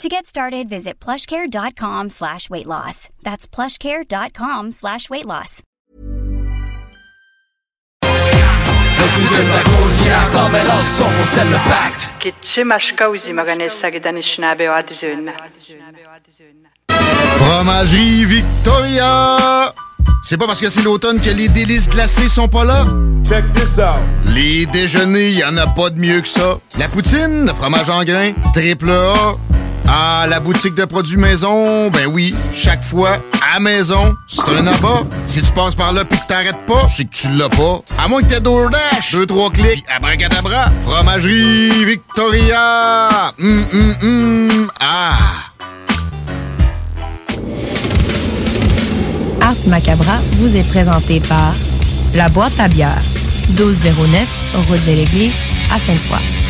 To 0.00 0.08
get 0.08 0.24
started, 0.24 0.66
visit 0.66 0.98
plushcare.com 0.98 2.08
slash 2.08 2.48
weight 2.48 2.64
loss. 2.64 3.10
That's 3.22 3.46
plushcare.com 3.46 4.72
slash 4.72 5.10
weight 5.10 5.26
loss. 5.26 5.60
Fromagerie 17.36 18.24
Victoria! 18.24 19.74
C'est 20.22 20.38
pas 20.38 20.46
parce 20.46 20.62
que 20.62 20.70
c'est 20.70 20.82
l'automne 20.82 21.20
que 21.20 21.28
les 21.28 21.48
délices 21.48 21.90
glacées 21.90 22.30
sont 22.30 22.48
pas 22.48 22.64
là? 22.64 22.86
Check 23.28 23.44
this 23.52 23.76
out. 23.76 24.00
Les 24.34 24.64
déjeuners, 24.64 25.32
y 25.32 25.44
en 25.44 25.58
a 25.58 25.66
pas 25.66 25.90
de 25.90 26.00
mieux 26.00 26.22
que 26.22 26.28
ça. 26.28 26.58
La 26.78 26.88
poutine, 26.88 27.44
le 27.44 27.52
fromage 27.52 27.90
en 27.90 28.02
grains, 28.02 28.32
triple 28.54 28.90
A. 28.90 29.36
Ah, 29.92 30.24
la 30.28 30.38
boutique 30.38 30.76
de 30.76 30.84
produits 30.84 31.16
maison, 31.16 31.90
ben 31.90 32.06
oui, 32.06 32.32
chaque 32.54 32.84
fois, 32.84 33.18
à 33.52 33.58
maison, 33.58 34.14
c'est 34.28 34.48
un 34.48 34.64
abat. 34.64 35.02
Si 35.26 35.42
tu 35.42 35.50
passes 35.50 35.74
par 35.74 35.92
là 35.92 36.04
pis 36.04 36.16
que 36.16 36.26
t'arrêtes 36.28 36.64
pas, 36.64 36.86
c'est 36.88 37.06
que 37.06 37.12
tu 37.12 37.28
l'as 37.30 37.48
pas. 37.48 37.80
À 37.98 38.06
moins 38.06 38.22
que 38.22 38.28
t'aies 38.28 38.40
DoorDash, 38.40 39.12
deux, 39.14 39.26
trois 39.26 39.50
clics, 39.50 39.84
pis 39.84 39.92
abracadabra, 39.92 40.70
fromagerie 40.84 41.84
Victoria! 41.84 43.32
Hum, 43.40 43.64
hum, 43.72 43.96
hum, 44.02 44.70
ah! 44.78 45.18
Ars 49.40 49.54
Macabra 49.66 50.18
vous 50.34 50.56
est 50.56 50.68
présenté 50.68 51.18
par 51.28 51.52
La 52.14 52.28
Boîte 52.28 52.60
à 52.60 52.68
bière, 52.68 53.02
1209, 53.58 54.54
route 54.68 54.86
de 54.86 54.92
l'Église, 54.92 55.34
à 55.74 55.80
Sainte-Foy. 55.80 56.49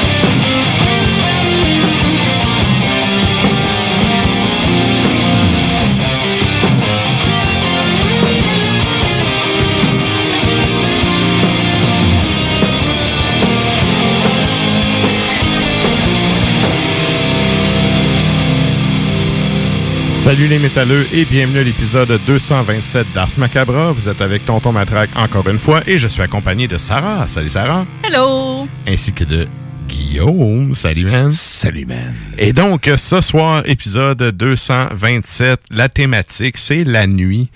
Salut 20.31 20.47
les 20.47 20.59
métalleux 20.59 21.05
et 21.11 21.25
bienvenue 21.25 21.59
à 21.59 21.63
l'épisode 21.63 22.21
227 22.25 23.07
d'Ars 23.13 23.37
Macabra. 23.37 23.91
Vous 23.91 24.07
êtes 24.07 24.21
avec 24.21 24.45
Tonton 24.45 24.71
Matraque 24.71 25.09
encore 25.17 25.45
une 25.49 25.59
fois 25.59 25.81
et 25.85 25.97
je 25.97 26.07
suis 26.07 26.21
accompagné 26.21 26.69
de 26.69 26.77
Sarah. 26.77 27.27
Salut 27.27 27.49
Sarah. 27.49 27.85
Hello. 28.01 28.65
Ainsi 28.87 29.11
que 29.11 29.25
de 29.25 29.49
Guillaume. 29.89 30.73
Salut 30.73 31.03
man. 31.03 31.31
Salut 31.31 31.85
man. 31.85 32.15
Et 32.37 32.53
donc 32.53 32.89
ce 32.95 33.19
soir, 33.19 33.63
épisode 33.65 34.23
227, 34.23 35.59
la 35.69 35.89
thématique 35.89 36.57
c'est 36.57 36.85
la 36.85 37.07
nuit. 37.07 37.49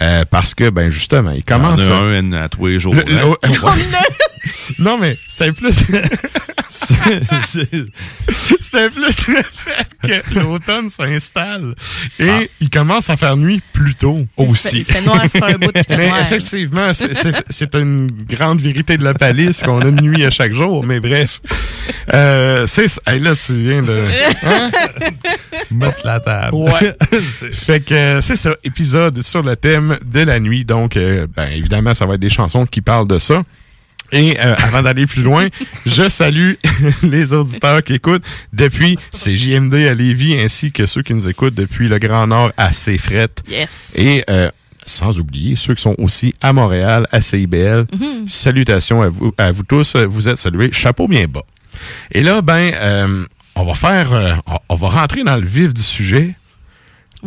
Euh, 0.00 0.24
parce 0.30 0.54
que, 0.54 0.70
ben 0.70 0.88
justement, 0.88 1.32
il 1.32 1.44
commence... 1.44 1.82
Il 1.82 1.88
y 1.88 1.92
en 1.92 1.96
a 1.96 2.16
un 2.16 2.32
à 2.32 2.48
tous 2.48 2.66
les 2.66 2.78
jours. 2.78 2.94
Le- 2.94 3.02
hein? 3.02 3.34
le- 3.42 3.50
ouais. 3.50 3.84
non, 4.78 4.96
mais 4.98 5.18
c'était 5.28 5.52
plus... 5.52 5.74
C'était 6.68 7.68
plus 8.90 9.26
le 9.28 9.42
fait 9.42 9.86
que 10.02 10.34
l'automne 10.38 10.88
s'installe 10.88 11.74
et 12.18 12.50
il 12.60 12.70
commence 12.70 13.10
à 13.10 13.16
faire 13.16 13.36
nuit 13.36 13.60
plus 13.72 13.94
tôt 13.94 14.18
aussi. 14.36 14.78
Il 14.80 14.84
fait 14.84 15.00
noir, 15.02 15.22
un 15.22 15.58
bout 15.58 15.70
fait 15.74 15.96
Mais 15.96 16.08
noir. 16.08 16.20
effectivement, 16.22 16.94
c'est- 16.94 17.14
c'est 17.14 17.34
c'est 17.50 17.74
une 17.74 18.10
grande 18.28 18.60
vérité 18.60 18.96
de 18.96 19.04
la 19.04 19.14
palisse 19.14 19.62
qu'on 19.62 19.80
a 19.80 19.88
une 19.88 20.00
nuit 20.00 20.24
à 20.24 20.30
chaque 20.30 20.52
jour, 20.52 20.84
mais 20.84 21.00
bref. 21.00 21.40
Euh, 22.14 22.66
c'est. 22.66 22.86
Hey, 23.06 23.20
là, 23.20 23.34
tu 23.36 23.54
viens 23.54 23.82
de 23.82 24.04
hein? 24.44 24.70
mettre 25.70 26.04
la 26.06 26.20
table. 26.20 26.54
Ouais. 26.56 26.96
fait 27.52 27.80
que 27.80 27.94
euh, 27.94 28.20
c'est 28.20 28.36
ça, 28.36 28.54
épisode 28.64 29.22
sur 29.22 29.42
le 29.42 29.56
thème 29.56 29.98
de 30.04 30.20
la 30.20 30.40
nuit. 30.40 30.64
Donc, 30.64 30.96
euh, 30.96 31.26
ben 31.34 31.48
évidemment, 31.52 31.94
ça 31.94 32.06
va 32.06 32.14
être 32.14 32.20
des 32.20 32.28
chansons 32.28 32.66
qui 32.66 32.80
parlent 32.80 33.08
de 33.08 33.18
ça. 33.18 33.42
Et 34.12 34.38
euh, 34.38 34.54
avant 34.58 34.82
d'aller 34.82 35.06
plus 35.06 35.22
loin, 35.22 35.48
je 35.86 36.08
salue 36.08 36.52
les 37.02 37.32
auditeurs 37.32 37.82
qui 37.82 37.94
écoutent 37.94 38.24
depuis 38.52 38.98
CJMD 39.12 39.74
à 39.74 39.94
Lévis, 39.94 40.38
ainsi 40.38 40.70
que 40.70 40.86
ceux 40.86 41.02
qui 41.02 41.14
nous 41.14 41.28
écoutent 41.28 41.54
depuis 41.54 41.88
le 41.88 41.98
Grand 41.98 42.26
Nord 42.26 42.52
à 42.56 42.72
Céfrette. 42.72 43.42
Yes. 43.48 43.92
Et 43.94 44.22
euh, 44.28 44.50
sans 44.86 45.18
oublier 45.18 45.56
ceux 45.56 45.74
qui 45.74 45.82
sont 45.82 45.94
aussi 45.98 46.34
à 46.40 46.52
Montréal, 46.52 47.06
à 47.10 47.20
CIBL. 47.20 47.86
Mhm. 47.92 48.28
Salutations 48.28 49.02
à 49.02 49.08
vous, 49.08 49.32
à 49.38 49.50
vous 49.52 49.62
tous. 49.62 49.96
Vous 49.96 50.28
êtes 50.28 50.38
salués. 50.38 50.70
Chapeau 50.72 51.08
bien 51.08 51.26
bas. 51.26 51.44
Et 52.10 52.22
là, 52.22 52.42
ben, 52.42 52.72
euh, 52.74 53.24
on 53.56 53.64
va 53.64 53.74
faire, 53.74 54.12
euh, 54.12 54.34
on 54.68 54.74
va 54.74 54.88
rentrer 54.88 55.24
dans 55.24 55.36
le 55.36 55.46
vif 55.46 55.72
du 55.72 55.82
sujet. 55.82 56.34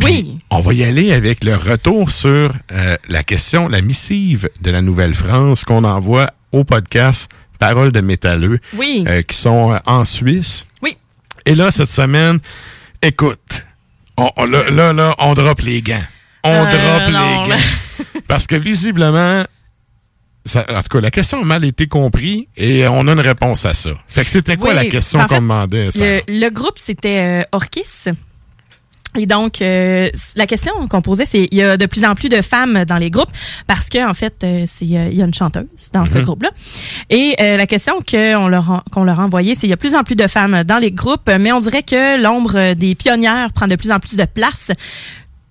Oui. 0.02 0.38
On 0.50 0.60
va 0.60 0.74
y 0.74 0.84
aller 0.84 1.14
avec 1.14 1.44
le 1.44 1.56
retour 1.56 2.12
sur 2.12 2.54
euh, 2.72 2.98
la 3.08 3.24
question, 3.24 3.70
la 3.70 3.82
missive 3.82 4.50
de 4.62 4.72
la 4.72 4.82
Nouvelle-France 4.82 5.64
qu'on 5.64 5.86
envoie 5.86 6.32
au 6.56 6.64
podcast 6.64 7.30
Paroles 7.60 7.92
de 7.92 8.02
métalleux, 8.02 8.60
Oui. 8.76 9.06
euh, 9.08 9.22
qui 9.22 9.36
sont 9.38 9.72
euh, 9.74 9.78
en 9.86 10.04
Suisse. 10.06 10.66
Oui. 10.82 10.98
Et 11.46 11.56
là, 11.56 11.72
cette 11.72 11.90
semaine, 11.90 12.40
écoute, 13.02 13.66
on, 14.18 14.30
on- 14.36 14.46
là, 14.46 14.70
là, 14.70 14.92
là, 14.94 15.16
on 15.20 15.34
drop 15.34 15.62
les 15.62 15.82
gants. 15.82 16.04
On 16.44 16.50
Euh, 16.52 16.66
drop 16.66 17.12
non, 17.14 17.44
les 17.46 17.50
gants. 17.50 17.64
Parce 18.28 18.46
que 18.46 18.56
visiblement, 18.56 19.46
ça- 20.44 20.66
en 20.70 20.82
tout 20.84 20.90
cas, 20.90 21.00
la 21.02 21.12
question 21.12 21.42
a 21.42 21.46
mal 21.46 21.64
été 21.64 21.88
comprise 21.88 22.46
et 22.58 22.88
on 22.88 23.08
a 23.08 23.14
une 23.14 23.20
réponse 23.22 23.66
à 23.66 23.74
ça. 23.74 23.92
Fait 24.08 24.24
que 24.26 24.30
c'était 24.30 24.58
quoi 24.58 24.70
Oui, 24.72 24.76
la 24.76 24.86
question 24.88 25.26
qu'on 25.28 25.36
demandait? 25.36 25.92
Ça? 25.92 26.04
Le, 26.04 26.22
le 26.28 26.50
groupe, 26.50 26.78
c'était 26.78 27.42
euh, 27.42 27.44
Orchis. 27.54 28.12
Et 29.18 29.26
donc, 29.26 29.62
euh, 29.62 30.10
la 30.36 30.46
question 30.48 30.74
qu'on 30.90 31.02
posait, 31.02 31.26
c'est 31.26 31.48
il 31.52 31.58
y 31.58 31.62
a 31.64 31.78
de 31.78 31.86
plus 31.86 32.04
en 32.06 32.16
plus 32.16 32.30
de 32.30 32.42
femmes 32.42 32.84
dans 32.86 32.98
les 32.98 33.10
groupes 33.10 33.32
parce 33.68 33.90
que 33.90 34.08
en 34.10 34.14
fait, 34.14 34.36
euh, 34.44 34.66
c'est 34.68 34.86
euh, 34.86 35.08
il 35.12 35.18
y 35.18 35.22
a 35.22 35.26
une 35.26 35.34
chanteuse 35.34 35.66
dans 35.94 36.06
ce 36.06 36.18
Mhm. 36.18 36.24
groupe-là. 36.24 36.50
Et 37.10 37.36
euh, 37.42 37.58
la 37.58 37.66
question 37.68 37.94
qu'on 38.02 38.48
leur 38.48 38.84
qu'on 38.92 39.04
leur 39.04 39.20
a 39.20 39.24
envoyée, 39.24 39.56
c'est 39.56 39.68
il 39.68 39.70
y 39.70 39.74
a 39.74 39.78
de 39.78 39.80
plus 39.80 39.96
en 39.96 40.04
plus 40.04 40.16
de 40.16 40.28
femmes 40.28 40.64
dans 40.64 40.78
les 40.80 40.92
groupes, 40.92 41.30
mais 41.40 41.52
on 41.52 41.60
dirait 41.60 41.84
que 41.84 42.22
l'ombre 42.22 42.74
des 42.74 42.96
pionnières 42.96 43.52
prend 43.54 43.68
de 43.68 43.76
plus 43.76 43.92
en 43.92 44.00
plus 44.00 44.16
de 44.18 44.26
place. 44.26 44.70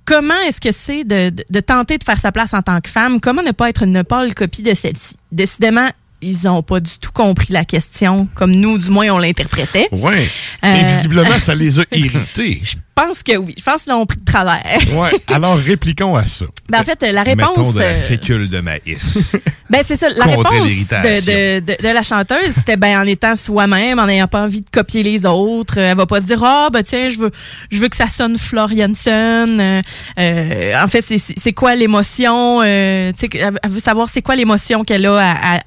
Comment 0.05 0.38
est-ce 0.46 0.61
que 0.61 0.70
c'est 0.70 1.05
de, 1.05 1.31
de, 1.31 1.44
de 1.49 1.61
tenter 1.61 1.96
de 1.96 2.05
faire 2.05 2.19
sa 2.19 2.31
place 2.31 2.52
en 2.52 2.61
tant 2.61 2.78
que 2.82 2.90
femme? 2.90 3.20
Comment 3.20 3.43
ne 3.43 3.52
pas 3.52 3.70
être 3.70 3.84
une 3.84 4.05
pâle 4.05 4.34
copie 4.34 4.62
de 4.62 4.75
celle-ci? 4.75 5.16
Décidément, 5.32 5.88
ils 6.25 6.49
ont 6.49 6.62
pas 6.62 6.81
du 6.81 6.99
tout 7.00 7.12
compris 7.12 7.53
la 7.53 7.65
question, 7.65 8.29
comme 8.35 8.53
nous, 8.53 8.79
du 8.79 8.91
moins, 8.91 9.09
on 9.11 9.19
l'interprétait. 9.19 9.88
Ouais. 9.93 10.26
Euh, 10.65 10.75
Et 10.75 10.85
visiblement, 10.85 11.38
ça 11.38 11.55
les 11.55 11.81
a 11.81 11.85
irrités. 11.93 12.61
Je 12.97 13.03
pense 13.03 13.25
que 13.25 13.37
oui. 13.37 13.55
Je 13.59 13.62
pense 13.65 13.82
qu'ils 13.82 13.93
l'ont 13.93 14.06
pris 14.06 14.19
de 14.19 14.25
travers. 14.25 14.79
ouais. 14.94 15.11
Alors, 15.26 15.56
répliquons 15.59 16.15
à 16.17 16.26
ça. 16.26 16.44
Ben, 16.69 16.81
en 16.81 16.85
fait, 16.85 17.03
la 17.12 17.25
réponse. 17.25 17.49
Mettons 17.56 17.73
de 17.73 17.81
la 17.81 17.85
euh, 17.87 17.99
fécule 17.99 18.49
de 18.49 18.61
maïs. 18.61 19.37
ben, 19.71 19.82
c'est 19.85 19.97
ça. 19.97 20.09
La 20.11 20.26
réponse 20.26 20.47
de, 20.47 21.59
de, 21.59 21.61
de, 21.61 21.82
de 21.82 21.88
la 21.93 22.03
chanteuse, 22.05 22.53
c'était 22.55 22.76
ben, 22.76 23.00
en 23.00 23.05
étant 23.05 23.35
soi-même, 23.35 23.99
en 23.99 24.06
n'ayant 24.06 24.29
pas 24.29 24.43
envie 24.43 24.61
de 24.61 24.71
copier 24.71 25.03
les 25.03 25.26
autres. 25.26 25.75
Euh, 25.79 25.91
Elle 25.91 25.97
va 25.97 26.06
pas 26.06 26.21
se 26.21 26.26
dire, 26.26 26.43
ah, 26.44 26.69
ben, 26.73 26.82
tiens, 26.85 27.11
je 27.11 27.19
veux, 27.19 27.32
je 27.71 27.81
veux 27.81 27.88
que 27.88 27.97
ça 27.97 28.09
sonne 28.09 28.38
Florianson. 28.38 29.11
Euh, 29.59 29.82
euh, 30.19 30.82
en 30.82 30.87
fait, 30.87 31.03
c'est- 31.03 31.53
quoi 31.53 31.75
l'émotion? 31.75 32.61
Euh, 32.62 33.12
tu 33.12 33.26
sais, 33.26 33.38
elle 33.41 33.59
elle 33.62 33.71
veut 33.71 33.81
savoir 33.81 34.09
c'est 34.09 34.23
quoi 34.23 34.37
l'émotion 34.37 34.85
qu'elle 34.85 35.06
a 35.06 35.19
à, 35.19 35.56
à 35.56 35.61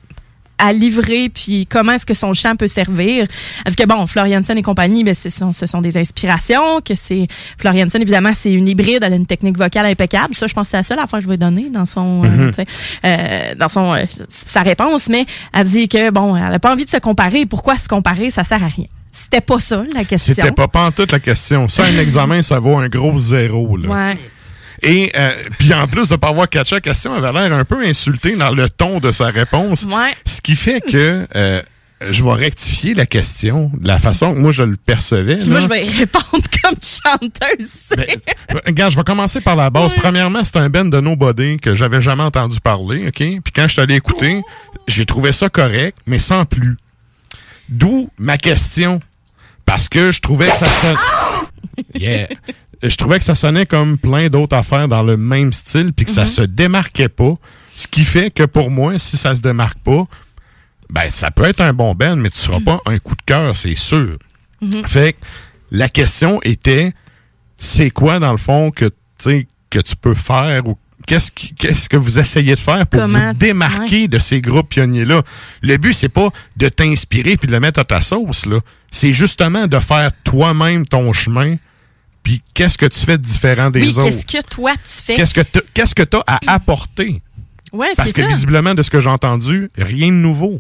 à 0.59 0.73
livrer, 0.73 1.29
puis 1.29 1.65
comment 1.67 1.91
est-ce 1.93 2.05
que 2.05 2.13
son 2.13 2.33
chant 2.33 2.55
peut 2.55 2.67
servir. 2.67 3.27
Est-ce 3.65 3.77
que, 3.77 3.85
bon, 3.85 4.05
Florianson 4.07 4.53
et 4.55 4.61
compagnie, 4.63 5.03
ben, 5.03 5.13
ce, 5.13 5.29
sont, 5.29 5.53
ce 5.53 5.65
sont 5.65 5.81
des 5.81 5.97
inspirations, 5.97 6.81
que 6.83 6.95
c'est... 6.95 7.27
Florianson, 7.59 7.99
évidemment, 7.99 8.31
c'est 8.35 8.51
une 8.51 8.67
hybride, 8.67 8.99
elle 9.03 9.13
a 9.13 9.15
une 9.15 9.25
technique 9.27 9.57
vocale 9.57 9.85
impeccable. 9.85 10.35
Ça, 10.35 10.47
je 10.47 10.53
pense 10.53 10.67
que 10.67 10.71
c'est 10.71 10.77
la 10.77 10.83
seule 10.83 10.99
affaire 10.99 11.19
que 11.19 11.25
je 11.25 11.29
vais 11.29 11.37
donner 11.37 11.69
dans 11.69 11.85
son... 11.85 12.23
euh, 12.23 12.27
Mhm. 12.27 12.51
euh, 13.05 13.55
dans 13.55 13.69
son 13.69 13.93
euh, 13.93 14.03
sa 14.29 14.61
réponse, 14.61 15.07
mais 15.07 15.25
elle 15.53 15.67
dit 15.69 15.87
que, 15.87 16.09
bon, 16.09 16.35
elle 16.35 16.53
a 16.53 16.59
pas 16.59 16.71
envie 16.71 16.85
de 16.85 16.89
se 16.89 16.97
comparer. 16.97 17.45
Pourquoi 17.45 17.77
se 17.77 17.87
comparer? 17.87 18.31
Ça 18.31 18.43
sert 18.43 18.63
à 18.63 18.67
rien. 18.67 18.85
C'était 19.11 19.41
pas 19.41 19.59
ça, 19.59 19.83
la 19.93 20.05
question. 20.05 20.33
C'était 20.35 20.51
pas 20.51 20.67
pantoute 20.67 21.11
la 21.11 21.19
question. 21.19 21.67
Ça, 21.67 21.83
un 21.83 21.97
examen, 21.99 22.41
ça 22.41 22.59
vaut 22.59 22.77
un 22.77 22.87
gros 22.87 23.17
zéro. 23.17 23.77
Là. 23.77 23.89
Ouais. 23.89 24.17
Et 24.83 25.11
euh, 25.15 25.31
puis 25.57 25.73
en 25.73 25.87
plus 25.87 26.09
de 26.09 26.15
pas 26.15 26.29
avoir 26.29 26.49
catché 26.49 26.75
la 26.75 26.81
question, 26.81 27.17
elle 27.17 27.25
avait 27.25 27.47
l'air 27.47 27.57
un 27.57 27.65
peu 27.65 27.85
insultée 27.85 28.35
dans 28.35 28.51
le 28.51 28.69
ton 28.69 28.99
de 28.99 29.11
sa 29.11 29.27
réponse. 29.27 29.83
Ouais. 29.83 30.13
Ce 30.25 30.41
qui 30.41 30.55
fait 30.55 30.81
que 30.81 31.27
euh, 31.35 31.61
je 32.01 32.23
vais 32.23 32.33
rectifier 32.33 32.93
la 32.93 33.05
question 33.05 33.71
de 33.73 33.87
la 33.87 33.97
façon 33.97 34.33
que 34.33 34.39
moi 34.39 34.51
je 34.51 34.63
le 34.63 34.75
percevais. 34.75 35.37
Puis 35.37 35.49
moi, 35.49 35.59
je 35.59 35.67
vais 35.67 35.85
y 35.85 35.89
répondre 35.89 36.25
comme 36.63 36.75
chanteuse. 36.81 37.95
Ben, 37.95 38.05
Regarde, 38.65 38.91
je 38.91 38.97
vais 38.97 39.03
commencer 39.03 39.41
par 39.41 39.55
la 39.55 39.69
base. 39.69 39.93
Premièrement, 39.95 40.43
c'est 40.43 40.57
un 40.57 40.69
band 40.69 40.85
de 40.85 40.99
Nobody 40.99 41.57
que 41.57 41.73
j'avais 41.73 42.01
jamais 42.01 42.23
entendu 42.23 42.59
parler, 42.59 43.07
OK? 43.07 43.13
Puis 43.15 43.53
quand 43.53 43.67
je 43.67 43.73
suis 43.73 43.81
allé 43.81 43.95
écouter, 43.95 44.41
j'ai 44.87 45.05
trouvé 45.05 45.33
ça 45.33 45.49
correct, 45.49 45.97
mais 46.05 46.19
sans 46.19 46.45
plus. 46.45 46.77
D'où 47.69 48.09
ma 48.17 48.37
question. 48.37 49.01
Parce 49.65 49.89
que 49.89 50.11
je 50.11 50.21
trouvais 50.21 50.47
que 50.47 50.55
ça 50.55 50.65
sonnait... 50.65 50.95
Yeah. 51.93 52.29
Je 52.83 52.95
trouvais 52.95 53.17
que 53.17 53.23
ça 53.25 53.35
sonnait 53.35 53.65
comme 53.65 53.97
plein 53.97 54.27
d'autres 54.27 54.55
affaires 54.55 54.87
dans 54.87 55.03
le 55.03 55.17
même 55.17 55.51
style, 55.51 55.93
puis 55.93 56.05
que 56.05 56.11
ça 56.11 56.27
se 56.27 56.41
démarquait 56.43 57.09
pas. 57.09 57.33
Ce 57.75 57.87
qui 57.87 58.03
fait 58.03 58.29
que 58.31 58.43
pour 58.43 58.69
moi, 58.71 58.97
si 58.99 59.17
ça 59.17 59.35
se 59.35 59.41
démarque 59.41 59.79
pas, 59.79 60.05
ben 60.89 61.09
ça 61.09 61.31
peut 61.31 61.43
être 61.45 61.61
un 61.61 61.73
bon 61.73 61.93
band, 61.95 62.15
mais 62.17 62.29
tu 62.29 62.37
seras 62.37 62.59
pas 62.59 62.79
un 62.85 62.97
coup 62.99 63.15
de 63.15 63.21
cœur, 63.25 63.55
c'est 63.55 63.75
sûr. 63.75 64.17
Fait 64.85 65.13
que 65.13 65.19
la 65.71 65.89
question 65.89 66.39
était 66.43 66.93
c'est 67.57 67.89
quoi 67.89 68.19
dans 68.19 68.31
le 68.31 68.37
fond 68.37 68.71
que 68.71 68.89
que 69.69 69.79
tu 69.79 69.95
peux 69.95 70.13
faire 70.13 70.65
ou 70.67 70.77
qu'est-ce 71.07 71.89
que 71.89 71.97
vous 71.97 72.19
essayez 72.19 72.55
de 72.55 72.59
faire 72.59 72.85
pour 72.87 73.01
Comment- 73.01 73.31
vous 73.33 73.37
démarquer 73.37 74.07
de 74.07 74.17
ces 74.19 74.39
groupes 74.41 74.69
pionniers 74.69 75.05
là 75.05 75.21
Le 75.61 75.77
but 75.77 75.93
c'est 75.93 76.09
pas 76.09 76.29
de 76.55 76.69
t'inspirer 76.69 77.35
puis 77.37 77.47
de 77.47 77.51
le 77.51 77.59
mettre 77.59 77.79
à 77.79 77.85
ta 77.85 78.01
sauce 78.01 78.45
là, 78.45 78.59
c'est 78.91 79.11
justement 79.11 79.67
de 79.67 79.79
faire 79.79 80.09
toi-même 80.23 80.85
ton 80.85 81.11
chemin. 81.13 81.55
Puis 82.27 82.41
qu'est-ce 82.53 82.77
que 82.77 82.85
tu 82.85 82.99
fais 82.99 83.17
de 83.17 83.23
différent 83.23 83.69
des 83.69 83.79
oui, 83.79 83.87
autres? 83.97 84.09
qu'est-ce 84.25 84.37
que 84.41 84.45
toi, 84.49 84.73
tu 84.73 84.79
fais? 85.01 85.15
Qu'est-ce 85.15 85.33
que 85.33 85.39
t'as- 85.39 85.61
qu'est-ce 85.73 85.95
que 85.95 86.03
tu 86.03 86.17
as 86.17 86.23
à 86.27 86.39
apporter? 86.55 87.21
Ouais, 87.71 87.87
Parce 87.95 88.11
que 88.11 88.21
ça. 88.21 88.27
visiblement 88.27 88.73
de 88.75 88.83
ce 88.83 88.89
que 88.89 88.99
j'ai 88.99 89.09
entendu, 89.09 89.69
rien 89.77 90.07
de 90.07 90.11
nouveau. 90.17 90.59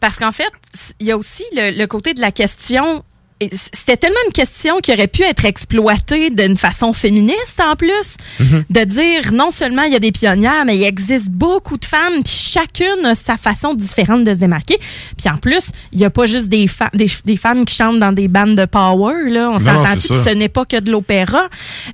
Parce 0.00 0.16
qu'en 0.16 0.32
fait, 0.32 0.50
il 0.98 1.06
y 1.06 1.12
a 1.12 1.16
aussi 1.16 1.44
le, 1.54 1.70
le 1.78 1.86
côté 1.86 2.14
de 2.14 2.20
la 2.20 2.32
question. 2.32 3.04
C'était 3.40 3.96
tellement 3.96 4.16
une 4.26 4.32
question 4.32 4.78
qui 4.80 4.92
aurait 4.92 5.08
pu 5.08 5.22
être 5.22 5.44
exploitée 5.44 6.30
d'une 6.30 6.56
façon 6.56 6.92
féministe 6.92 7.60
en 7.60 7.74
plus, 7.76 8.16
Mhm. 8.40 8.64
de 8.70 8.84
dire 8.84 9.32
non 9.32 9.50
seulement 9.50 9.82
il 9.82 9.92
y 9.92 9.96
a 9.96 9.98
des 9.98 10.12
pionnières, 10.12 10.64
mais 10.64 10.76
il 10.76 10.84
existe 10.84 11.30
beaucoup 11.30 11.76
de 11.76 11.84
femmes, 11.84 12.22
puis 12.24 12.32
chacune 12.32 13.04
a 13.04 13.14
sa 13.14 13.36
façon 13.36 13.74
différente 13.74 14.24
de 14.24 14.32
se 14.34 14.38
démarquer. 14.38 14.78
Puis 15.18 15.28
en 15.28 15.36
plus, 15.36 15.66
il 15.92 15.98
n'y 15.98 16.04
a 16.04 16.10
pas 16.10 16.26
juste 16.26 16.46
des, 16.48 16.66
des, 16.94 17.10
des 17.24 17.36
femmes 17.36 17.64
qui 17.66 17.74
chantent 17.74 17.98
dans 17.98 18.12
des 18.12 18.28
bandes 18.28 18.54
de 18.56 18.64
power, 18.66 19.28
là. 19.28 19.48
On 19.50 19.58
s'entend 19.58 19.94
que 19.94 20.00
ce 20.30 20.34
n'est 20.34 20.48
pas 20.48 20.64
que 20.64 20.78
de 20.80 20.90
l'opéra? 20.90 21.48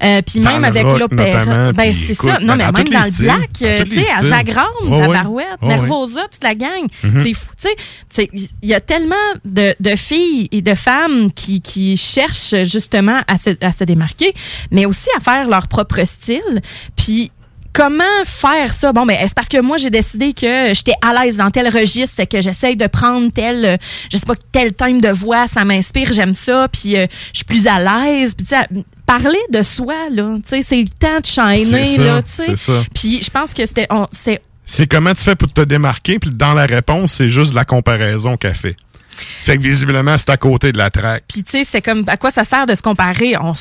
Euh, 0.04 0.20
puis 0.22 0.40
même 0.40 0.64
avec 0.64 0.84
l'opéra. 0.98 1.72
Ben, 1.72 1.94
c'est 2.06 2.14
ça. 2.14 2.38
Non, 2.40 2.56
mais 2.56 2.70
même 2.70 2.88
dans 2.88 2.98
le 3.00 3.04
styles, 3.06 3.24
black, 3.24 3.50
euh, 3.62 3.84
tu 3.84 4.04
sais, 4.04 4.10
à. 4.12 4.24
Zagrande, 4.24 5.02
à. 5.02 5.08
Barouette. 5.08 5.46
Nervosa, 5.62 6.22
toute 6.30 6.44
la 6.44 6.54
gang. 6.54 6.86
Mhm. 7.02 7.24
C'est 7.24 7.34
fou, 7.34 7.46
tu 7.60 7.68
sais, 8.12 8.28
il 8.62 8.68
y 8.68 8.74
a 8.74 8.80
tellement 8.80 9.14
de, 9.44 9.74
de 9.80 9.96
filles 9.96 10.48
et 10.52 10.62
de 10.62 10.74
femmes 10.74 11.29
qui, 11.30 11.60
qui 11.60 11.96
cherchent 11.96 12.54
justement 12.64 13.20
à 13.26 13.38
se, 13.38 13.50
à 13.64 13.72
se 13.72 13.84
démarquer, 13.84 14.34
mais 14.70 14.86
aussi 14.86 15.08
à 15.16 15.20
faire 15.20 15.48
leur 15.48 15.68
propre 15.68 16.04
style. 16.04 16.62
Puis 16.96 17.30
comment 17.72 18.04
faire 18.24 18.72
ça? 18.72 18.92
Bon, 18.92 19.04
mais 19.04 19.18
c'est 19.22 19.34
parce 19.34 19.48
que 19.48 19.60
moi, 19.60 19.76
j'ai 19.76 19.90
décidé 19.90 20.32
que 20.32 20.74
j'étais 20.74 20.94
à 21.02 21.12
l'aise 21.12 21.36
dans 21.36 21.50
tel 21.50 21.68
registre, 21.68 22.16
fait 22.16 22.26
que 22.26 22.40
j'essaye 22.40 22.76
de 22.76 22.86
prendre 22.86 23.30
tel, 23.32 23.64
euh, 23.64 23.76
je 24.12 24.18
sais 24.18 24.26
pas, 24.26 24.34
tel 24.52 24.72
thème 24.72 25.00
de 25.00 25.10
voix, 25.10 25.46
ça 25.46 25.64
m'inspire, 25.64 26.12
j'aime 26.12 26.34
ça, 26.34 26.68
puis 26.68 26.96
euh, 26.96 27.06
je 27.32 27.38
suis 27.38 27.44
plus 27.44 27.66
à 27.66 27.78
l'aise. 27.78 28.34
Puis 28.34 28.46
tu 28.46 28.54
sais, 28.54 28.84
parler 29.06 29.38
de 29.52 29.62
soi, 29.62 29.94
là, 30.10 30.36
tu 30.42 30.48
sais, 30.48 30.64
c'est 30.68 30.82
le 30.82 30.88
temps 30.88 31.20
de 31.20 31.26
ça, 31.26 31.46
là, 31.52 32.22
tu 32.22 32.30
sais. 32.32 32.44
c'est 32.46 32.56
ça. 32.56 32.82
Puis 32.94 33.22
je 33.22 33.30
pense 33.30 33.54
que 33.54 33.64
c'était... 33.66 33.88
c'est 34.12 34.40
C'est 34.66 34.86
comment 34.86 35.14
tu 35.14 35.22
fais 35.22 35.36
pour 35.36 35.52
te 35.52 35.60
démarquer, 35.60 36.18
puis 36.18 36.30
dans 36.30 36.54
la 36.54 36.66
réponse, 36.66 37.12
c'est 37.12 37.28
juste 37.28 37.54
la 37.54 37.64
comparaison 37.64 38.36
qu'elle 38.36 38.54
fait. 38.54 38.76
Fait 39.10 39.56
que 39.56 39.62
visiblement, 39.62 40.16
c'est 40.18 40.30
à 40.30 40.36
côté 40.36 40.72
de 40.72 40.78
la 40.78 40.90
traque. 40.90 41.24
Puis 41.28 41.42
tu 41.42 41.50
sais, 41.50 41.64
c'est 41.64 41.82
comme 41.82 42.04
à 42.06 42.16
quoi 42.16 42.30
ça 42.30 42.44
sert 42.44 42.66
de 42.66 42.74
se 42.74 42.82
comparer? 42.82 43.36
On 43.38 43.54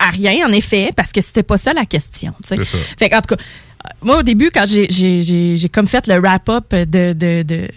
à 0.00 0.10
rien 0.10 0.46
en 0.48 0.52
effet 0.52 0.90
parce 0.94 1.10
que 1.12 1.20
c'était 1.20 1.42
pas 1.42 1.58
ça 1.58 1.72
la 1.72 1.84
question. 1.84 2.32
C'est 2.46 2.62
ça. 2.64 2.78
Fait 2.98 3.12
en 3.14 3.20
tout 3.20 3.34
cas, 3.34 3.42
moi 4.00 4.18
au 4.18 4.22
début 4.22 4.50
quand 4.54 4.64
j'ai 4.66 5.68
comme 5.72 5.88
fait 5.88 6.06
le 6.06 6.18
wrap 6.20 6.48
up 6.48 6.72
de 6.74 7.12
de 7.12 7.42
de 7.42 7.68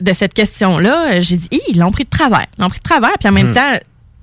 de 0.00 0.12
cette 0.14 0.32
question-là, 0.32 1.20
j'ai 1.20 1.36
dit, 1.36 1.48
ils 1.68 1.78
l'ont 1.78 1.90
pris 1.92 2.04
de 2.04 2.08
travers. 2.08 2.46
Ils 2.56 2.62
l'ont 2.62 2.70
pris 2.70 2.78
de 2.78 2.84
travers, 2.84 3.12
puis 3.18 3.28
en 3.28 3.32
même 3.32 3.48
Mhm. 3.48 3.54
temps, 3.54 3.76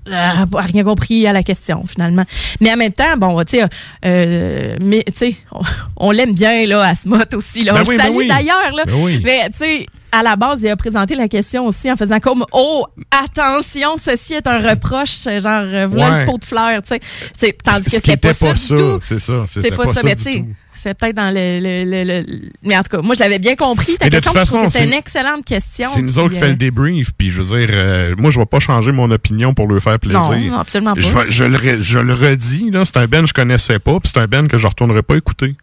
euh, 0.08 0.46
pas 0.52 0.62
rien 0.62 0.84
compris 0.84 1.26
à 1.28 1.34
la 1.34 1.44
question, 1.44 1.84
finalement. 1.88 2.26
Mais 2.62 2.72
en 2.74 2.78
même 2.78 2.92
temps, 2.94 3.18
bon, 3.18 3.44
tu 3.44 3.58
sais, 3.58 3.66
euh, 4.06 4.76
mais, 4.82 5.04
tu 5.08 5.14
sais, 5.16 5.36
on, 5.52 5.62
on 5.98 6.12
l'aime 6.12 6.34
bien, 6.34 6.66
là, 6.68 6.82
Asmot 6.82 7.18
aussi, 7.34 7.64
là. 7.64 7.74
Ben 7.74 7.84
on 7.86 7.90
oui, 7.90 7.98
le 7.98 8.04
ben 8.04 8.10
oui. 8.14 8.28
d'ailleurs, 8.28 8.72
là. 8.76 8.84
Ben 8.86 8.94
oui. 8.96 9.22
Mais, 9.24 9.50
tu 9.52 9.58
sais, 9.58 9.86
à 10.12 10.24
la 10.24 10.36
base, 10.36 10.62
il 10.62 10.70
a 10.70 10.76
présenté 10.78 11.16
la 11.16 11.28
question 11.28 11.66
aussi 11.68 11.92
en 11.92 11.98
faisant 11.98 12.20
comme, 12.20 12.46
oh, 12.54 12.86
attention, 13.12 13.98
ceci 14.04 14.34
est 14.36 14.48
un 14.48 14.60
reproche, 14.60 15.24
genre, 15.24 15.64
euh, 15.66 15.88
voilà 15.88 16.12
Ouais. 16.12 16.20
le 16.22 16.26
pot 16.32 16.38
de 16.38 16.46
fleurs, 16.46 16.82
tu 16.84 16.96
sais. 17.38 17.58
Tandis 17.64 17.84
que 17.84 17.90
Ce 17.92 17.96
qui 17.96 17.96
c'était 17.98 18.12
était 18.14 18.34
pas, 18.34 18.52
pas 18.52 18.56
ça, 18.56 18.76
c'est 19.02 19.20
ça, 19.20 19.44
c'était 19.48 19.70
C'est 19.70 19.76
pas, 19.76 19.84
pas 19.84 19.94
ça, 19.94 20.02
ça 20.02 20.02
mais 20.06 20.16
tu 20.16 20.24
sais. 20.24 20.46
C'est 20.86 20.94
peut-être 20.98 21.16
dans 21.16 21.34
le, 21.34 21.60
le, 21.60 21.84
le, 21.84 22.04
le- 22.22 22.50
Mais 22.64 22.78
en 22.78 22.84
tout 22.84 22.96
cas, 22.96 23.02
moi, 23.02 23.16
je 23.16 23.20
l'avais 23.20 23.40
bien 23.40 23.56
compris, 23.56 23.98
ta 23.98 24.06
Et 24.06 24.10
de 24.10 24.16
question, 24.16 24.32
toute 24.32 24.42
puis 24.42 24.46
je 24.46 24.52
trouve 24.52 24.62
façon, 24.62 24.68
que 24.68 24.74
c'est 24.74 24.86
une 24.86 24.94
excellente 24.94 25.44
question. 25.46 25.90
C'est 25.94 26.02
nous 26.02 26.20
autres 26.20 26.34
qui 26.34 26.40
fait 26.40 26.46
euh, 26.46 26.50
le 26.50 26.56
débrief, 26.56 27.12
puis 27.18 27.32
je 27.32 27.42
veux 27.42 27.58
dire, 27.58 27.70
euh, 27.74 28.16
moi, 28.18 28.30
je 28.30 28.40
vais 28.40 28.46
pas 28.46 28.60
changer 28.60 28.92
mon 28.92 29.10
opinion 29.12 29.54
pour 29.54 29.68
leur 29.68 29.82
faire 29.82 30.00
plaisir. 30.00 30.20
Non, 30.32 30.60
absolument 30.60 30.94
pas. 30.94 31.02
Je, 31.30 31.44
le, 31.44 31.82
je 31.82 32.00
le 32.00 32.14
redis, 32.14 32.70
là, 32.72 32.86
c'est 32.86 32.98
un 32.98 33.08
Ben 33.08 33.22
que 33.24 33.28
je 33.28 33.34
connaissais 33.34 33.80
pas, 33.80 34.00
puis 34.00 34.12
c'est 34.14 34.20
un 34.20 34.28
Ben 34.28 34.48
que 34.48 34.58
je 34.58 34.68
retournerai 34.68 35.02
pas 35.02 35.16
écouter. 35.18 35.56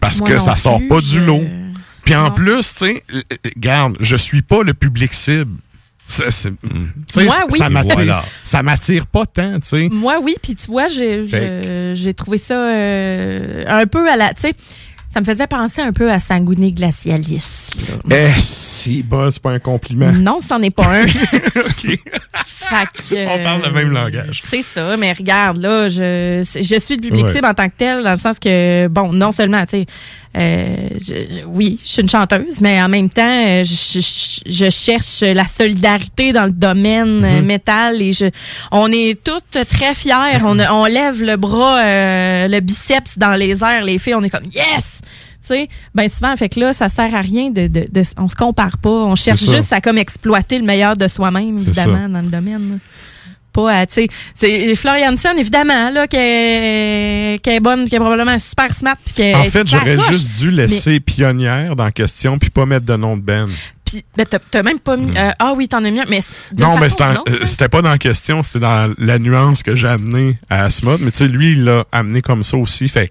Parce 0.00 0.20
Moi 0.20 0.28
que 0.30 0.38
ça 0.38 0.56
sort 0.56 0.78
plus, 0.78 0.88
pas 0.88 1.00
du 1.00 1.20
lot. 1.24 1.42
Puis 2.04 2.14
en 2.14 2.30
plus, 2.30 2.60
tu 2.74 2.86
sais, 2.86 3.04
euh, 3.14 3.22
euh, 3.32 3.50
garde, 3.56 3.96
je 4.00 4.16
suis 4.16 4.42
pas 4.42 4.62
le 4.62 4.74
public 4.74 5.14
cible. 5.14 5.52
Ça, 6.06 6.30
sais, 6.30 6.50
Moi, 7.16 7.34
oui. 7.50 7.58
ça 7.58 7.70
m'attire, 7.70 7.94
Voilà. 7.94 8.24
ça 8.42 8.62
m'attire 8.62 9.06
pas 9.06 9.24
tant, 9.26 9.54
tu 9.60 9.68
sais. 9.68 9.88
Moi, 9.90 10.16
oui, 10.22 10.34
puis 10.42 10.54
tu 10.54 10.66
vois, 10.70 10.88
j'ai 10.88 11.24
j'ai 11.94 12.14
trouvé 12.14 12.38
ça 12.38 12.54
euh, 12.54 13.64
un 13.66 13.86
peu 13.86 14.08
à 14.10 14.16
la. 14.16 14.34
Tu 14.34 14.42
sais, 14.42 14.52
ça 15.12 15.20
me 15.20 15.24
faisait 15.24 15.46
penser 15.46 15.80
un 15.80 15.92
peu 15.92 16.10
à 16.10 16.20
Sanguiné 16.20 16.72
Glacialis. 16.72 17.70
Eh, 18.10 18.28
Si 18.38 19.02
bas, 19.02 19.28
c'est 19.30 19.40
pas 19.42 19.52
un 19.52 19.58
compliment. 19.60 20.12
Non, 20.12 20.40
c'en 20.46 20.60
est 20.60 20.74
pas 20.74 20.86
un. 21.02 21.04
OK. 21.06 21.98
Fait 22.44 22.86
que, 23.14 23.28
On 23.40 23.42
parle 23.42 23.62
le 23.64 23.70
même 23.72 23.90
langage. 23.92 24.42
C'est 24.44 24.62
ça, 24.62 24.96
mais 24.96 25.12
regarde, 25.12 25.58
là, 25.58 25.88
je, 25.88 26.42
je 26.54 26.78
suis 26.80 26.96
le 26.96 27.00
public 27.00 27.26
Ouais. 27.26 27.32
cible 27.32 27.46
en 27.46 27.54
tant 27.54 27.68
que 27.68 27.74
tel, 27.78 28.02
dans 28.02 28.10
le 28.10 28.16
sens 28.16 28.38
que, 28.38 28.88
bon, 28.88 29.12
non 29.12 29.32
seulement, 29.32 29.64
tu 29.66 29.78
sais, 29.78 29.86
euh, 30.36 30.88
je- 30.98 31.34
je- 31.36 31.44
oui, 31.46 31.78
je 31.84 31.88
suis 31.88 32.02
une 32.02 32.08
chanteuse, 32.08 32.60
mais 32.60 32.82
en 32.82 32.88
même 32.88 33.08
temps, 33.08 33.22
euh, 33.46 33.62
je, 33.64 34.00
je- 34.00 34.40
je 34.46 34.70
cherche 34.70 35.20
la 35.20 35.44
solidarité 35.46 36.32
dans 36.32 36.44
le 36.46 36.52
domaine 36.52 37.24
euh, 37.24 37.40
Mhm. 37.40 37.44
métal 37.46 38.02
et 38.02 38.12
je, 38.12 38.26
on 38.72 38.90
est 38.90 39.22
toutes 39.22 39.66
très 39.68 39.94
fiers. 39.94 40.42
On, 40.44 40.58
on 40.72 40.84
lève 40.86 41.22
le 41.22 41.36
bras, 41.36 41.78
euh, 41.78 42.48
le 42.48 42.60
biceps 42.60 43.16
dans 43.18 43.34
les 43.34 43.62
airs, 43.62 43.84
les 43.84 43.98
filles, 43.98 44.14
on 44.16 44.22
est 44.22 44.30
comme 44.30 44.44
yes! 44.52 45.00
Tu 45.46 45.48
sais, 45.48 45.68
ben 45.94 46.08
souvent, 46.08 46.34
fait 46.38 46.48
que 46.48 46.58
là, 46.58 46.72
ça 46.72 46.88
sert 46.88 47.14
à 47.14 47.20
rien 47.20 47.50
de, 47.50 47.66
de, 47.66 47.86
de- 47.92 48.02
on 48.16 48.30
se 48.30 48.34
compare 48.34 48.78
pas. 48.78 48.88
On 48.88 49.14
cherche 49.14 49.40
juste 49.44 49.74
à 49.74 49.82
comme 49.82 49.98
exploiter 49.98 50.56
le 50.58 50.64
meilleur 50.64 50.96
de 50.96 51.06
soi-même, 51.06 51.58
évidemment, 51.58 52.08
dans 52.08 52.22
le 52.22 52.28
domaine. 52.28 52.78
Pas 53.54 53.70
à, 53.72 53.86
tu 53.86 53.94
sais, 53.94 54.08
c'est 54.34 54.74
Florianson, 54.74 55.30
évidemment, 55.38 55.88
là, 55.90 56.06
qui 56.08 56.16
est, 56.18 57.40
qui 57.42 57.50
est 57.50 57.60
bonne, 57.60 57.88
qui 57.88 57.94
est 57.94 58.00
probablement 58.00 58.36
super 58.38 58.70
smart, 58.74 58.96
puis 59.04 59.14
qui 59.14 59.22
est- 59.22 59.34
En 59.34 59.44
fait, 59.44 59.66
j'aurais 59.66 59.96
juste 60.10 60.38
dû 60.40 60.50
laisser 60.50 60.98
pionnière 61.00 61.76
dans 61.76 61.84
la 61.84 61.92
question 61.92 62.38
puis 62.38 62.50
pas 62.50 62.66
mettre 62.66 62.84
de 62.84 62.96
nom 62.96 63.16
de 63.16 63.22
Ben. 63.22 63.48
Puis, 63.84 64.04
ben, 64.16 64.26
t'as- 64.26 64.62
même 64.64 64.80
pas 64.80 64.96
mis, 64.96 65.16
euh, 65.16 65.30
ah 65.38 65.52
oui, 65.54 65.68
t'en 65.68 65.84
as 65.84 65.90
mis 65.90 66.00
un, 66.00 66.04
mais 66.08 66.18
Hmm. 66.18 66.56
Non, 66.58 66.76
mais 66.80 66.90
c'était 66.90 67.04
euh, 67.04 67.46
c'était 67.46 67.68
pas 67.68 67.80
dans 67.82 67.90
la 67.90 67.98
question, 67.98 68.42
c'était 68.42 68.60
dans 68.60 68.92
la 68.98 69.18
nuance 69.20 69.62
que 69.62 69.76
j'ai 69.76 69.86
amenée 69.88 70.36
à 70.50 70.64
Asmod. 70.64 71.00
Mais 71.00 71.10
tu 71.12 71.18
sais, 71.18 71.28
lui, 71.28 71.52
il 71.52 71.64
l'a 71.64 71.84
amené 71.92 72.22
comme 72.22 72.42
ça 72.42 72.56
aussi. 72.56 72.88
Fait. 72.88 73.10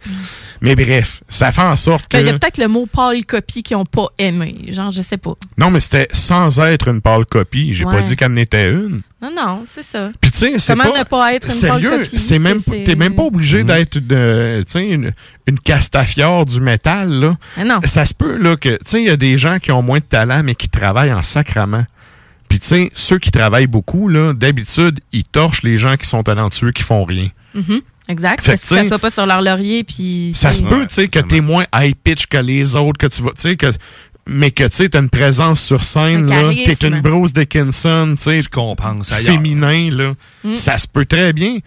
Mais 0.64 0.76
bref, 0.76 1.22
ça 1.28 1.52
fait 1.52 1.62
en 1.62 1.76
sorte 1.76 2.08
que. 2.08 2.16
Ben, 2.18 2.22
Il 2.26 2.28
y 2.28 2.30
a 2.30 2.40
peut-être 2.40 2.58
le 2.58 2.68
mot 2.70 2.86
pâle 2.86 3.26
copie 3.26 3.62
qui 3.64 3.76
ont 3.76 3.84
pas 3.86 4.08
aimé. 4.18 4.56
Genre, 4.70 4.92
je 4.92 5.02
sais 5.02 5.18
pas. 5.18 5.34
Non, 5.58 5.70
mais 5.70 5.82
c'était 5.82 6.08
sans 6.14 6.58
être 6.62 6.88
une 6.88 7.02
pâle 7.02 7.26
copie. 7.26 7.74
J'ai 7.74 7.84
Ouais. 7.86 7.94
pas 7.98 8.02
dit 8.02 8.16
qu'elle 8.16 8.32
en 8.32 8.36
était 8.38 8.70
une. 8.72 9.02
Non, 9.22 9.32
non, 9.36 9.66
c'est 9.68 9.84
ça. 9.84 10.12
Puis 10.22 10.32
tu 10.32 10.38
sais, 10.38 10.60
c'est 10.60 10.74
Comment 10.74 10.92
pas... 10.94 11.00
ne 11.00 11.04
pas 11.04 11.34
être 11.34 11.48
une 11.48 11.52
pâle 11.62 11.82
Sérieux, 11.82 11.98
copie? 12.06 12.20
c'est 12.20 12.40
même, 12.40 12.62
t'es 12.62 12.96
même 12.96 13.14
pas 13.14 13.24
obligé 13.24 13.64
d'être 13.66 13.98
une, 13.98 14.64
tu 14.66 14.72
sais, 14.72 14.88
une, 14.88 15.12
une 15.48 15.60
castafiore 15.60 16.46
du 16.46 16.60
métal, 16.62 17.10
là. 17.10 17.36
Mais 17.58 17.66
non. 17.66 17.80
Ça 17.84 18.06
se 18.06 18.14
peut, 18.14 18.38
là, 18.38 18.56
que, 18.56 18.70
tu 18.70 18.78
sais, 18.86 19.02
il 19.02 19.08
y 19.08 19.12
a 19.12 19.18
des 19.18 19.38
gens 19.38 19.60
qui 19.60 19.72
ont 19.72 19.82
moins 19.82 20.00
de 20.00 20.04
talent, 20.06 20.44
mais 20.44 20.56
qui 20.56 20.70
travaillent 20.70 21.14
en 21.14 21.22
sacrament. 21.22 21.86
Puis, 22.50 22.60
tu 22.60 22.68
sais, 22.68 22.90
ceux 22.96 23.18
qui 23.20 23.32
travaillent 23.32 23.68
beaucoup, 23.68 24.08
là, 24.08 24.34
d'habitude, 24.34 25.00
ils 25.12 25.24
torchent 25.24 25.64
les 25.64 25.78
gens 25.78 25.96
qui 25.98 26.06
sont 26.08 26.24
talentueux, 26.24 26.72
qui 26.72 26.84
font 26.84 27.04
rien. 27.04 27.28
Mhm, 27.56 27.82
Exact. 28.10 28.44
Fait 28.44 28.58
que, 28.58 28.62
que 28.62 28.68
ça 28.68 28.84
soit 28.84 29.00
pas 29.00 29.10
sur 29.10 29.26
leur 29.26 29.42
laurier, 29.42 29.84
puis. 29.84 30.32
Ça 30.36 30.54
se 30.54 30.64
peut, 30.64 30.86
tu 30.88 30.94
sais, 30.96 31.08
que 31.08 31.20
t'es 31.20 31.40
moins 31.42 31.66
high 31.74 31.96
pitch 31.96 32.26
que 32.28 32.38
les 32.38 32.76
autres, 32.76 32.98
que 32.98 33.08
tu 33.08 33.22
vas, 33.22 33.30
tu 33.32 33.42
sais, 33.42 33.56
que, 33.56 33.68
mais 34.28 34.52
que, 34.52 34.64
tu 34.66 34.72
sais, 34.72 34.90
t'as 34.90 35.00
une 35.00 35.10
présence 35.10 35.62
sur 35.62 35.84
scène, 35.84 36.30
là. 36.30 36.50
T'es 36.66 36.88
une 36.88 37.02
Bruce 37.02 37.34
Dickinson, 37.34 38.14
tu 38.18 38.24
sais. 38.24 38.40
Tu 38.42 38.50
compenses 38.50 39.12
ailleurs. 39.12 39.34
Féminin, 39.36 39.90
là. 39.92 40.14
Mm. 40.44 40.56
Ça 40.58 40.78
se 40.78 40.88
peut 40.88 41.06
très 41.06 41.32
bien. 41.34 41.58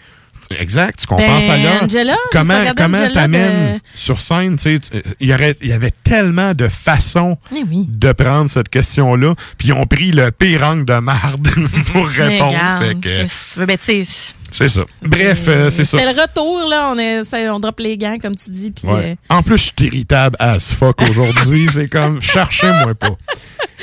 Exact, 0.61 1.00
tu 1.00 1.07
compenses 1.09 1.47
Ben, 1.47 1.55
ailleurs. 1.55 1.83
Angela, 1.83 2.14
comment 2.31 2.62
comment 2.76 3.09
t'amènes 3.12 3.76
de- 3.76 3.81
sur 3.97 4.21
scène, 4.21 4.55
tu 4.57 4.62
sais, 4.62 4.78
tu- 4.78 5.02
il 5.19 5.28
y 5.31 5.35
aurait 5.35 5.57
il 5.61 5.69
y 5.69 5.73
avait 5.73 5.90
tellement 6.05 6.55
de 6.55 6.69
façons 6.69 7.37
Eh 7.52 7.64
oui. 7.69 7.87
de 7.88 8.12
prendre 8.12 8.49
cette 8.49 8.69
question-là, 8.69 9.35
puis 9.59 9.69
ils 9.69 9.73
ont 9.73 9.87
pris 9.87 10.12
le 10.12 10.31
pire 10.31 10.62
angle 10.62 10.85
de 10.85 10.99
marde 11.00 11.49
pour 11.93 12.07
Mais 12.16 12.25
répondre. 12.28 12.50
regarde, 12.52 12.85
Fait 12.85 12.95
que, 12.95 13.23
tu 13.25 13.59
veux? 13.59 13.66
Ben, 13.66 13.76
tu 13.78 14.05
sais, 14.05 14.35
c'est 14.50 14.69
ça. 14.69 14.83
Bref, 15.03 15.43
euh, 15.49 15.71
c'est 15.71 15.85
ça. 15.85 15.99
C'est 15.99 16.12
le 16.15 16.21
retour, 16.21 16.69
là. 16.69 16.91
On, 16.93 16.99
est, 16.99 17.25
ça- 17.25 17.55
on 17.55 17.61
drop 17.61 17.79
les 17.81 17.97
gants, 17.99 18.19
comme 18.21 18.37
tu 18.37 18.50
dis. 18.50 18.71
Puis, 18.71 18.87
Ouais. 18.88 19.17
euh, 19.31 19.35
En 19.35 19.43
plus, 19.43 19.57
je 19.59 19.62
suis 19.65 19.73
irritable 19.87 20.37
as 20.38 20.73
fuck 20.73 21.00
aujourd'hui. 21.03 21.69
c'est 21.71 21.88
comme, 21.88 22.21
cherchez-moi 22.23 22.95
pas. 22.95 23.11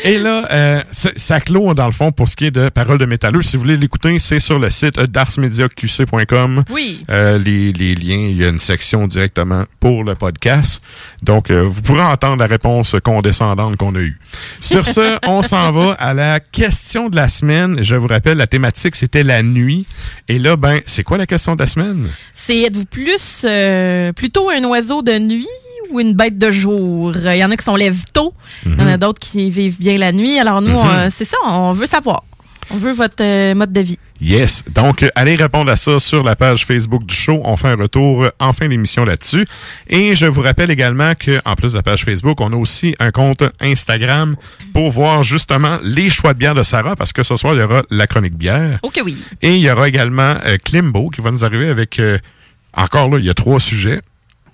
Et 0.03 0.17
là, 0.19 0.47
euh, 0.51 0.81
ça 0.91 1.39
clôt, 1.39 1.73
dans 1.73 1.85
le 1.85 1.91
fond, 1.91 2.11
pour 2.11 2.27
ce 2.27 2.35
qui 2.35 2.45
est 2.45 2.51
de 2.51 2.69
Parole 2.69 2.97
de 2.97 3.05
métalleux. 3.05 3.41
Si 3.41 3.55
vous 3.55 3.63
voulez 3.63 3.77
l'écouter, 3.77 4.17
c'est 4.19 4.39
sur 4.39 4.59
le 4.59 4.69
site 4.69 4.99
darsmediaqc.com. 4.99 6.63
Oui. 6.69 7.05
Euh, 7.09 7.37
les, 7.37 7.71
les 7.73 7.95
liens, 7.95 8.27
il 8.29 8.37
y 8.37 8.45
a 8.45 8.49
une 8.49 8.59
section 8.59 9.07
directement 9.07 9.65
pour 9.79 10.03
le 10.03 10.15
podcast. 10.15 10.81
Donc, 11.21 11.51
euh, 11.51 11.61
vous 11.61 11.81
pourrez 11.81 12.03
entendre 12.03 12.37
la 12.37 12.47
réponse 12.47 12.95
condescendante 13.03 13.77
qu'on 13.77 13.95
a 13.95 13.99
eue. 13.99 14.19
Sur 14.59 14.87
ce, 14.87 15.17
on 15.27 15.41
s'en 15.41 15.71
va 15.71 15.93
à 15.93 16.13
la 16.13 16.39
question 16.39 17.09
de 17.09 17.15
la 17.15 17.29
semaine. 17.29 17.83
Je 17.83 17.95
vous 17.95 18.07
rappelle, 18.07 18.37
la 18.37 18.47
thématique, 18.47 18.95
c'était 18.95 19.23
la 19.23 19.43
nuit. 19.43 19.85
Et 20.27 20.39
là, 20.39 20.57
ben, 20.57 20.81
c'est 20.85 21.03
quoi 21.03 21.17
la 21.17 21.27
question 21.27 21.55
de 21.55 21.61
la 21.61 21.67
semaine? 21.67 22.07
c'est 22.45 22.61
êtes-vous 22.61 22.85
plus 22.85 23.41
euh, 23.45 24.11
plutôt 24.11 24.49
un 24.49 24.63
oiseau 24.65 25.01
de 25.01 25.17
nuit 25.17 25.47
ou 25.93 25.99
une 26.01 26.13
bête 26.13 26.37
de 26.37 26.51
jour? 26.51 27.13
Il 27.15 27.35
y 27.37 27.43
en 27.45 27.51
a 27.51 27.55
qui 27.57 27.63
sont 27.63 27.75
lève 27.75 28.03
tôt. 28.11 28.33
Il 28.65 28.73
y 28.73 28.81
en 28.81 28.87
a 28.87 28.97
d'autres 28.97 29.19
qui 29.19 29.49
vivent 29.49 29.79
bien 29.79 29.97
la 29.97 30.11
nuit. 30.11 30.39
Alors 30.39 30.61
nous, 30.61 30.77
Mhm. 30.77 31.09
c'est 31.11 31.25
ça, 31.25 31.37
on 31.47 31.71
veut 31.71 31.85
savoir. 31.87 32.23
On 32.71 32.77
veut 32.77 32.93
votre 32.93 33.15
euh, 33.19 33.53
mode 33.55 33.73
de 33.73 33.81
vie. 33.81 33.99
Yes. 34.21 34.63
Donc, 34.73 35.03
euh, 35.03 35.09
allez 35.15 35.35
répondre 35.35 35.69
à 35.69 35.75
ça 35.75 35.99
sur 35.99 36.23
la 36.23 36.37
page 36.37 36.65
Facebook 36.65 37.05
du 37.05 37.13
show. 37.13 37.41
On 37.43 37.57
fait 37.57 37.67
un 37.67 37.75
retour 37.75 38.23
euh, 38.23 38.29
en 38.39 38.53
fin 38.53 38.69
d'émission 38.69 39.03
là-dessus. 39.03 39.45
Et 39.89 40.15
je 40.15 40.25
vous 40.27 40.41
rappelle 40.41 40.71
également 40.71 41.13
que, 41.13 41.41
en 41.45 41.55
plus 41.55 41.73
de 41.73 41.77
la 41.77 41.83
page 41.83 42.05
Facebook, 42.05 42.39
on 42.39 42.53
a 42.53 42.55
aussi 42.55 42.95
un 42.99 43.11
compte 43.11 43.43
Instagram 43.59 44.37
pour 44.73 44.91
voir 44.91 45.23
justement 45.23 45.77
les 45.83 46.09
choix 46.09 46.33
de 46.33 46.39
bière 46.39 46.55
de 46.55 46.63
Sarah, 46.63 46.95
parce 46.95 47.11
que 47.11 47.21
ce 47.21 47.35
soir, 47.35 47.53
il 47.53 47.59
y 47.59 47.63
aura 47.63 47.81
la 47.91 48.07
chronique 48.07 48.35
bière. 48.37 48.79
Ok, 48.81 49.01
oui. 49.03 49.17
Et 49.41 49.55
il 49.57 49.61
y 49.61 49.69
aura 49.69 49.89
également 49.89 50.35
Klimbo 50.63 51.09
qui 51.09 51.19
va 51.19 51.31
nous 51.31 51.43
arriver 51.43 51.67
avec, 51.67 52.01
encore 52.75 53.09
là, 53.09 53.19
il 53.19 53.25
y 53.25 53.29
a 53.29 53.33
trois 53.33 53.59
sujets. 53.59 53.99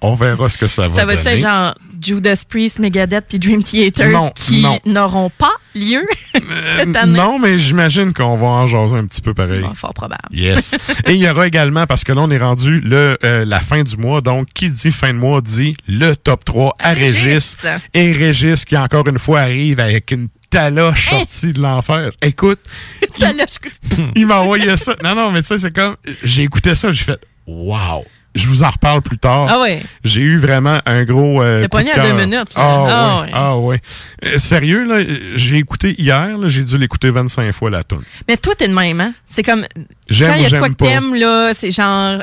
On 0.02 0.16
verra 0.16 0.48
ce 0.50 0.58
que 0.58 0.68
ça 0.68 0.88
va 0.88 1.00
Ça 1.00 1.06
va 1.06 1.16
donner. 1.18 1.30
être 1.32 1.40
genre 1.42 1.76
Judas 2.02 2.44
Priest, 2.48 2.80
Megadeth 2.80 3.26
puis 3.28 3.38
Dream 3.40 3.62
Theater 3.62 4.10
Non, 4.10 4.32
qui 4.34 4.66
n'auront 4.86 5.30
pas 5.30 5.52
lieu 5.76 6.06
cette 6.78 6.96
année? 6.96 7.18
non, 7.18 7.38
mais 7.40 7.60
j'imagine 7.60 8.14
qu'on 8.14 8.38
va 8.38 8.48
en 8.48 8.68
jaser 8.68 8.96
un 8.96 9.06
petit 9.06 9.22
peu 9.22 9.34
pareil. 9.34 9.60
Bon, 9.60 9.74
fort 9.74 9.94
probable. 9.94 10.22
Yes. 10.32 10.74
Et 11.06 11.14
il 11.16 11.22
y 11.22 11.30
aura 11.30 11.46
également, 11.48 11.86
parce 11.86 12.06
que 12.06 12.14
là, 12.14 12.22
on 12.22 12.32
est 12.32 12.38
rendu 12.38 12.80
le, 12.80 13.18
euh, 13.26 13.44
la 13.44 13.60
fin 13.60 13.84
du 13.84 13.98
mois, 13.98 14.22
donc 14.22 14.48
qui 14.54 14.70
dit 14.70 14.92
fin 14.92 15.10
de 15.12 15.18
mois 15.18 15.42
dit 15.42 15.76
le 15.90 16.14
top 16.16 16.46
3 16.46 16.76
à 16.80 16.94
Régis. 16.94 17.58
Régis. 17.62 17.82
Et 17.94 18.14
Régis 18.14 18.64
qui, 18.64 18.78
encore 18.78 19.06
une 19.10 19.20
fois, 19.20 19.42
arrive 19.42 19.82
avec 19.82 20.12
une 20.12 20.30
taloche 20.50 21.10
sortie 21.10 21.52
de 21.52 21.62
l'enfer. 21.62 22.12
Écoute, 22.22 22.60
je- 23.20 23.68
il 24.16 24.26
m'a 24.26 24.38
envoyé 24.40 24.78
ça. 24.78 24.96
Non, 25.04 25.14
non, 25.16 25.32
mais 25.32 25.42
tu 25.42 25.48
sais, 25.50 25.60
c'est 25.60 25.76
comme, 25.76 25.98
j'ai 26.24 26.44
écouté 26.44 26.74
ça, 26.76 26.92
j'ai 26.94 27.04
fait, 27.04 27.20
wow. 27.46 28.06
Je 28.36 28.48
vous 28.48 28.62
en 28.64 28.70
reparle 28.70 29.02
plus 29.02 29.18
tard. 29.18 29.48
Ah 29.50 29.60
ouais. 29.60 29.82
J'ai 30.04 30.22
eu 30.22 30.38
vraiment 30.38 30.80
un 30.86 31.04
gros. 31.04 31.42
Euh, 31.42 31.64
de 31.64 31.68
pogné 31.68 31.92
à 31.92 32.00
deux 32.08 32.14
minutes, 32.14 32.54
là. 32.56 32.58
Ah, 32.58 33.26
Ah 33.34 33.58
ouais. 33.58 33.66
ouais. 33.66 33.82
Ah. 34.24 34.28
Euh, 34.28 34.38
sérieux, 34.40 34.86
là, 34.86 35.04
j'ai 35.36 35.58
écouté 35.58 35.96
hier, 36.00 36.38
là, 36.38 36.48
j'ai 36.48 36.64
dû 36.64 36.78
l'écouter 36.78 37.10
25 37.10 37.52
fois 37.54 37.70
la 37.72 37.84
tune. 37.84 38.02
Mais 38.28 38.38
toi, 38.38 38.54
t'es 38.56 38.68
de 38.68 38.74
même, 38.74 39.02
hein? 39.02 39.14
C'est 39.32 39.42
comme. 39.44 39.66
J'aime 40.08 40.32
quand 40.34 40.38
il 40.38 40.50
y 40.50 40.56
a 40.56 40.60
quoi 40.60 40.70
que 40.70 40.74
t'aimes, 40.76 41.16
là, 41.16 41.54
c'est 41.58 41.72
genre. 41.72 42.22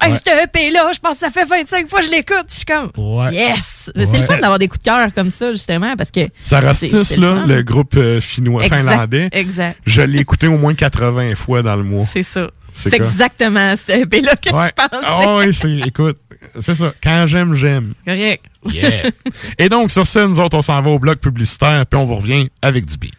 Hey, 0.00 0.12
Ouais. 0.12 0.18
je 0.18 0.22
te 0.22 0.44
EP 0.44 0.70
là, 0.70 0.90
je 0.94 0.98
pense 1.00 1.14
que 1.14 1.18
ça 1.20 1.30
fait 1.30 1.44
25 1.44 1.88
fois 1.88 2.00
que 2.00 2.06
je 2.06 2.10
l'écoute. 2.12 2.46
Je 2.48 2.54
suis 2.54 2.64
comme. 2.64 2.90
Ouais. 2.96 3.34
Yes! 3.34 3.90
Mais 3.96 4.06
C'est 4.12 4.18
le 4.20 4.24
fun 4.26 4.38
d'avoir 4.38 4.58
des 4.60 4.68
coups 4.68 4.80
de 4.84 4.84
cœur 4.90 5.08
comme 5.14 5.30
ça, 5.30 5.50
justement, 5.52 5.96
parce 5.96 6.10
que. 6.12 6.20
C'est 6.40 6.60
là, 6.60 6.72
fun. 6.74 7.46
le 7.46 7.62
groupe 7.62 7.96
euh, 7.96 8.20
finnois, 8.20 8.62
Exact, 8.64 8.76
finlandais, 8.78 9.28
Exact. 9.32 9.76
je 9.86 10.02
l'ai 10.02 10.20
écouté 10.20 10.46
au 10.46 10.56
moins 10.56 10.74
80 10.74 11.34
fois 11.34 11.62
dans 11.62 11.76
le 11.76 11.82
mois. 11.82 12.06
C'est 12.12 12.22
ça. 12.22 12.48
C'est 12.78 12.94
exactement 12.94 13.74
ce 13.76 13.92
EP 13.92 14.20
là 14.20 14.36
que 14.36 14.50
Ouais. 14.54 14.68
je 14.78 14.86
pense. 14.86 15.02
Ah 15.04 15.36
oui, 15.36 15.52
c'est, 15.52 15.78
écoute, 15.86 16.18
c'est 16.60 16.74
ça. 16.74 16.92
Quand 17.02 17.26
j'aime, 17.26 17.54
j'aime. 17.54 17.94
Correct. 18.04 18.44
Yeah. 18.70 19.10
Et 19.58 19.68
donc, 19.68 19.90
sur 19.90 20.06
ça, 20.06 20.26
nous 20.26 20.38
autres, 20.38 20.56
on 20.56 20.62
s'en 20.62 20.80
va 20.80 20.90
au 20.90 20.98
bloc 20.98 21.18
publicitaire, 21.18 21.84
puis 21.86 21.98
on 21.98 22.04
vous 22.06 22.16
revient 22.16 22.48
avec 22.62 22.86
du 22.86 22.96
beat. 22.96 23.14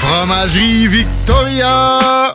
Fromagerie 0.00 0.88
Victoria! 0.88 2.34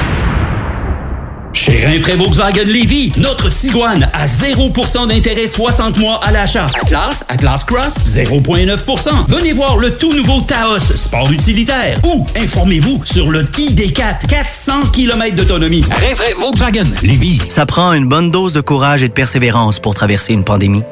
Chez 1.53 1.85
Rinfraie 1.85 2.15
Volkswagen 2.15 2.65
Lévy, 2.65 3.11
notre 3.17 3.49
Tiguan 3.49 4.07
à 4.13 4.25
0% 4.25 5.07
d'intérêt 5.07 5.47
60 5.47 5.97
mois 5.97 6.19
à 6.23 6.31
l'achat. 6.31 6.65
Atlas, 6.81 7.23
Atlas 7.27 7.63
Cross, 7.63 7.95
0,9%. 8.05 9.09
Venez 9.27 9.51
voir 9.51 9.77
le 9.77 9.93
tout 9.93 10.13
nouveau 10.13 10.41
Taos, 10.41 10.79
sport 10.79 11.29
utilitaire. 11.31 11.99
Ou 12.05 12.25
informez-vous 12.37 13.01
sur 13.05 13.29
le 13.29 13.43
ID4, 13.43 14.27
400 14.27 14.73
km 14.93 15.35
d'autonomie. 15.35 15.83
Rinfraie 15.89 16.33
Volkswagen 16.39 16.87
Lévy. 17.03 17.41
Ça 17.49 17.65
prend 17.65 17.93
une 17.93 18.07
bonne 18.07 18.31
dose 18.31 18.53
de 18.53 18.61
courage 18.61 19.03
et 19.03 19.09
de 19.09 19.13
persévérance 19.13 19.79
pour 19.79 19.93
traverser 19.93 20.33
une 20.33 20.45
pandémie. 20.45 20.83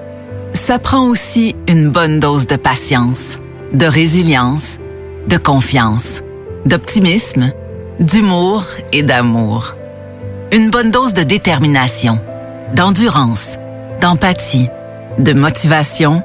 Ça 0.53 0.77
prend 0.77 1.07
aussi 1.07 1.55
une 1.67 1.89
bonne 1.89 2.19
dose 2.19 2.47
de 2.47 2.57
patience, 2.57 3.39
de 3.73 3.85
résilience, 3.85 4.77
de 5.27 5.37
confiance, 5.37 6.21
d'optimisme, 6.65 7.53
d'humour 7.99 8.65
et 8.91 9.03
d'amour. 9.03 9.75
Une 10.51 10.71
bonne 10.71 10.89
dose 10.89 11.13
de 11.13 11.21
détermination, 11.21 12.19
d'endurance, 12.73 13.57
d'empathie, 14.01 14.67
de 15.19 15.33
motivation, 15.33 16.23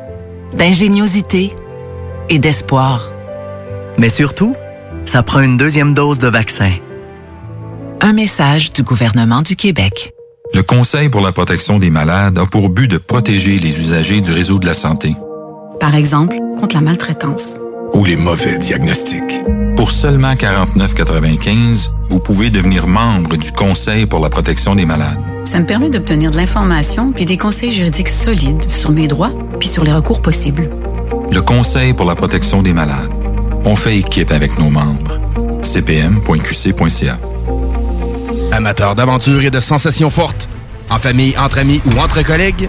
d'ingéniosité 0.56 1.54
et 2.30 2.38
d'espoir. 2.38 3.10
Mais 3.98 4.08
surtout, 4.08 4.56
ça 5.04 5.22
prend 5.22 5.42
une 5.42 5.58
deuxième 5.58 5.92
dose 5.92 6.18
de 6.18 6.28
vaccin. 6.28 6.72
Un 8.00 8.14
message 8.14 8.72
du 8.72 8.82
gouvernement 8.82 9.42
du 9.42 9.56
Québec. 9.56 10.14
Le 10.54 10.62
Conseil 10.62 11.10
pour 11.10 11.20
la 11.20 11.32
protection 11.32 11.78
des 11.78 11.90
malades 11.90 12.38
a 12.38 12.46
pour 12.46 12.70
but 12.70 12.88
de 12.88 12.96
protéger 12.96 13.58
les 13.58 13.78
usagers 13.78 14.22
du 14.22 14.32
réseau 14.32 14.58
de 14.58 14.64
la 14.64 14.74
santé. 14.74 15.14
Par 15.80 15.94
exemple, 15.94 16.36
contre 16.58 16.76
la 16.76 16.80
maltraitance. 16.80 17.58
Ou 17.94 18.04
les 18.04 18.16
mauvais 18.16 18.58
diagnostics. 18.58 19.42
Pour 19.76 19.90
seulement 19.90 20.34
49,95, 20.34 21.90
vous 22.10 22.18
pouvez 22.18 22.50
devenir 22.50 22.86
membre 22.86 23.36
du 23.36 23.52
Conseil 23.52 24.06
pour 24.06 24.20
la 24.20 24.30
protection 24.30 24.74
des 24.74 24.84
malades. 24.84 25.18
Ça 25.44 25.60
me 25.60 25.66
permet 25.66 25.90
d'obtenir 25.90 26.30
de 26.32 26.36
l'information 26.36 27.12
puis 27.12 27.24
des 27.24 27.36
conseils 27.36 27.70
juridiques 27.70 28.08
solides 28.08 28.70
sur 28.70 28.90
mes 28.90 29.06
droits 29.06 29.30
puis 29.58 29.68
sur 29.68 29.84
les 29.84 29.92
recours 29.92 30.20
possibles. 30.20 30.70
Le 31.30 31.40
Conseil 31.40 31.94
pour 31.94 32.06
la 32.06 32.14
protection 32.14 32.62
des 32.62 32.72
malades. 32.72 33.10
On 33.64 33.76
fait 33.76 33.98
équipe 33.98 34.30
avec 34.30 34.58
nos 34.58 34.70
membres. 34.70 35.20
cpm.qc.ca 35.62 37.18
Amateurs 38.52 38.94
d'aventure 38.94 39.42
et 39.42 39.50
de 39.50 39.60
sensations 39.60 40.10
fortes, 40.10 40.48
en 40.90 40.98
famille, 40.98 41.36
entre 41.38 41.58
amis 41.58 41.80
ou 41.86 41.98
entre 41.98 42.22
collègues, 42.22 42.68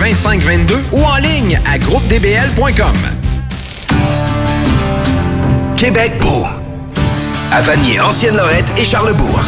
2522 0.01 0.83
ou 0.93 1.03
en 1.03 1.17
ligne 1.17 1.61
à 1.63 1.77
groupedbl.com. 1.77 2.95
Québec 5.77 6.13
beau. 6.19 6.47
À 7.51 7.61
Vanier, 7.61 7.99
Ancienne-Lorette 7.99 8.71
et 8.77 8.83
Charlebourg. 8.83 9.41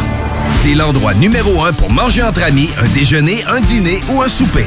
C'est 0.62 0.74
l'endroit 0.74 1.12
numéro 1.14 1.64
un 1.64 1.72
pour 1.72 1.90
manger 1.90 2.22
entre 2.22 2.44
amis, 2.44 2.70
un 2.80 2.88
déjeuner, 2.94 3.42
un 3.48 3.60
dîner 3.60 4.00
ou 4.12 4.22
un 4.22 4.28
souper. 4.28 4.66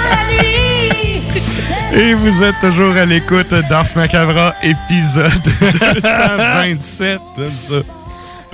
Et 2.01 2.15
vous 2.15 2.41
êtes 2.41 2.59
toujours 2.59 2.95
à 2.95 3.05
l'écoute 3.05 3.53
d'Ars 3.69 3.85
Macabra, 3.95 4.55
épisode 4.63 5.31
227. 5.61 7.19
J'aime 7.37 7.51
ça. 7.51 7.73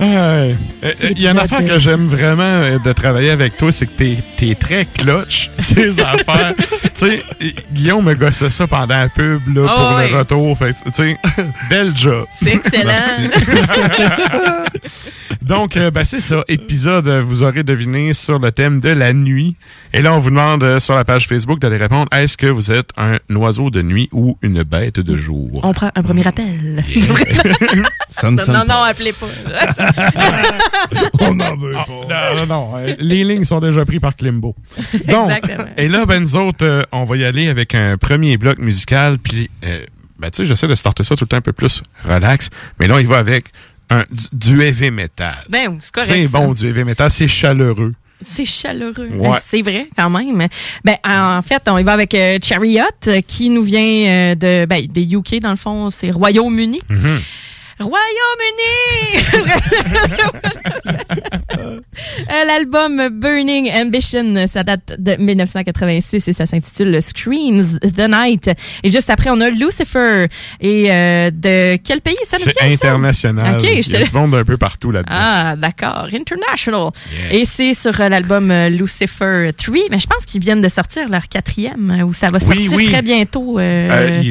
Euh, 0.00 0.52
euh, 0.84 0.92
Il 1.10 1.20
y 1.20 1.26
a 1.26 1.30
une 1.30 1.38
affaire 1.38 1.64
que 1.64 1.78
j'aime 1.78 2.06
vraiment 2.08 2.42
euh, 2.42 2.78
de 2.78 2.92
travailler 2.92 3.30
avec 3.30 3.56
toi, 3.56 3.72
c'est 3.72 3.86
que 3.86 3.92
t'es 4.36 4.48
es 4.50 4.54
très 4.54 4.84
clutch, 4.84 5.50
ces 5.58 5.98
affaires. 6.00 6.54
tu 6.56 6.66
sais, 6.92 7.22
Guillaume 7.72 8.04
me 8.04 8.14
gossait 8.14 8.50
ça 8.50 8.66
pendant 8.66 8.96
la 8.96 9.08
pub 9.08 9.40
là, 9.56 9.62
Oh, 9.64 9.76
pour 9.76 9.98
le 9.98 10.18
retour. 10.18 10.58
Fait 10.58 10.74
tu 10.74 10.80
sais, 10.92 11.16
bel 11.70 11.96
job. 11.96 12.26
C'est 12.40 12.54
excellent. 12.54 12.92
Donc, 15.48 15.76
euh, 15.78 15.90
ben, 15.90 16.04
c'est 16.04 16.20
ça. 16.20 16.44
Épisode, 16.48 17.08
euh, 17.08 17.22
vous 17.22 17.42
aurez 17.42 17.62
deviné 17.62 18.12
sur 18.12 18.38
le 18.38 18.52
thème 18.52 18.80
de 18.80 18.90
la 18.90 19.12
nuit. 19.14 19.56
Et 19.94 20.02
là, 20.02 20.14
on 20.14 20.18
vous 20.18 20.28
demande 20.30 20.62
euh, 20.62 20.78
sur 20.78 20.94
la 20.94 21.04
page 21.04 21.26
Facebook 21.26 21.58
d'aller 21.58 21.78
répondre 21.78 22.06
est-ce 22.14 22.36
que 22.36 22.46
vous 22.46 22.70
êtes 22.70 22.90
un 22.98 23.16
oiseau 23.34 23.70
de 23.70 23.80
nuit 23.82 24.08
ou 24.12 24.36
une 24.42 24.62
bête 24.62 25.00
de 25.00 25.16
jour? 25.16 25.60
On 25.62 25.72
prend 25.72 25.90
un 25.94 26.02
premier 26.02 26.26
appel. 26.26 26.84
Non, 28.22 28.36
sonne 28.38 28.52
non, 28.54 28.64
non, 28.66 28.82
appelez 28.84 29.12
pas. 29.12 29.26
On 31.20 31.34
n'en 31.34 31.56
veut 31.56 31.72
pas. 31.72 31.86
Non, 32.34 32.36
non, 32.40 32.46
non. 32.46 32.72
euh, 32.78 32.94
Les 32.98 33.22
lignes 33.22 33.44
sont 33.44 33.60
déjà 33.60 33.84
prises 33.84 34.00
par 34.00 34.16
Klimbo. 34.16 34.56
Donc, 35.06 35.30
Exactement. 35.30 35.64
et 35.76 35.88
là, 35.88 36.04
ben, 36.06 36.20
nous 36.22 36.34
autres, 36.36 36.64
euh, 36.64 36.82
on 36.90 37.04
va 37.04 37.16
y 37.16 37.24
aller 37.24 37.48
avec 37.48 37.74
un 37.74 37.96
premier 37.96 38.36
bloc 38.36 38.58
musical. 38.58 39.18
Puis, 39.18 39.50
euh, 39.64 39.84
ben, 40.18 40.30
tu 40.30 40.38
sais, 40.38 40.46
j'essaie 40.46 40.66
de 40.66 40.74
starter 40.74 41.04
ça 41.04 41.16
tout 41.16 41.24
le 41.24 41.28
temps 41.28 41.36
un 41.36 41.42
peu 41.42 41.52
plus 41.52 41.82
relax. 42.04 42.48
Mais 42.80 42.88
là, 42.88 42.98
il 43.00 43.06
va 43.06 43.18
avec 43.18 43.44
un, 43.90 44.04
du, 44.10 44.54
du 44.56 44.62
heavy 44.62 44.90
metal. 44.90 45.34
Ben, 45.48 45.78
c'est 45.80 45.92
correct. 45.92 46.10
C'est 46.12 46.26
ça. 46.26 46.38
bon, 46.38 46.52
du 46.52 46.66
heavy 46.66 46.84
metal. 46.84 47.10
C'est 47.10 47.28
chaleureux. 47.28 47.94
C'est 48.20 48.44
chaleureux. 48.44 49.08
Ouais. 49.12 49.28
Ben, 49.30 49.38
C'est 49.46 49.62
vrai, 49.62 49.88
quand 49.96 50.10
même. 50.10 50.48
Ben, 50.84 50.96
en 51.04 51.40
fait, 51.42 51.62
on 51.68 51.78
y 51.78 51.84
va 51.84 51.92
avec 51.92 52.12
euh, 52.14 52.38
Chariot, 52.42 52.82
qui 53.26 53.48
nous 53.50 53.62
vient 53.62 53.80
euh, 53.80 54.34
de, 54.34 54.66
ben, 54.66 54.84
des 54.86 55.02
UK, 55.14 55.40
dans 55.40 55.50
le 55.50 55.56
fond, 55.56 55.90
c'est 55.90 56.10
Royaume-Uni. 56.10 56.80
Mhm. 56.88 57.20
Royaume-Uni! 57.80 59.22
Euh, 62.20 62.44
L'album 62.46 63.08
Burning 63.12 63.70
Ambition, 63.74 64.46
ça 64.46 64.62
date 64.64 64.94
de 64.98 65.16
1986 65.16 66.28
et 66.28 66.32
ça 66.32 66.46
s'intitule 66.46 67.00
Screams 67.02 67.78
the 67.80 68.08
Night. 68.08 68.50
Et 68.82 68.90
juste 68.90 69.10
après, 69.10 69.30
on 69.30 69.40
a 69.40 69.50
Lucifer. 69.50 70.26
Et 70.60 70.90
euh, 70.90 71.30
de 71.30 71.76
quel 71.76 72.00
pays 72.00 72.16
ça 72.24 72.36
nous 72.38 72.44
C'est 72.44 72.58
vient, 72.60 72.76
ça? 72.76 72.88
international. 72.88 73.56
Ok, 73.58 73.68
Il 73.70 73.88
y 73.92 73.96
a 73.96 74.02
du 74.04 74.12
monde 74.12 74.34
un 74.34 74.44
peu 74.44 74.56
partout 74.56 74.90
là-dedans. 74.90 75.12
Ah, 75.14 75.54
d'accord. 75.56 76.06
International. 76.12 76.90
Yeah. 77.30 77.40
Et 77.40 77.44
c'est 77.44 77.74
sur 77.74 77.98
euh, 78.00 78.08
l'album 78.08 78.50
euh, 78.50 78.68
Lucifer 78.68 79.50
3, 79.56 79.74
mais 79.90 79.98
je 79.98 80.06
pense 80.06 80.24
qu'ils 80.26 80.40
viennent 80.40 80.62
de 80.62 80.68
sortir 80.68 81.08
leur 81.08 81.28
quatrième, 81.28 82.02
ou 82.06 82.12
ça 82.12 82.30
va 82.30 82.38
Oui, 82.38 82.46
sortir 82.46 82.72
oui. 82.76 82.86
très 82.90 83.02
bientôt. 83.02 83.58
euh, 83.58 83.88
Euh, 83.90 84.22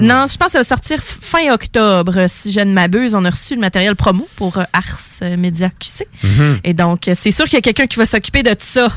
non, 0.00 0.26
je 0.30 0.36
pense 0.36 0.46
que 0.48 0.52
ça 0.52 0.58
va 0.58 0.64
sortir 0.64 0.98
fin 1.02 1.52
octobre, 1.52 2.16
euh, 2.16 2.26
si 2.28 2.50
je 2.52 2.60
ne 2.60 2.72
m'abuse. 2.72 3.14
On 3.14 3.24
a 3.24 3.30
reçu 3.30 3.54
le 3.54 3.60
matériel 3.60 3.96
promo 3.96 4.28
pour 4.36 4.58
euh, 4.58 4.64
Ars 4.72 4.98
euh, 5.22 5.36
Media 5.36 5.70
QC. 5.70 6.06
Mhm. 6.22 6.58
Et 6.64 6.74
donc, 6.74 7.08
c'est 7.14 7.30
sûr 7.30 7.44
qu'il 7.44 7.54
y 7.54 7.58
a 7.58 7.62
quelqu'un 7.62 7.86
qui 7.86 7.96
va 7.98 8.06
s'occuper 8.06 8.42
de 8.42 8.54
ça. 8.58 8.88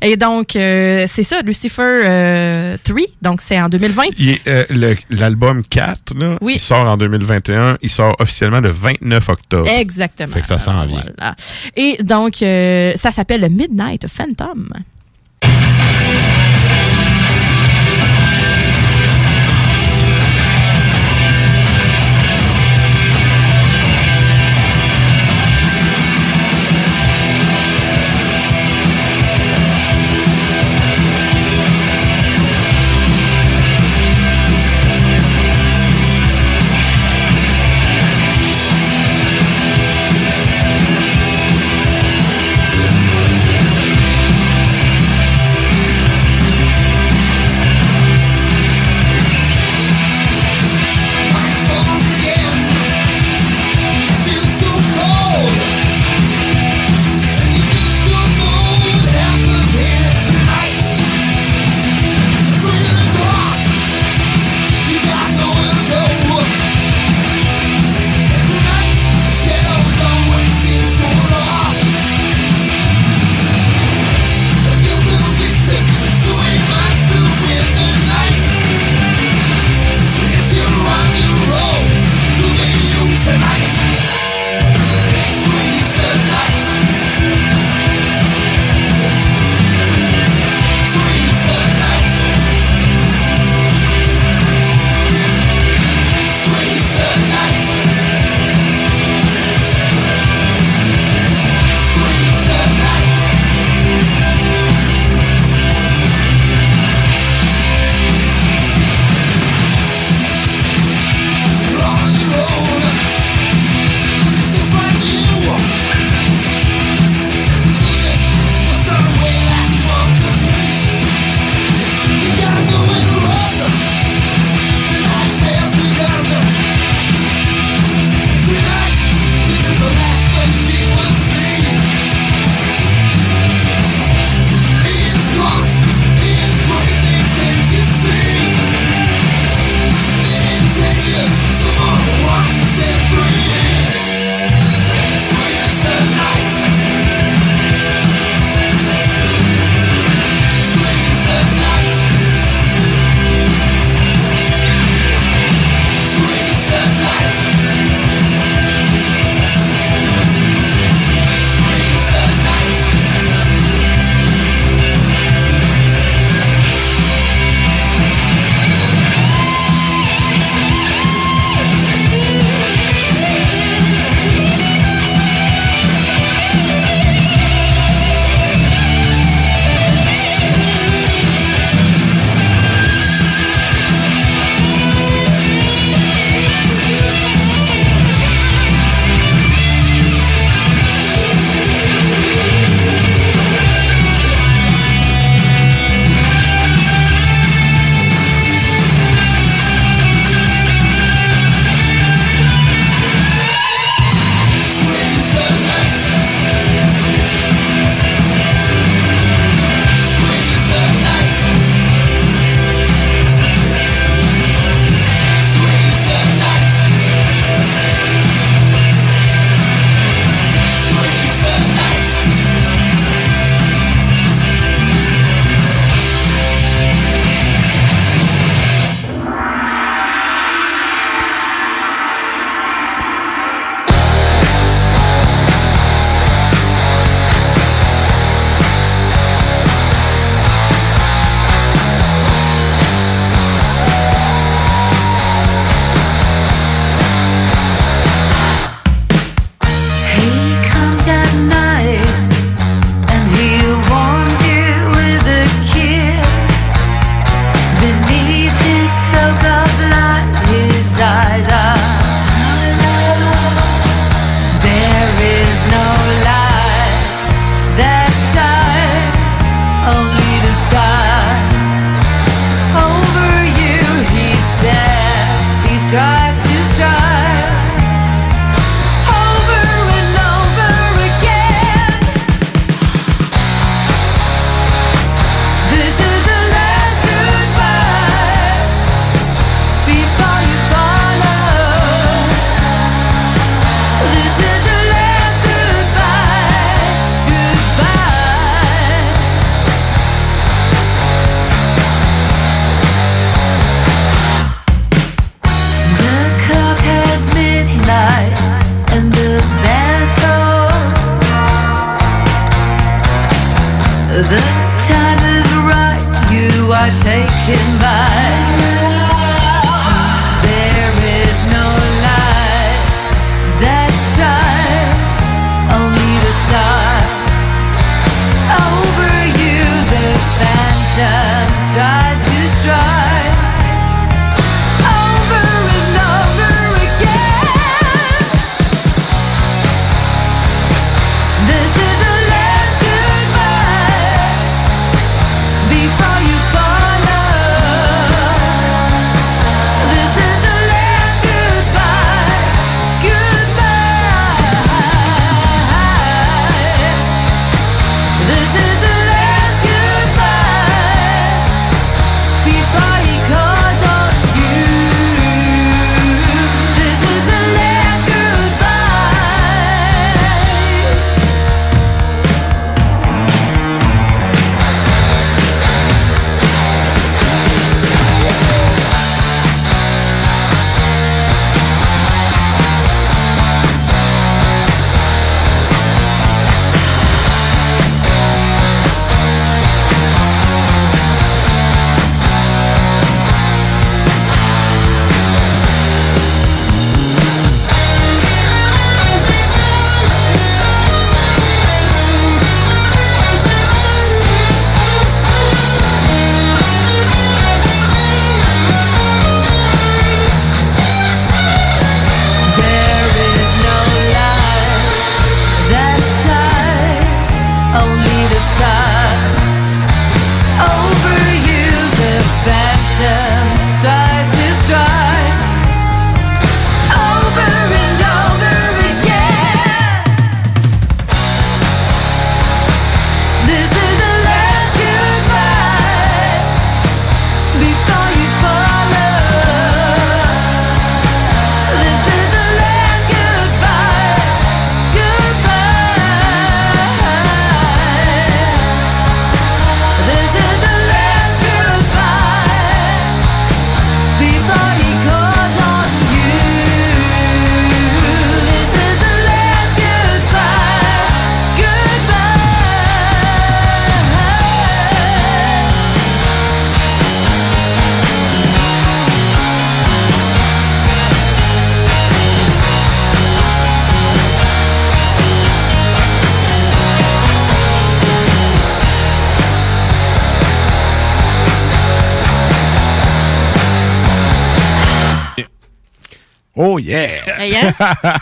Et 0.00 0.16
donc, 0.16 0.56
euh, 0.56 1.06
c'est 1.10 1.22
ça, 1.22 1.40
Lucifer 1.42 1.82
euh, 1.82 2.76
3. 2.84 3.00
Donc, 3.22 3.40
c'est 3.40 3.60
en 3.60 3.68
2020. 3.68 4.02
Il 4.18 4.30
est, 4.30 4.48
euh, 4.48 4.94
L'album 5.10 5.62
4, 5.64 6.14
là, 6.18 6.36
Oui. 6.40 6.54
il 6.56 6.60
sort 6.60 6.86
en 6.86 6.96
2021. 6.96 7.78
Il 7.82 7.90
sort 7.90 8.14
officiellement 8.18 8.60
le 8.60 8.70
29 8.70 9.28
octobre. 9.28 9.68
Exactement. 9.68 10.32
Fait 10.32 10.40
que 10.40 10.46
ça 10.46 10.58
s'en 10.58 10.84
vient. 10.86 11.04
Voilà. 11.18 11.34
Et 11.76 11.98
donc, 12.02 12.36
ça 12.36 13.10
s'appelle 13.12 13.48
Midnight 13.50 14.06
Phantom. 14.08 14.68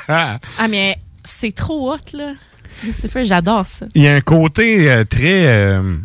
Ah, 0.08 0.68
mais 0.68 0.96
c'est 1.24 1.54
trop 1.54 1.92
hot, 1.92 1.98
là. 2.12 2.32
Lucifer, 2.84 3.24
j'adore 3.24 3.66
ça. 3.66 3.86
Il 3.94 4.02
y 4.02 4.08
a 4.08 4.14
un 4.14 4.20
côté 4.20 4.90
euh, 4.90 5.04
très 5.04 5.46
euh, 5.48 5.98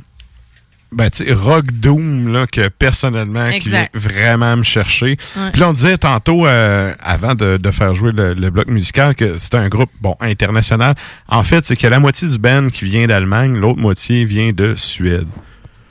ben, 0.91 1.09
tu 1.09 1.25
sais, 1.25 1.33
rock 1.33 1.65
doom 1.71 2.31
là, 2.31 2.47
que 2.47 2.67
personnellement 2.69 3.49
qui 3.51 3.69
vient 3.69 3.87
vraiment 3.93 4.57
me 4.57 4.63
chercher. 4.63 5.17
Ouais. 5.35 5.51
Puis 5.51 5.61
là, 5.61 5.69
on 5.69 5.73
disait 5.73 5.97
tantôt, 5.97 6.47
euh, 6.47 6.93
avant 7.01 7.35
de, 7.35 7.57
de 7.57 7.71
faire 7.71 7.93
jouer 7.93 8.11
le, 8.11 8.33
le 8.33 8.49
bloc 8.49 8.67
musical, 8.67 9.15
que 9.15 9.37
c'était 9.37 9.57
un 9.57 9.67
groupe 9.67 9.91
bon 10.01 10.15
international. 10.21 10.95
En 11.27 11.43
fait, 11.43 11.65
c'est 11.65 11.83
a 11.83 11.89
la 11.89 11.99
moitié 11.99 12.27
du 12.27 12.37
band 12.37 12.69
qui 12.69 12.85
vient 12.85 13.07
d'Allemagne, 13.07 13.57
l'autre 13.57 13.79
moitié 13.79 14.25
vient 14.25 14.51
de 14.51 14.75
Suède. 14.75 15.27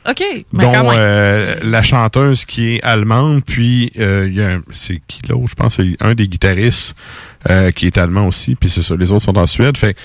OK. 0.08 0.22
Ben, 0.52 0.64
dont 0.72 0.90
euh, 0.98 1.54
la 1.62 1.82
chanteuse 1.82 2.44
qui 2.44 2.74
est 2.74 2.82
allemande, 2.82 3.42
puis 3.44 3.90
euh, 3.98 4.26
il 4.28 4.34
y 4.34 4.42
a 4.42 4.54
un- 4.56 4.62
c'est 4.72 5.00
qui 5.08 5.20
l'autre, 5.28 5.48
je 5.48 5.54
pense 5.54 5.76
que 5.78 5.82
c'est 5.84 5.96
un 6.04 6.14
des 6.14 6.28
guitaristes 6.28 6.94
euh, 7.48 7.70
qui 7.70 7.86
est 7.86 7.96
allemand 7.96 8.26
aussi, 8.26 8.54
puis 8.54 8.68
c'est 8.68 8.82
ça, 8.82 8.94
les 8.96 9.12
autres 9.12 9.24
sont 9.24 9.38
en 9.38 9.46
Suède. 9.46 9.76
Fait 9.78 9.96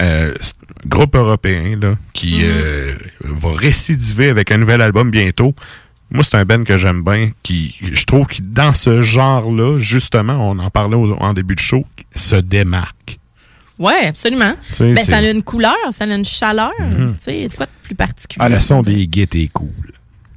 euh, 0.00 0.34
c'est 0.40 0.54
un 0.84 0.88
groupe 0.88 1.14
européen 1.14 1.78
là, 1.80 1.94
qui 2.12 2.40
euh, 2.42 2.94
va 3.20 3.52
récidiver 3.52 4.28
avec 4.30 4.50
un 4.50 4.56
nouvel 4.56 4.80
album 4.80 5.10
bientôt. 5.10 5.54
Moi, 6.12 6.24
c'est 6.24 6.36
un 6.36 6.44
band 6.44 6.64
que 6.64 6.76
j'aime 6.76 7.04
bien, 7.04 7.30
qui 7.44 7.76
je 7.80 8.04
trouve 8.04 8.26
que 8.26 8.38
dans 8.42 8.74
ce 8.74 9.00
genre-là, 9.00 9.78
justement, 9.78 10.50
on 10.50 10.58
en 10.58 10.68
parlait 10.70 10.96
au- 10.96 11.14
en 11.20 11.34
début 11.34 11.54
de 11.54 11.60
show, 11.60 11.86
se 12.16 12.34
démarque. 12.34 13.19
Ouais, 13.80 14.06
absolument. 14.08 14.54
Ben, 14.78 14.96
ça 14.98 15.16
a 15.16 15.30
une 15.30 15.42
couleur, 15.42 15.74
ça 15.90 16.04
a 16.04 16.06
une 16.06 16.24
chaleur. 16.24 16.72
Mhm. 16.78 17.16
Tu 17.16 17.24
sais, 17.24 17.48
quoi 17.56 17.66
de 17.66 17.70
plus 17.82 17.94
particulier? 17.94 18.44
Ah, 18.44 18.48
la 18.50 18.60
son 18.60 18.82
des 18.82 19.08
guettes 19.08 19.34
est 19.34 19.48
cool. 19.48 19.70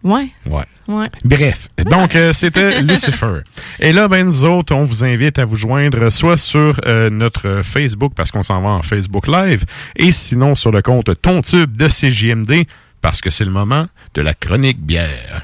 Ouais. 0.03 0.29
Ouais. 0.45 0.63
Ouais. 0.87 1.05
Bref, 1.23 1.69
donc 1.89 2.15
euh, 2.15 2.33
c'était 2.33 2.81
Lucifer. 2.81 3.39
Et 3.79 3.93
là, 3.93 4.09
ben 4.09 4.25
nous 4.25 4.43
autres, 4.43 4.75
on 4.75 4.83
vous 4.83 5.03
invite 5.05 5.39
à 5.39 5.45
vous 5.45 5.55
joindre 5.55 6.09
soit 6.09 6.35
sur 6.37 6.79
euh, 6.85 7.09
notre 7.09 7.61
Facebook 7.63 8.11
parce 8.13 8.31
qu'on 8.31 8.43
s'en 8.43 8.61
va 8.61 8.69
en 8.69 8.81
Facebook 8.81 9.27
Live, 9.27 9.63
et 9.95 10.11
sinon 10.11 10.55
sur 10.55 10.71
le 10.71 10.81
compte 10.81 11.09
Ton 11.21 11.41
Tube 11.41 11.77
de 11.77 11.87
CJMD 11.87 12.65
parce 12.99 13.21
que 13.21 13.29
c'est 13.29 13.45
le 13.45 13.51
moment 13.51 13.87
de 14.13 14.21
la 14.21 14.33
chronique 14.33 14.81
bière. 14.81 15.43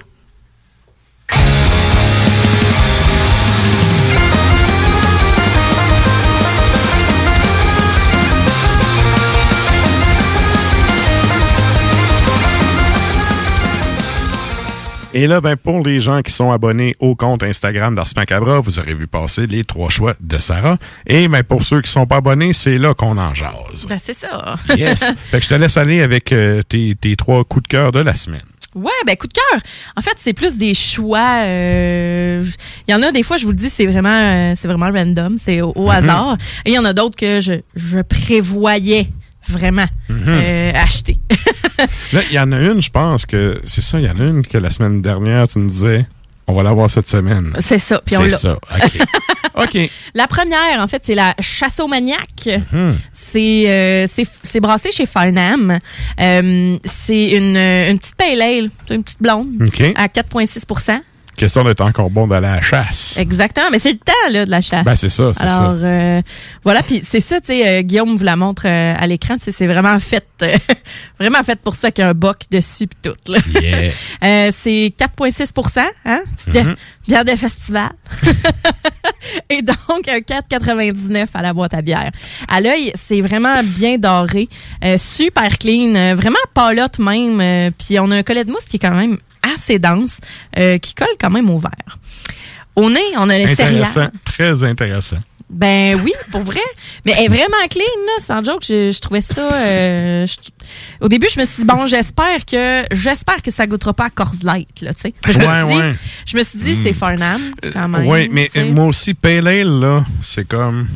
Et 15.15 15.25
là, 15.25 15.41
ben, 15.41 15.55
pour 15.57 15.83
les 15.83 15.99
gens 15.99 16.21
qui 16.21 16.31
sont 16.31 16.51
abonnés 16.51 16.95
au 16.99 17.15
compte 17.15 17.41
Instagram 17.41 17.95
d'Ars 17.95 18.07
Macabra, 18.15 18.59
vous 18.59 18.77
aurez 18.77 18.93
vu 18.93 19.07
passer 19.07 19.47
les 19.47 19.63
trois 19.63 19.89
choix 19.89 20.13
de 20.21 20.37
Sarah. 20.37 20.77
Et 21.07 21.27
ben, 21.27 21.41
pour 21.43 21.63
ceux 21.63 21.81
qui 21.81 21.89
sont 21.89 22.05
pas 22.05 22.17
abonnés, 22.17 22.53
c'est 22.53 22.77
là 22.77 22.93
qu'on 22.93 23.17
en 23.17 23.33
jase. 23.33 23.87
Ben, 23.89 23.97
c'est 24.01 24.13
ça. 24.13 24.55
Yes. 24.77 25.03
fait 25.31 25.39
que 25.39 25.43
je 25.43 25.49
te 25.49 25.55
laisse 25.55 25.77
aller 25.77 26.01
avec 26.03 26.31
euh, 26.31 26.61
tes, 26.61 26.95
tes 26.95 27.15
trois 27.15 27.43
coups 27.43 27.63
de 27.63 27.67
cœur 27.69 27.91
de 27.91 28.01
la 28.01 28.13
semaine. 28.13 28.41
Ouais, 28.75 28.91
ben 29.07 29.15
coup 29.17 29.25
de 29.25 29.33
cœur. 29.33 29.59
En 29.97 30.01
fait, 30.01 30.13
c'est 30.19 30.33
plus 30.33 30.55
des 30.57 30.75
choix. 30.75 31.39
euh, 31.43 32.43
Il 32.87 32.91
y 32.91 32.93
en 32.93 33.01
a 33.01 33.11
des 33.11 33.23
fois, 33.23 33.37
je 33.37 33.45
vous 33.45 33.51
le 33.51 33.57
dis, 33.57 33.69
c'est 33.71 33.87
vraiment, 33.87 34.09
euh, 34.09 34.53
c'est 34.55 34.67
vraiment 34.67 34.91
random, 34.91 35.37
c'est 35.43 35.61
au, 35.61 35.71
au 35.75 35.85
Mhm. 35.85 35.89
hasard. 35.89 36.37
Et 36.65 36.69
il 36.69 36.73
y 36.75 36.77
en 36.77 36.85
a 36.85 36.93
d'autres 36.93 37.15
que 37.17 37.39
je, 37.41 37.53
je 37.75 37.99
prévoyais 37.99 39.09
vraiment 39.47 39.87
Mhm. 40.07 40.23
euh, 40.27 40.71
acheter. 40.75 41.17
Là, 42.13 42.21
il 42.29 42.33
y 42.33 42.39
en 42.39 42.51
a 42.51 42.59
une, 42.59 42.81
je 42.81 42.89
pense 42.89 43.25
que 43.25 43.59
c'est 43.65 43.81
ça, 43.81 43.99
il 43.99 44.05
y 44.05 44.09
en 44.09 44.19
a 44.19 44.23
une 44.23 44.45
que 44.45 44.57
la 44.57 44.69
semaine 44.69 45.01
dernière, 45.01 45.47
tu 45.47 45.59
nous 45.59 45.67
disais, 45.67 46.05
On 46.47 46.53
va 46.53 46.63
l'avoir 46.63 46.89
cette 46.89 47.07
semaine. 47.07 47.53
C'est 47.59 47.79
ça. 47.79 48.01
Puis 48.05 48.17
on 48.17 48.23
C'est 48.23 48.31
ça. 48.31 48.53
OK. 48.53 48.97
OK. 49.63 49.89
La 50.15 50.27
première, 50.27 50.79
en 50.79 50.87
fait, 50.87 51.03
c'est 51.05 51.15
la 51.15 51.35
Chasse 51.39 51.79
au 51.79 51.87
maniaque. 51.87 52.49
Hmm. 52.71 52.93
C'est 53.13 53.65
euh, 53.69 54.07
c'est 54.43 54.59
brassé 54.59 54.91
chez 54.91 55.05
Farnham. 55.05 55.77
Euh, 56.19 56.77
c'est 56.85 57.31
une, 57.31 57.55
une 57.57 57.99
petite 57.99 58.15
pale 58.15 58.41
ale, 58.41 58.71
une 58.89 59.03
petite 59.03 59.21
blonde, 59.21 59.69
à 59.95 60.07
4,6 60.07 60.65
Question 61.39 61.63
d'être 61.63 61.79
encore 61.81 62.09
bon 62.09 62.27
dans 62.27 62.41
la 62.41 62.61
chasse. 62.61 63.15
Exactement, 63.17 63.67
mais 63.71 63.79
c'est 63.79 63.93
le 63.93 63.97
temps 63.99 64.11
là, 64.31 64.45
de 64.45 64.51
la 64.51 64.59
chasse. 64.59 64.83
Ben, 64.83 64.95
c'est 64.97 65.07
ça, 65.09 65.31
c'est 65.33 65.43
Alors, 65.43 65.57
ça. 65.57 65.85
euh, 65.85 66.21
voilà, 66.65 66.83
puis 66.83 67.01
c'est 67.07 67.21
ça, 67.21 67.39
tu 67.39 67.47
sais, 67.47 67.65
euh, 67.67 67.81
Guillaume 67.81 68.15
vous 68.17 68.23
la 68.25 68.35
montre 68.35 68.63
euh, 68.65 68.93
à 68.97 69.07
l'écran, 69.07 69.35
tu 69.37 69.45
sais, 69.45 69.51
c'est 69.53 69.65
vraiment 69.65 69.97
fait, 69.99 70.27
vraiment 71.19 71.41
fait 71.43 71.55
pour 71.59 71.75
ça 71.75 71.91
qu'il 71.91 72.03
y 72.03 72.05
a 72.05 72.09
un 72.09 72.13
boc 72.13 72.39
dessus 72.51 72.87
pis 72.87 72.97
tout. 73.01 73.31
Là. 73.31 73.37
Yeah. 73.61 74.51
C'est 74.51 74.93
4,6 74.99 75.79
hein? 76.05 76.19
C'était 76.35 76.63
Mhm. 76.63 76.75
bière 77.07 77.23
de 77.25 77.31
festival. 77.31 77.89
Et 79.49 79.61
donc, 79.61 80.07
un 80.07 80.19
4,99 80.19 81.27
à 81.33 81.41
la 81.41 81.53
boîte 81.53 81.73
à 81.73 81.81
bière. 81.81 82.11
À 82.47 82.59
l'œil, 82.61 82.91
c'est 82.95 83.21
vraiment 83.21 83.61
bien 83.63 83.97
doré, 83.97 84.47
super 84.97 85.57
clean, 85.57 86.15
vraiment 86.15 86.37
palotte 86.53 86.99
même. 86.99 87.71
Puis 87.77 87.99
on 87.99 88.11
a 88.11 88.17
un 88.17 88.23
collet 88.23 88.43
de 88.43 88.51
mousse 88.51 88.65
qui 88.65 88.75
est 88.77 88.79
quand 88.79 88.91
même 88.95 89.17
assez 89.53 89.79
dense, 89.79 90.19
euh, 90.57 90.77
qui 90.77 90.93
colle 90.93 91.07
quand 91.19 91.29
même 91.29 91.49
au 91.49 91.59
verre. 91.59 91.97
Au 92.75 92.89
nez, 92.89 92.99
on 93.17 93.29
a 93.29 93.37
les 93.37 93.51
Intéressant. 93.51 94.09
Très 94.23 94.63
intéressant. 94.63 95.17
Ben 95.49 95.99
oui, 96.03 96.13
pour 96.31 96.41
vrai. 96.43 96.61
Mais 97.05 97.13
elle 97.17 97.25
est 97.25 97.27
vraiment 97.27 97.57
clean, 97.71 97.81
là, 98.05 98.23
sans 98.23 98.43
joke. 98.43 98.61
Je, 98.63 98.91
je 98.91 98.99
trouvais 99.01 99.23
ça. 99.23 99.51
euh, 99.55 100.27
je- 100.27 100.35
au 101.01 101.07
début, 101.09 101.27
je 101.33 101.39
me 101.39 101.45
suis 101.45 101.63
dit, 101.63 101.65
bon, 101.67 101.87
j'espère 101.87 102.45
que 102.45 102.83
j'espère 102.91 103.41
que 103.41 103.49
ça 103.49 103.65
goûtera 103.65 103.93
pas 103.93 104.05
à 104.05 104.09
Coors 104.11 104.35
Light, 104.43 104.81
là, 104.81 104.93
tu 104.93 105.01
sais. 105.01 105.13
Je, 105.25 105.31
me 105.33 105.37
Ouais, 105.39 105.65
suis 105.65 105.75
dit- 105.75 105.81
ouais. 105.87 105.95
je 106.27 106.37
me 106.37 106.43
suis 106.43 106.59
dit, 106.59 106.77
c'est 106.83 106.93
Farnham, 106.93 107.41
quand 107.73 107.87
même. 107.87 108.05
Oui, 108.05 108.29
mais 108.31 108.51
euh, 108.57 108.71
moi 108.71 108.85
aussi, 108.85 109.15
Pale 109.15 109.47
Ale, 109.47 109.79
là, 109.79 110.05
c'est 110.21 110.47
comme. 110.47 110.87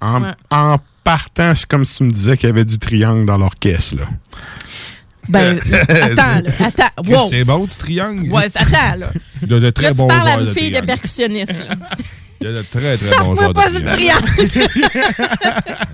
En, 0.00 0.20
Mm. 0.20 0.22
Ouais. 0.24 0.30
en 0.50 0.78
partant, 1.04 1.54
c'est 1.54 1.66
comme 1.66 1.84
si 1.84 1.98
tu 1.98 2.04
me 2.04 2.10
disais 2.10 2.36
qu'il 2.38 2.48
y 2.48 2.50
avait 2.52 2.64
du 2.64 2.78
triangle 2.78 3.26
dans 3.26 3.36
l'orchestre, 3.36 3.96
là. 3.96 4.04
Ben, 5.28 5.60
attends, 5.88 6.40
là, 6.42 6.50
attends. 6.66 7.10
Wow. 7.10 7.28
C'est 7.30 7.44
bon, 7.44 7.64
du 7.64 7.74
triangle. 7.74 8.30
Ouais, 8.30 8.46
attends, 8.54 8.98
là. 8.98 9.12
Il 9.42 9.50
y 9.50 9.54
a 9.54 9.60
de 9.60 9.70
très 9.70 9.84
Là, 9.84 9.90
tu 9.90 9.96
bons 9.96 10.08
parles 10.08 10.28
à 10.28 10.34
une 10.34 10.46
de 10.46 10.52
fille 10.52 10.64
de 10.64 10.68
triangle. 10.70 10.86
percussionniste, 10.86 11.58
là. 11.58 11.74
Il 12.40 12.46
y 12.46 12.50
a 12.50 12.52
de 12.54 12.62
très, 12.62 12.96
très 12.96 13.18
bons 13.18 13.34
de 13.34 13.52
pas 13.52 13.70
sur 13.70 13.78
le 13.78 13.84
triangle. 13.84 14.28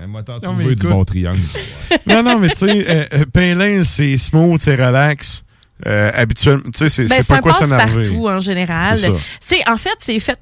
Moi, 0.07 0.23
mais 0.27 0.41
trouver 0.41 0.65
du 0.65 0.71
écoute. 0.71 0.89
bon 0.89 1.05
triangle. 1.05 1.41
non, 2.07 2.23
non, 2.23 2.39
mais 2.39 2.49
tu 2.49 2.55
sais, 2.55 2.85
euh, 2.89 3.03
euh, 3.35 3.83
c'est 3.83 4.17
smooth, 4.17 4.59
c'est 4.59 4.75
relax. 4.75 5.43
Euh, 5.85 6.11
habituellement, 6.13 6.63
tu 6.73 6.79
sais, 6.79 6.89
c'est 6.89 7.03
Ben, 7.03 7.17
c'est 7.19 7.27
pas 7.27 7.35
ça 7.35 7.41
quoi 7.41 7.51
passe 7.51 7.61
s'énerver. 7.61 8.03
partout 8.03 8.27
en 8.27 8.39
général. 8.39 8.97
C'est. 8.97 9.11
C'est 9.41 9.69
en 9.69 9.77
fait 9.77 9.95
c'est 9.99 10.19
fait 10.19 10.37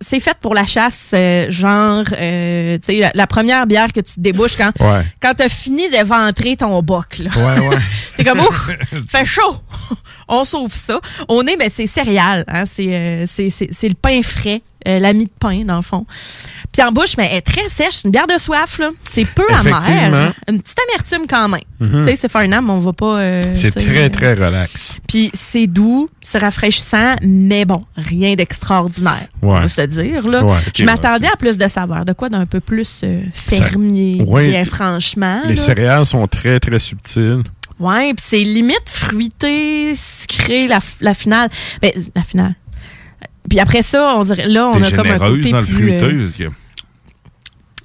c'est 0.00 0.20
fait 0.20 0.36
pour 0.40 0.54
la 0.54 0.64
chasse 0.66 1.10
euh, 1.14 1.50
genre 1.50 2.04
euh, 2.12 2.78
tu 2.78 2.92
sais 2.92 2.98
la, 3.00 3.10
la 3.14 3.26
première 3.26 3.66
bière 3.66 3.92
que 3.92 4.00
tu 4.00 4.14
débouches 4.18 4.56
quand 4.56 4.72
Ouais. 4.80 5.04
quand 5.20 5.34
t'as 5.36 5.48
fini 5.48 5.88
d'éventrer 5.90 6.56
ton 6.56 6.80
boc 6.82 7.18
là. 7.18 7.30
Ouais, 7.36 7.68
ouais. 7.68 7.76
T'es 8.16 8.24
comme 8.24 8.40
ouf, 8.40 8.70
fait 9.08 9.24
chaud. 9.24 9.56
On 10.28 10.44
sauve 10.44 10.72
ça. 10.74 11.00
On 11.28 11.46
est 11.46 11.56
ben 11.56 11.68
c'est 11.74 11.86
céréales 11.86 12.44
hein, 12.48 12.64
c'est 12.70 12.94
euh, 12.94 13.24
c'est 13.32 13.50
c'est 13.50 13.68
c'est 13.72 13.88
le 13.88 13.94
pain 13.94 14.22
frais, 14.22 14.62
euh, 14.86 14.98
la 14.98 15.12
mie 15.12 15.24
de 15.26 15.30
pain 15.38 15.64
dans 15.64 15.76
le 15.76 15.82
fond. 15.82 16.06
Puis 16.72 16.82
en 16.82 16.90
bouche 16.90 17.16
mais 17.18 17.28
elle 17.30 17.38
est 17.38 17.40
très 17.42 17.68
sèche, 17.68 18.04
une 18.04 18.10
bière 18.10 18.26
de 18.26 18.38
soif 18.40 18.78
là. 18.78 18.90
C'est 19.12 19.24
peu 19.26 19.44
amer, 19.52 20.32
une 20.48 20.60
petite 20.62 20.78
amertume 20.88 21.26
quand 21.28 21.48
même. 21.48 21.60
Mhm. 21.80 22.04
Tu 22.04 22.10
sais 22.10 22.16
c'est 22.16 22.30
Farnham, 22.30 22.70
on 22.70 22.78
va 22.78 22.92
pas 22.92 23.18
euh, 23.20 23.42
C'est 23.54 23.72
très, 23.72 24.04
euh, 24.04 24.08
très 24.08 24.32
relax. 24.34 24.96
puis 25.06 25.30
c'est 25.52 25.66
doux, 25.66 26.08
c'est 26.22 26.38
rafraîchissant, 26.38 27.16
mais 27.22 27.64
bon, 27.64 27.84
rien 27.96 28.34
d'extraordinaire. 28.34 29.26
On 29.42 29.52
Ouais. 29.52 29.60
va 29.60 29.68
se 29.68 29.80
dire, 29.82 30.26
là. 30.28 30.44
Ouais, 30.44 30.58
ok, 30.66 30.72
je 30.74 30.84
m'attendais 30.84 31.26
à 31.28 31.36
plus 31.36 31.58
de 31.58 31.68
saveur, 31.68 32.04
de 32.04 32.12
quoi 32.14 32.28
d'un 32.30 32.46
peu 32.46 32.60
plus 32.60 33.00
euh, 33.04 33.22
fermier, 33.34 34.22
Ouais. 34.26 34.48
bien 34.48 34.64
franchement. 34.64 35.42
Les 35.46 35.56
là. 35.56 35.62
céréales 35.62 36.06
sont 36.06 36.26
très, 36.26 36.58
très 36.60 36.78
subtiles. 36.78 37.42
Ouais, 37.80 38.14
puis 38.14 38.24
c'est 38.30 38.44
limite 38.44 38.88
fruité, 38.88 39.94
sucré, 39.96 40.68
la, 40.68 40.78
la 41.00 41.14
finale. 41.14 41.48
Ben, 41.80 41.90
la 42.14 42.22
finale. 42.22 42.54
Puis 43.52 43.60
après 43.60 43.82
ça, 43.82 44.14
on 44.16 44.24
dirait, 44.24 44.48
là, 44.48 44.68
on 44.68 44.82
a 44.82 44.90
comme 44.90 45.06
un 45.06 45.18
côté 45.18 45.50
dans 45.50 45.60
le 45.60 45.66
plus, 45.66 45.92
euh, 45.92 46.28
que- 46.38 46.50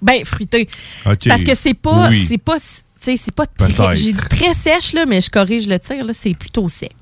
ben, 0.01 0.23
fruité. 0.23 0.69
Ok. 1.05 1.27
Parce 1.27 1.43
que 1.43 1.51
c'est 1.61 1.73
pas, 1.73 2.07
Oui. 2.07 2.25
c'est 2.29 2.37
pas, 2.37 2.57
tu 2.57 2.65
sais, 3.01 3.17
c'est 3.21 3.35
pas 3.35 3.45
très, 3.45 3.67
Peut-être. 3.73 3.93
j'ai 3.95 4.13
dit 4.13 4.29
très 4.29 4.53
sèche, 4.53 4.93
là, 4.93 5.05
mais 5.05 5.19
je 5.19 5.29
corrige 5.29 5.67
le 5.67 5.77
tir, 5.77 6.05
là, 6.05 6.13
c'est 6.17 6.33
plutôt 6.35 6.69
sec. 6.69 6.93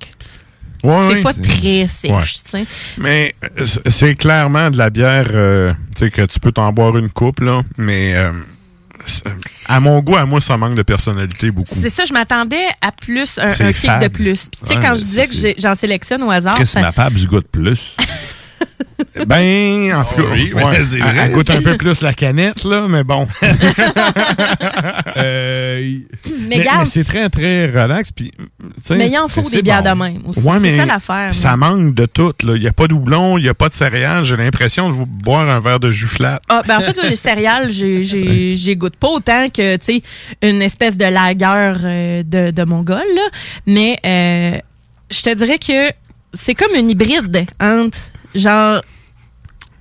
Ouais, 0.83 1.09
c'est 1.11 1.21
pas 1.21 1.33
très 1.33 1.87
sèche, 1.87 2.09
Ouais. 2.11 2.21
tu 2.23 2.49
sais. 2.49 2.65
Mais 2.97 3.35
euh, 3.43 3.65
c'est 3.87 4.15
clairement 4.15 4.71
de 4.71 4.79
la 4.79 4.89
bière, 4.89 5.27
euh, 5.31 5.73
tu 5.95 6.05
sais, 6.05 6.09
que 6.09 6.23
tu 6.23 6.39
peux 6.39 6.51
t'en 6.51 6.73
boire 6.73 6.97
une 6.97 7.11
coupe, 7.11 7.41
là, 7.41 7.61
mais 7.77 8.15
euh, 8.15 8.31
à 9.67 9.79
mon 9.79 9.99
goût, 9.99 10.15
à 10.15 10.25
moi, 10.25 10.41
ça 10.41 10.57
manque 10.57 10.73
de 10.73 10.81
personnalité 10.81 11.51
beaucoup. 11.51 11.75
C'est 11.79 11.93
ça, 11.93 12.05
je 12.05 12.13
m'attendais 12.13 12.65
à 12.81 12.91
plus, 12.91 13.37
un, 13.37 13.49
kick 13.49 13.91
de 14.01 14.07
plus. 14.07 14.47
Puis, 14.49 14.59
Tu 14.61 14.67
sais, 14.67 14.75
Ouais, 14.75 14.81
quand 14.81 14.95
je 14.95 15.03
disais 15.03 15.27
que 15.27 15.61
j'en 15.61 15.75
sélectionne 15.75 16.23
au 16.23 16.31
hasard, 16.31 16.55
Chris, 16.55 16.65
ça- 16.65 16.81
ma 16.81 16.91
pable 16.91 17.15
du 17.17 17.27
goût 17.27 17.39
de 17.41 17.45
plus. 17.45 17.95
Ben, 19.27 19.93
en 19.95 20.03
tout 20.03 20.15
cas, 20.15 20.21
oui, 20.33 20.51
ouais, 20.53 20.63
ouais, 20.63 20.85
c'est 20.85 20.95
elle- 20.97 21.01
vrai, 21.01 21.15
elle 21.25 21.31
goûte 21.31 21.49
un 21.49 21.61
peu 21.61 21.77
plus 21.77 22.01
la 22.01 22.13
canette, 22.13 22.63
là, 22.65 22.85
mais 22.87 23.03
bon. 23.03 23.27
Euh, 25.17 25.99
Mais 26.49 26.63
garde- 26.63 26.85
c'est 26.87 27.03
très, 27.03 27.29
très 27.29 27.65
relax. 27.67 28.11
Puis, 28.11 28.31
Mais 28.91 29.09
il 29.09 29.17
en 29.17 29.27
faut 29.27 29.41
des 29.49 29.61
bières 29.61 29.81
bon. 29.83 29.91
de 29.91 29.95
même 30.03 30.21
aussi. 30.27 30.39
Ouais, 30.41 30.55
c'est 30.55 30.59
mais 30.59 30.77
ça 30.77 30.85
l'affaire. 30.85 31.33
Ça 31.33 31.55
manque 31.57 31.93
de 31.93 32.05
tout. 32.05 32.33
là. 32.43 32.55
Il 32.55 32.61
n'y 32.61 32.67
a 32.67 32.73
pas 32.73 32.87
de 32.87 32.93
houblon, 32.93 33.37
il 33.37 33.43
n'y 33.43 33.49
a 33.49 33.53
pas 33.53 33.67
de 33.69 33.73
céréales. 33.73 34.23
J'ai 34.25 34.35
l'impression 34.37 34.89
de 34.89 34.95
boire 35.05 35.47
un 35.49 35.59
verre 35.59 35.79
de 35.79 35.91
jus 35.91 36.07
flat. 36.07 36.41
Ah, 36.49 36.61
ben 36.67 36.77
en 36.77 36.81
fait, 36.81 36.95
là, 36.97 37.07
les 37.09 37.15
céréales, 37.15 37.71
j'ai- 37.71 38.03
j'ai 38.03 38.53
j'ai 38.53 38.75
goûte 38.75 38.95
pas 38.97 39.09
autant 39.09 39.47
que, 39.49 39.77
tu 39.77 39.85
sais, 39.85 40.03
une 40.41 40.61
espèce 40.61 40.97
de 40.97 41.05
lagueur 41.05 41.77
euh, 41.83 42.23
de, 42.23 42.51
de 42.51 42.63
Mongol, 42.63 42.97
là. 43.15 43.27
Mais 43.65 43.97
euh, 44.05 44.57
je 45.11 45.21
te 45.21 45.33
dirais 45.33 45.57
que 45.59 45.91
c'est 46.33 46.55
comme 46.55 46.75
une 46.75 46.89
hybride 46.89 47.45
entre, 47.61 47.97
genre, 48.35 48.81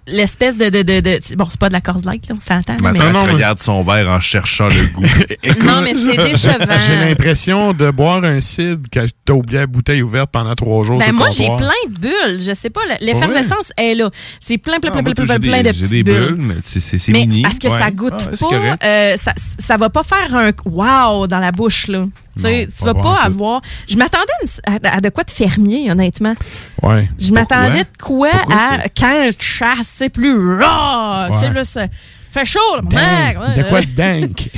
l'espèce 0.06 0.58
de, 0.58 0.68
de, 0.68 0.82
de, 0.82 1.00
de- 1.00 1.34
Bon, 1.36 1.46
c'est 1.50 1.58
pas 1.58 1.68
de 1.68 1.72
la 1.72 1.80
Coors 1.80 2.00
Light, 2.04 2.28
là, 2.28 2.34
on 2.38 2.40
s'entend. 2.40 2.76
mais- 2.82 2.92
Maintenant, 2.92 3.24
tu 3.26 3.32
regardes 3.32 3.58
son 3.62 3.82
verre 3.82 4.06
en 4.10 4.20
cherchant 4.20 4.66
le 4.66 4.92
goût. 4.92 5.02
Non, 5.64 5.80
mais 5.82 5.94
c'est 5.94 6.16
décevant. 6.32 6.78
J'ai 6.86 6.96
l'impression 7.08 7.72
de 7.72 7.90
boire 7.90 8.22
un 8.22 8.40
cidre 8.42 8.86
quand 8.92 9.06
t'as 9.24 9.32
oublié 9.32 9.60
la 9.60 9.66
bouteille 9.66 10.02
ouverte 10.02 10.30
pendant 10.30 10.54
trois 10.54 10.84
jours. 10.84 10.98
Ben 10.98 11.04
sur 11.06 11.12
le 11.12 11.18
moi, 11.18 11.28
j'ai 11.30 11.46
plein 11.46 11.90
de 11.90 11.98
bulles. 11.98 12.40
Je 12.46 12.54
sais 12.54 12.68
pas, 12.68 12.82
l'effervescence 13.00 13.72
est 13.78 13.94
là. 13.94 14.10
C'est 14.42 14.58
plein, 14.58 14.78
plein, 14.78 14.90
Ah, 14.92 15.02
plein, 15.02 15.02
moi, 15.02 15.14
plein, 15.14 15.24
j'ai 15.24 15.38
plein, 15.38 15.38
des- 15.38 15.48
plein 15.48 15.62
de 15.70 15.74
J'ai 15.74 15.88
des 15.88 16.02
bulles. 16.02 16.34
bulles, 16.34 16.36
mais 16.38 16.54
c'est 16.62 17.08
mini. 17.12 17.40
parce 17.42 17.58
que 17.58 17.68
Ouais. 17.68 17.80
ça 17.80 17.90
goûte 17.90 18.12
Ah, 18.18 18.36
pas, 18.78 18.86
euh, 18.86 19.16
ça, 19.16 19.32
ça 19.58 19.76
va 19.78 19.88
pas 19.88 20.02
faire 20.02 20.34
un 20.36 20.50
wow 20.66 21.26
dans 21.26 21.38
la 21.38 21.50
bouche 21.50 21.88
là. 21.88 22.04
Tu 22.36 22.42
sais, 22.42 22.68
vas 22.80 22.94
pas 22.94 23.20
avoir. 23.22 23.60
Je 23.88 23.96
m'attendais 23.96 24.32
à, 24.64 25.00
de 25.00 25.08
quoi 25.08 25.24
de 25.24 25.30
fermier, 25.30 25.90
honnêtement. 25.90 26.34
Ouais. 26.82 27.08
Je 27.18 27.32
m'attendais 27.32 27.84
de 27.84 28.02
quoi 28.02 28.30
Pourquoi 28.30 28.56
à 28.56 28.88
quand 28.88 29.30
tu 29.38 29.46
chasses, 29.46 29.92
c'est 29.96 30.08
plus 30.08 30.36
raw. 30.36 31.40
Tu 31.40 31.64
sais, 31.64 31.90
fait 32.34 32.44
chaud, 32.44 32.58
là. 32.76 32.82
Dingue. 32.82 33.40
Ouais, 33.40 33.62
De 33.62 33.68
quoi 33.68 33.82
dingue? 33.82 34.36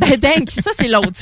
Ben, 0.00 0.16
dingue, 0.16 0.48
ça, 0.48 0.70
c'est 0.74 0.88
l'autre. 0.88 1.10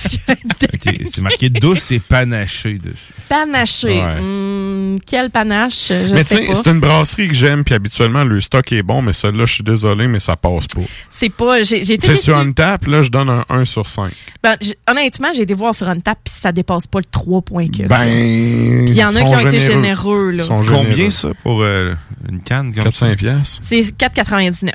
Ok, 0.75 0.95
c'est 1.05 1.21
marqué 1.21 1.51
douce 1.51 1.91
et 1.91 1.99
panaché 1.99 2.75
dessus. 2.75 3.13
Panaché. 3.29 3.89
Ouais. 4.01 4.19
Hum, 4.21 4.99
quel 5.05 5.31
panache, 5.31 5.89
je 5.89 6.15
mais 6.15 6.25
tu 6.25 6.37
sais 6.37 6.49
c'est 6.55 6.71
une 6.71 6.79
brasserie 6.79 7.27
que 7.29 7.35
j'aime, 7.35 7.65
puis 7.65 7.75
habituellement, 7.75 8.23
le 8.23 8.41
stock 8.41 8.71
est 8.73 8.83
bon, 8.85 9.03
mais 9.03 9.13
celle-là, 9.13 9.45
je 9.47 9.55
suis 9.55 9.65
désolé, 9.65 10.07
mais 10.07 10.21
ça 10.21 10.37
passe 10.37 10.67
pas. 10.69 10.81
C'est 11.11 11.31
pas. 11.31 11.63
J'ai 11.65 11.81
été 11.81 12.07
C'est 12.07 12.17
sur 12.17 12.39
une 12.39 12.55
tap, 12.55 12.87
là, 12.87 13.03
je 13.03 13.11
donne 13.11 13.29
un 13.31 13.45
1 13.49 13.65
sur 13.65 13.91
5. 13.91 14.13
Ben, 14.43 14.57
honnêtement, 14.89 15.29
j'ai 15.35 15.43
été 15.43 15.55
voir 15.55 15.75
sur 15.75 15.89
une 15.89 16.03
table 16.03 16.21
puis 16.25 16.35
ça 16.41 16.53
dépasse 16.53 16.87
pas 16.87 17.01
le 17.01 17.05
3 17.11 17.43
points 17.43 17.67
que. 17.69 17.83
Ben. 17.89 18.85
Puis 18.85 18.93
il 18.93 18.95
y 18.97 19.05
en 19.05 19.15
a 19.17 19.23
qui 19.23 19.35
ont 19.35 19.49
été 19.49 19.59
généreux, 19.61 20.31
là. 20.31 20.45
Ils 20.45 20.47
sont 20.47 20.61
Combien 20.61 21.11
ça 21.11 21.31
pour 21.43 21.63
euh, 21.63 21.95
une 22.29 22.41
canne? 22.43 22.73
comme 22.75 22.91
ça? 22.93 23.07
4-5 23.09 23.17
piastres. 23.17 23.59
C'est 23.63 23.81
4,99. 23.83 24.71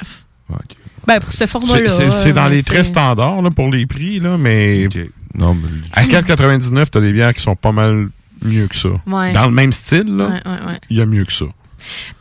Ben, 1.08 1.20
pour 1.20 1.32
ce 1.32 1.38
C'est- 1.38 1.48
format-là. 1.48 1.90
C'est 1.90 2.10
c'est 2.12 2.34
dans 2.34 2.46
euh, 2.46 2.50
les 2.50 2.64
très 2.64 2.84
standards 2.84 3.42
là, 3.42 3.50
pour 3.50 3.70
les 3.72 3.86
prix, 3.86 4.20
là, 4.20 4.38
mais 4.38 4.88
Non, 5.36 5.54
mais- 5.56 5.70
à 5.94 6.04
4,99, 6.06 6.90
t'as 6.92 7.00
des 7.02 7.14
bières 7.14 7.34
qui 7.34 7.42
sont 7.42 7.56
pas 7.56 7.72
mal 7.72 8.10
mieux 8.44 8.68
que 8.68 8.76
ça. 8.76 8.90
Ouais. 9.08 9.32
Dans 9.32 9.46
le 9.46 9.52
même 9.52 9.72
style, 9.72 10.16
là, 10.18 10.26
Ouais, 10.26 10.42
ouais, 10.52 10.68
ouais. 10.68 10.80
il 10.90 10.98
y 10.98 11.02
a 11.02 11.06
mieux 11.06 11.24
que 11.26 11.32
ça. 11.34 11.46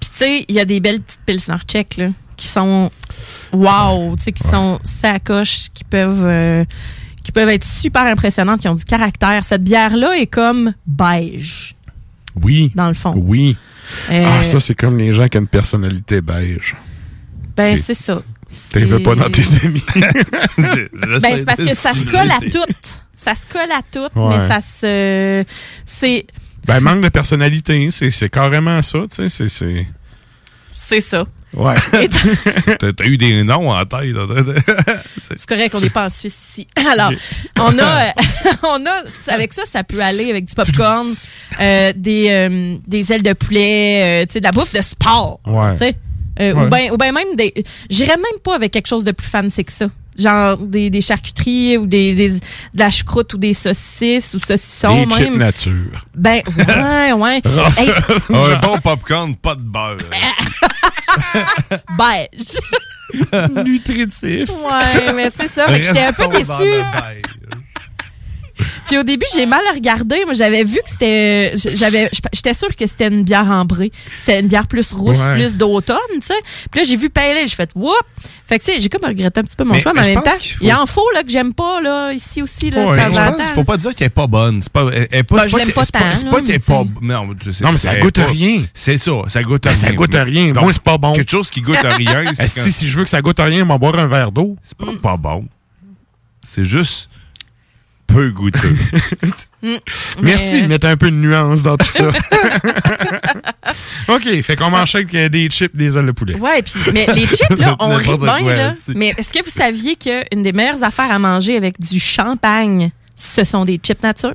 Puis 0.00 0.10
tu 0.10 0.16
sais, 0.24 0.44
il 0.48 0.54
y 0.54 0.60
a 0.60 0.64
des 0.64 0.80
belles 0.80 1.00
petites 1.02 1.20
pilsner 1.26 1.56
tchèques, 1.66 1.96
là, 1.96 2.08
qui 2.36 2.46
sont 2.46 2.90
wow, 3.52 4.14
tu 4.16 4.22
sais, 4.24 4.32
qui 4.32 4.42
sont 4.48 4.78
sacoches, 4.84 5.68
qui 5.74 5.84
peuvent. 5.84 6.24
euh, 6.24 6.64
qui 7.24 7.32
peuvent 7.32 7.48
être 7.48 7.64
super 7.64 8.02
impressionnantes, 8.06 8.60
qui 8.60 8.68
ont 8.68 8.74
du 8.74 8.84
caractère. 8.84 9.42
Cette 9.48 9.64
bière-là 9.64 10.16
est 10.16 10.28
comme 10.28 10.74
beige, 10.86 11.74
Oui. 12.40 12.70
dans 12.76 12.86
le 12.86 12.94
fond. 12.94 13.14
Oui. 13.16 13.56
Euh, 14.12 14.24
Ah, 14.24 14.44
ça, 14.44 14.60
c'est 14.60 14.76
comme 14.76 14.96
les 14.96 15.10
gens 15.12 15.26
qui 15.26 15.36
ont 15.36 15.40
une 15.40 15.48
personnalité 15.48 16.20
beige. 16.20 16.76
ben, 17.56 17.76
c'est 17.82 17.94
ça. 17.94 18.22
T'es 18.70 18.84
veux 18.84 19.02
pas 19.02 19.14
dans 19.14 19.30
tes 19.30 19.42
amis. 19.64 19.82
Ben, 20.56 21.20
c'est 21.22 21.44
parce 21.44 21.58
que 21.62 21.74
ça 21.74 21.92
se 21.92 22.04
colle 22.04 22.30
à 22.30 22.40
tout. 22.40 22.64
Ça 23.14 23.34
se 23.34 23.46
colle 23.50 23.72
à 23.72 23.80
tout, 23.90 24.08
Ouais. 24.18 24.38
mais 24.38 24.48
ça 24.48 24.60
se. 24.60 25.44
C'est. 25.84 26.26
Ben, 26.66 26.80
manque 26.80 27.02
de 27.02 27.08
personnalité, 27.08 27.88
c'est 27.90 28.10
c'est 28.10 28.28
carrément 28.28 28.82
ça, 28.82 28.98
tu 29.08 29.16
sais, 29.16 29.28
c'est- 29.28 29.48
c'est... 29.48 29.86
C'est 30.74 31.00
ça. 31.00 31.24
Ouais. 31.56 31.74
T'as 32.78 32.92
t'as 32.92 33.04
eu 33.06 33.16
des 33.16 33.42
noms 33.44 33.70
en 33.70 33.84
tête. 33.86 34.14
C'est 35.22 35.46
correct, 35.46 35.74
on 35.74 35.80
n'est 35.80 35.88
pas 35.90 36.06
en 36.06 36.10
Suisse 36.10 36.36
ici. 36.50 36.66
Alors, 36.90 37.12
on 37.58 37.78
a, 37.78 38.12
on 38.64 38.84
a, 38.84 39.32
avec 39.32 39.52
ça, 39.54 39.62
ça 39.66 39.82
peut 39.84 40.00
aller 40.02 40.28
avec 40.30 40.44
du 40.44 40.54
popcorn, 40.54 41.06
euh, 41.60 41.92
des, 41.96 42.26
euh, 42.30 42.76
des 42.86 43.10
ailes 43.12 43.22
de 43.22 43.32
poulet, 43.32 44.22
euh, 44.22 44.26
tu 44.26 44.34
sais, 44.34 44.40
de 44.40 44.44
la 44.44 44.50
bouffe 44.52 44.72
de 44.72 44.82
sport. 44.82 45.40
Ouais. 45.46 45.70
Tu 45.72 45.78
sais, 45.84 45.94
Euh, 46.40 46.52
Ouais. 46.52 46.64
Ou 46.64 46.68
bien 46.68 46.92
ou 46.92 46.96
ben 46.96 47.12
même 47.12 47.36
des. 47.36 47.52
J'irais 47.90 48.16
même 48.16 48.40
pas 48.42 48.56
avec 48.56 48.72
quelque 48.72 48.88
chose 48.88 49.04
de 49.04 49.12
plus 49.12 49.28
fancy 49.28 49.64
que 49.64 49.72
ça. 49.72 49.86
Genre 50.18 50.56
des, 50.56 50.88
des 50.88 51.02
charcuteries 51.02 51.76
ou 51.76 51.84
des, 51.86 52.14
des- 52.14 52.30
de 52.30 52.40
la 52.74 52.90
choucroute 52.90 53.34
ou 53.34 53.38
des 53.38 53.52
saucisses 53.52 54.32
ou 54.34 54.40
saucissons 54.40 55.04
Des 55.04 55.24
même. 55.24 55.36
nature. 55.36 56.04
Ben, 56.14 56.40
ouais, 56.56 57.12
ouais. 57.12 57.42
Hey, 57.76 57.90
Un 58.30 58.56
bon 58.56 58.78
popcorn, 58.80 59.34
pas 59.36 59.54
de 59.56 59.60
beurre. 59.62 59.98
beige. 61.98 62.58
Nutritif. 63.64 64.50
Ouais, 64.50 65.12
mais 65.14 65.28
c'est 65.34 65.50
ça. 65.52 65.66
Fait 65.68 65.80
que 65.80 65.86
J'étais 65.86 66.04
un 66.04 66.12
peu 66.12 66.28
déçue. 66.28 66.46
Puis 68.86 68.98
au 68.98 69.02
début, 69.02 69.26
j'ai 69.34 69.46
mal 69.46 69.60
regardé. 69.74 70.24
Moi, 70.24 70.34
j'avais 70.34 70.64
vu 70.64 70.76
que 70.76 70.88
c'était. 70.90 71.52
j'avais 71.56 72.10
J'étais 72.32 72.54
sûre 72.54 72.74
que 72.74 72.86
c'était 72.86 73.08
une 73.08 73.22
bière 73.24 73.50
ambrée. 73.50 73.90
C'était 74.20 74.40
une 74.40 74.48
bière 74.48 74.66
plus 74.66 74.92
rousse, 74.92 75.18
Ouais. 75.18 75.34
plus 75.34 75.56
d'automne, 75.56 75.96
tu 76.20 76.26
sais. 76.26 76.34
Puis 76.70 76.80
là, 76.80 76.86
j'ai 76.88 76.96
vu 76.96 77.10
Pale 77.10 77.36
Ale, 77.38 77.46
j'ai 77.48 77.56
fait 77.56 77.70
whoop! 77.74 77.96
Fait 78.48 78.60
que 78.60 78.64
tu 78.64 78.72
sais, 78.72 78.80
j'ai 78.80 78.88
comme 78.88 79.04
regretté 79.04 79.40
un 79.40 79.42
petit 79.42 79.56
peu 79.56 79.64
mon 79.64 79.72
Mais- 79.72 79.80
choix, 79.80 79.92
mais, 79.92 80.02
mais 80.02 80.12
en 80.12 80.14
même 80.20 80.24
temps, 80.24 80.30
faut- 80.30 80.58
il 80.60 80.68
y 80.68 80.72
en 80.72 80.86
faut 80.86 81.10
là, 81.14 81.24
que 81.24 81.30
j'aime 81.30 81.52
pas, 81.52 81.80
là, 81.80 82.12
ici 82.12 82.42
aussi, 82.42 82.70
là, 82.70 82.86
Ouais, 82.86 82.96
de 82.96 83.14
temps 83.14 83.32
pense 83.32 83.50
faut 83.50 83.64
pas 83.64 83.76
dire 83.76 83.92
qu'elle 83.94 84.06
est 84.06 84.10
pas 84.10 84.28
bonne. 84.28 84.62
C'est 84.62 84.72
pas, 84.72 84.84
elle 84.92 85.08
est 85.10 85.22
pas, 85.24 85.34
Ben, 85.36 85.42
c'est 85.42 85.48
je 85.48 85.56
l'aime 85.56 85.72
pas 85.72 85.86
tant, 85.86 85.98
c'est 86.14 86.30
pas 86.30 86.40
qu'elle 86.42 86.54
est 86.54 86.64
pas, 86.64 86.84
non, 87.02 87.34
tu 87.34 87.52
sais, 87.52 87.64
Non, 87.64 87.72
mais 87.72 87.78
ça 87.78 87.92
elle 87.94 88.02
goûte 88.02 88.20
pas- 88.20 88.26
rien. 88.26 88.62
C'est 88.72 88.98
ça, 88.98 89.10
ça 89.26 89.42
goûte 89.42 89.64
Ben, 89.64 89.70
rien. 89.70 89.78
ça 89.80 89.92
goûte 89.92 90.14
à 90.14 90.22
rien. 90.22 90.52
Moi, 90.52 90.72
c'est 90.72 90.82
pas 90.82 90.96
bon. 90.96 91.12
Quelque 91.12 91.30
chose 91.32 91.50
qui 91.50 91.60
goûte 91.60 91.84
à 91.84 91.96
rien, 91.96 92.24
si 92.46 92.86
je 92.86 92.96
veux 92.98 93.02
que 93.02 93.10
ça 93.10 93.20
goûte 93.20 93.40
à 93.40 93.44
rien, 93.44 93.64
va 93.64 93.78
boire 93.78 93.98
un 93.98 94.06
verre 94.06 94.30
d'eau? 94.30 94.56
c'est 94.62 94.78
pas 95.00 95.16
bon. 95.16 95.46
C'est 96.46 96.64
juste 96.64 97.10
peu 98.16 98.30
goûteux. 98.30 98.76
Mm. 99.62 99.74
Merci 100.22 100.62
de 100.62 100.66
mettre 100.66 100.86
un 100.86 100.96
peu 100.96 101.10
de 101.10 101.16
nuance 101.16 101.62
dans 101.62 101.76
tout 101.76 101.86
ça. 101.86 102.08
OK, 104.08 104.42
fait 104.42 104.56
qu'on 104.56 104.70
mange 104.70 104.94
avec 104.94 105.14
euh, 105.14 105.28
des 105.28 105.48
chips, 105.48 105.74
des 105.74 105.96
ailes 105.96 106.06
de 106.06 106.12
poulet. 106.12 106.34
Ouais, 106.36 106.62
puis 106.62 106.74
mais 106.92 107.06
les 107.14 107.26
chips 107.26 107.58
là, 107.58 107.76
on 107.80 107.96
rit 107.96 108.18
bien 108.18 108.38
quoi, 108.40 108.54
là. 108.54 108.72
Mais 108.94 109.12
est-ce 109.16 109.32
que 109.32 109.44
vous 109.44 109.50
saviez 109.50 109.96
qu'une 109.96 110.42
des 110.42 110.52
meilleures 110.52 110.82
affaires 110.84 111.10
à 111.10 111.18
manger 111.18 111.56
avec 111.56 111.80
du 111.80 111.98
champagne, 112.00 112.90
ce 113.16 113.44
sont 113.44 113.64
des 113.64 113.78
chips 113.82 114.02
nature? 114.02 114.34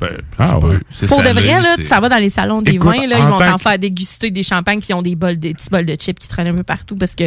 Ben, 0.00 0.18
Ah 0.38 0.58
ouais. 0.58 0.78
Pour 1.06 1.22
de 1.22 1.28
vrai, 1.28 1.60
là, 1.60 1.76
tu 1.76 1.84
s'en 1.84 2.00
vas 2.00 2.08
dans 2.08 2.16
les 2.18 2.30
salons 2.30 2.60
des 2.60 2.72
Écoute, 2.72 2.88
vins, 2.96 3.06
là, 3.06 3.18
ils 3.20 3.24
vont 3.26 3.38
t'en 3.38 3.56
que- 3.56 3.62
faire 3.62 3.78
déguster 3.78 4.30
des 4.32 4.42
champagnes 4.42 4.80
qui 4.80 4.92
ont 4.92 5.02
des 5.02 5.14
bols, 5.14 5.38
des 5.38 5.54
petits 5.54 5.70
bols 5.70 5.86
de 5.86 5.94
chips 5.94 6.18
qui 6.18 6.28
traînent 6.28 6.48
un 6.48 6.56
peu 6.56 6.64
partout 6.64 6.96
parce 6.96 7.14
que 7.14 7.24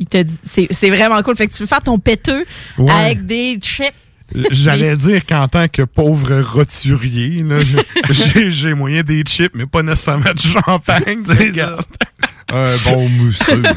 ils 0.00 0.06
te 0.06 0.24
c'est 0.44 0.90
vraiment 0.90 1.22
cool. 1.22 1.36
Fait 1.36 1.46
que 1.46 1.52
tu 1.52 1.58
peux 1.58 1.66
faire 1.66 1.82
ton 1.82 1.98
péteux 1.98 2.44
Ouais. 2.78 2.90
avec 2.90 3.26
des 3.26 3.58
chips. 3.62 3.92
J'allais 4.50 4.96
dire 4.96 5.24
qu'en 5.26 5.48
tant 5.48 5.68
que 5.68 5.82
pauvre 5.82 6.40
roturier, 6.40 7.44
j'ai 8.48 8.74
moyen 8.74 9.02
des 9.02 9.22
chips, 9.22 9.52
mais 9.54 9.66
pas 9.66 9.82
nécessairement 9.82 10.32
du 10.34 10.48
champagne. 10.48 11.22
Regarde. 11.26 11.84
Un 12.52 12.76
bon 12.84 13.08
mousseux. 13.08 13.62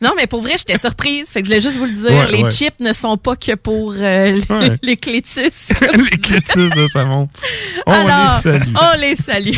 Non, 0.00 0.12
mais 0.16 0.28
pour 0.28 0.40
vrai, 0.42 0.52
j'étais 0.56 0.78
surprise. 0.78 1.28
Fait 1.28 1.42
que 1.42 1.46
je 1.46 1.50
voulais 1.50 1.60
juste 1.60 1.76
vous 1.76 1.84
le 1.86 1.90
dire. 1.90 2.12
Ouais, 2.12 2.30
les 2.30 2.42
ouais. 2.44 2.50
chips 2.52 2.78
ne 2.78 2.92
sont 2.92 3.16
pas 3.16 3.34
que 3.34 3.56
pour 3.56 3.92
euh, 3.96 4.40
Ouais. 4.48 4.78
les 4.80 4.96
clétus. 4.96 5.42
les 5.42 6.40
ça, 6.44 6.86
ça 6.86 7.04
monte. 7.04 7.30
On 7.84 7.92
Alors, 7.92 8.36
les 8.36 8.40
salue. 8.42 8.74
On 8.76 9.00
les 9.00 9.16
salue. 9.16 9.56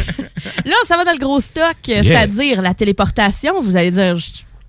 Là, 0.64 0.74
ça 0.88 0.96
va 0.96 1.04
dans 1.04 1.12
le 1.12 1.18
gros 1.18 1.40
stock, 1.40 1.76
c'est-à-dire 1.84 2.62
la 2.62 2.72
téléportation. 2.72 3.60
Vous 3.60 3.76
allez 3.76 3.90
dire, 3.90 4.16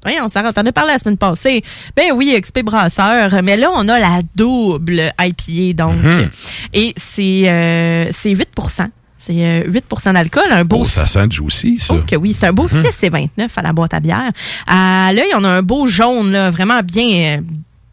voyons, 0.03 0.27
Sarah, 0.29 0.53
t'en 0.53 0.65
as 0.65 0.71
parlé 0.71 0.93
la 0.93 0.99
semaine 0.99 1.17
passée. 1.17 1.63
Ben 1.95 2.11
oui, 2.13 2.37
XP 2.39 2.63
Brasseur, 2.63 3.41
mais 3.43 3.57
là, 3.57 3.69
on 3.75 3.87
a 3.87 3.99
la 3.99 4.21
double 4.35 5.13
IPA, 5.19 5.83
donc. 5.83 6.01
Mhm. 6.01 6.29
Et 6.73 6.95
c'est 6.97 7.43
euh, 7.49 8.11
c'est 8.11 8.33
8% 8.33 8.89
c'est 9.21 9.45
euh, 9.45 9.63
8% 9.67 10.13
d'alcool, 10.13 10.51
un 10.51 10.65
beau 10.65 10.79
Oh, 10.81 10.87
ça 10.87 11.05
sent 11.05 11.29
juicy, 11.29 11.77
ça. 11.79 11.93
Oh 11.93 12.01
que 12.05 12.15
oui, 12.15 12.35
c'est 12.37 12.47
un 12.47 12.53
beau 12.53 12.67
6,29 12.67 13.49
à 13.55 13.61
la 13.61 13.71
boîte 13.71 13.93
à 13.93 13.99
bière. 13.99 14.31
À 14.65 15.11
l'œil, 15.13 15.29
on 15.35 15.43
a 15.43 15.49
un 15.49 15.61
beau 15.61 15.85
jaune, 15.85 16.31
là, 16.31 16.49
vraiment 16.49 16.81
bien, 16.81 17.37
euh, 17.37 17.41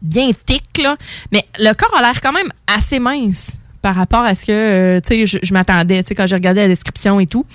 bien 0.01 0.31
thick, 0.45 0.79
là. 0.81 0.97
Mais 1.31 1.45
le 1.59 1.73
corps 1.73 1.95
a 1.95 2.01
l'air 2.01 2.19
quand 2.19 2.33
même 2.33 2.51
assez 2.65 2.99
mince 2.99 3.58
par 3.81 3.95
rapport 3.95 4.21
à 4.23 4.35
ce 4.35 4.45
que, 4.45 4.51
euh, 4.51 4.99
tu 4.99 5.07
sais, 5.07 5.25
je, 5.25 5.37
je 5.41 5.53
m'attendais, 5.53 6.01
tu 6.03 6.09
sais, 6.09 6.15
quand 6.15 6.27
j'ai 6.27 6.35
regardé 6.35 6.61
la 6.61 6.67
description 6.67 7.19
et 7.19 7.27
tout. 7.27 7.45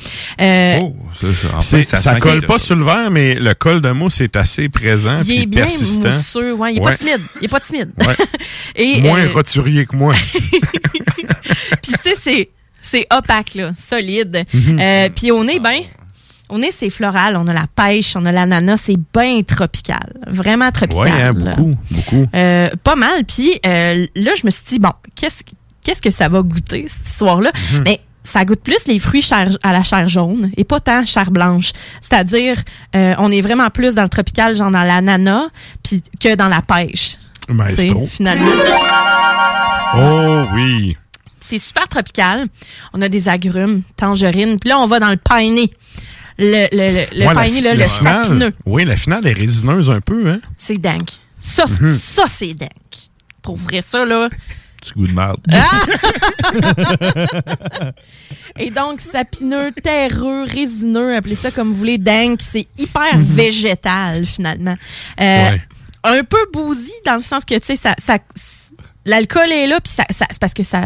Euh, 0.41 0.79
Oh, 0.81 0.97
ça, 1.14 1.27
ça, 1.33 1.57
en 1.57 1.61
fait, 1.61 1.83
ça, 1.85 1.97
sent 1.99 2.20
colle 2.20 2.45
pas 2.47 2.59
sur 2.59 2.77
le 2.77 2.85
verre, 2.85 3.11
mais 3.11 3.35
le 3.35 3.55
col 3.55 3.81
de 3.81 3.91
mousse 3.91 4.20
est 4.20 4.37
assez 4.37 4.68
présent 4.68 5.20
il 5.25 5.43
est 5.43 5.47
bien 5.47 5.62
persistant. 5.62 6.11
mousseux, 6.11 6.53
ouais, 6.55 6.75
il 6.75 6.79
est 6.79 6.81
Ouais. 6.81 6.93
pas 6.93 6.97
timide, 6.99 7.20
il 7.41 7.45
est 7.45 7.49
pas 7.49 7.61
timide. 7.61 7.91
Ouais. 7.99 8.16
et, 8.77 9.01
Moins 9.03 9.25
euh, 9.25 9.31
roturier 9.33 9.87
que 9.87 9.97
moi. 9.97 10.14
Puis 11.83 11.93
tu 11.93 11.95
sais, 12.03 12.14
c'est 12.22 12.49
c'est 12.83 13.07
opaque 13.11 13.55
là, 13.55 13.72
solide. 13.79 14.45
Mhm. 14.53 14.79
Euh, 14.81 15.09
Puis 15.14 15.31
au 15.31 15.43
nez, 15.45 15.59
ben, 15.59 15.81
au 16.49 16.59
nez 16.59 16.70
c'est 16.75 16.91
floral. 16.91 17.37
On 17.37 17.47
a 17.47 17.53
la 17.53 17.66
pêche, 17.75 18.14
on 18.16 18.25
a 18.27 18.33
l'ananas, 18.33 18.83
c'est 18.87 18.97
bien 19.14 19.43
tropical, 19.43 20.12
vraiment 20.27 20.70
tropical. 20.70 21.03
Oui, 21.05 21.22
hein, 21.22 21.33
beaucoup, 21.33 21.70
beaucoup. 21.91 22.27
Euh, 22.35 22.70
pas 22.83 22.97
mal. 22.97 23.25
Puis 23.27 23.59
euh, 23.66 24.07
là, 24.14 24.33
je 24.41 24.47
me 24.47 24.51
suis 24.51 24.62
dit 24.68 24.79
bon, 24.79 24.93
qu'est-ce 25.14 25.43
que- 25.43 25.51
qu'est-ce 25.85 26.03
que 26.03 26.11
ça 26.11 26.28
va 26.28 26.43
goûter 26.43 26.87
cette 26.89 27.07
histoire-là? 27.07 27.53
Mhm. 27.72 27.82
Mais 27.85 28.01
ça 28.24 28.45
goûte 28.45 28.61
plus 28.62 28.87
les 28.87 28.99
fruits 28.99 29.22
chair- 29.22 29.57
à 29.62 29.72
la 29.72 29.82
chair 29.85 30.09
jaune 30.09 30.51
et 30.57 30.64
pas 30.64 30.80
tant 30.80 31.05
chair 31.05 31.30
blanche. 31.30 31.72
C'est-à-dire, 32.01 32.57
euh, 32.97 33.14
on 33.18 33.30
est 33.30 33.43
vraiment 33.43 33.68
plus 33.70 33.95
dans 33.95 34.03
le 34.03 34.09
tropical, 34.09 34.57
genre 34.57 34.70
dans 34.70 34.82
l'ananas, 34.82 35.45
puis 35.82 36.03
que 36.20 36.35
dans 36.35 36.49
la 36.49 36.62
pêche. 36.62 37.16
Maestro. 37.49 38.07
Finalement. 38.07 38.49
Oh 39.97 40.45
oui. 40.55 40.97
C'est 41.41 41.59
super 41.59 41.87
tropical. 41.89 42.47
On 42.95 43.03
a 43.03 43.09
des 43.09 43.28
agrumes, 43.28 43.82
tangerines. 43.97 44.59
Puis 44.59 44.70
là, 44.70 44.78
on 44.80 44.87
va 44.87 44.99
dans 44.99 45.11
le 45.11 45.16
piney. 45.18 45.70
Le, 46.39 46.66
le, 46.72 47.05
le, 47.16 47.24
la 47.24 47.45
fi- 47.45 47.61
là, 47.61 47.74
le 47.74 47.85
finale- 47.87 48.24
sapineux. 48.24 48.53
Oui, 48.66 48.85
la 48.85 48.97
finale 48.97 49.26
est 49.26 49.35
résineuse 49.39 49.91
un 49.91 50.01
peu, 50.01 50.30
hein? 50.30 50.39
C'est 50.59 50.78
dingue. 50.78 51.09
Ça, 51.41 51.64
Mhm. 51.80 51.97
ça 51.97 52.24
c'est 52.35 52.55
dingue. 52.55 52.68
Pour 53.43 53.57
vrai, 53.57 53.85
ça, 53.87 54.05
là. 54.05 54.30
Tu 54.85 54.93
goûtes 54.95 55.11
de 55.11 55.14
merde. 55.14 55.41
Et 58.59 58.70
donc, 58.70 59.01
sapineux, 59.01 59.72
terreux, 59.82 60.45
résineux, 60.45 61.16
appelez 61.16 61.35
ça 61.35 61.51
comme 61.51 61.68
vous 61.70 61.74
voulez, 61.74 61.99
dingue. 61.99 62.39
C'est 62.41 62.66
hyper 62.78 63.16
végétal, 63.18 64.24
finalement. 64.26 64.76
Euh, 65.20 65.51
Ouais. 65.51 65.61
Un 66.07 66.22
peu 66.22 66.37
bousy, 66.53 66.93
dans 67.07 67.16
le 67.16 67.22
sens 67.22 67.47
que, 67.47 67.55
tu 67.55 67.64
sais, 67.64 67.76
ça, 67.76 67.95
ça, 68.05 68.18
l'alcool 69.07 69.51
est 69.51 69.66
là, 69.66 69.80
puis 69.80 69.91
ça, 69.91 70.05
ça- 70.11 70.26
c'est 70.30 70.39
parce 70.39 70.53
que 70.53 70.62
ça, 70.62 70.82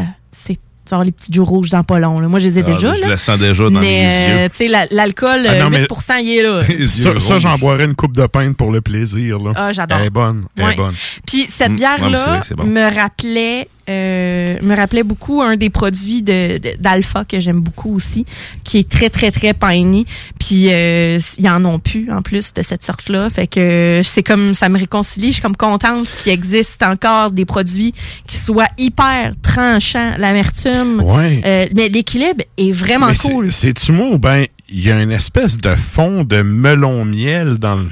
c'est 0.46 0.56
genre 0.88 1.02
les 1.02 1.10
petits 1.10 1.32
joues 1.32 1.44
rouges 1.44 1.70
dans 1.70 1.82
pas 1.82 1.98
long. 1.98 2.20
Là. 2.20 2.28
Moi, 2.28 2.38
je 2.38 2.48
les 2.48 2.60
ai 2.60 2.62
Ah, 2.64 2.70
déjà. 2.70 2.94
je 2.94 3.00
là. 3.00 3.08
le 3.08 3.16
sens 3.16 3.36
déjà 3.36 3.64
dans 3.64 3.80
mais, 3.80 3.82
mes 3.82 4.06
euh, 4.06 4.42
yeux. 4.44 4.48
tu 4.50 4.56
sais, 4.58 4.68
la- 4.68 4.86
l'alcool, 4.92 5.44
Ah 5.48 5.56
non, 5.58 5.66
euh, 5.66 5.70
mais- 5.70 5.80
8 5.80 5.88
il 6.22 6.38
est 6.38 6.42
là. 6.44 6.62
Ça, 6.88 7.18
ça, 7.18 7.38
j'en 7.40 7.58
boirais 7.58 7.86
une 7.86 7.96
coupe 7.96 8.16
de 8.16 8.26
pinte 8.28 8.56
pour 8.56 8.70
le 8.70 8.80
plaisir. 8.80 9.40
Là. 9.40 9.50
Ah, 9.56 9.72
j'adore. 9.72 9.98
Elle 9.98 10.06
est 10.06 10.10
bonne. 10.10 10.44
Elle 10.56 10.64
Ouais. 10.64 10.72
est 10.74 10.76
bonne. 10.76 10.94
Puis 11.26 11.48
cette 11.50 11.72
Mm, 11.72 11.76
bière-là 11.76 12.40
me 12.64 12.94
rappelait 12.94 13.68
euh, 13.88 14.56
me 14.62 14.76
rappelait 14.76 15.02
beaucoup 15.02 15.42
un 15.42 15.56
des 15.56 15.70
produits 15.70 16.22
de, 16.22 16.60
d'Alpha 16.78 17.24
que 17.24 17.40
j'aime 17.40 17.60
beaucoup 17.60 17.94
aussi, 17.94 18.24
qui 18.64 18.78
est 18.78 18.88
très, 18.88 19.10
très, 19.10 19.30
très 19.30 19.54
piney. 19.54 20.04
Puis 20.38 20.66
euh, 20.72 21.18
ils 21.38 21.48
en 21.48 21.64
ont 21.64 21.78
plus 21.78 22.10
en 22.10 22.22
plus 22.22 22.52
de 22.54 22.62
cette 22.62 22.84
sorte-là. 22.84 23.30
Fait 23.30 23.46
que 23.46 24.00
c'est 24.04 24.22
comme 24.22 24.54
ça 24.54 24.68
me 24.68 24.78
réconcilie. 24.78 25.28
Je 25.28 25.32
suis 25.34 25.42
comme 25.42 25.56
contente 25.56 26.06
qu'il 26.22 26.32
existe 26.32 26.82
encore 26.82 27.30
des 27.30 27.44
produits 27.44 27.94
qui 28.26 28.36
soient 28.36 28.68
hyper 28.78 29.32
tranchants, 29.42 30.12
l'amertume. 30.18 31.00
Ouais. 31.02 31.40
Euh, 31.44 31.66
mais 31.74 31.88
l'équilibre 31.88 32.44
est 32.56 32.72
vraiment 32.72 33.06
Mais 33.08 33.14
c'est- 33.14 33.28
cool. 33.30 33.52
C'est-tu 33.52 33.92
moi 33.92 34.06
ou 34.12 34.18
bien 34.18 34.44
il 34.70 34.84
y 34.86 34.90
a 34.92 35.00
une 35.00 35.12
espèce 35.12 35.56
de 35.58 35.74
fond 35.74 36.24
de 36.24 36.42
melon-miel 36.42 37.56
dans 37.58 37.76
le. 37.76 37.88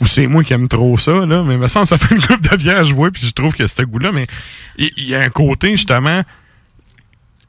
Ou 0.00 0.06
c'est 0.08 0.26
moi 0.26 0.42
qui 0.44 0.52
aime 0.52 0.68
trop 0.68 0.96
ça, 0.98 1.12
là, 1.26 1.42
mais 1.42 1.54
il 1.54 1.60
me 1.60 1.68
semble 1.68 1.84
que 1.84 1.88
ça 1.90 1.98
fait 1.98 2.14
une 2.14 2.20
coupe 2.22 2.40
de 2.50 2.56
bière 2.56 2.78
à 2.78 2.82
jouer, 2.84 3.10
puis 3.10 3.26
je 3.26 3.32
trouve 3.32 3.54
que 3.54 3.66
ce 3.66 3.82
goût-là, 3.82 4.12
mais 4.12 4.26
il 4.76 4.90
y, 5.08 5.14
a 5.14 5.20
un 5.20 5.28
côté, 5.28 5.72
justement, 5.76 6.22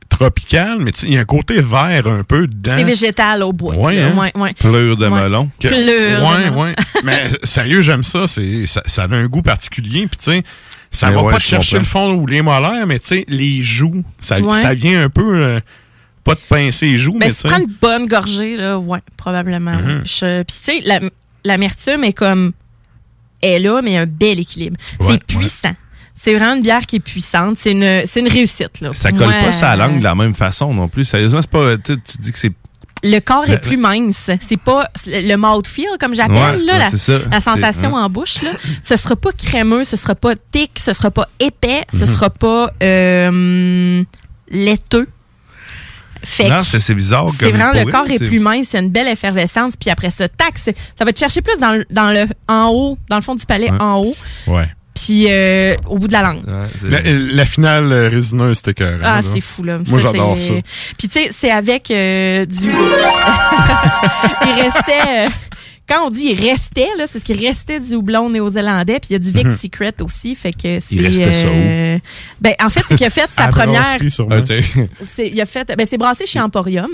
tropical, 0.09 0.79
mais 0.79 0.91
tu 0.91 1.01
sais, 1.01 1.07
il 1.07 1.13
y 1.13 1.17
a 1.17 1.21
un 1.21 1.25
côté 1.25 1.61
vert 1.61 2.07
un 2.07 2.23
peu 2.23 2.47
dedans. 2.47 2.73
C'est 2.75 2.83
végétal 2.83 3.43
au 3.43 3.53
bout. 3.53 3.71
Ouais, 3.73 4.01
hein? 4.01 4.13
ouais, 4.17 4.31
ouais. 4.35 4.53
Pleure 4.53 4.97
de 4.97 5.07
Ouais. 5.07 5.21
melon. 5.23 5.49
Que- 5.59 5.67
Pleure 5.67 6.23
ouais, 6.27 6.49
ouais. 6.49 6.75
mais 7.03 7.29
sérieux, 7.43 7.81
j'aime 7.81 8.03
ça. 8.03 8.25
C'est, 8.27 8.65
ça. 8.65 8.81
Ça 8.85 9.03
a 9.03 9.13
un 9.13 9.27
goût 9.27 9.41
particulier. 9.43 10.07
Puis, 10.07 10.17
tu 10.17 10.23
sais, 10.31 10.43
ça 10.91 11.09
Mais 11.09 11.15
va 11.15 11.21
ouais, 11.23 11.31
pas 11.33 11.37
te 11.37 11.43
chercher 11.43 11.77
comprends. 11.77 12.09
le 12.09 12.15
fond 12.15 12.21
ou 12.21 12.25
les 12.27 12.41
molaires, 12.41 12.87
mais 12.87 12.99
tu 12.99 13.07
sais, 13.07 13.25
les 13.27 13.61
joues, 13.61 14.03
ça, 14.19 14.39
Ouais. 14.41 14.61
ça 14.61 14.73
vient 14.73 15.03
un 15.03 15.09
peu. 15.09 15.43
euh, 15.43 15.59
pas 16.23 16.33
de 16.35 16.39
pincer 16.49 16.87
les 16.87 16.97
joues, 16.97 17.13
Ben, 17.13 17.27
mais 17.29 17.33
tu 17.33 17.47
prends 17.47 17.59
une 17.59 17.73
bonne 17.81 18.05
gorgée, 18.05 18.57
là, 18.57 18.77
ouais, 18.77 18.99
probablement. 19.15 19.71
Mhm. 19.77 20.01
Je- 20.05 20.43
Puis, 20.43 20.55
tu 20.65 20.71
sais, 20.73 20.79
la- 20.85 20.99
l'amertume 21.43 22.03
est 22.03 22.13
comme. 22.13 22.53
est 23.41 23.59
là, 23.59 23.81
mais 23.81 23.91
il 23.91 23.93
y 23.93 23.97
a 23.97 24.01
un 24.01 24.05
bel 24.05 24.39
équilibre. 24.39 24.77
Ouais, 24.99 25.13
c'est 25.13 25.23
puissant. 25.23 25.75
C'est 26.15 26.35
vraiment 26.35 26.55
une 26.55 26.61
bière 26.61 26.85
qui 26.85 26.97
est 26.97 26.99
puissante. 26.99 27.57
C'est 27.57 27.71
une, 27.71 28.05
c'est 28.05 28.19
une 28.19 28.27
réussite. 28.27 28.81
Là. 28.81 28.89
Ça 28.93 29.11
colle 29.11 29.27
moi, 29.29 29.33
pas 29.45 29.51
sa 29.53 29.71
euh, 29.73 29.75
langue 29.77 29.99
de 29.99 30.03
la 30.03 30.15
même 30.15 30.33
façon 30.35 30.73
non 30.73 30.89
plus. 30.89 31.05
Sérieusement, 31.05 31.41
c'est 31.41 31.49
pas. 31.49 31.77
Tu 31.77 31.95
tu 32.01 32.17
dis 32.17 32.31
que 32.33 32.37
c'est. 32.37 32.51
Le 33.01 33.19
corps 33.19 33.49
est 33.49 33.59
plus 33.59 33.77
mince. 33.77 34.29
C'est 34.41 34.59
pas 34.59 34.89
le 35.07 35.35
mouthfeel, 35.37 35.87
comme 35.97 36.13
j'appelle, 36.13 36.35
Ouais, 36.35 36.65
là, 36.65 36.73
ouais, 36.89 37.19
la, 37.31 37.39
sensation 37.39 37.93
en 37.93 38.09
bouche. 38.09 38.41
Là. 38.41 38.51
Ce 38.83 38.97
sera 38.97 39.15
pas 39.15 39.31
crémeux, 39.31 39.85
ce 39.85 39.95
sera 39.95 40.15
pas 40.15 40.33
thick, 40.51 40.71
ce 40.77 40.91
sera 40.91 41.09
pas 41.09 41.29
épais, 41.39 41.85
ce 41.93 41.99
Mhm. 41.99 42.05
sera 42.07 42.29
pas 42.29 42.73
euh, 42.83 44.03
laiteux. 44.49 45.07
Fait 46.23 46.49
Non, 46.49 46.59
c'est 46.63 46.93
bizarre. 46.93 47.27
c'est 47.39 47.49
vraiment 47.51 47.71
le 47.73 47.85
corps 47.89 48.09
est 48.09 48.19
plus 48.19 48.39
mince, 48.39 48.67
c'est 48.71 48.79
une 48.79 48.89
belle 48.89 49.07
effervescence. 49.07 49.73
Puis 49.79 49.89
après 49.89 50.11
ça, 50.11 50.27
tac, 50.27 50.53
c'est- 50.57 50.75
ça 50.97 51.05
va 51.05 51.13
te 51.13 51.19
chercher 51.19 51.41
plus 51.41 51.57
dans, 51.59 51.71
le- 51.73 51.85
dans 51.89 52.11
le 52.11 52.27
en 52.47 52.67
haut, 52.73 52.97
dans 53.09 53.15
le 53.15 53.21
fond 53.21 53.35
du 53.35 53.45
palais 53.45 53.71
Ouais. 53.71 53.81
en 53.81 53.97
haut, 53.99 54.15
Ouais. 54.47 54.67
puis 54.93 55.27
euh, 55.29 55.75
au 55.87 55.97
bout 55.97 56.07
de 56.07 56.13
la 56.13 56.21
langue. 56.21 56.43
La, 56.83 56.99
la 57.03 57.45
finale 57.45 57.91
euh, 57.91 58.09
résineuse, 58.09 58.57
c'était 58.57 58.73
cœur. 58.73 58.99
Ah, 59.03 59.21
c'est 59.21 59.39
fou, 59.41 59.63
là. 59.63 59.77
Moi, 59.87 59.99
j'adore 59.99 60.37
ça. 60.37 60.53
Puis, 60.97 61.07
tu 61.07 61.19
sais, 61.21 61.29
c'est 61.37 61.51
avec 61.51 61.89
euh, 61.91 62.45
du. 62.45 62.69
il 64.45 64.61
restait. 64.61 65.27
Quand 65.89 66.05
on 66.05 66.09
dit 66.11 66.27
il 66.33 66.39
restait, 66.49 66.87
là, 66.97 67.05
c'est 67.07 67.13
parce 67.13 67.23
qu'il 67.23 67.45
restait 67.45 67.79
du 67.79 67.95
houblon 67.95 68.29
néo-zélandais, 68.29 68.99
puis 68.99 69.07
il 69.09 69.13
y 69.13 69.15
a 69.15 69.19
du 69.19 69.31
Vic 69.31 69.45
Mhm. 69.47 69.57
Secret 69.57 69.93
aussi, 70.01 70.35
fait 70.35 70.53
que 70.53 70.79
c'est. 70.79 70.85
Il 70.91 71.05
restait 71.05 71.33
ça 71.33 71.47
où? 71.47 71.51
euh, 71.51 71.99
Ben, 72.39 72.53
en 72.63 72.69
fait, 72.69 72.83
c'est 72.87 72.95
qu'il 72.95 73.07
a 73.07 73.09
fait 73.09 73.27
sa 73.35 73.47
première. 73.47 73.97
Il 75.17 75.41
a 75.41 75.45
fait. 75.45 75.75
Ben, 75.77 75.87
c'est 75.89 75.97
brassé 75.97 76.25
chez 76.25 76.39
Emporium. 76.39 76.89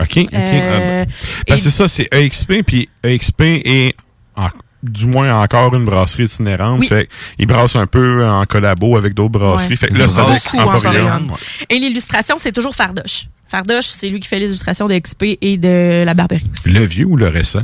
OK, 0.00 0.18
OK. 0.18 0.28
Euh, 0.34 0.34
Ah, 0.34 0.78
ben. 0.78 1.06
Parce 1.46 1.60
et- 1.60 1.64
que 1.64 1.70
c'est 1.70 1.76
ça, 1.76 1.88
c'est 1.88 2.08
EXP, 2.12 2.62
puis 2.66 2.88
EXP 3.04 3.42
est 3.64 3.94
en- 4.36 4.48
du 4.82 5.06
moins 5.06 5.40
encore 5.40 5.74
une 5.76 5.84
brasserie 5.84 6.24
itinérante. 6.24 6.80
Oui. 6.80 6.88
Fait 6.88 7.08
ils 7.38 7.46
brassent 7.46 7.76
un 7.76 7.86
peu 7.86 8.26
en 8.26 8.44
collabo 8.46 8.96
avec 8.96 9.14
d'autres 9.14 9.30
brasseries. 9.38 9.70
Ouais. 9.70 9.76
Fait 9.76 9.88
que 9.88 9.94
là, 9.94 10.08
c'est 10.08 10.20
avec 10.20 10.42
Emporium. 10.54 11.06
Emporium. 11.06 11.36
Et 11.70 11.78
l'illustration, 11.78 12.36
c'est 12.40 12.50
toujours 12.52 12.74
Fardoche. 12.74 13.28
Fardoche, 13.46 13.84
c'est 13.86 14.08
lui 14.08 14.18
qui 14.18 14.26
fait 14.26 14.38
l'illustration 14.40 14.88
de 14.88 14.98
XP 14.98 15.38
et 15.40 15.56
de 15.58 16.02
la 16.04 16.14
Barberie. 16.14 16.42
Le 16.66 16.80
vieux 16.84 17.04
ou 17.06 17.16
le 17.16 17.28
récent? 17.28 17.62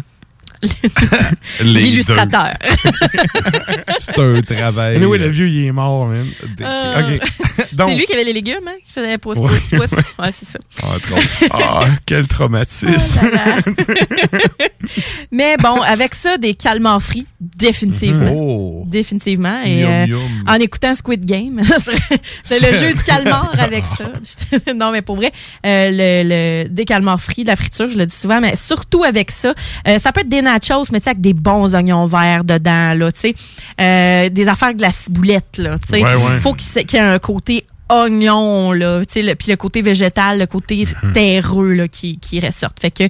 L'illustrateur. 1.61 2.53
C'est 4.01 4.19
un 4.19 4.43
travail. 4.43 4.97
Anyway, 4.97 5.19
le 5.19 5.29
vieux, 5.29 5.49
il 5.49 5.67
est 5.67 5.73
mort, 5.73 6.07
man. 6.07 6.27
Euh, 6.61 7.19
c'est 7.77 7.95
lui 7.97 8.05
qui 8.07 8.13
avait 8.13 8.25
les 8.25 8.33
légumes, 8.33 8.67
hein? 8.67 8.75
Qui 8.85 8.93
faisait 8.93 9.09
Ouais, 9.09 9.19
pouce, 9.19 9.39
pouce. 9.39 9.71
ouais. 9.73 9.79
Ouais, 10.19 10.31
c'est 10.33 10.47
ça. 10.47 10.59
Ah, 10.83 10.97
trop- 11.01 11.49
ah, 11.53 11.87
quel 12.07 12.27
traumatisme. 12.27 13.21
Mais 15.31 15.57
bon, 15.59 15.81
avec 15.83 16.15
ça, 16.15 16.39
des 16.39 16.55
calmars 16.55 17.03
frits, 17.03 17.27
définitivement. 17.41 18.33
Oh. 18.35 18.85
Définitivement. 18.87 19.61
Et 19.65 19.85
euh, 19.85 20.07
en 20.47 20.55
écoutant 20.55 20.95
Squid 20.95 21.25
Game, 21.25 21.61
c'est 22.43 22.61
le 22.61 22.73
jeu 22.79 22.93
du 22.95 23.03
calmar 23.03 23.53
avec 23.59 23.85
ça. 23.87 24.73
non, 24.75 24.91
mais 24.93 25.03
pour 25.03 25.17
vrai, 25.17 25.33
euh, 25.67 25.91
le, 25.93 26.65
le, 26.65 26.69
des 26.69 26.85
calmars 26.85 27.21
frits, 27.21 27.43
de 27.43 27.49
la 27.49 27.57
friture, 27.57 27.89
je 27.91 27.99
le 27.99 28.07
dis 28.07 28.17
souvent, 28.17 28.41
mais 28.41 28.57
surtout 28.57 29.05
avec 29.05 29.31
ça, 29.31 29.55
euh, 29.87 29.99
ça 29.99 30.13
peut 30.13 30.21
être 30.21 30.29
des 30.29 30.43
nachos, 30.51 30.91
mais 30.93 31.01
tu 31.01 31.05
sais, 31.05 31.11
avec 31.11 31.21
des 31.21 31.35
bons 31.35 31.75
oignons 31.75 32.07
verts 32.07 32.45
dedans, 32.45 32.95
là, 32.95 33.13
tu 33.13 33.21
sais, 33.21 33.35
euh, 33.81 34.29
des 34.29 34.49
affaires 34.49 34.75
de 34.75 34.83
la 34.83 34.93
ciboulette, 34.93 35.59
là, 35.59 35.79
tu 35.79 35.97
sais. 35.97 36.03
Ouais, 36.03 36.15
ouais. 36.15 36.41
Faut 36.41 36.55
qu'il 36.55 36.91
y 36.91 36.97
ait 36.97 37.01
un 37.01 37.19
côté 37.19 37.67
oignon, 37.91 38.73
là, 38.73 39.01
tu 39.05 39.13
sais, 39.15 39.23
le- 39.23 39.35
puis 39.35 39.51
le 39.51 39.57
côté 39.57 39.83
végétal, 39.83 40.39
le 40.39 40.47
côté 40.47 40.87
Mhm. 41.03 41.13
terreux, 41.13 41.73
là, 41.73 41.89
qui, 41.89 42.19
qui 42.19 42.39
ressorte. 42.41 42.79
Fait 42.81 42.91
que, 42.91 43.05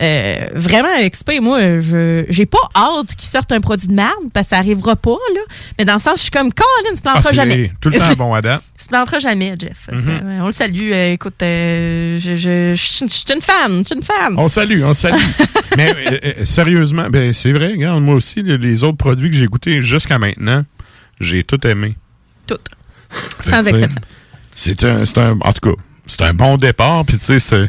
euh, 0.00 0.46
vraiment, 0.54 0.88
XP, 1.08 1.40
moi, 1.40 1.80
je, 1.80 2.24
j'ai 2.28 2.46
pas 2.46 2.58
hâte 2.74 3.14
qu'ils 3.16 3.28
sortent 3.30 3.52
un 3.52 3.60
produit 3.60 3.88
de 3.88 3.94
merde, 3.94 4.12
parce 4.32 4.46
que 4.46 4.50
ça 4.50 4.58
arrivera 4.58 4.96
pas, 4.96 5.16
là. 5.34 5.40
Mais 5.78 5.84
dans 5.84 5.94
le 5.94 6.00
sens, 6.00 6.16
je 6.16 6.22
suis 6.22 6.30
comme, 6.30 6.52
Colin, 6.52 6.90
ne 6.90 6.96
se 6.96 7.02
Ah, 7.04 7.12
plantera 7.12 7.30
c'est 7.30 7.34
jamais. 7.36 7.72
tout 7.80 7.88
le 7.90 7.98
temps 7.98 8.12
bon 8.16 8.34
à 8.34 8.42
date. 8.42 8.62
Il 8.78 8.82
se 8.82 8.88
plantera 8.88 9.18
jamais, 9.18 9.54
Jeff. 9.58 9.88
Mhm. 9.90 10.02
Euh, 10.08 10.38
on 10.42 10.46
le 10.46 10.52
salue. 10.52 10.92
Euh, 10.92 11.12
écoute, 11.12 11.34
euh, 11.42 12.18
je, 12.18 12.36
je, 12.36 12.74
je, 12.74 13.06
je 13.06 13.12
suis 13.12 13.24
une 13.34 13.40
fan. 13.40 13.78
Je 13.78 13.84
suis 13.84 13.94
une 13.96 14.02
fan. 14.02 14.34
On 14.36 14.48
salue, 14.48 14.82
on 14.84 14.92
salue. 14.92 15.14
Mais 15.76 15.94
sérieusement, 16.44 17.08
ben 17.10 17.32
c'est 17.32 17.52
vrai, 17.52 17.68
regarde, 17.68 18.02
moi 18.02 18.14
aussi, 18.14 18.42
le- 18.42 18.56
les 18.56 18.84
autres 18.84 18.98
produits 18.98 19.30
que 19.30 19.36
j'ai 19.36 19.46
goûtés 19.46 19.80
jusqu'à 19.82 20.18
maintenant, 20.18 20.64
j'ai 21.20 21.42
tout 21.44 21.64
aimé. 21.66 21.94
Tout. 22.46 22.56
Sans 23.48 23.66
exception. 23.66 24.00
C'est 24.56 24.82
un, 24.84 25.02
un, 25.16 25.38
en 25.40 25.52
tout 25.52 25.70
cas, 25.70 25.82
c'est 26.08 26.22
un 26.22 26.34
bon 26.34 26.56
départ. 26.56 27.04
Puis 27.04 27.18
tu 27.18 27.38
sais, 27.38 27.68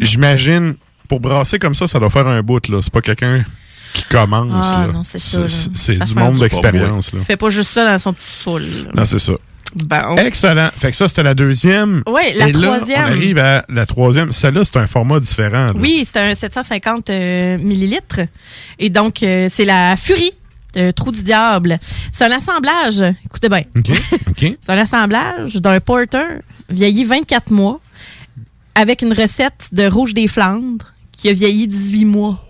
j'imagine, 0.00 0.74
pour 1.08 1.20
brasser 1.20 1.58
comme 1.58 1.74
ça, 1.74 1.86
ça 1.86 1.98
doit 1.98 2.10
faire 2.10 2.26
un 2.26 2.42
bout, 2.42 2.66
là. 2.68 2.78
C'est 2.80 2.92
pas 2.92 3.00
quelqu'un 3.02 3.44
qui 3.92 4.04
commence, 4.04 4.66
Ah, 4.76 4.86
là. 4.86 4.92
non, 4.92 5.02
c'est 5.04 5.18
ça, 5.18 5.40
là. 5.40 5.46
C'est 5.48 5.92
du 5.98 5.98
fait 6.06 6.14
monde 6.14 6.38
d'expérience, 6.38 7.12
là. 7.12 7.20
Fais 7.24 7.36
pas 7.36 7.48
juste 7.48 7.70
ça 7.72 7.84
dans 7.84 7.98
son 7.98 8.12
petit 8.12 8.26
soul. 8.42 8.62
là. 8.62 8.90
Non, 8.94 9.04
c'est 9.04 9.18
ça. 9.18 9.32
Bon. 9.74 10.14
Excellent. 10.16 10.70
Fait 10.76 10.90
que 10.92 10.96
ça, 10.96 11.08
c'était 11.08 11.22
la 11.22 11.34
deuxième. 11.34 12.02
Ouais, 12.06 12.32
la 12.34 12.48
Et 12.48 12.52
là, 12.52 12.78
troisième. 12.78 13.00
on 13.00 13.08
arrive 13.08 13.38
à 13.38 13.64
la 13.68 13.84
troisième. 13.84 14.32
Celle-là, 14.32 14.64
c'est 14.64 14.78
un 14.78 14.86
format 14.86 15.20
différent. 15.20 15.66
là. 15.66 15.72
Oui, 15.76 16.06
c'est 16.10 16.18
un 16.20 16.34
750 16.34 17.10
euh, 17.10 17.58
millilitres. 17.58 18.20
Et 18.78 18.88
donc, 18.88 19.22
euh, 19.22 19.48
c'est 19.52 19.66
la 19.66 19.94
Furie. 19.96 20.32
De 20.78 20.90
Trou 20.92 21.10
du 21.10 21.22
Diable. 21.22 21.78
C'est 22.12 22.24
un 22.24 22.30
assemblage, 22.30 23.02
écoutez 23.24 23.48
bien, 23.48 23.62
c'est 24.38 24.56
un 24.72 24.78
assemblage 24.78 25.56
d'un 25.56 25.80
porter 25.80 26.40
vieilli 26.68 27.04
24 27.04 27.50
mois 27.50 27.80
avec 28.74 29.02
une 29.02 29.12
recette 29.12 29.68
de 29.72 29.86
rouge 29.86 30.14
des 30.14 30.28
Flandres 30.28 30.86
qui 31.12 31.28
a 31.28 31.32
vieilli 31.32 31.66
18 31.66 32.04
mois. 32.04 32.44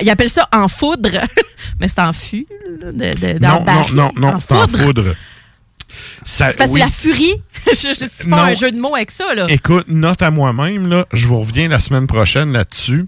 Ils 0.00 0.10
appellent 0.10 0.30
ça 0.30 0.48
en 0.52 0.68
foudre, 0.68 1.10
mais 1.80 1.88
c'est 1.88 2.00
en 2.00 2.12
fût. 2.12 2.46
De, 2.82 2.90
de, 2.92 3.38
non, 3.38 3.64
non, 3.64 3.84
non, 3.92 4.12
non, 4.16 4.38
c'est 4.40 4.52
en 4.54 4.68
foudre. 4.68 5.14
Ça, 6.24 6.50
C'est 6.50 6.56
parce 6.58 6.70
oui. 6.70 6.80
la 6.80 6.88
furie. 6.88 7.34
je 7.66 7.88
ne 7.88 7.94
dis 7.94 8.28
pas 8.30 8.36
Non. 8.36 8.42
un 8.42 8.54
jeu 8.54 8.70
de 8.70 8.78
mots 8.80 8.94
avec 8.94 9.10
ça. 9.10 9.34
Là. 9.34 9.46
Écoute, 9.48 9.86
note 9.88 10.22
à 10.22 10.30
moi-même, 10.30 10.86
là, 10.88 11.06
je 11.12 11.26
vous 11.26 11.40
reviens 11.40 11.68
la 11.68 11.80
semaine 11.80 12.06
prochaine 12.06 12.52
là-dessus. 12.52 13.06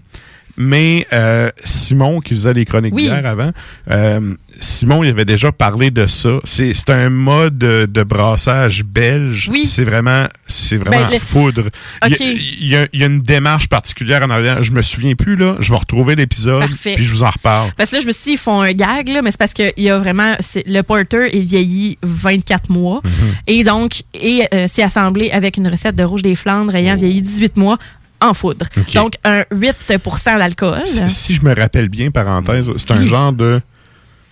Mais 0.57 1.05
euh, 1.11 1.49
Simon, 1.63 2.21
qui 2.21 2.33
faisait 2.33 2.53
les 2.53 2.65
chroniques 2.65 2.93
Oui. 2.93 3.03
d'hier 3.03 3.25
avant, 3.25 3.51
euh, 3.91 4.35
Simon, 4.59 5.03
il 5.03 5.09
avait 5.09 5.25
déjà 5.25 5.51
parlé 5.51 5.91
de 5.91 6.05
ça. 6.05 6.39
C'est 6.45 6.89
un 6.89 7.09
mode 7.09 7.57
de, 7.57 7.87
de 7.91 8.03
brassage 8.03 8.83
belge. 8.85 9.49
Oui. 9.51 9.65
C'est 9.65 9.83
vraiment, 9.83 10.27
c'est 10.45 10.77
vraiment 10.77 11.09
Ben, 11.09 11.19
foudre. 11.19 11.63
Il 12.05 12.09
y 12.09 12.13
a- 12.13 12.15
Ok. 12.15 12.19
Il, 12.61 12.67
y 12.67 12.75
a, 12.77 12.87
il 12.93 12.99
y 13.01 13.03
a 13.03 13.07
une 13.07 13.21
démarche 13.21 13.67
particulière 13.67 14.23
en 14.23 14.29
arrière. 14.29 14.63
Je 14.63 14.71
me 14.71 14.81
souviens 14.81 15.15
plus, 15.15 15.35
là. 15.35 15.57
Je 15.59 15.71
vais 15.71 15.77
retrouver 15.77 16.15
l'épisode, 16.15 16.69
puis 16.81 17.03
je 17.03 17.11
vous 17.11 17.23
en 17.23 17.29
reparle. 17.31 17.71
Parce 17.77 17.89
que 17.91 17.95
là, 17.97 18.01
je 18.01 18.07
me 18.07 18.11
suis 18.13 18.23
dit, 18.23 18.31
ils 18.31 18.37
font 18.37 18.61
un 18.61 18.71
gag, 18.71 19.09
là, 19.09 19.21
mais 19.21 19.31
c'est 19.31 19.37
parce 19.37 19.53
qu'il 19.53 19.73
y 19.77 19.89
a 19.89 19.97
vraiment. 19.97 20.35
Le 20.65 20.81
porter 20.83 21.35
est 21.35 21.41
vieilli 21.41 21.97
24 22.03 22.69
mois. 22.69 23.01
Mhm. 23.03 23.11
Et 23.47 23.63
donc, 23.65 24.03
et 24.13 24.43
euh, 24.53 24.67
c'est 24.71 24.83
assemblé 24.83 25.31
avec 25.31 25.57
une 25.57 25.67
recette 25.67 25.95
de 25.95 26.03
rouge 26.03 26.21
des 26.21 26.35
Flandres 26.35 26.75
ayant 26.75 26.95
vieilli 26.95 27.21
18 27.21 27.57
mois 27.57 27.77
en 28.27 28.33
foudre. 28.33 28.65
Donc, 28.93 29.13
un 29.23 29.41
8% 29.53 30.37
d'alcool. 30.37 30.81
Si, 30.85 31.09
si 31.09 31.33
je 31.33 31.41
me 31.43 31.53
rappelle 31.55 31.89
bien, 31.89 32.11
parenthèse, 32.11 32.71
c'est 32.77 32.91
un 32.91 32.99
Oui. 32.99 33.07
genre 33.07 33.33
de. 33.33 33.61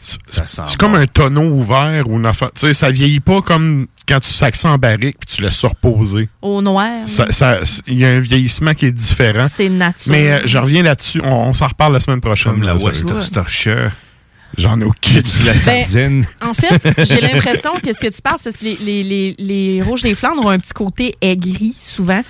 C'est 0.05 0.17
c'est 0.45 0.75
comme 0.77 0.95
un 0.95 1.05
tonneau 1.07 1.43
ouvert 1.43 2.09
ou 2.09 2.17
une 2.19 2.25
affaire. 2.25 2.49
Tu 2.53 2.59
sais, 2.67 2.73
ça 2.73 2.91
vieillit 2.91 3.21
pas 3.21 3.41
comme 3.41 3.87
quand 4.05 4.19
tu 4.19 4.27
sacs 4.33 4.57
ça 4.57 4.67
en 4.71 4.77
barrique 4.77 5.15
puis 5.17 5.33
tu 5.37 5.41
laisses 5.41 5.57
ça 5.57 5.69
reposer. 5.69 6.27
Au 6.41 6.61
noir. 6.61 6.89
Ça- 7.05 7.31
ça- 7.31 7.59
Il 7.87 7.97
y 7.99 8.03
a 8.05 8.09
un 8.09 8.19
vieillissement 8.19 8.73
qui 8.73 8.87
est 8.87 8.91
différent. 8.91 9.47
C'est 9.49 9.69
naturel. 9.69 10.19
Mais 10.19 10.31
euh, 10.31 10.39
je 10.45 10.57
reviens 10.57 10.83
là-dessus. 10.83 11.21
On, 11.23 11.31
on 11.47 11.53
s'en 11.53 11.67
reparle 11.67 11.93
la 11.93 12.01
semaine 12.01 12.19
prochaine. 12.19 12.51
Comme 12.51 12.63
la 12.63 12.75
Worcestershire. 12.75 13.91
J'en 14.57 14.79
ai 14.79 14.83
aucune. 14.83 15.21
De 15.21 15.45
la 15.45 15.53
Ben, 15.53 15.59
sardine. 15.85 16.25
En 16.41 16.53
fait, 16.53 16.81
j'ai 17.05 17.21
l'impression 17.21 17.71
que 17.83 17.91
ce 17.93 17.99
que 17.99 18.13
tu 18.13 18.21
parles, 18.21 18.37
c'est 18.43 18.51
parce 18.51 18.57
que 18.59 18.65
les, 18.65 18.75
les, 18.81 19.03
les, 19.03 19.35
les 19.39 19.81
rouges 19.81 20.01
des 20.03 20.13
Flandres 20.15 20.43
ont 20.45 20.49
un 20.49 20.59
petit 20.59 20.73
côté 20.73 21.15
aigri, 21.21 21.75
souvent, 21.79 22.21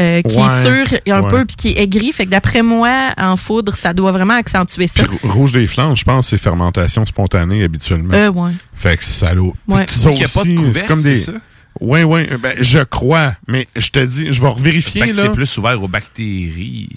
euh, 0.00 0.22
qui 0.22 0.36
Ouais, 0.36 0.42
est 0.44 0.64
sûr 0.64 0.98
un 1.14 1.22
ouais. 1.22 1.28
peu, 1.28 1.44
puis 1.44 1.56
qui 1.56 1.68
est 1.70 1.82
aigri. 1.82 2.12
Fait 2.12 2.24
que 2.26 2.30
d'après 2.30 2.62
moi, 2.62 3.12
en 3.18 3.36
foudre, 3.36 3.74
ça 3.74 3.92
doit 3.92 4.12
vraiment 4.12 4.34
accentuer 4.34 4.86
ça. 4.86 5.04
Puis 5.04 5.28
Rouge 5.28 5.52
des 5.52 5.66
Flandres, 5.66 5.96
je 5.96 6.04
pense, 6.04 6.28
c'est 6.28 6.38
fermentation 6.38 7.04
spontanée 7.04 7.62
habituellement. 7.64 8.14
Euh, 8.14 8.30
ouais. 8.30 8.52
Fait 8.74 8.96
que 8.96 9.04
ça 9.04 9.34
l'eau. 9.34 9.54
Ouais. 9.68 9.84
Ça 9.88 10.10
pas 10.10 10.14
de 10.16 10.22
aussi, 10.24 10.54
couvercle, 10.54 10.78
c'est 10.78 10.86
comme 10.86 11.02
des. 11.02 11.18
ça? 11.18 11.32
Oui, 11.80 12.02
oui. 12.04 12.22
Ben, 12.40 12.54
je 12.58 12.78
crois. 12.78 13.34
Mais 13.48 13.68
je 13.76 13.90
te 13.90 13.98
dis, 14.04 14.32
je 14.32 14.40
vais 14.40 14.48
revérifier. 14.48 15.02
Fait 15.02 15.10
que 15.10 15.16
là. 15.16 15.22
c'est 15.24 15.32
plus 15.32 15.58
ouvert 15.58 15.82
aux 15.82 15.88
bactéries. 15.88 16.88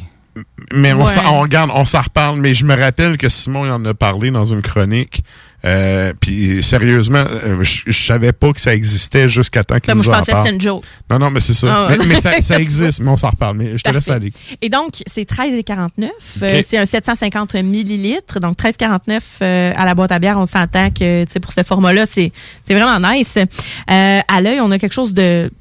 Mais 0.73 0.93
on, 0.93 1.03
Ouais. 1.05 1.11
s'en- 1.13 1.35
on 1.35 1.39
regarde, 1.41 1.71
on 1.73 1.85
s'en 1.85 2.01
reparle. 2.01 2.39
Mais 2.39 2.53
je 2.53 2.65
me 2.65 2.75
rappelle 2.75 3.17
que 3.17 3.29
Simon 3.29 3.65
il 3.65 3.71
en 3.71 3.83
a 3.85 3.93
parlé 3.93 4.31
dans 4.31 4.45
une 4.45 4.61
chronique. 4.61 5.23
Euh, 5.65 6.13
puis 6.17 6.63
sérieusement, 6.63 7.17
euh, 7.27 7.61
je, 7.65 7.81
je 7.87 8.05
savais 8.05 8.31
pas 8.31 8.53
que 8.53 8.61
ça 8.61 8.73
existait 8.73 9.27
jusqu'à 9.27 9.61
temps 9.65 9.75
qu'il 9.79 9.87
Ben, 9.87 9.95
moi, 9.95 10.05
je 10.05 10.09
en 10.09 10.13
pensais 10.19 10.31
que 10.31 10.37
c'était 10.37 10.53
une 10.55 10.61
joke. 10.61 10.83
Non, 11.09 11.19
non, 11.19 11.31
mais 11.31 11.41
c'est 11.41 11.53
ça. 11.53 11.87
Ah, 11.89 11.95
mais 12.07 12.21
ça, 12.21 12.41
ça 12.41 12.57
existe, 12.61 13.01
mais 13.01 13.09
on 13.09 13.17
s'en 13.17 13.29
reparle. 13.31 13.57
Mais 13.57 13.77
je 13.77 13.83
te 13.83 13.89
laisse 13.89 14.07
aller. 14.07 14.31
Et 14.61 14.69
donc, 14.69 14.91
c'est 15.05 15.25
13,49. 15.29 16.09
Euh, 16.43 16.59
Ok. 16.59 16.65
c'est 16.65 16.77
un 16.77 16.85
750 16.85 17.55
millilitres. 17.55 18.39
Donc, 18.39 18.55
13,49 18.57 19.19
euh, 19.41 19.73
à 19.75 19.83
la 19.85 19.95
boîte 19.95 20.13
à 20.13 20.19
bière. 20.19 20.37
On 20.37 20.45
s'entend 20.45 20.91
que, 20.91 21.25
tu 21.25 21.31
sais, 21.33 21.39
pour 21.41 21.51
ce 21.51 21.63
format-là, 21.63 22.05
c'est 22.05 22.31
c'est 22.65 22.73
vraiment 22.73 22.97
nice. 23.11 23.35
Euh, 23.37 24.19
à 24.25 24.41
l'œil, 24.41 24.61
on 24.61 24.71
a 24.71 24.79
quelque 24.79 24.93
chose 24.93 25.13
de, 25.13 25.51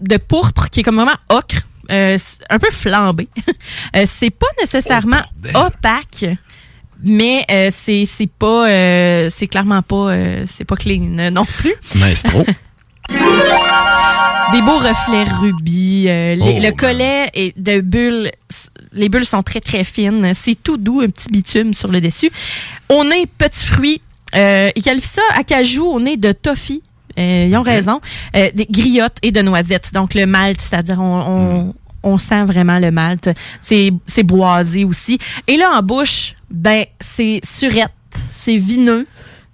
de 0.00 0.16
pourpre 0.18 0.68
qui 0.68 0.80
est 0.80 0.82
comme 0.82 0.96
vraiment 0.96 1.16
ocre. 1.30 1.62
Euh, 1.90 2.16
c'est 2.18 2.44
un 2.50 2.58
peu 2.58 2.70
flambé. 2.70 3.28
Euh, 3.96 4.04
c'est 4.18 4.30
pas 4.30 4.46
nécessairement 4.60 5.22
opaque. 5.54 6.26
Mais 7.04 7.44
euh, 7.50 7.70
c'est 7.74 8.06
c'est 8.06 8.26
pas 8.30 8.68
euh, 8.68 9.30
c'est 9.34 9.46
clairement 9.46 9.82
pas 9.82 10.10
c'est 10.50 10.64
pas 10.64 10.76
clean 10.76 11.30
non 11.30 11.44
plus. 11.44 11.74
Maestro. 11.96 12.44
Des 14.52 14.62
beaux 14.62 14.78
reflets 14.78 15.24
rubis. 15.40 16.04
les- 16.04 16.36
Oh, 16.40 16.58
le 16.60 16.70
collet 16.72 17.30
est 17.34 17.58
de 17.58 17.80
bulles. 17.80 18.30
Les 18.92 19.08
bulles 19.08 19.26
sont 19.26 19.42
très, 19.42 19.60
très 19.60 19.84
fines. 19.84 20.32
C'est 20.34 20.54
tout 20.62 20.76
doux, 20.76 21.00
un 21.00 21.08
petit 21.10 21.28
bitume 21.30 21.74
sur 21.74 21.90
le 21.90 22.00
dessus. 22.00 22.30
Au 22.88 23.04
nez, 23.04 23.26
petits 23.26 23.64
fruits. 23.66 24.00
Euh, 24.34 24.70
ils 24.74 24.82
qualifient 24.82 25.08
ça 25.08 25.22
acajou 25.34 25.84
au 25.86 26.00
nez 26.00 26.16
de 26.16 26.32
toffee. 26.32 26.82
Euh, 27.18 27.46
ils 27.48 27.56
ont 27.56 27.62
raison. 27.62 28.00
Euh, 28.36 28.50
des 28.54 28.66
griottes 28.70 29.16
et 29.22 29.32
de 29.32 29.40
noisettes. 29.42 29.90
Donc, 29.94 30.14
le 30.14 30.26
malt, 30.26 30.60
c'est-à-dire 30.60 31.00
on, 31.00 31.72
on, 31.72 31.74
on 32.02 32.18
sent 32.18 32.44
vraiment 32.44 32.78
le 32.78 32.90
malt. 32.90 33.30
C'est 33.62 33.92
c'est 34.06 34.22
boisé 34.22 34.84
aussi. 34.84 35.18
Et 35.46 35.56
là, 35.56 35.72
en 35.78 35.82
bouche, 35.82 36.34
ben, 36.50 36.84
c'est 37.00 37.40
surette. 37.48 37.90
C'est 38.38 38.56
vineux. 38.58 39.06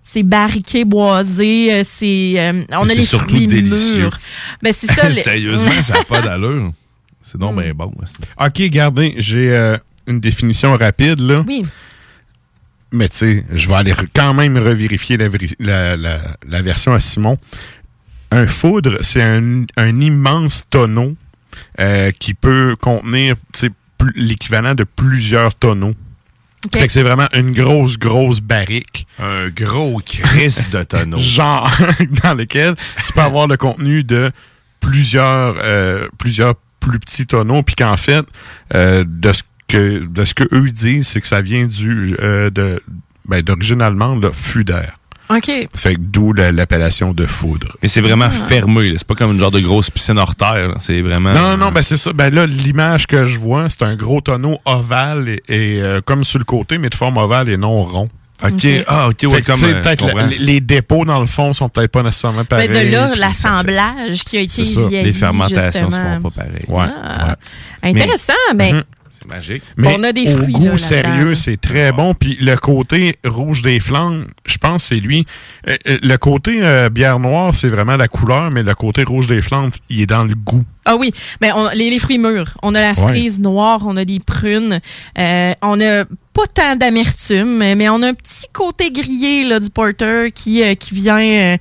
C'est 0.02 0.22
barriqué, 0.24 0.84
boisé. 0.84 1.72
euh, 1.72 1.84
C'est, 1.90 2.34
euh, 2.36 2.64
on 2.72 2.84
Mais 2.84 2.90
a 2.90 2.94
c'est 2.94 3.00
les 3.00 3.06
surtout 3.06 3.28
fruits 3.30 3.46
délicieux. 3.46 3.98
mûrs. 4.02 4.18
Ben, 4.62 4.74
c'est 4.78 4.90
ça. 4.92 5.10
Sérieusement, 5.12 5.82
ça 5.82 5.94
n'a 5.94 6.04
pas 6.04 6.20
d'allure. 6.22 6.72
C'est 7.22 7.38
donc 7.38 7.54
Hmm. 7.56 7.62
bien 7.62 7.72
bon. 7.74 7.92
aussi. 8.02 8.16
OK, 8.38 8.58
regardez, 8.58 9.14
j'ai 9.16 9.50
euh, 9.54 9.78
une 10.06 10.20
définition 10.20 10.76
rapide, 10.76 11.20
là. 11.20 11.42
Oui. 11.46 11.64
Mais 12.92 13.08
tu 13.08 13.16
sais, 13.16 13.44
je 13.52 13.68
vais 13.68 13.74
aller 13.74 13.94
quand 14.14 14.34
même 14.34 14.58
revérifier 14.58 15.16
la, 15.16 15.28
la, 15.58 15.96
la- 15.96 16.20
la 16.46 16.62
version 16.62 16.92
à 16.92 17.00
Simon. 17.00 17.36
Un 18.30 18.46
foudre, 18.46 18.98
c'est 19.00 19.22
un, 19.22 19.64
un 19.76 20.00
immense 20.00 20.66
tonneau 20.68 21.14
euh, 21.80 22.10
qui 22.12 22.34
peut 22.34 22.76
contenir 22.80 23.36
tu 23.52 23.60
sais, 23.66 23.70
plus- 23.98 24.12
l'équivalent 24.14 24.74
de 24.74 24.84
plusieurs 24.84 25.54
tonneaux. 25.54 25.94
Fait 26.72 26.86
que 26.86 26.92
c'est 26.92 27.02
vraiment 27.02 27.26
une 27.34 27.50
grosse, 27.52 27.98
grosse 27.98 28.40
barrique. 28.40 29.06
Un 29.18 29.48
gros 29.48 30.00
crise 30.04 30.70
de 30.70 30.82
tonneau. 30.84 31.18
Genre, 31.36 31.70
dans 32.22 32.34
lequel 32.34 32.76
tu 33.04 33.12
peux 33.12 33.20
avoir 33.20 33.48
le 33.48 33.56
contenu 33.56 34.04
de 34.04 34.30
plusieurs, 34.80 35.56
euh, 35.62 36.08
plusieurs 36.18 36.54
plus 36.80 36.98
petits 36.98 37.26
tonneaux, 37.26 37.62
puis 37.62 37.74
qu'en 37.74 37.96
fait, 37.96 38.24
euh, 38.74 39.04
de 39.06 39.32
ce 39.32 39.42
que 39.72 40.04
de 40.06 40.24
ce 40.24 40.34
que 40.34 40.44
eux 40.52 40.70
disent, 40.70 41.08
c'est 41.08 41.20
que 41.20 41.26
ça 41.26 41.40
vient 41.42 41.66
du 41.66 42.16
euh, 42.20 42.50
de 42.50 42.82
ben, 43.26 43.42
d'origine 43.42 43.80
allemande, 43.82 44.22
là, 44.24 44.30
Fuder. 44.32 44.86
OK. 45.30 45.50
Fait 45.74 45.94
que 45.94 46.00
d'où 46.00 46.32
la- 46.34 46.52
l'appellation 46.52 47.14
de 47.14 47.24
foudre. 47.24 47.76
Mais 47.82 47.88
c'est 47.88 48.00
vraiment 48.02 48.26
Ah. 48.28 48.46
fermé. 48.48 48.92
C'est 48.98 49.06
pas 49.06 49.14
comme 49.14 49.32
une 49.32 49.40
genre 49.40 49.50
de 49.52 49.60
grosse 49.60 49.88
piscine 49.88 50.18
hors 50.18 50.34
terre. 50.34 50.74
C'est 50.80 51.00
vraiment. 51.00 51.32
Non, 51.32 51.40
non, 51.52 51.56
non, 51.56 51.72
ben 51.72 51.82
c'est 51.82 51.96
ça. 51.96 52.12
Ben 52.12 52.34
là, 52.34 52.44
l'image 52.46 53.06
que 53.06 53.24
je 53.24 53.38
vois, 53.38 53.70
c'est 53.70 53.82
un 53.82 53.94
gros 53.96 54.20
tonneau 54.20 54.58
ovale 54.66 55.28
et, 55.28 55.42
et, 55.48 55.80
euh, 55.82 56.00
comme 56.04 56.22
sur 56.24 56.38
le 56.38 56.44
côté, 56.44 56.76
mais 56.76 56.90
de 56.90 56.94
forme 56.94 57.16
ovale 57.16 57.48
et 57.48 57.56
non 57.56 57.82
rond. 57.82 58.08
OK. 58.44 58.50
Ok. 58.52 58.66
Ah, 58.88 59.08
ok, 59.08 59.32
ouais, 59.32 59.40
comme, 59.42 59.62
euh, 59.62 59.80
la- 59.82 60.26
les, 60.38 60.60
dépôts, 60.60 61.04
dans 61.04 61.20
le 61.20 61.26
fond, 61.26 61.52
sont 61.52 61.68
peut-être 61.68 61.92
pas 61.92 62.02
nécessairement 62.02 62.44
pareils. 62.44 62.68
Ben, 62.68 62.88
de 62.88 62.92
là, 62.92 63.14
l'assemblage 63.14 64.24
qui 64.24 64.36
a 64.36 64.40
été 64.40 64.64
vieilli, 64.64 65.04
Les 65.04 65.12
fermentations 65.12 65.88
se 65.90 65.94
justement. 65.96 66.16
font 66.20 66.30
pas 66.30 66.42
pareil. 66.42 66.64
Ouais, 66.66 66.82
Ah, 67.02 67.36
Intéressant. 67.84 68.32
Ben, 68.56 68.76
Mhm. 68.76 68.82
C'est 69.22 69.28
magique. 69.28 69.62
Mais 69.76 69.94
On 69.98 70.02
a 70.02 70.12
des 70.12 70.32
au 70.34 70.38
fruits, 70.38 70.52
goût 70.52 70.64
là, 70.72 70.78
sérieux, 70.78 71.34
c'est 71.34 71.60
très 71.60 71.92
bon. 71.92 72.12
Puis 72.14 72.36
le 72.40 72.56
côté 72.56 73.16
rouge 73.24 73.62
des 73.62 73.78
flancs, 73.80 74.24
je 74.46 74.58
pense 74.58 74.82
que 74.88 74.94
c'est 74.96 75.00
lui. 75.00 75.24
Euh, 75.68 75.76
euh, 75.88 75.98
le 76.02 76.16
côté 76.16 76.58
euh, 76.62 76.88
bière 76.88 77.18
noire, 77.20 77.54
c'est 77.54 77.68
vraiment 77.68 77.96
la 77.96 78.08
couleur, 78.08 78.50
mais 78.50 78.62
le 78.62 78.74
côté 78.74 79.04
rouge 79.04 79.26
des 79.28 79.40
flancs, 79.42 79.70
il 79.88 80.00
est 80.02 80.06
dans 80.06 80.24
le 80.24 80.34
goût. 80.34 80.64
Ah 80.84 80.96
oui, 80.96 81.12
on- 81.40 81.68
les, 81.74 81.90
les 81.90 81.98
fruits 82.00 82.18
mûrs. 82.18 82.54
On 82.62 82.74
a 82.74 82.80
la 82.80 82.88
Ouais. 82.90 83.08
cerise 83.08 83.38
noire, 83.38 83.82
on 83.86 83.96
a 83.96 84.04
des 84.04 84.18
prunes. 84.18 84.80
Euh, 85.18 85.52
on 85.62 85.80
a 85.80 86.04
pas 86.32 86.46
tant 86.52 86.74
d'amertume, 86.76 87.58
mais 87.58 87.74
mais 87.76 87.88
on 87.88 88.02
a 88.02 88.08
un 88.08 88.14
petit 88.14 88.46
côté 88.52 88.90
grillé 88.90 89.44
là, 89.44 89.60
du 89.60 89.70
porter 89.70 90.32
qui, 90.34 90.62
euh, 90.64 90.74
qui 90.74 90.94
vient 90.94 91.18
euh, 91.18 91.56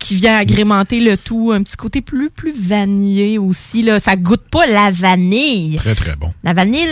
qui 0.00 0.16
vient 0.16 0.36
agrémenter 0.36 0.98
le 0.98 1.16
tout. 1.16 1.52
Un 1.54 1.62
petit 1.62 1.76
côté 1.76 2.00
plus 2.00 2.30
plus 2.30 2.52
vanillé 2.58 3.38
aussi. 3.38 3.82
Là. 3.82 4.00
Ça 4.00 4.16
goûte 4.16 4.42
pas 4.50 4.66
la 4.66 4.90
vanille. 4.90 5.76
Très, 5.76 5.94
très 5.94 6.16
bon. 6.16 6.32
La 6.42 6.52
vanille, 6.52 6.88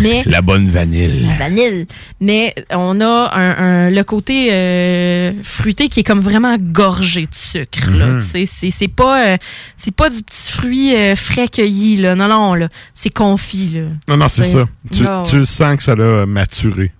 mais 0.00 0.22
La 0.26 0.42
bonne 0.42 0.68
vanille. 0.68 1.26
la 1.26 1.34
vanille. 1.48 1.86
Mais 2.20 2.54
on 2.70 3.00
a 3.00 3.30
un, 3.34 3.86
un- 3.86 3.90
le 3.90 4.02
côté 4.02 4.48
euh, 4.52 5.32
fruité 5.42 5.88
qui 5.88 6.00
est 6.00 6.04
comme 6.04 6.20
vraiment 6.20 6.56
gorgé 6.58 7.22
de 7.22 7.34
sucre. 7.34 7.88
Tu 8.20 8.26
sais, 8.30 8.44
C'est 8.46 8.70
c'est 8.70 8.88
pas 8.88 9.26
euh, 9.28 9.36
c'est 9.76 9.94
pas 9.94 10.10
du 10.10 10.22
petit 10.22 10.52
fruit 10.52 10.94
euh, 10.94 11.16
frais 11.16 11.48
cueilli 11.48 11.96
là. 11.96 12.14
Non 12.14 12.28
non 12.28 12.54
là, 12.54 12.68
c'est 12.94 13.10
confit 13.10 13.68
là. 13.70 13.80
Non, 14.08 14.16
non, 14.16 14.28
c'est 14.28 14.44
ça. 14.44 14.64
Tu, 14.92 15.04
tu 15.30 15.46
sens 15.46 15.76
que 15.76 15.82
ça 15.82 15.94
l'a 15.94 16.26
maturé. 16.26 16.90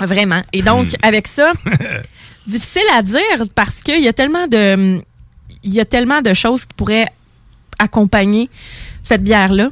Vraiment. 0.00 0.42
Et 0.54 0.62
donc 0.62 0.92
Hmm. 0.92 0.96
avec 1.02 1.28
ça, 1.28 1.52
difficile 2.46 2.82
à 2.96 3.02
dire 3.02 3.44
parce 3.54 3.82
qu'il 3.82 4.02
y 4.02 4.08
a 4.08 4.12
tellement 4.12 4.46
de 4.46 5.00
il 5.62 5.72
y 5.74 5.80
a 5.80 5.84
tellement 5.84 6.22
de 6.22 6.32
choses 6.34 6.62
qui 6.62 6.74
pourraient 6.76 7.06
accompagner 7.78 8.48
cette 9.02 9.22
bière 9.24 9.52
là. 9.52 9.68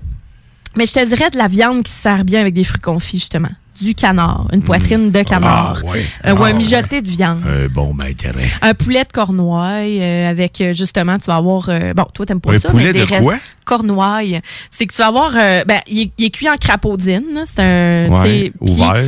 Mais 0.77 0.87
je 0.87 0.93
te 0.93 1.05
dirais 1.05 1.31
de 1.31 1.39
la 1.39 1.49
viande 1.49 1.83
qui 1.83 1.93
se 1.93 2.03
sert 2.03 2.25
bien 2.25 2.41
avec 2.41 2.55
des 2.55 2.64
fruits 2.64 2.81
confits 2.81 3.19
justement. 3.19 3.51
Du 3.81 3.95
canard, 3.95 4.49
une 4.53 4.62
poitrine 4.62 5.12
de 5.12 5.23
canard, 5.23 5.83
Ah, 5.85 5.89
ouais. 5.89 6.05
Euh, 6.27 6.35
ou 6.35 6.43
Ah, 6.43 6.49
un 6.49 6.53
mijoté 6.53 7.01
de 7.01 7.09
viande. 7.09 7.43
Un 7.47 7.69
bon. 7.69 7.95
Un 8.61 8.75
poulet 8.75 9.05
de 9.05 9.12
cornouaille 9.12 10.01
euh, 10.03 10.29
avec 10.29 10.61
euh, 10.61 10.73
justement, 10.73 11.16
tu 11.16 11.27
vas 11.27 11.37
avoir. 11.37 11.69
euh, 11.69 11.95
bon, 11.95 12.05
toi, 12.12 12.27
t'aimes 12.27 12.41
pas 12.41 12.55
Un 12.55 12.59
ça, 12.59 12.71
poulet 12.71 12.87
mais 12.87 12.93
des 12.93 12.99
de 13.01 13.05
restes- 13.05 13.23
quoi? 13.23 13.37
Cornouaille. 13.64 14.41
C'est 14.73 14.85
que 14.87 14.93
tu 14.93 14.99
vas 14.99 15.07
avoir. 15.07 15.31
ben, 15.33 15.81
il 15.87 16.01
est, 16.01 16.11
il 16.19 16.25
est 16.25 16.31
cuit 16.31 16.49
en 16.51 16.57
crapaudine. 16.57 17.23
là. 17.35 17.43
C'est 17.47 17.62
un. 17.62 18.09
Ouais, 18.23 18.53
ouvert. 18.61 19.05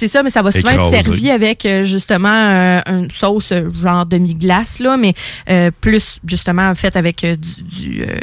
C'est 0.00 0.08
ça, 0.08 0.24
mais 0.24 0.30
ça 0.30 0.42
va 0.42 0.50
souvent 0.50 0.70
Écrasé. 0.70 0.96
être 0.96 1.04
servi 1.04 1.30
avec 1.30 1.64
euh, 1.64 1.84
justement 1.84 2.28
euh, 2.28 2.80
une 2.86 3.10
sauce 3.12 3.52
euh, 3.52 3.70
genre 3.80 4.06
demi-glace, 4.06 4.80
là, 4.80 4.96
mais 4.96 5.14
euh, 5.48 5.70
plus 5.80 6.18
justement 6.26 6.74
faite 6.74 6.96
avec 6.96 7.24
du. 7.24 7.36
du 7.62 8.02
euh, 8.02 8.18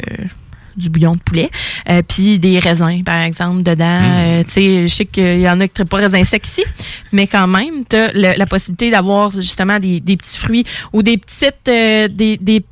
du 0.76 0.90
bouillon 0.90 1.16
de 1.16 1.20
poulet, 1.20 1.50
euh, 1.88 2.02
puis 2.06 2.38
des 2.38 2.60
raisins, 2.60 3.02
par 3.04 3.20
exemple, 3.22 3.64
dedans. 3.64 4.00
Mm. 4.00 4.12
Euh, 4.12 4.44
tu 4.44 4.50
sais, 4.52 4.86
je 4.86 4.94
sais 4.94 5.06
qu'il 5.06 5.40
y 5.40 5.50
en 5.50 5.60
a 5.60 5.66
qui 5.66 5.82
ne 5.82 5.86
pas 5.88 5.96
raisins 5.96 6.24
secs 6.24 6.46
ici, 6.46 6.62
mais 7.10 7.26
quand 7.26 7.48
même, 7.48 7.84
tu 7.90 7.96
as 7.96 8.12
la 8.12 8.46
possibilité 8.46 8.92
d'avoir 8.92 9.32
justement 9.32 9.80
des, 9.80 9.98
des 9.98 10.16
petits 10.16 10.38
fruits 10.38 10.64
ou 10.92 11.02
des 11.02 11.18
petites... 11.18 11.66
euh, 11.68 12.06
des, 12.06 12.36
des 12.36 12.64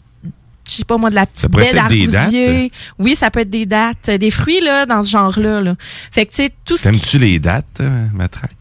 je 0.68 0.72
sais 0.72 0.84
pas 0.84 0.98
moi, 0.98 1.10
de 1.10 1.16
la 1.16 1.26
petite 1.26 1.50
d'argousier. 1.74 2.70
Oui, 3.00 3.16
ça 3.18 3.30
peut 3.32 3.40
être 3.40 3.50
des 3.50 3.66
dates. 3.66 4.10
Des 4.10 4.30
fruits, 4.30 4.60
là, 4.60 4.86
dans 4.86 5.02
ce 5.02 5.10
genre-là. 5.10 5.60
Là. 5.60 5.74
Fait 6.12 6.26
que, 6.26 6.30
tu 6.30 6.42
sais, 6.44 6.52
tout 6.64 6.76
ce 6.76 6.82
qui... 6.82 6.88
T'aimes-tu 6.90 7.18
les 7.18 7.38
dates, 7.40 7.80
Matraque? 8.12 8.55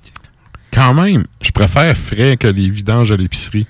Quand 0.76 0.94
même, 0.94 1.24
je 1.42 1.52
préfère 1.52 1.96
frais 1.98 2.38
que 2.38 2.48
les 2.48 2.70
vidanges 2.70 3.12
à 3.12 3.18
l'épicerie. 3.18 3.66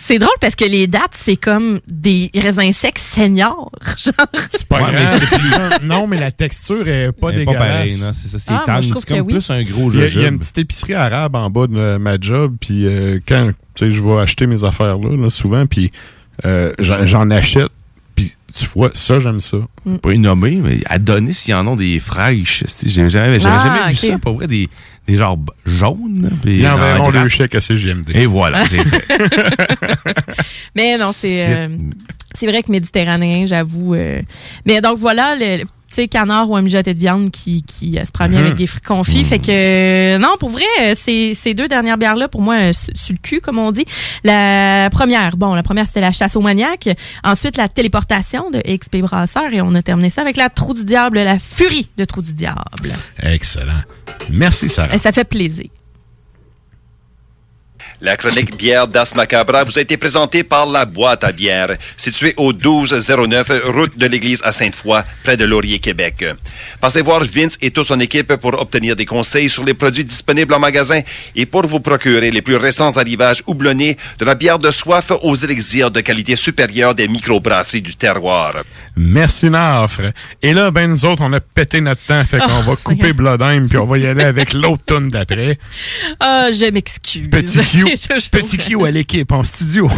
C'est 0.00 0.18
drôle 0.18 0.30
parce 0.40 0.54
que 0.54 0.64
les 0.64 0.86
dates, 0.86 1.12
c'est 1.18 1.36
comme 1.36 1.80
des 1.86 2.30
raisins 2.34 2.72
secs 2.72 2.98
seniors. 2.98 3.70
Genre. 3.98 4.14
C'est 4.50 4.66
pas 4.66 4.76
Ouais, 4.82 4.92
grave. 4.94 5.18
mais 5.20 5.26
c'est 5.26 5.82
non, 5.86 6.06
mais 6.06 6.18
la 6.18 6.30
texture 6.30 6.88
est 6.88 7.12
pas 7.12 7.28
Elle 7.30 7.40
est 7.40 7.44
pas 7.44 7.52
dégueulasse. 7.52 7.58
pareille, 7.58 8.00
non, 8.00 8.10
c'est 8.14 8.28
ça, 8.28 8.38
c'est 8.38 8.52
Ah, 8.52 8.62
moi, 8.66 8.80
je 8.80 8.88
trouve 8.90 9.04
comme 9.04 9.16
que 9.18 9.22
oui. 9.22 9.32
plus 9.34 9.50
un 9.50 9.62
gros 9.62 9.92
Il 9.92 9.98
y, 9.98 10.02
a, 10.02 10.06
il 10.06 10.20
y 10.22 10.24
a 10.24 10.28
une 10.28 10.38
petite 10.38 10.56
épicerie 10.58 10.94
arabe 10.94 11.34
en 11.34 11.50
bas 11.50 11.66
de 11.66 11.98
ma 11.98 12.16
job, 12.18 12.56
puis 12.58 12.86
euh, 12.86 13.18
quand 13.28 13.50
tu 13.74 13.84
sais, 13.84 13.90
je 13.90 14.02
vais 14.02 14.18
acheter 14.18 14.46
mes 14.46 14.64
affaires 14.64 14.96
là, 14.96 15.14
là, 15.16 15.28
souvent, 15.30 15.66
puis 15.66 15.92
euh, 16.46 16.72
j'en 16.78 17.28
achète, 17.30 17.68
puis 18.14 18.34
tu 18.54 18.66
vois, 18.68 18.90
ça 18.94 19.18
j'aime 19.18 19.40
ça. 19.42 19.58
Pas 20.00 20.12
y 20.14 20.18
nommer, 20.18 20.52
mais 20.62 20.80
à 20.86 20.98
donner 20.98 21.32
s'il 21.34 21.50
y 21.50 21.54
en 21.54 21.70
a 21.70 21.76
des 21.76 21.98
fraîches. 21.98 22.64
J'ai 22.86 23.08
jamais, 23.10 23.36
Ah, 23.44 23.58
jamais 23.58 23.92
vu 23.92 23.94
ok. 24.06 24.12
ça, 24.12 24.18
pour 24.18 24.36
vrai, 24.36 24.46
des, 24.46 24.68
des 25.08 25.16
b- 25.36 25.48
jaunes. 25.66 26.30
puis 26.42 26.58
Ils 26.58 26.66
en 26.68 26.74
enverront 26.74 27.10
le 27.22 27.28
chèque 27.28 27.54
à 27.54 27.60
CGMD. 27.60 28.10
Et 28.14 28.26
voilà, 28.26 28.64
c'est 28.66 28.84
fait. 28.84 29.04
Mais 30.76 30.96
non, 30.98 31.12
c'est 31.12 31.28
C'est- 31.44 31.54
euh, 31.56 31.68
c'est 32.34 32.46
vrai 32.46 32.62
que 32.62 32.70
méditerranéen, 32.70 33.46
j'avoue. 33.46 33.94
euh. 33.94 34.22
Mais 34.66 34.80
donc 34.80 34.98
voilà, 34.98 35.34
le- 35.34 35.64
tu 35.88 35.94
sais, 35.94 36.08
canard 36.08 36.50
ou 36.50 36.56
un 36.56 36.62
mijoté 36.62 36.92
de 36.92 36.98
viande 36.98 37.30
qui, 37.30 37.62
qui 37.62 37.98
euh, 37.98 38.04
se 38.04 38.12
prend 38.12 38.28
bien 38.28 38.40
avec 38.40 38.56
des 38.56 38.66
fruits 38.66 38.82
confits. 38.82 39.24
Fait 39.24 39.38
que 39.38 39.46
euh, 39.50 40.18
non, 40.18 40.36
pour 40.38 40.50
vrai, 40.50 40.64
euh, 40.82 40.94
ces, 40.94 41.34
ces 41.34 41.54
deux 41.54 41.66
dernières 41.66 41.96
bières-là, 41.96 42.28
pour 42.28 42.42
moi, 42.42 42.72
sur 42.72 43.14
le 43.14 43.18
cul, 43.22 43.40
comme 43.40 43.58
on 43.58 43.72
dit. 43.72 43.86
La 44.22 44.90
première, 44.92 45.36
bon, 45.36 45.54
la 45.54 45.62
première, 45.62 45.86
c'était 45.86 46.02
la 46.02 46.12
chasse 46.12 46.36
au 46.36 46.42
maniaque. 46.42 46.90
Ensuite, 47.24 47.56
la 47.56 47.68
téléportation 47.68 48.50
de 48.50 48.60
XP 48.60 48.98
Brasseur. 48.98 49.52
Et 49.52 49.62
on 49.62 49.74
a 49.74 49.82
terminé 49.82 50.10
ça 50.10 50.20
avec 50.20 50.36
la 50.36 50.50
trou 50.50 50.74
du 50.74 50.84
diable, 50.84 51.18
la 51.20 51.38
furie 51.38 51.88
de 51.96 52.04
trou 52.04 52.20
du 52.20 52.34
diable. 52.34 52.60
Excellent. 53.22 53.80
Merci, 54.30 54.68
Sarah. 54.68 54.94
Et 54.94 54.98
ça 54.98 55.12
fait 55.12 55.24
plaisir. 55.24 55.66
La 58.00 58.16
chronique 58.16 58.56
bière 58.56 58.86
d'As 58.86 59.12
Macabra 59.16 59.64
vous 59.64 59.76
a 59.76 59.82
été 59.82 59.96
présentée 59.96 60.44
par 60.44 60.66
La 60.66 60.84
Boîte 60.84 61.24
à 61.24 61.32
bière, 61.32 61.76
située 61.96 62.32
au 62.36 62.52
1209 62.52 63.50
route 63.74 63.98
de 63.98 64.06
l'église 64.06 64.40
à 64.44 64.52
Sainte-Foy, 64.52 65.02
près 65.24 65.36
de 65.36 65.44
Laurier, 65.44 65.80
Québec. 65.80 66.24
Passez 66.80 67.02
voir 67.02 67.24
Vince 67.24 67.58
et 67.60 67.72
toute 67.72 67.88
son 67.88 67.98
équipe 67.98 68.36
pour 68.36 68.60
obtenir 68.60 68.94
des 68.94 69.04
conseils 69.04 69.50
sur 69.50 69.64
les 69.64 69.74
produits 69.74 70.04
disponibles 70.04 70.54
en 70.54 70.60
magasin 70.60 71.00
et 71.34 71.44
pour 71.44 71.66
vous 71.66 71.80
procurer 71.80 72.30
les 72.30 72.40
plus 72.40 72.54
récents 72.54 72.96
arrivages 72.96 73.42
houblonnés 73.48 73.96
de 74.20 74.24
la 74.24 74.36
bière 74.36 74.60
de 74.60 74.70
soif 74.70 75.10
aux 75.22 75.34
élixirs 75.34 75.90
de 75.90 76.00
qualité 76.00 76.36
supérieure 76.36 76.94
des 76.94 77.08
microbrasseries 77.08 77.82
du 77.82 77.96
terroir. 77.96 78.52
Merci, 78.96 79.50
Nafre. 79.50 80.12
Et 80.42 80.54
là, 80.54 80.70
ben, 80.70 80.88
nous 80.90 81.04
autres, 81.04 81.22
on 81.24 81.32
a 81.32 81.40
pété 81.40 81.80
notre 81.80 82.02
temps, 82.02 82.24
fait 82.24 82.38
qu'on 82.38 82.46
Oh, 82.60 82.70
va 82.70 82.76
couper 82.76 83.12
Bloodheim, 83.12 83.66
puis 83.68 83.78
on 83.78 83.84
va 83.84 83.98
y 83.98 84.06
aller 84.06 84.24
avec 84.24 84.52
l'autre 84.52 84.82
tune 84.86 85.08
d'après. 85.08 85.58
Ah, 86.18 86.48
je 86.50 86.70
m'excuse. 86.70 87.28
Petit 87.28 87.58
Q 87.60 87.87
Petit 88.30 88.58
Q 88.58 88.84
à 88.84 88.90
l'équipe 88.90 89.32
en 89.32 89.42
studio. 89.42 89.88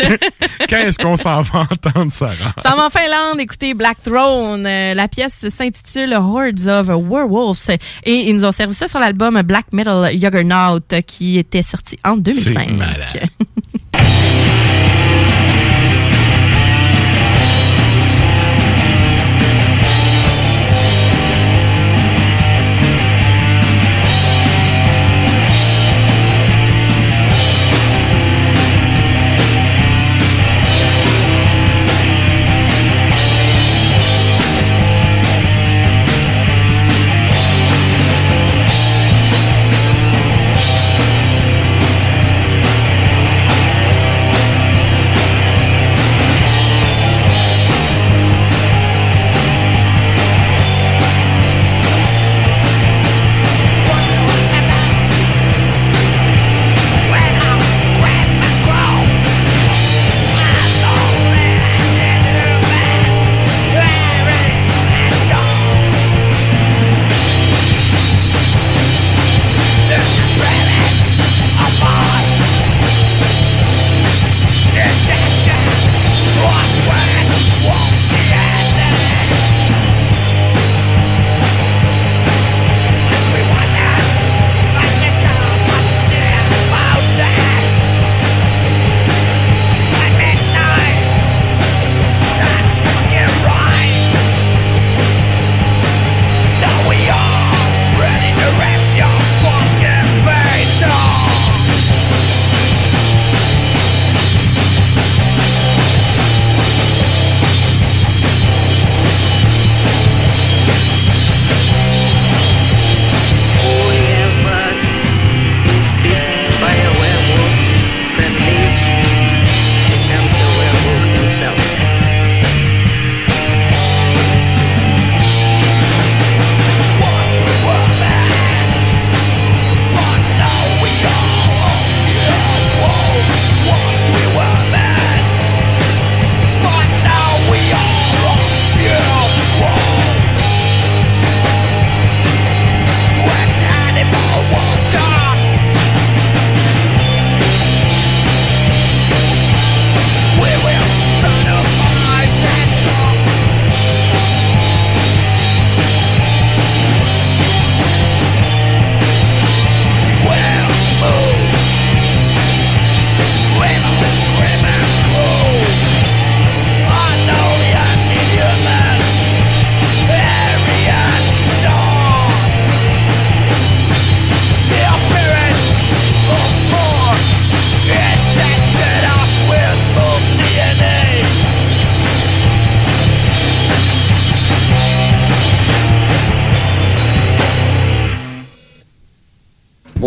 Quand 0.68 0.76
est-ce 0.76 0.98
qu'on 0.98 1.16
s'en 1.16 1.42
va 1.42 1.66
entendre, 1.70 2.10
Sarah? 2.10 2.54
Ça 2.62 2.74
va 2.74 2.86
en 2.86 2.90
Finlande, 2.90 3.40
écoutez 3.40 3.74
Black 3.74 4.02
Throne. 4.02 4.66
Euh, 4.66 4.94
la 4.94 5.08
pièce 5.08 5.48
s'intitule 5.48 6.14
Hordes 6.14 6.66
of 6.66 6.88
Werewolves 6.88 7.78
et 8.04 8.28
ils 8.28 8.34
nous 8.34 8.44
ont 8.44 8.52
servi 8.52 8.74
ça 8.74 8.88
sur 8.88 8.98
l'album 8.98 9.40
Black 9.42 9.66
Metal 9.72 10.10
Juggernaut 10.12 10.80
qui 11.06 11.38
était 11.38 11.62
sorti 11.62 11.96
en 12.04 12.16
2005. 12.16 12.66
C'est 12.68 12.74
malade. 12.74 13.30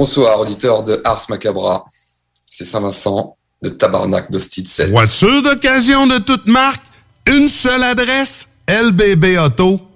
Bonsoir, 0.03 0.37
auditeur 0.37 0.83
de 0.83 0.99
Ars 1.05 1.25
Macabra. 1.29 1.85
C'est 2.45 2.65
Saint-Vincent 2.65 3.37
de 3.61 3.69
Tabarnak 3.69 4.29
d'Hostie 4.29 4.65
7. 4.67 4.91
Voiture 4.91 5.41
d'occasion 5.41 6.07
de 6.07 6.17
toute 6.17 6.45
marque, 6.45 6.83
une 7.25 7.47
seule 7.47 7.83
adresse, 7.83 8.49
lbbauto.com. 8.67 9.92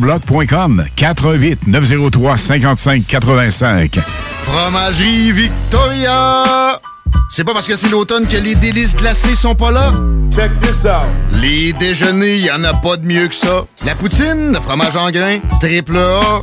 GestionBloc.com 0.00 0.84
418 0.94 1.66
903 1.66 2.36
55 2.36 3.06
85. 3.06 3.98
Fromagerie 4.42 5.32
Victoria! 5.32 6.80
C'est 7.30 7.44
pas 7.44 7.52
parce 7.52 7.66
que 7.66 7.76
c'est 7.76 7.88
l'automne 7.88 8.26
que 8.26 8.36
les 8.36 8.54
délices 8.54 8.94
glacées 8.94 9.34
sont 9.34 9.54
pas 9.54 9.72
là? 9.72 9.92
Check 10.30 10.58
this 10.58 10.84
out! 10.84 11.40
Les 11.40 11.72
déjeuners, 11.72 12.38
y 12.38 12.50
en 12.50 12.62
a 12.64 12.74
pas 12.74 12.96
de 12.96 13.06
mieux 13.06 13.28
que 13.28 13.34
ça. 13.34 13.64
La 13.84 13.94
poutine, 13.94 14.52
le 14.52 14.60
fromage 14.60 14.96
en 14.96 15.10
grains, 15.10 15.38
triple 15.60 15.96
A. 15.96 16.42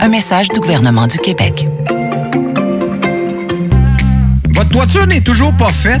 Un 0.00 0.08
message 0.08 0.48
du 0.48 0.60
gouvernement 0.60 1.06
du 1.06 1.18
Québec. 1.18 1.66
Votre 4.54 4.70
toiture 4.70 5.06
n'est 5.06 5.20
toujours 5.20 5.56
pas 5.56 5.70
faite? 5.70 6.00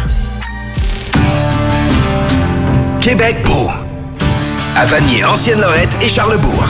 Québec 3.02 3.38
beau. 3.46 3.70
À 4.76 4.86
Vanier, 4.86 5.26
Ancienne-Lorette 5.26 5.96
et 6.02 6.10
Charlebourg. 6.10 6.66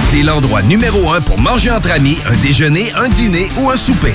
C'est 0.00 0.22
l'endroit 0.22 0.62
numéro 0.62 1.12
un 1.12 1.20
pour 1.20 1.38
manger 1.40 1.70
entre 1.70 1.90
amis, 1.90 2.18
un 2.26 2.36
déjeuner, 2.42 2.92
un 2.96 3.08
dîner 3.08 3.48
ou 3.58 3.70
un 3.70 3.76
souper. 3.76 4.14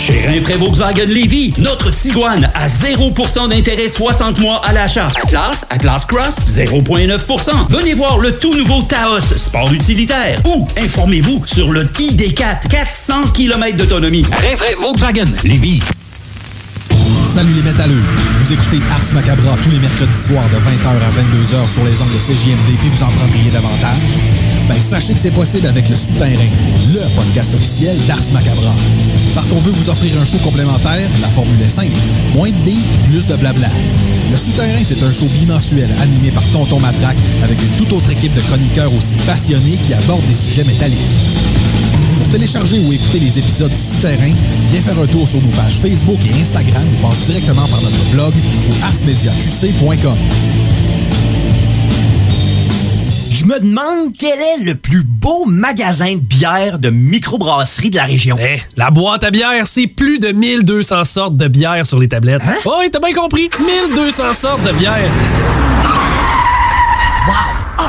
Chez 0.00 0.26
Rinfraie 0.26 0.56
Volkswagen 0.56 1.04
Lévy, 1.04 1.52
notre 1.58 1.90
Tiguan 1.90 2.48
à 2.54 2.68
0% 2.68 3.50
d'intérêt 3.50 3.86
60 3.86 4.38
mois 4.40 4.62
à 4.64 4.72
l'achat. 4.72 5.08
Atlas, 5.22 5.66
Atlas 5.68 6.06
Cross, 6.06 6.36
0,9%. 6.46 7.68
Venez 7.68 7.92
voir 7.92 8.16
le 8.16 8.34
tout 8.34 8.54
nouveau 8.54 8.80
Taos, 8.80 9.20
sport 9.36 9.70
utilitaire. 9.74 10.40
Ou 10.46 10.66
informez-vous 10.78 11.42
sur 11.44 11.70
le 11.70 11.84
ID4, 11.84 12.68
400 12.68 13.24
km 13.34 13.76
d'autonomie. 13.76 14.24
Rinfraie 14.32 14.74
Volkswagen 14.80 15.26
Lévy. 15.44 15.82
Salut 17.32 17.52
les 17.54 17.62
métalleux. 17.62 18.02
Vous 18.42 18.52
écoutez 18.52 18.80
Ars 18.90 19.14
Macabra 19.14 19.54
tous 19.62 19.70
les 19.70 19.78
mercredis 19.78 20.18
soirs 20.18 20.48
de 20.48 20.56
20h 20.56 20.88
à 20.88 21.10
22h 21.14 21.72
sur 21.72 21.84
les 21.84 22.02
ondes 22.02 22.10
de 22.12 22.18
CJMD 22.18 22.76
puis 22.76 22.88
vous 22.88 23.02
en 23.04 23.06
prendriez 23.06 23.52
davantage? 23.52 24.18
Ben, 24.68 24.82
sachez 24.82 25.14
que 25.14 25.20
c'est 25.20 25.30
possible 25.30 25.68
avec 25.68 25.88
le 25.88 25.94
Souterrain, 25.94 26.50
le 26.92 27.00
podcast 27.14 27.54
officiel 27.54 27.96
d'Ars 28.08 28.32
Macabra. 28.32 28.74
Parce 29.36 29.48
qu'on 29.48 29.60
veut 29.60 29.70
vous 29.70 29.88
offrir 29.88 30.20
un 30.20 30.24
show 30.24 30.38
complémentaire, 30.38 31.08
la 31.22 31.28
formule 31.28 31.62
est 31.62 31.68
simple. 31.68 31.96
Moins 32.34 32.50
de 32.50 32.64
beats, 32.64 33.08
plus 33.08 33.24
de 33.24 33.36
blabla. 33.36 33.68
Le 34.32 34.36
Souterrain, 34.36 34.82
c'est 34.82 35.00
un 35.04 35.12
show 35.12 35.26
bimensuel 35.26 35.88
animé 36.02 36.32
par 36.32 36.42
Tonton 36.50 36.80
Matraque 36.80 37.18
avec 37.44 37.62
une 37.62 37.76
toute 37.76 37.92
autre 37.92 38.10
équipe 38.10 38.34
de 38.34 38.40
chroniqueurs 38.40 38.92
aussi 38.92 39.14
passionnés 39.24 39.76
qui 39.76 39.94
abordent 39.94 40.26
des 40.26 40.34
sujets 40.34 40.64
métalliques. 40.64 40.98
Pour 42.30 42.38
télécharger 42.38 42.78
ou 42.78 42.92
écouter 42.92 43.18
les 43.18 43.40
épisodes 43.40 43.72
du 43.72 43.76
Souterrain, 43.76 44.30
viens 44.70 44.80
faire 44.80 45.00
un 45.00 45.06
tour 45.08 45.26
sur 45.26 45.42
nos 45.42 45.48
pages 45.48 45.78
Facebook 45.82 46.18
et 46.24 46.40
Instagram 46.40 46.84
ou 46.86 47.04
passe 47.08 47.26
directement 47.26 47.66
par 47.66 47.82
notre 47.82 48.10
blog 48.12 48.32
ou 48.32 48.84
arsmediaqc.com. 48.84 50.14
Je 53.32 53.44
me 53.46 53.58
demande 53.58 54.14
quel 54.16 54.38
est 54.38 54.64
le 54.64 54.76
plus 54.76 55.02
beau 55.02 55.44
magasin 55.44 56.14
de 56.14 56.20
bière 56.20 56.78
de 56.78 56.90
microbrasserie 56.90 57.90
de 57.90 57.96
la 57.96 58.04
région. 58.04 58.36
Eh, 58.40 58.60
la 58.76 58.92
boîte 58.92 59.24
à 59.24 59.32
bière, 59.32 59.66
c'est 59.66 59.88
plus 59.88 60.20
de 60.20 60.30
1200 60.30 61.02
sortes 61.02 61.36
de 61.36 61.48
bière 61.48 61.84
sur 61.84 61.98
les 61.98 62.06
tablettes. 62.06 62.42
Hein? 62.46 62.58
Oh, 62.64 62.76
oui, 62.78 62.90
t'as 62.92 63.00
bien 63.00 63.12
compris. 63.12 63.50
1200 63.58 64.34
sortes 64.34 64.62
de 64.62 64.72
bière. 64.78 65.10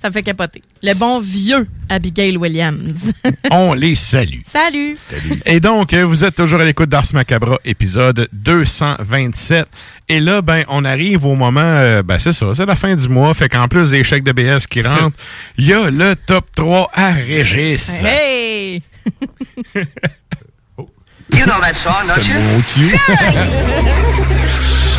ça 0.00 0.08
me 0.08 0.12
fait 0.12 0.22
capoter. 0.22 0.62
Le 0.82 0.98
bon 0.98 1.18
vieux 1.18 1.66
Abigail 1.88 2.36
Williams. 2.36 3.12
On 3.50 3.74
les 3.74 3.94
salue. 3.94 4.40
Salut! 4.46 4.96
Et 5.44 5.60
donc, 5.60 5.92
euh, 5.92 6.04
vous 6.04 6.24
êtes 6.24 6.34
toujours 6.34 6.60
à 6.60 6.64
l'écoute 6.64 6.88
d'Ars 6.88 7.04
Macabra, 7.12 7.58
épisode 7.64 8.28
227. 8.32 9.66
Et 10.08 10.20
là, 10.20 10.42
ben, 10.42 10.64
on 10.68 10.84
arrive 10.84 11.24
au 11.24 11.34
moment, 11.34 11.60
euh, 11.60 12.02
ben, 12.02 12.18
c'est 12.18 12.32
ça, 12.32 12.46
c'est 12.54 12.66
la 12.66 12.76
fin 12.76 12.96
du 12.96 13.08
mois. 13.08 13.32
Fait 13.34 13.48
qu'en 13.48 13.68
plus 13.68 13.90
des 13.90 14.02
chèques 14.02 14.24
de 14.24 14.32
BS 14.32 14.66
qui 14.68 14.82
rentrent, 14.82 15.16
il 15.58 15.66
y 15.66 15.72
a 15.72 15.90
le 15.90 16.16
top 16.16 16.46
3 16.56 16.90
à 16.92 17.12
Régis. 17.12 18.02
Hey! 18.02 18.82
You 21.32 21.46
know 21.46 21.60
that 21.60 21.76
song, 21.76 22.08
don't 22.08 22.76
you? 22.76 22.90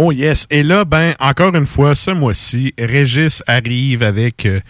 Oh 0.00 0.12
yes. 0.12 0.46
Et 0.50 0.62
là, 0.62 0.84
ben, 0.84 1.14
encore 1.18 1.56
une 1.56 1.66
fois, 1.66 1.96
ce 1.96 2.12
mois-ci, 2.12 2.72
Régis 2.78 3.42
arrive 3.48 4.04
avec 4.04 4.46
euh, 4.46 4.60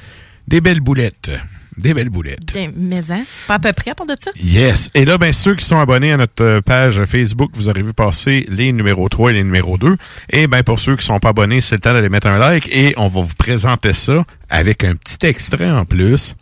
des 0.47 0.63
belles 0.63 0.81
boulettes. 0.81 1.31
Des 1.77 1.93
belles 1.93 2.09
boulettes. 2.09 2.55
Des 2.55 2.69
maisons. 2.69 3.27
Pas 3.47 3.57
à 3.57 3.59
peu 3.59 3.75
près 3.75 3.93
pour 3.95 4.07
de 4.07 4.17
ça? 4.19 4.31
Yes. 4.43 4.89
Et 4.95 5.05
là, 5.05 5.19
ben, 5.19 5.35
ceux 5.35 5.55
qui 5.55 5.67
sont 5.67 5.79
abonnés 5.79 6.13
à 6.13 6.17
notre 6.17 6.43
euh, 6.43 6.61
page 6.63 7.05
Facebook, 7.05 7.51
vous 7.53 7.69
aurez 7.69 7.83
vu 7.83 7.93
passer 7.93 8.47
les 8.49 8.73
numéros 8.73 9.11
3 9.11 9.33
et 9.33 9.35
les 9.35 9.45
numéros 9.45 9.77
2. 9.77 9.99
Et 10.31 10.47
ben, 10.47 10.63
pour 10.63 10.79
ceux 10.79 10.97
qui 10.97 11.05
sont 11.05 11.19
pas 11.19 11.29
abonnés, 11.29 11.61
c'est 11.61 11.75
le 11.75 11.83
temps 11.83 11.93
d'aller 11.93 12.09
mettre 12.09 12.29
un 12.29 12.39
like 12.39 12.67
et 12.75 12.95
on 12.97 13.09
va 13.09 13.21
vous 13.21 13.35
présenter 13.37 13.93
ça 13.93 14.25
avec 14.49 14.83
un 14.83 14.95
petit 14.95 15.27
extrait 15.27 15.71
en 15.71 15.85
plus. 15.85 16.37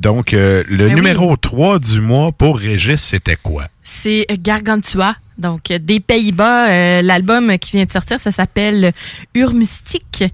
Donc, 0.00 0.34
euh, 0.34 0.64
le 0.68 0.88
Ben 0.88 0.96
numéro 0.96 1.36
3 1.36 1.78
du 1.78 2.00
mois 2.00 2.32
pour 2.32 2.58
Régis, 2.58 3.00
c'était 3.00 3.36
quoi? 3.40 3.68
C'est 3.84 4.26
Gargantua. 4.30 5.14
Donc, 5.42 5.70
euh, 5.70 5.78
des 5.78 6.00
Pays-Bas, 6.00 6.68
euh, 6.68 7.02
l'album 7.02 7.58
qui 7.58 7.72
vient 7.76 7.84
de 7.84 7.90
sortir, 7.92 8.18
ça 8.20 8.30
s'appelle 8.32 8.92
Urmystique. 9.34 10.24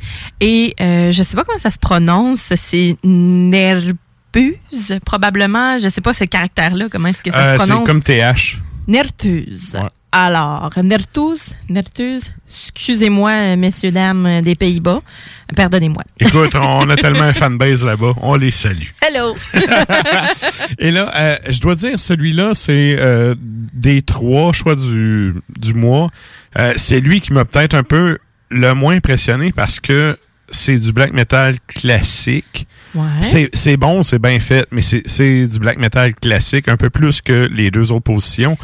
Et 0.40 0.74
euh, 0.80 1.10
je 1.10 1.22
sais 1.22 1.34
pas 1.34 1.44
comment 1.44 1.58
ça 1.58 1.70
se 1.70 1.78
prononce. 1.78 2.52
C'est 2.56 2.96
Nerbuse, 3.02 4.98
probablement. 5.04 5.78
Je 5.78 5.88
sais 5.88 6.00
pas 6.00 6.14
ce 6.14 6.24
caractère-là, 6.24 6.88
comment 6.90 7.08
est-ce 7.08 7.22
que 7.22 7.30
ça 7.32 7.38
Euh, 7.38 7.54
se 7.58 7.60
c'est 7.64 7.68
prononce? 7.70 7.86
comme 7.86 8.02
TH. 8.02 8.58
Nertuse. 8.86 9.74
Ouais. 9.74 9.88
Alors, 10.10 10.70
Nertuse, 10.82 11.54
Nertuse, 11.68 12.32
excusez-moi, 12.48 13.56
messieurs, 13.56 13.90
dames 13.90 14.40
des 14.40 14.54
Pays-Bas. 14.54 15.02
Pardonnez-moi. 15.54 16.02
Écoute, 16.20 16.54
on 16.54 16.88
a 16.88 16.96
tellement 16.96 17.24
un 17.24 17.34
fanbase 17.34 17.84
là-bas. 17.84 18.14
On 18.22 18.34
les 18.36 18.50
salue. 18.50 18.88
Hello! 19.02 19.36
Et 20.78 20.90
là, 20.90 21.10
euh, 21.14 21.36
je 21.50 21.60
dois 21.60 21.74
dire, 21.74 21.98
celui-là, 21.98 22.52
c'est 22.54 22.96
euh, 22.98 23.34
des 23.38 24.00
trois 24.00 24.52
choix 24.54 24.76
du, 24.76 25.34
du 25.58 25.74
mois. 25.74 26.10
Euh, 26.58 26.72
c'est 26.78 27.00
lui 27.00 27.20
qui 27.20 27.34
m'a 27.34 27.44
peut-être 27.44 27.74
un 27.74 27.82
peu 27.82 28.18
le 28.48 28.72
moins 28.72 28.96
impressionné 28.96 29.52
parce 29.52 29.78
que 29.78 30.16
c'est 30.50 30.78
du 30.78 30.92
black 30.92 31.12
metal 31.12 31.56
classique. 31.66 32.66
Ouais. 32.94 33.48
C'est- 33.54 33.76
bon, 33.76 34.02
c'est 34.02 34.18
bien 34.18 34.40
fait, 34.40 34.66
mais 34.70 34.82
c'est 34.82 35.46
du 35.46 35.58
black 35.58 35.78
metal 35.78 36.14
classique, 36.14 36.68
un 36.68 36.76
peu 36.76 36.90
plus 36.90 37.20
que 37.20 37.48
les 37.52 37.70
deux 37.70 37.92
autres 37.92 38.04
positions. 38.04 38.56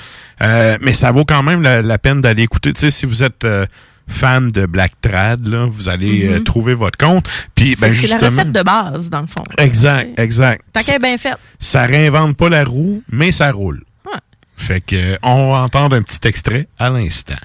Euh, 0.42 0.78
mais 0.80 0.94
ça 0.94 1.12
vaut 1.12 1.24
quand 1.24 1.42
même 1.42 1.62
la, 1.62 1.82
la 1.82 1.98
peine 1.98 2.20
d'aller 2.20 2.42
écouter. 2.42 2.72
Tu 2.72 2.80
sais, 2.80 2.90
si 2.90 3.06
vous 3.06 3.22
êtes 3.22 3.44
euh, 3.44 3.66
fan 4.08 4.48
de 4.48 4.66
black 4.66 4.92
trad, 5.00 5.46
là, 5.46 5.66
vous 5.70 5.88
allez 5.88 6.26
euh, 6.26 6.38
Mhm. 6.38 6.44
trouver 6.44 6.74
votre 6.74 6.98
compte. 6.98 7.28
Puis, 7.54 7.76
ben, 7.76 7.94
c'est 7.94 8.08
la 8.08 8.16
recette 8.18 8.50
de 8.52 8.62
base, 8.62 9.08
dans 9.10 9.20
le 9.20 9.26
fond. 9.26 9.44
Exact, 9.58 10.18
exact. 10.18 10.64
Tant 10.72 10.80
qu'elle 10.80 10.96
est 10.96 10.98
bien 10.98 11.18
faite. 11.18 11.38
Ça 11.60 11.84
réinvente 11.86 12.36
pas 12.36 12.48
la 12.48 12.64
roue, 12.64 13.02
mais 13.10 13.30
ça 13.30 13.52
roule. 13.52 13.84
Ouais. 14.06 14.18
Fait 14.56 14.80
que 14.80 15.18
on 15.22 15.52
va 15.52 15.58
entendre 15.60 15.96
un 15.96 16.02
petit 16.02 16.26
extrait 16.26 16.66
à 16.78 16.90
l'instant. 16.90 17.36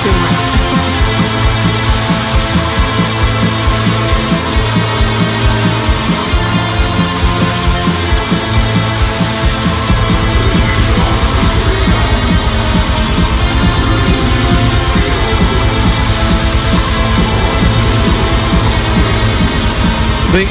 Tu 0.00 0.06
sais, 20.32 20.46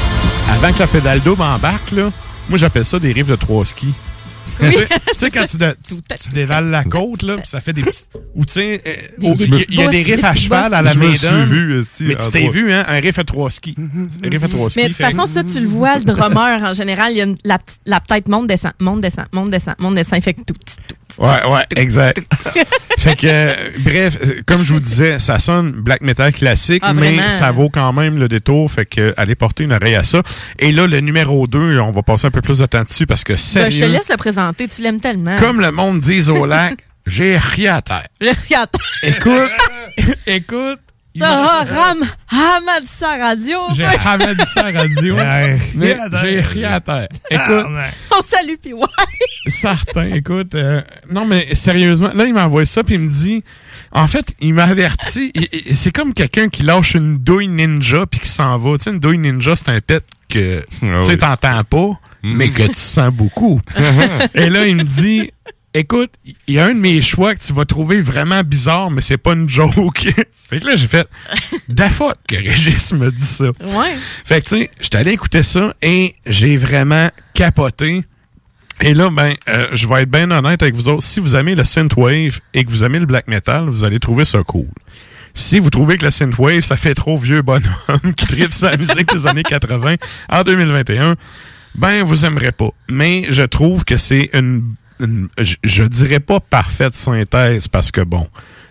avant 0.48 0.72
que 0.72 0.78
la 0.78 0.86
pédale 0.86 1.20
double 1.22 1.42
embarque, 1.42 1.90
là, 1.90 2.10
moi 2.48 2.58
j'appelle 2.58 2.84
ça 2.84 3.00
des 3.00 3.12
riffs 3.12 3.26
de 3.26 3.34
trois 3.34 3.64
skis. 3.64 3.94
Tu 4.60 4.70
sais- 4.72 4.88
tu 5.12 5.16
sais, 5.16 5.30
quand 5.30 5.44
tu, 5.44 5.56
de- 5.56 5.74
tu, 5.86 5.94
tu 6.22 6.28
dévales 6.30 6.70
la 6.70 6.84
côte, 6.84 7.22
là, 7.22 7.36
puis 7.36 7.46
ça 7.46 7.60
fait 7.60 7.72
des 7.72 7.82
petits. 7.82 8.04
Ou 8.34 8.44
tu 8.44 8.52
sais, 8.52 8.82
euh, 8.86 8.94
il 9.70 9.74
y 9.74 9.82
a- 9.82 9.88
des 9.90 10.02
riffs 10.02 10.24
à 10.24 10.34
cheval 10.34 10.74
à 10.74 10.82
la 10.82 10.92
vu, 11.46 11.78
esti, 11.80 12.04
Mais 12.04 12.14
tu 12.16 12.22
en 12.22 12.30
t'es 12.30 12.48
vu, 12.48 12.72
hein, 12.72 12.84
un 12.86 13.00
riff 13.00 13.18
à 13.18 13.24
trois 13.24 13.50
skis. 13.50 13.74
Un 13.78 14.28
riff 14.28 14.44
à 14.44 14.48
trois 14.48 14.68
skis. 14.70 14.78
Mais 14.80 14.88
de 14.88 14.94
toute 14.94 15.02
façon, 15.16 15.26
ça, 15.26 15.44
tu 15.44 15.60
le 15.60 15.66
vois, 15.66 15.96
le 15.98 16.04
drummer, 16.04 16.62
en 16.62 16.72
général, 16.74 17.12
il 17.12 17.18
y 17.18 17.22
a 17.22 17.26
la, 17.44 17.58
petite- 17.58 17.80
la 17.86 18.00
tête 18.00 18.28
monte, 18.28 18.46
descend, 18.48 18.72
monte, 18.80 19.00
descend, 19.00 19.26
monte, 19.32 19.50
descend, 19.50 19.74
monte, 19.78 19.94
descend. 19.94 20.18
Il 20.18 20.22
fait 20.22 20.34
que 20.34 20.40
tout 20.40 20.52
tout 20.52 20.60
petit. 20.64 20.76
Ouais, 21.18 21.50
ouais, 21.50 21.64
exact. 21.76 22.20
fait 22.98 23.16
que, 23.16 23.26
euh, 23.26 23.54
bref, 23.80 24.18
euh, 24.24 24.42
comme 24.46 24.62
je 24.62 24.72
vous 24.72 24.80
disais, 24.80 25.18
ça 25.18 25.38
sonne 25.38 25.72
black 25.72 26.00
metal 26.02 26.32
classique, 26.32 26.82
Ah, 26.84 26.92
mais 26.92 27.28
ça 27.28 27.50
vaut 27.52 27.70
quand 27.70 27.92
même 27.92 28.18
le 28.18 28.28
détour. 28.28 28.70
Fait 28.70 28.86
que, 28.86 29.12
allez 29.16 29.34
porter 29.34 29.64
une 29.64 29.72
oreille 29.72 29.94
à 29.96 30.04
ça. 30.04 30.22
Et 30.58 30.72
là, 30.72 30.86
le 30.86 31.00
numéro 31.00 31.46
2, 31.46 31.78
on 31.80 31.90
va 31.90 32.02
passer 32.02 32.26
un 32.26 32.30
peu 32.30 32.42
plus 32.42 32.58
de 32.58 32.66
temps 32.66 32.82
dessus 32.84 33.06
parce 33.06 33.24
que 33.24 33.32
Ben, 33.34 33.38
sérieux, 33.38 33.70
je 33.70 33.80
te 33.80 33.90
laisse 33.90 34.08
le 34.10 34.16
présenter, 34.16 34.68
tu 34.68 34.82
l'aimes 34.82 35.00
tellement. 35.00 35.36
comme 35.36 35.60
le 35.60 35.70
monde 35.70 36.00
dit 36.00 36.28
au 36.30 36.46
lac, 36.46 36.74
j'ai 37.06 37.38
rien 37.38 37.76
à 37.76 37.82
terre. 37.82 38.06
Je 38.20 38.28
regarde. 38.28 38.68
Écoute, 39.02 39.50
écoute. 40.26 40.80
M'a- 41.18 41.64
ram, 41.64 41.98
radio. 43.20 43.58
J'ai 43.74 43.82
la 43.82 44.80
radio, 44.80 45.16
mais 45.74 45.96
j'ai 46.22 46.40
rien 46.40 46.72
à 46.74 46.80
terre. 46.80 47.08
Écoute, 47.30 47.66
On 48.16 48.22
salue, 48.22 48.54
puis 48.62 48.72
ouais. 48.72 48.86
certain, 49.46 50.12
écoute. 50.14 50.54
euh, 50.54 50.82
non, 51.10 51.24
mais 51.24 51.54
sérieusement, 51.54 52.12
là, 52.14 52.24
il 52.24 52.34
m'a 52.34 52.44
envoyé 52.44 52.66
ça, 52.66 52.82
puis 52.84 52.94
il 52.94 53.00
me 53.00 53.08
dit... 53.08 53.42
En 53.92 54.06
fait, 54.06 54.34
il 54.40 54.54
m'a 54.54 54.64
averti. 54.64 55.32
C'est 55.72 55.90
comme 55.90 56.14
quelqu'un 56.14 56.48
qui 56.48 56.62
lâche 56.62 56.94
une 56.94 57.18
douille 57.18 57.48
ninja 57.48 58.06
puis 58.06 58.20
qui 58.20 58.28
s'en 58.28 58.56
va. 58.56 58.76
Tu 58.78 58.84
sais, 58.84 58.90
une 58.90 59.00
douille 59.00 59.18
ninja, 59.18 59.56
c'est 59.56 59.70
un 59.70 59.80
pet 59.80 60.04
que 60.28 60.64
tu 60.80 61.02
sais, 61.02 61.16
t'entends 61.16 61.64
pas, 61.64 61.90
mais 62.22 62.50
que 62.50 62.62
tu 62.68 62.74
sens 62.74 63.10
beaucoup. 63.12 63.60
Et 64.34 64.48
là, 64.48 64.66
il 64.66 64.76
me 64.76 64.84
dit... 64.84 65.32
Écoute, 65.72 66.10
il 66.48 66.54
y 66.54 66.58
a 66.58 66.66
un 66.66 66.74
de 66.74 66.80
mes 66.80 67.00
choix 67.00 67.32
que 67.32 67.40
tu 67.40 67.52
vas 67.52 67.64
trouver 67.64 68.00
vraiment 68.00 68.42
bizarre, 68.42 68.90
mais 68.90 69.00
c'est 69.00 69.18
pas 69.18 69.34
une 69.34 69.48
joke. 69.48 70.00
fait 70.48 70.58
que 70.60 70.66
là, 70.66 70.74
j'ai 70.74 70.88
fait 70.88 71.08
d'affaire 71.68 72.14
que 72.26 72.34
Régis 72.34 72.92
me 72.92 73.10
dit 73.12 73.22
ça. 73.22 73.46
Ouais. 73.46 73.94
Fait 74.24 74.40
que, 74.40 74.48
tu 74.48 74.58
sais, 74.58 74.70
j'étais 74.80 74.98
allé 74.98 75.12
écouter 75.12 75.44
ça 75.44 75.72
et 75.80 76.16
j'ai 76.26 76.56
vraiment 76.56 77.08
capoté. 77.34 78.02
Et 78.80 78.94
là, 78.94 79.10
ben, 79.10 79.34
euh, 79.48 79.68
je 79.72 79.86
vais 79.86 80.02
être 80.02 80.10
bien 80.10 80.28
honnête 80.32 80.60
avec 80.62 80.74
vous 80.74 80.88
autres. 80.88 81.04
Si 81.04 81.20
vous 81.20 81.36
aimez 81.36 81.54
le 81.54 81.64
synthwave 81.64 82.40
et 82.52 82.64
que 82.64 82.70
vous 82.70 82.82
aimez 82.82 82.98
le 82.98 83.06
black 83.06 83.28
metal, 83.28 83.68
vous 83.68 83.84
allez 83.84 84.00
trouver 84.00 84.24
ça 84.24 84.42
cool. 84.42 84.66
Si 85.34 85.60
vous 85.60 85.70
trouvez 85.70 85.98
que 85.98 86.04
le 86.04 86.10
synthwave, 86.10 86.62
ça 86.62 86.76
fait 86.76 86.94
trop 86.94 87.16
vieux 87.16 87.42
bonhomme 87.42 88.14
qui 88.16 88.26
tripe 88.26 88.52
sa 88.52 88.76
musique 88.76 89.12
des 89.12 89.28
années 89.28 89.44
80 89.44 89.96
en 90.30 90.42
2021, 90.42 91.14
ben, 91.76 92.02
vous 92.02 92.24
aimerez 92.24 92.50
pas. 92.50 92.70
Mais 92.88 93.26
je 93.28 93.42
trouve 93.42 93.84
que 93.84 93.96
c'est 93.96 94.30
une, 94.32 94.74
une- 95.00 95.28
je, 95.38 95.56
je 95.64 95.84
dirais 95.84 96.20
pas 96.20 96.40
parfaite 96.40 96.94
synthèse 96.94 97.68
parce 97.68 97.90
que 97.90 98.00
bon, 98.02 98.26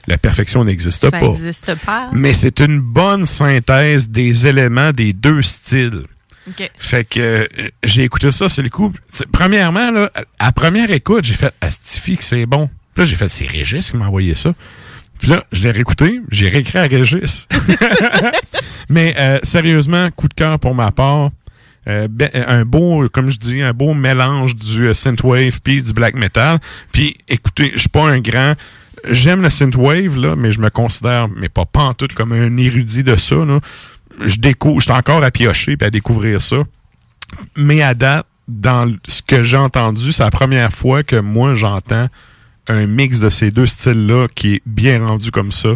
la 0.08 0.18
perfection 0.18 0.64
n'existe 0.64 1.10
pas. 1.10 1.20
n'existe 1.22 1.76
pas. 1.86 2.10
Mais 2.14 2.34
c'est 2.34 2.60
une 2.62 2.80
bonne 2.80 3.26
synthèse 3.26 4.10
des 4.10 4.48
éléments 4.48 4.92
des 4.92 5.14
deux 5.14 5.42
styles. 5.42 6.04
OK. 6.48 6.72
Fait 6.78 7.04
que 7.04 7.20
euh, 7.20 7.46
j'ai 7.84 8.04
écouté 8.04 8.32
ça 8.32 8.50
sur 8.50 8.64
le 8.64 8.70
coup. 8.70 8.92
Premièrement, 9.32 9.92
là, 9.92 10.12
à 10.40 10.52
première 10.52 10.90
écoute, 10.92 11.24
j'ai 11.26 11.36
fait 11.36 11.54
Astifi 11.62 12.18
que 12.18 12.24
c'est 12.24 12.46
bon. 12.46 12.70
Puis 12.96 13.04
là, 13.04 13.06
j'ai 13.06 13.16
fait 13.16 13.28
c'est 13.28 13.46
Régis 13.46 13.92
qui 13.92 13.98
m'a 13.98 14.08
envoyé 14.08 14.34
ça. 14.36 14.54
Puis 15.20 15.28
là, 15.30 15.44
je 15.52 15.62
l'ai 15.64 15.72
réécouté, 15.72 16.22
j'ai 16.32 16.48
réécrit 16.50 16.80
à 16.80 16.84
Régis. 16.84 17.48
Mais 18.90 19.14
euh, 19.18 19.40
sérieusement, 19.44 20.10
coup 20.12 20.28
de 20.28 20.34
cœur 20.34 20.58
pour 20.60 20.74
ma 20.74 20.92
part. 20.92 21.30
Euh, 21.90 22.08
ben, 22.10 22.30
un 22.34 22.66
beau, 22.66 23.10
comme 23.12 23.30
je 23.30 23.38
dis, 23.38 23.62
un 23.62 23.74
beau 23.74 23.94
mélange 23.94 24.56
du 24.56 24.88
euh, 24.88 24.94
synthwave 24.94 25.60
puis 25.62 25.82
du 25.82 25.92
black 25.92 26.14
metal. 26.14 26.60
Puis 26.92 27.18
écoutez, 27.28 27.72
je 27.74 27.80
suis 27.80 27.90
pas 27.90 28.08
un 28.08 28.20
grand 28.20 28.54
j'aime 29.10 29.42
le 29.42 29.50
synthwave 29.50 30.18
là, 30.18 30.36
mais 30.36 30.52
je 30.52 30.60
me 30.60 30.70
considère 30.70 31.28
mais 31.30 31.50
pas 31.50 31.66
pantoute 31.66 32.14
comme 32.14 32.34
un 32.34 32.58
érudit 32.58 33.04
de 33.04 33.16
ça 33.16 33.36
là. 33.36 33.60
Je 34.26 34.38
découvre, 34.38 34.82
encore 34.92 35.24
à 35.24 35.32
piocher 35.32 35.78
puis 35.78 35.88
à 35.88 35.90
découvrir 35.90 36.42
ça. 36.42 36.58
Mais 37.56 37.82
à 37.82 37.94
date, 37.94 38.26
dans 38.48 38.94
ce 39.08 39.22
que 39.22 39.44
j'ai 39.44 39.58
entendu, 39.58 40.12
c'est 40.12 40.24
la 40.24 40.32
première 40.32 40.74
fois 40.74 41.04
que 41.04 41.16
moi 41.16 41.56
j'entends 41.56 42.08
un 42.68 42.86
mix 42.86 43.20
de 43.20 43.30
ces 43.30 43.52
deux 43.52 43.66
styles-là 43.66 44.28
qui 44.36 44.56
est 44.56 44.62
bien 44.66 45.06
rendu 45.06 45.32
comme 45.32 45.52
ça. 45.52 45.70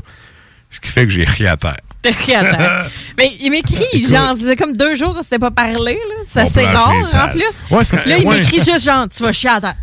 Ce 0.70 0.80
qui 0.80 0.92
fait 0.92 1.06
que 1.06 1.12
j'ai 1.12 1.24
ri 1.24 1.48
à 1.48 1.56
terre. 1.56 1.78
Attends. 2.06 2.58
Mais 3.18 3.32
il 3.42 3.50
m'écrit, 3.52 4.06
genre, 4.08 4.36
c'est 4.40 4.56
comme 4.56 4.74
deux 4.76 4.96
jours 4.96 5.14
qu'on 5.16 5.24
s'était 5.24 5.40
pas 5.40 5.52
parlé, 5.52 5.94
là. 5.94 6.16
Ça 6.34 6.46
c'est 6.54 6.66
rare, 6.66 6.90
en 6.90 7.04
sale. 7.04 7.32
plus. 7.32 7.76
Ouais, 7.76 7.84
c'est- 7.84 8.06
là, 8.06 8.18
il 8.18 8.26
ouais. 8.28 8.40
m'écrit 8.40 8.58
juste, 8.58 8.84
genre, 8.84 9.08
tu 9.10 9.24
vas 9.24 9.32
chier 9.32 9.50
à 9.50 9.62
terre. 9.62 9.76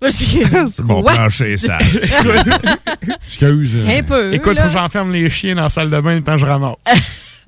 Bon 0.84 1.02
Quoi? 1.02 1.12
plancher 1.12 1.56
sale. 1.56 1.78
Excuse. 3.26 3.76
Un 3.88 4.02
peu. 4.02 4.32
Écoute, 4.32 4.54
là. 4.54 4.62
faut 4.62 4.68
que 4.68 4.72
j'enferme 4.78 5.12
les 5.12 5.28
chiens 5.28 5.56
dans 5.56 5.64
la 5.64 5.68
salle 5.68 5.90
de 5.90 6.00
bain 6.00 6.14
le 6.14 6.22
temps 6.22 6.34
que 6.34 6.38
je 6.40 6.46
ramasse. 6.46 6.76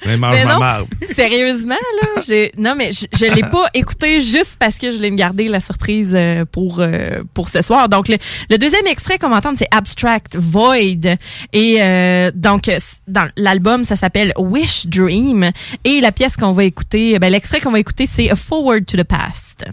Mais 0.07 0.17
mange 0.17 0.35
Mais 0.35 0.45
ma 0.45 0.53
non, 0.55 0.59
marde. 0.61 0.89
sérieusement, 1.15 1.75
là, 1.75 2.23
j'ai, 2.27 2.53
non, 2.57 2.75
mais 2.77 2.91
je, 2.93 3.07
je 3.17 3.33
l'ai 3.33 3.43
pas 3.43 3.67
écouté 3.75 4.21
juste 4.21 4.57
parce 4.59 4.79
que 4.79 4.91
je 4.91 4.97
voulais 4.97 5.11
me 5.11 5.17
garder 5.17 5.49
la 5.49 5.61
surprise 5.61 6.13
euh, 6.15 6.45
pour, 6.45 6.81
euh, 6.81 7.23
pour 7.35 7.49
ce 7.49 7.63
soir. 7.63 7.89
Donc, 7.89 8.09
le, 8.09 8.17
le 8.49 8.59
deuxième 8.59 8.87
extrait 8.87 9.19
qu'on 9.19 9.29
va 9.29 9.37
entendre, 9.37 9.59
c'est 9.59 9.69
Abstract 9.71 10.37
Void. 10.37 11.17
Et 11.53 11.83
euh, 11.83 12.31
donc, 12.35 12.71
dans 13.09 13.29
l'album, 13.37 13.85
ça 13.85 13.97
s'appelle 13.97 14.33
Wish 14.39 14.87
Dream. 14.87 15.51
Et 15.85 16.01
la 16.01 16.13
pièce 16.13 16.37
qu'on 16.37 16.53
va 16.53 16.65
écouter, 16.65 17.19
ben, 17.19 17.31
l'extrait 17.31 17.61
qu'on 17.61 17.71
va 17.71 17.79
écouter, 17.81 18.07
c'est 18.07 18.31
A 18.31 18.37
Forward 18.37 18.87
to 18.87 18.97
the 18.97 19.05
Past. 19.05 19.65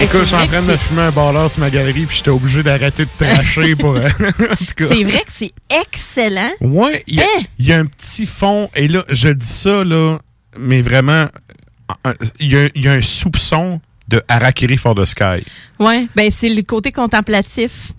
Écoute, 0.00 0.20
je 0.20 0.26
suis 0.26 0.34
en 0.36 0.46
train 0.46 0.62
de 0.62 0.76
fumer 0.76 1.02
un 1.02 1.10
ballard 1.10 1.50
sur 1.50 1.60
ma 1.60 1.70
galerie, 1.70 2.06
puis 2.06 2.16
j'étais 2.18 2.30
obligé 2.30 2.62
d'arrêter 2.62 3.04
de 3.04 3.10
tracher 3.18 3.74
pour. 3.74 3.96
euh, 3.96 4.08
en 4.20 4.54
tout 4.56 4.74
cas. 4.76 4.86
C'est 4.88 5.02
vrai 5.02 5.22
que 5.26 5.32
c'est 5.34 5.52
excellent. 5.68 6.52
Ouais, 6.60 7.02
il 7.08 7.16
y, 7.16 7.20
a- 7.20 7.24
Hein? 7.24 7.42
il 7.58 7.66
y 7.66 7.72
a 7.72 7.78
un 7.78 7.86
petit 7.86 8.24
fond, 8.26 8.70
et 8.76 8.86
là, 8.86 9.04
je 9.08 9.28
dis 9.28 9.46
ça, 9.46 9.82
là, 9.84 10.18
mais 10.56 10.82
vraiment, 10.82 11.26
un- 12.04 12.14
il 12.38 12.52
y, 12.52 12.56
a- 12.56 12.70
il 12.76 12.84
y 12.84 12.88
a 12.88 12.92
un 12.92 13.02
soupçon 13.02 13.80
de 14.06 14.22
Harakiri 14.28 14.76
for 14.78 14.94
the 14.94 15.04
Sky. 15.04 15.44
Ouais, 15.80 16.06
ben 16.14 16.30
c'est 16.30 16.48
le 16.48 16.62
côté 16.62 16.92
contemplatif. 16.92 17.92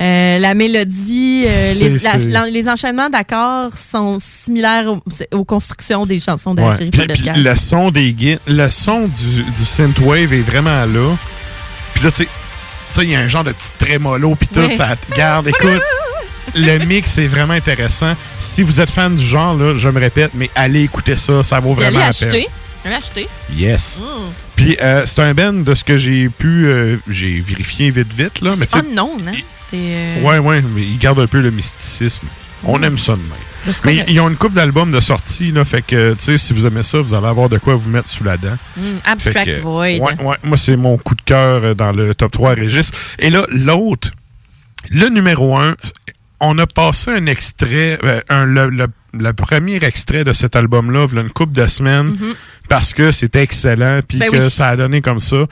Euh, 0.00 0.38
la 0.38 0.54
mélodie, 0.54 1.44
euh, 1.46 1.72
les, 1.74 1.88
la- 1.90 1.98
c'est- 2.18 2.26
la- 2.26 2.46
les 2.46 2.68
enchaînements 2.68 3.10
d'accords 3.10 3.72
sont 3.76 4.16
similaires 4.18 4.86
aux, 4.88 5.36
aux 5.36 5.44
constructions 5.44 6.06
des 6.06 6.18
chansons 6.20 6.54
de 6.54 6.62
Ouais. 6.62 6.88
Puis, 6.90 7.06
le 7.36 7.56
son 7.56 7.90
des 7.90 8.38
le 8.46 8.70
son 8.70 9.02
du, 9.08 9.42
du 9.42 9.64
synthwave 9.64 10.32
est 10.32 10.40
vraiment 10.40 10.86
là. 10.86 11.14
Puis 11.94 12.04
là, 12.04 12.10
tu 12.10 12.24
sais, 12.24 12.28
il 13.02 13.10
y 13.10 13.14
a 13.14 13.20
un 13.20 13.28
genre 13.28 13.44
de 13.44 13.52
petit 13.52 13.72
trémolo, 13.78 14.34
puis 14.36 14.48
tout, 14.48 14.60
Ouais. 14.60 14.72
ça 14.72 14.96
te 14.96 15.14
garde. 15.14 15.46
Écoute, 15.48 15.82
le 16.54 16.78
mix 16.86 17.18
est 17.18 17.26
vraiment 17.26 17.52
intéressant. 17.54 18.14
Si 18.38 18.62
vous 18.62 18.80
êtes 18.80 18.90
fan 18.90 19.14
du 19.14 19.24
genre, 19.24 19.54
là, 19.54 19.74
je 19.76 19.88
me 19.90 20.00
répète, 20.00 20.30
mais 20.34 20.48
allez 20.54 20.82
écouter 20.82 21.16
ça, 21.18 21.42
ça 21.42 21.60
vaut 21.60 21.74
vraiment 21.74 21.98
la 21.98 22.10
peine. 22.12 22.28
Allez 22.86 22.94
acheter. 22.94 23.28
Yes. 23.54 24.00
Mm. 24.02 24.04
Puis 24.64 24.76
euh, 24.82 25.04
c'est 25.06 25.20
un 25.22 25.32
band 25.34 25.52
de 25.52 25.74
ce 25.74 25.84
que 25.84 25.96
j'ai 25.96 26.28
pu, 26.28 26.66
euh, 26.66 26.96
j'ai 27.08 27.40
vérifié 27.40 27.90
vite 27.90 28.12
vite 28.12 28.40
là, 28.42 28.54
mais 28.58 28.66
C'est 28.66 28.78
unknown, 28.78 29.20
hein? 29.28 29.32
C'est. 29.70 29.76
euh, 29.78 30.22
Ouais, 30.22 30.38
ouais, 30.38 30.62
mais 30.74 30.82
ils 30.82 30.98
gardent 30.98 31.20
un 31.20 31.26
peu 31.26 31.40
le 31.40 31.50
mysticisme. 31.50 32.26
On 32.64 32.82
aime 32.82 32.98
ça 32.98 33.12
de 33.12 33.18
même. 33.22 33.30
Ben, 33.66 33.74
Mais 33.84 34.04
ils 34.08 34.20
ont 34.20 34.28
une 34.28 34.36
coupe 34.36 34.52
d'albums 34.52 34.90
de 34.90 35.00
sortie, 35.00 35.50
là, 35.50 35.64
fait 35.64 35.80
que, 35.80 36.12
tu 36.12 36.20
sais, 36.24 36.38
si 36.38 36.52
vous 36.52 36.66
aimez 36.66 36.82
ça, 36.82 37.00
vous 37.00 37.14
allez 37.14 37.26
avoir 37.26 37.48
de 37.48 37.56
quoi 37.56 37.74
vous 37.74 37.88
mettre 37.88 38.08
sous 38.08 38.22
la 38.24 38.36
dent. 38.36 38.56
Mm, 38.76 38.82
Abstract 39.04 39.46
que, 39.46 39.60
Void. 39.60 39.98
Ouais, 39.98 40.22
ouais, 40.22 40.36
moi, 40.44 40.56
c'est 40.58 40.76
mon 40.76 40.98
coup 40.98 41.14
de 41.14 41.22
cœur 41.22 41.74
dans 41.74 41.92
le 41.92 42.14
top 42.14 42.32
3 42.32 42.52
Régis. 42.54 42.90
Et 43.18 43.30
là, 43.30 43.46
l'autre, 43.48 44.10
le 44.90 45.08
numéro 45.08 45.56
1, 45.56 45.74
on 46.40 46.58
a 46.58 46.66
passé 46.66 47.10
un 47.12 47.24
extrait, 47.26 47.98
un, 48.28 48.44
le, 48.44 48.68
le- 48.68 48.86
le 49.12 49.32
premier 49.32 49.76
extrait 49.82 50.22
de 50.24 50.32
cet 50.32 50.54
album-là, 50.54 51.06
il 51.10 51.16
y 51.16 51.18
a 51.18 51.22
une 51.22 51.30
couple 51.30 51.52
de 51.54 51.66
semaines, 51.66 52.08
Mhm. 52.08 52.34
Parce 52.70 52.94
que 52.94 53.10
c'était 53.10 53.42
excellent, 53.42 54.00
puis 54.06 54.18
Ben 54.18 54.30
que 54.30 54.36
oui. 54.36 54.50
ça 54.50 54.68
a 54.68 54.76
donné 54.76 55.02
comme 55.02 55.18
ça. 55.18 55.44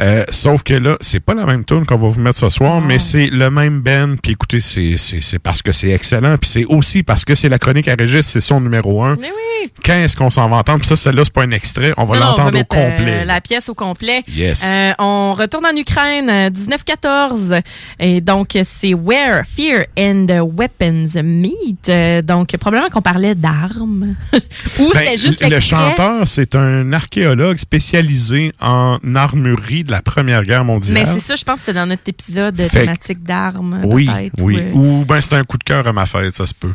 Euh, 0.00 0.24
sauf 0.30 0.62
que 0.62 0.74
là, 0.74 0.96
c'est 1.00 1.20
pas 1.20 1.34
la 1.34 1.46
même 1.46 1.64
tune 1.64 1.86
qu'on 1.86 1.96
va 1.96 2.08
vous 2.08 2.20
mettre 2.20 2.38
ce 2.38 2.48
soir, 2.48 2.80
mais 2.80 2.98
c'est 2.98 3.26
le 3.28 3.50
même 3.50 3.80
band. 3.80 4.16
Puis 4.22 4.32
écoutez, 4.32 4.60
c'est 4.60 4.96
c'est- 4.96 5.20
c'est 5.22 5.38
parce 5.38 5.62
que 5.62 5.72
c'est 5.72 5.90
excellent. 5.90 6.36
Puis 6.38 6.50
c'est 6.50 6.64
aussi 6.66 7.02
parce 7.02 7.24
que 7.24 7.34
c'est 7.34 7.48
la 7.48 7.58
chronique 7.58 7.88
à 7.88 7.94
Régis, 7.98 8.26
c'est 8.26 8.40
son 8.40 8.60
numéro 8.60 9.02
un. 9.02 9.16
Mais 9.16 9.28
oui. 9.30 9.70
Quand 9.84 9.94
est-ce 9.94 10.16
qu'on 10.16 10.30
s'en 10.30 10.48
va 10.48 10.56
entendre? 10.56 10.78
Puis 10.80 10.88
ça, 10.88 10.96
celle-là, 10.96 11.22
c'est 11.24 11.32
pas 11.32 11.42
un 11.42 11.50
extrait. 11.50 11.92
On 11.96 12.04
va 12.04 12.18
l'entendre 12.18 12.56
au 12.56 12.60
euh, 12.60 12.64
complet. 12.64 13.24
la 13.24 13.40
pièce 13.40 13.68
au 13.68 13.74
complet. 13.74 14.22
Yes. 14.28 14.62
Euh, 14.64 14.92
on 14.98 15.32
retourne 15.32 15.66
en 15.66 15.74
Ukraine, 15.76 16.28
euh, 16.30 16.50
1914. 16.50 17.54
Et 17.98 18.20
donc, 18.20 18.56
c'est 18.64 18.94
Where 18.94 19.42
Fear 19.44 19.86
and 19.98 20.26
Weapons 20.56 21.20
Meet. 21.22 21.88
Euh, 21.88 22.22
donc, 22.22 22.56
probablement 22.58 22.90
qu'on 22.90 23.02
parlait 23.02 23.34
d'armes. 23.34 24.14
Ou 24.78 24.90
Ben, 24.94 25.00
c'était 25.04 25.18
juste 25.18 25.48
le 25.48 25.60
chanteur, 25.60 26.26
c'est 26.28 26.54
un 26.54 26.92
archéologue 26.92 27.56
spécialisé 27.56 28.52
en 28.60 28.98
armurerie 29.14 29.84
de 29.86 29.92
la 29.92 30.02
Première 30.02 30.42
Guerre 30.42 30.64
mondiale. 30.64 30.94
Mais 30.94 31.12
c'est 31.18 31.24
ça, 31.26 31.36
je 31.36 31.44
pense 31.44 31.60
que 31.60 31.66
c'est 31.66 31.72
dans 31.72 31.86
notre 31.86 32.02
épisode 32.06 32.56
Fait 32.56 32.68
que- 32.68 32.78
thématique 32.80 33.22
d'armes. 33.22 33.80
Oui, 33.84 34.08
oui. 34.38 34.62
ou, 34.74 35.00
Ou 35.00 35.04
ben 35.04 35.20
c'est 35.20 35.34
un 35.36 35.44
coup 35.44 35.58
de 35.58 35.64
cœur 35.64 35.86
à 35.86 35.92
ma 35.92 36.06
fête, 36.06 36.34
ça 36.34 36.46
se 36.46 36.54
peut. 36.54 36.72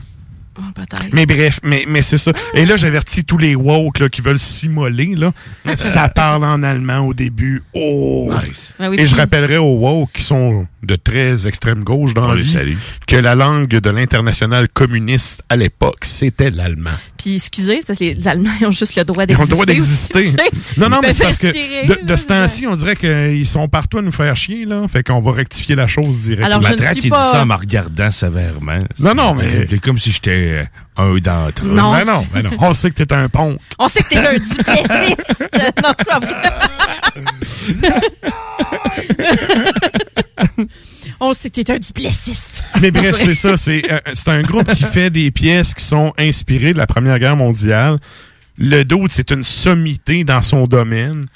oh, 0.57 0.61
peut-être. 0.75 1.03
Mais 1.13 1.25
bref, 1.25 1.59
mais, 1.63 1.85
mais 1.87 2.01
c'est 2.01 2.17
ça. 2.17 2.31
Et 2.53 2.65
là, 2.65 2.75
j'avertis 2.75 3.23
tous 3.25 3.37
les 3.37 3.55
woke 3.55 3.99
là, 3.99 4.09
qui 4.09 4.21
veulent 4.21 4.39
s'immoler. 4.39 5.15
là. 5.15 5.31
ça 5.77 6.09
parle 6.09 6.43
en 6.43 6.61
allemand 6.63 6.99
au 6.99 7.13
début. 7.13 7.61
Oh! 7.73 8.31
Ah 8.79 8.89
oui, 8.89 8.97
Et 8.99 9.05
je 9.05 9.15
rappellerai 9.15 9.57
aux 9.57 9.77
woke 9.77 10.11
qui 10.13 10.23
sont 10.23 10.67
de 10.83 10.95
très 10.95 11.47
extrême 11.47 11.83
gauche 11.83 12.13
dans 12.13 12.35
que 13.07 13.15
la 13.15 13.35
langue 13.35 13.67
de 13.69 13.89
l'international 13.89 14.67
communiste 14.69 15.43
à 15.49 15.55
l'époque, 15.55 16.05
c'était 16.05 16.49
l'allemand. 16.49 16.89
Puis, 17.21 17.35
excusez, 17.35 17.81
parce 17.85 17.99
que 17.99 18.03
les 18.05 18.27
Allemands 18.27 18.49
ils 18.61 18.67
ont 18.67 18.71
juste 18.71 18.95
le 18.95 19.03
droit 19.03 19.23
Ils 19.23 19.27
d'exister. 19.27 19.41
ont 19.41 19.45
le 19.45 19.49
droit 19.51 19.65
d'exister. 19.65 20.31
Non, 20.77 20.89
non, 20.89 20.99
Ils 21.03 21.07
mais 21.07 21.13
c'est 21.13 21.23
parce 21.23 21.37
que 21.37 22.05
de, 22.05 22.15
ce 22.15 22.25
temps-ci, 22.25 22.65
on 22.67 22.75
dirait 22.75 22.95
qu'ils 22.95 23.45
sont 23.47 23.67
partout 23.67 23.97
à 23.99 24.01
nous 24.01 24.11
faire 24.11 24.35
chier, 24.35 24.65
là. 24.65 24.87
Fait 24.87 25.03
qu'on 25.03 25.19
va 25.21 25.31
rectifier 25.33 25.75
la 25.75 25.85
chose 25.87 26.21
direct. 26.23 26.43
Alors, 26.43 26.61
je 26.61 26.67
Ma 26.67 26.71
ne 26.71 26.77
traite, 26.77 26.93
suis 26.93 27.03
il 27.05 27.09
pas- 27.09 27.25
dit 27.25 27.31
ça 27.31 27.41
en 27.43 27.45
me 27.45 27.53
regardant 27.55 28.09
sévèrement. 28.11 28.79
Non, 28.99 29.13
non, 29.13 29.35
mais- 29.35 29.67
C'est 29.69 29.79
comme 29.79 29.97
si 29.97 30.11
j'étais 30.11 30.31
euh, 30.31 30.63
un 30.97 31.17
d'entre 31.17 31.65
eux. 31.65 31.69
Non, 31.69 31.93
Ben 31.93 32.05
non, 32.05 32.25
ben 32.33 32.41
non. 32.43 32.51
On 32.59 32.73
sait 32.73 32.89
que 32.89 32.95
t'es 33.03 33.13
un 33.13 33.29
pont. 33.29 33.57
On 33.79 33.87
sait 33.87 34.01
que 34.03 34.09
t'es 34.09 34.17
un 34.17 34.33
duplessiste. 34.33 35.45
non, 35.83 35.93
c'est 35.97 36.07
pas 36.07 36.19
vrai. 36.19 36.41
On 41.23 41.33
sait 41.33 41.51
que 41.51 41.61
t'es 41.61 41.71
un 41.71 41.77
duplessiste. 41.77 42.63
Mais 42.81 42.89
bref, 42.89 43.15
c'est 43.23 43.35
ça. 43.35 43.55
C'est 43.55 43.89
euh, 43.91 43.99
c'est 44.13 44.29
un 44.29 44.41
groupe 44.41 44.73
qui 44.73 44.83
fait 44.83 45.11
des 45.11 45.29
pièces 45.29 45.75
qui 45.75 45.85
sont 45.85 46.13
inspirées 46.17 46.73
de 46.73 46.79
la 46.79 46.87
Première 46.87 47.19
Guerre 47.19 47.35
mondiale. 47.35 47.99
Le 48.57 48.83
Dude, 48.83 49.11
c'est 49.11 49.31
une 49.31 49.43
sommité 49.43 50.23
dans 50.23 50.41
son 50.41 50.65
domaine. 50.65 51.27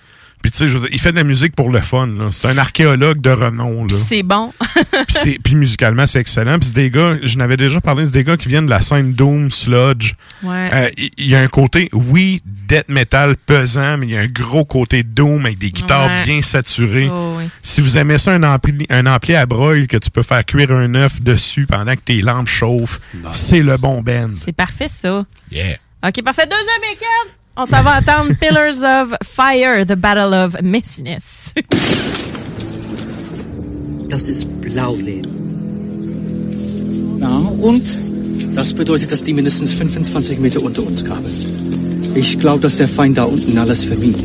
Puis 0.45 0.51
tu 0.51 0.57
sais, 0.59 0.67
je 0.67 0.73
veux 0.73 0.81
dire, 0.81 0.89
il 0.91 0.99
fait 1.01 1.09
de 1.11 1.15
la 1.15 1.23
musique 1.23 1.55
pour 1.55 1.71
le 1.71 1.81
fun. 1.81 2.05
là. 2.05 2.27
C'est 2.31 2.47
un 2.47 2.55
archéologue 2.59 3.19
de 3.19 3.31
renom. 3.31 3.85
Là. 3.87 3.95
C'est 4.07 4.21
bon. 4.21 4.53
Puis, 5.43 5.55
musicalement, 5.55 6.05
c'est 6.05 6.19
excellent. 6.19 6.59
Puis 6.59 6.67
c'est 6.67 6.75
des 6.75 6.91
gars, 6.91 7.15
je 7.23 7.35
n'avais 7.39 7.57
déjà 7.57 7.81
parlé, 7.81 8.05
c'est 8.05 8.11
des 8.11 8.23
gars 8.23 8.37
qui 8.37 8.47
viennent 8.47 8.67
de 8.67 8.69
la 8.69 8.83
scène 8.83 9.13
Doom, 9.13 9.49
Sludge. 9.49 10.13
Ouais. 10.43 10.69
Euh, 10.71 10.89
Il 11.17 11.25
y 11.25 11.33
a 11.35 11.39
un 11.41 11.47
côté, 11.47 11.89
oui, 11.93 12.43
death 12.45 12.89
metal 12.89 13.37
pesant, 13.37 13.97
mais 13.97 14.05
il 14.05 14.11
y 14.11 14.17
a 14.17 14.19
un 14.19 14.27
gros 14.27 14.65
côté 14.65 15.01
Doom 15.01 15.47
avec 15.47 15.57
des 15.57 15.71
guitares 15.71 16.09
Ouais. 16.09 16.25
bien 16.25 16.43
saturées. 16.43 17.09
Oh, 17.11 17.37
oui. 17.39 17.45
Si 17.63 17.81
vous 17.81 17.97
aimez 17.97 18.19
ça, 18.19 18.31
un 18.33 18.43
ampli, 18.43 18.85
un 18.91 19.07
ampli 19.07 19.33
à 19.33 19.47
broil 19.47 19.87
que 19.87 19.97
tu 19.97 20.11
peux 20.11 20.21
faire 20.21 20.45
cuire 20.45 20.69
un 20.69 20.93
œuf 20.93 21.21
dessus 21.23 21.65
pendant 21.65 21.95
que 21.95 22.01
tes 22.01 22.21
lampes 22.21 22.47
chauffent, 22.49 22.99
c'est 23.31 23.61
le 23.63 23.77
bon 23.77 24.03
band. 24.03 24.29
C'est 24.39 24.55
parfait, 24.55 24.89
ça. 24.89 25.25
Yeah. 25.51 25.77
OK, 26.07 26.21
parfait. 26.23 26.45
Deuxième 26.45 26.81
week-end. 26.91 27.31
On 27.57 27.65
s'en 27.65 27.83
va 27.83 27.99
entendre 27.99 28.35
Pillars 28.37 28.83
of 28.83 29.15
Fire, 29.23 29.85
The 29.85 29.95
Battle 29.95 30.33
of 30.33 30.61
Messiness. 30.61 31.23
Das 34.09 34.27
ist 34.27 34.45
Blauleben. 34.59 35.31
Ja, 37.21 37.37
und 37.37 37.83
das 38.55 38.73
bedeutet, 38.73 39.09
dass 39.13 39.23
die 39.23 39.31
mindestens 39.33 39.73
25 39.73 40.37
Meter 40.39 40.61
unter 40.63 40.83
uns 40.83 41.05
kamen. 41.05 41.31
Ich 42.13 42.37
glaube, 42.39 42.59
dass 42.59 42.75
der 42.75 42.89
Feind 42.89 43.17
da 43.17 43.23
unten 43.23 43.57
alles 43.57 43.85
vermied. 43.85 44.17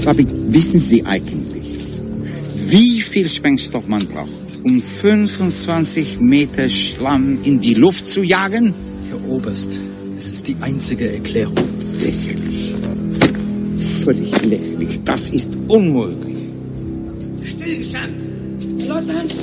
Fabi, 0.00 0.26
wissen 0.48 0.78
Sie 0.78 1.06
eigentlich, 1.06 1.78
wie 2.68 3.00
viel 3.00 3.30
Sprengstoff 3.30 3.88
man 3.88 4.06
braucht, 4.06 4.28
um 4.62 4.82
25 4.82 6.20
Meter 6.20 6.68
Schlamm 6.68 7.38
in 7.44 7.62
die 7.62 7.74
Luft 7.74 8.04
zu 8.04 8.22
jagen? 8.22 8.74
Herr 9.08 9.26
Oberst, 9.26 9.78
es 10.20 10.28
ist 10.28 10.46
die 10.48 10.56
einzige 10.60 11.10
Erklärung. 11.14 11.54
Lächerlich. 11.98 12.74
Völlig 14.04 14.44
lächerlich. 14.44 15.00
Das 15.02 15.30
ist 15.30 15.56
unmöglich. 15.66 16.36
Stillstand! 17.42 18.14
Leutnant! 18.86 19.34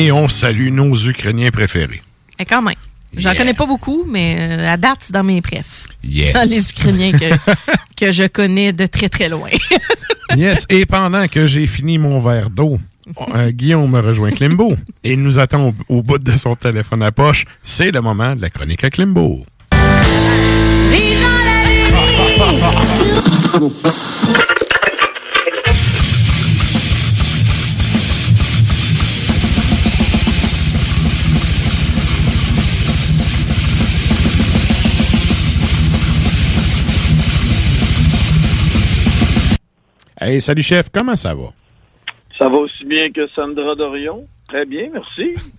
Et 0.00 0.10
on 0.10 0.28
salue 0.28 0.70
nos 0.70 0.96
Ukrainiens 0.96 1.50
préférés. 1.50 2.00
Et 2.38 2.46
quand 2.46 2.62
même. 2.62 2.74
J'en 3.14 3.34
connais 3.34 3.52
pas 3.52 3.66
beaucoup, 3.66 4.06
mais 4.08 4.34
euh, 4.38 4.72
à 4.72 4.78
date, 4.78 5.00
c'est 5.02 5.12
dans 5.12 5.22
mes 5.22 5.42
préfs. 5.42 5.84
Yes. 6.02 6.32
Dans 6.32 6.48
les 6.48 6.60
Ukrainiens 6.70 7.12
que, 7.12 7.34
que 7.98 8.10
je 8.10 8.26
connais 8.26 8.72
de 8.72 8.86
très 8.86 9.10
très 9.10 9.28
loin. 9.28 9.50
Yes, 10.36 10.64
et 10.68 10.86
pendant 10.86 11.26
que 11.26 11.48
j'ai 11.48 11.66
fini 11.66 11.98
mon 11.98 12.20
verre 12.20 12.50
d'eau, 12.50 12.78
euh, 13.34 13.50
Guillaume 13.50 13.90
me 13.90 13.98
rejoint 13.98 14.30
Klimbo 14.30 14.76
et 15.02 15.14
il 15.14 15.20
nous 15.20 15.40
attend 15.40 15.70
au, 15.88 15.96
au 15.96 16.02
bout 16.04 16.18
de 16.18 16.30
son 16.30 16.54
téléphone 16.54 17.02
à 17.02 17.10
poche. 17.10 17.46
C'est 17.64 17.90
le 17.90 18.00
moment 18.00 18.36
de 18.36 18.40
la 18.40 18.48
chronique 18.48 18.84
à 18.84 18.90
Klimbo. 18.90 19.44
Hey, 40.20 40.40
salut 40.40 40.62
chef, 40.62 40.88
comment 40.92 41.16
ça 41.16 41.34
va? 41.34 41.48
Ça 42.38 42.48
va 42.48 42.56
aussi 42.58 42.84
bien 42.84 43.10
que 43.10 43.26
Sandra 43.34 43.74
Dorion. 43.74 44.24
Très 44.48 44.64
bien, 44.66 44.88
merci. 44.92 45.34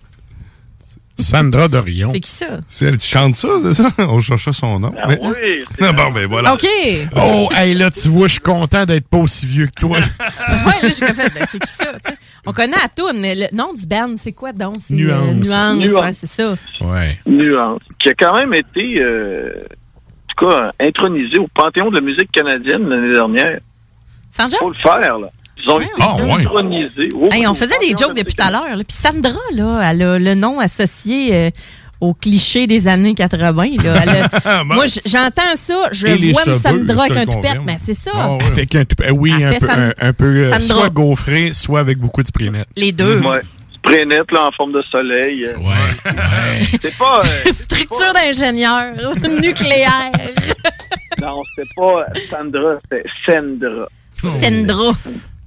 Sandra 1.18 1.68
Dorion. 1.68 2.10
C'est 2.12 2.20
qui 2.20 2.30
ça? 2.30 2.60
C'est 2.66 2.86
elle 2.86 2.96
qui 2.96 3.06
chante 3.08 3.34
ça, 3.34 3.48
c'est 3.62 3.74
ça? 3.74 3.88
On 3.98 4.18
cherchait 4.18 4.52
son 4.52 4.78
nom. 4.80 4.92
Ah 5.00 5.08
Mais- 5.08 5.18
oui, 5.22 5.64
bon, 5.96 6.10
ben 6.12 6.26
voilà. 6.26 6.54
OK. 6.54 6.62
Ouais, 6.62 7.06
Oh, 7.16 7.48
hey, 7.54 7.74
là, 7.74 7.90
tu 7.90 8.08
vois, 8.08 8.26
je 8.28 8.32
suis 8.32 8.40
content 8.40 8.84
d'être 8.86 9.06
pas 9.08 9.18
aussi 9.18 9.46
vieux 9.46 9.66
que 9.66 9.80
toi. 9.80 9.98
là, 10.48 10.72
j'ai 10.82 10.90
fait, 10.92 11.34
ben, 11.34 11.46
c'est 11.50 11.58
qui 11.60 11.68
ça? 11.70 11.92
On 12.46 12.52
connaît 12.52 12.76
à 12.82 12.88
tout, 12.88 13.08
mais 13.14 13.34
le 13.34 13.46
nom 13.56 13.72
du 13.74 13.86
band, 13.86 14.14
c'est 14.16 14.32
quoi 14.32 14.52
donc? 14.52 14.76
C'est, 14.80 14.94
euh, 14.94 14.96
Nuance. 14.96 15.46
nuance, 15.48 15.76
Nuance. 15.76 16.02
ouais, 16.02 16.12
c'est 16.14 16.26
ça. 16.28 16.56
Ouais. 16.80 17.18
Nuance. 17.26 17.82
Qui 18.00 18.08
a 18.08 18.14
quand 18.14 18.34
même 18.34 18.54
été, 18.54 19.00
euh, 19.00 19.52
en 19.62 20.34
tout 20.36 20.48
cas, 20.48 20.72
intronisé 20.80 21.38
au 21.38 21.46
Panthéon 21.54 21.90
de 21.90 21.96
la 21.96 22.00
musique 22.00 22.32
canadienne 22.32 22.88
l'année 22.88 23.12
dernière. 23.12 23.60
Sans 24.36 24.48
Faut 24.58 24.70
le 24.70 24.76
faire, 24.76 25.18
là. 25.18 25.28
Ils 25.64 25.70
ont 25.70 25.80
été 25.80 25.90
Ah, 26.00 26.16
ouais. 26.16 26.32
intronisés. 26.40 27.10
Oh, 27.14 27.28
Hey, 27.30 27.46
on 27.46 27.54
faisait 27.54 27.78
des 27.80 27.90
jokes 27.96 28.16
depuis 28.16 28.34
tout 28.34 28.42
à 28.42 28.50
l'heure. 28.50 28.64
Puis 28.88 28.96
Sandra, 29.00 29.38
là, 29.54 29.80
elle 29.90 30.02
a 30.02 30.18
le 30.18 30.34
nom 30.34 30.58
associé 30.58 31.34
euh, 31.36 31.50
au 32.00 32.14
cliché 32.14 32.66
des 32.66 32.88
années 32.88 33.14
80. 33.14 33.52
Là. 33.84 33.94
Elle 34.02 34.08
a- 34.08 34.64
Bon. 34.64 34.74
Moi, 34.74 34.86
j'entends 35.06 35.54
ça, 35.56 35.88
je 35.92 36.06
Et 36.08 36.32
vois 36.32 36.42
Sandra 36.58 37.04
avec 37.04 37.16
un 37.16 37.26
toupette. 37.26 37.62
Ben, 37.64 37.76
c'est 37.84 37.94
ça. 37.94 38.10
Ah, 38.14 38.32
ouais. 38.32 38.44
Avec 38.46 38.74
un 38.74 38.84
oui, 39.12 39.32
Elle 39.36 39.44
un 39.54 39.58
peu, 39.58 39.66
San- 39.66 39.80
un, 39.80 40.08
un 40.08 40.12
peu 40.12 40.24
euh, 40.24 40.58
soit 40.58 40.88
gaufré, 40.90 41.52
soit 41.52 41.78
avec 41.80 41.98
beaucoup 41.98 42.22
de 42.22 42.26
sprinette. 42.26 42.66
Les 42.76 42.90
deux. 42.90 43.20
Ouais. 43.20 43.40
Spray 43.76 44.06
net, 44.06 44.30
là, 44.32 44.46
en 44.48 44.52
forme 44.52 44.72
de 44.72 44.82
soleil. 44.90 45.44
euh, 45.44 45.56
Ouais. 45.58 46.62
C'est 46.82 46.96
pas... 46.98 47.20
euh, 47.24 47.52
Structure 47.52 48.12
d'ingénieur 48.14 48.94
nucléaire. 49.40 50.10
non, 51.20 51.42
c'est 51.54 51.68
pas 51.76 52.06
Sandra, 52.30 52.76
c'est 52.90 53.04
Sandra. 53.26 53.86
Sandra. 54.22 54.92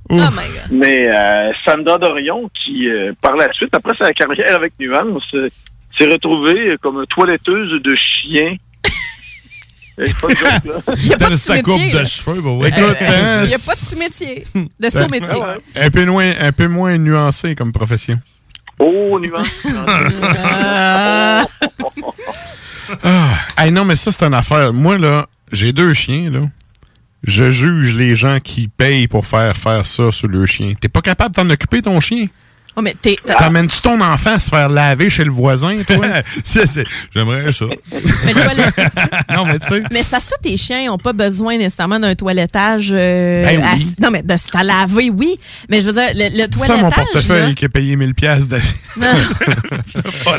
Oh 0.10 0.14
my 0.16 0.20
God. 0.22 0.72
Mais 0.72 1.08
euh, 1.08 1.52
Sandra 1.66 1.98
Dorion, 1.98 2.50
qui, 2.54 2.88
euh, 2.90 3.14
par 3.22 3.36
la 3.36 3.52
suite, 3.54 3.74
après 3.74 3.94
sa 3.98 4.14
carrière 4.14 4.56
avec 4.56 4.74
Nuance, 4.80 5.24
euh, 5.34 5.50
s'est 5.98 6.06
retrouvée 6.06 6.76
comme 6.82 7.06
toiletteuse 7.08 7.82
de 7.82 7.96
chien. 7.96 8.56
Et 9.98 10.12
pas 10.22 10.28
de 10.28 10.36
joke, 10.36 10.66
là. 10.66 10.94
Il 10.98 11.08
n'y 11.08 11.14
a 11.14 11.18
pas 11.18 11.30
de 11.30 11.36
sa 11.38 11.62
courbe 11.64 11.78
sous-métier. 11.80 11.92
de 11.94 11.98
là. 11.98 12.06
cheveux, 12.06 12.40
ouais. 12.42 12.68
Écoute, 12.70 12.98
Euh, 13.02 13.42
hein, 13.42 13.44
Il 13.44 13.48
n'y 13.48 13.54
a 13.54 13.58
pas 13.66 13.74
de 13.74 13.80
sous-métier. 13.80 14.44
De 14.80 14.90
sous-métier. 14.90 15.40
Ah 15.42 15.56
un 15.86 15.90
peu 15.90 16.06
moins, 16.06 16.32
un 16.40 16.52
peu 16.52 16.68
moins 16.68 16.98
nuancé 16.98 17.56
comme 17.56 17.72
profession. 17.72 18.20
Oh, 18.78 19.18
Nuance. 19.20 19.48
Ah. 20.38 21.46
Ah, 23.04 23.30
hey, 23.58 23.72
non, 23.72 23.86
mais 23.86 23.96
ça, 23.96 24.12
c'est 24.12 24.26
une 24.26 24.34
affaire. 24.34 24.72
Moi, 24.74 24.98
là, 24.98 25.26
j'ai 25.52 25.74
deux 25.74 25.94
chiens, 25.94 26.30
là. 26.30 26.42
Je 27.28 27.50
juge 27.50 27.96
les 27.96 28.16
gens 28.16 28.40
qui 28.40 28.68
payent 28.68 29.08
pour 29.08 29.26
faire 29.26 29.58
faire 29.58 29.86
ça 29.86 30.12
sur 30.12 30.28
le 30.28 30.46
chien. 30.46 30.74
T'es 30.80 30.90
pas 30.90 31.02
capable 31.02 31.36
de 31.36 31.42
t'en 31.42 31.50
occuper, 31.50 31.82
ton 31.82 32.00
chien? 32.00 32.28
Oh, 32.78 32.82
mais 32.82 32.96
t'es- 33.02 33.18
t'as- 33.26 33.36
T'amènes-tu 33.36 33.80
ton 33.82 34.00
enfant 34.02 34.34
à 34.36 34.40
se 34.40 34.50
faire 34.50 34.68
laver 34.70 35.10
chez 35.10 35.24
le 35.24 35.32
voisin, 35.32 35.78
toi? 35.88 36.06
J'aimerais 37.14 37.54
ça. 37.54 37.66
mais 38.26 38.34
non, 39.36 39.46
mais 39.46 39.60
tu 39.60 39.68
sais. 39.68 39.84
Mais 39.92 40.02
c'est 40.04 40.10
parce 40.12 40.26
que 40.26 40.30
tous 40.32 40.50
tes 40.50 40.58
chiens 40.58 40.88
n'ont 40.88 40.98
pas 40.98 41.14
besoin 41.14 41.58
nécessairement 41.58 42.00
d'un 42.00 42.16
toilettage. 42.16 42.92
euh, 42.94 43.46
Ben 43.46 43.62
à-. 43.64 43.76
Non, 44.02 44.10
mais 44.12 44.24
de 44.24 44.36
se 44.38 44.50
faire 44.50 44.64
laver, 44.64 45.10
oui. 45.10 45.36
Mais 45.70 45.82
je 45.82 45.88
veux 45.88 45.94
dire, 45.94 46.10
le, 46.14 46.30
le 46.36 46.42
Ça, 46.42 46.48
toilettage. 46.50 46.82
mon 46.82 46.90
là- 46.90 46.96
portefeuille 46.96 47.56
qui 47.56 47.66
a 47.66 47.70
payé 47.70 47.96
1000 47.96 48.14
pièces 48.14 48.48
de... 48.50 48.58
Non. 48.98 49.08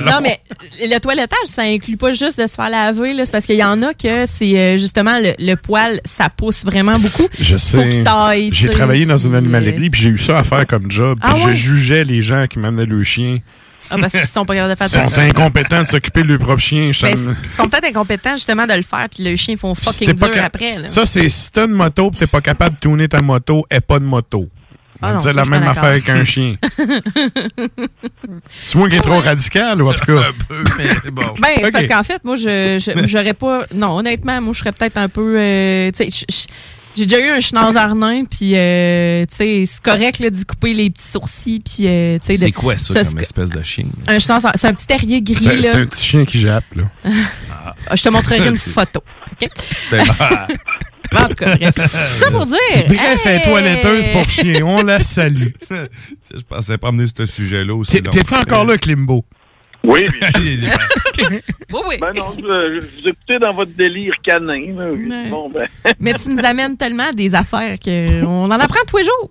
Non, 0.07 0.19
mais 0.23 0.41
le 0.81 0.99
toilettage, 0.99 1.47
ça 1.47 1.63
inclut 1.63 1.97
pas 1.97 2.13
juste 2.13 2.41
de 2.41 2.47
se 2.47 2.55
faire 2.55 2.69
laver. 2.71 3.13
là. 3.15 3.25
C'est 3.25 3.33
parce 3.33 3.47
qu'il 3.47 3.57
y 3.57 3.65
en 3.65 3.83
a 3.83 3.95
que 3.95 4.27
c'est 4.27 4.59
euh, 4.59 4.77
justement 4.79 5.19
le, 5.21 5.33
le 5.39 5.55
poil, 5.55 6.01
ça 6.05 6.29
pousse 6.29 6.65
vraiment 6.65 6.99
beaucoup. 6.99 7.27
Je 7.39 7.53
Faut 7.53 7.59
sais. 7.59 7.89
qu'il 7.89 8.05
taille. 8.05 8.51
J'ai 8.53 8.69
travaillé 8.69 9.05
dans 9.07 9.17
une 9.19 9.31
puis, 9.31 9.39
animalerie, 9.39 9.91
puis 9.91 10.01
j'ai 10.01 10.11
eu 10.11 10.19
ça 10.19 10.39
à 10.39 10.45
faire 10.45 10.67
comme 10.67 10.91
job. 10.91 11.19
Ah 11.23 11.33
puis 11.35 11.43
je 11.51 11.55
jugeais 11.55 12.05
les 12.05 12.21
gens 12.27 12.47
qui 12.47 12.59
m'amenaient 12.59 12.87
le 12.87 13.03
chien. 13.05 13.39
Ah, 13.89 13.97
parce 14.01 14.13
qu'ils 14.13 14.27
sont 14.27 14.45
pas 14.45 14.55
capables 14.55 14.75
de 14.81 14.85
Ils 14.85 14.89
faire 14.89 15.09
sont 15.09 15.15
ça. 15.15 15.21
incompétents 15.23 15.79
de 15.83 15.87
s'occuper 15.87 16.23
de 16.23 16.29
leur 16.29 16.39
propre 16.39 16.61
chien. 16.61 16.91
Ben, 17.03 17.17
me- 17.17 17.35
ils 17.45 17.53
sont 17.53 17.69
peut-être 17.69 17.87
incompétents 17.89 18.33
justement 18.37 18.67
de 18.67 18.73
le 18.75 18.83
faire, 18.83 19.07
puis 19.09 19.23
le 19.23 19.37
chien, 19.37 19.55
ils 19.55 19.59
font 19.59 19.77
fucking 19.77 20.13
dur 20.13 20.29
ca- 20.35 20.45
après. 20.47 20.77
Là. 20.77 20.89
Ça, 20.89 21.07
c'est 21.07 21.29
si 21.29 21.53
t'as 21.53 21.67
une 21.67 21.73
moto 21.73 22.11
pis 22.11 22.19
t'es 22.19 22.27
pas 22.27 22.41
capable 22.41 22.75
de 22.77 22.81
tourner 22.81 23.09
ta 23.09 23.21
moto, 23.23 23.65
et 23.71 23.81
pas 23.81 24.01
de 24.01 24.05
moto. 24.05 24.49
Ah 25.03 25.19
On 25.23 25.33
la 25.33 25.45
même 25.45 25.63
affaire 25.69 26.03
qu'un 26.03 26.25
chien. 26.25 26.57
C'est 28.61 28.79
moi 28.79 28.89
qui 28.89 28.97
est 28.97 29.01
trop 29.01 29.21
radical, 29.21 29.83
ou 29.83 29.91
en 29.91 29.93
tout 29.93 30.05
cas. 30.07 30.23
Ben, 31.13 31.35
c'est 31.55 31.65
Ok. 31.67 31.73
parce 31.73 31.87
qu'en 31.87 32.03
fait, 32.03 32.25
moi, 32.25 32.37
je 32.37 32.79
je- 32.79 33.07
j'aurais 33.07 33.35
pas. 33.35 33.67
Non, 33.75 33.99
honnêtement, 33.99 34.41
moi, 34.41 34.53
je 34.55 34.59
serais 34.61 34.73
peut-être 34.73 34.97
un 34.99 35.09
peu. 35.09 35.37
euh, 35.39 35.91
j'ai 36.97 37.07
déjà 37.07 37.21
eu 37.27 37.31
un 37.31 37.41
schnauzer 37.41 37.95
nain, 37.95 38.25
puis 38.25 38.53
euh, 38.55 39.25
tu 39.29 39.37
sais, 39.37 39.65
c'est 39.67 39.81
correct 39.83 40.19
là, 40.19 40.31
d'y 40.31 40.45
couper 40.45 40.73
les 40.73 40.91
petits 40.91 41.07
sourcils, 41.09 41.61
puis 41.61 41.87
euh, 41.87 42.19
tu 42.19 42.27
sais. 42.27 42.33
de- 42.35 42.39
C'est 42.39 42.53
quoi 42.53 42.77
ça, 42.79 42.95
comme 42.95 43.05
c'est- 43.19 43.23
espèce 43.23 43.51
de 43.51 43.63
chien? 43.63 43.85
Un 44.09 44.19
schnauzer, 44.19 44.51
c'est 44.55 44.67
un 44.67 44.75
petit 44.75 44.87
terrier 44.87 45.23
gris 45.23 45.37
C'est 45.43 45.57
là. 45.57 45.63
c'est 45.63 45.75
un 45.79 45.87
petit 45.87 46.05
chien 46.05 46.25
qui 46.25 46.39
jappe, 46.41 46.65
là. 46.75 46.85
Ah, 47.89 47.95
Je 47.97 48.03
te 48.03 48.09
montrerai 48.09 48.47
une 48.49 48.59
photo. 48.59 49.03
OK? 49.33 49.49
Ben, 49.91 50.05
bah. 50.19 50.49
Ben, 51.13 51.23
en 51.23 51.29
tout 51.29 51.35
cas, 51.35 51.57
bref. 51.57 52.19
Ça 52.19 52.33
pour 52.33 52.47
dire. 52.47 52.57
Bref, 52.89 53.21
elle 53.27 53.31
est 53.31 53.37
hey! 53.37 53.43
toiletteuse 53.49 54.09
pour 54.09 54.29
chien. 54.29 54.65
On 54.65 54.83
la 54.83 55.01
salue. 55.01 55.51
Je 55.71 56.43
pensais 56.49 56.79
pas 56.79 56.89
amener 56.89 57.05
ce 57.17 57.25
sujet-là 57.27 57.73
aussi. 57.77 58.03
T'es-tu 58.03 58.35
encore 58.35 58.65
là, 58.65 58.77
Klimbo? 58.77 59.25
Oui, 59.85 60.07
Oui, 61.73 61.81
oui. 61.89 61.97
Ben 62.01 62.13
non, 62.15 62.25
je, 62.37 62.43
je 62.43 62.81
vous 62.81 63.09
écoutez 63.09 63.39
dans 63.39 63.53
votre 63.55 63.73
délire 63.73 64.15
canin. 64.25 64.73
là. 64.77 64.91
Ouais. 64.91 65.29
Bon, 65.31 65.49
ben, 65.49 65.67
Mais 66.01 66.15
tu 66.15 66.31
nous 66.31 66.45
amènes 66.45 66.77
tellement 66.77 67.11
des 67.13 67.35
affaires 67.35 67.77
qu'on 67.83 68.45
en 68.47 68.51
apprend 68.51 68.81
tous 68.89 68.99
les 68.99 69.05
jours. 69.05 69.31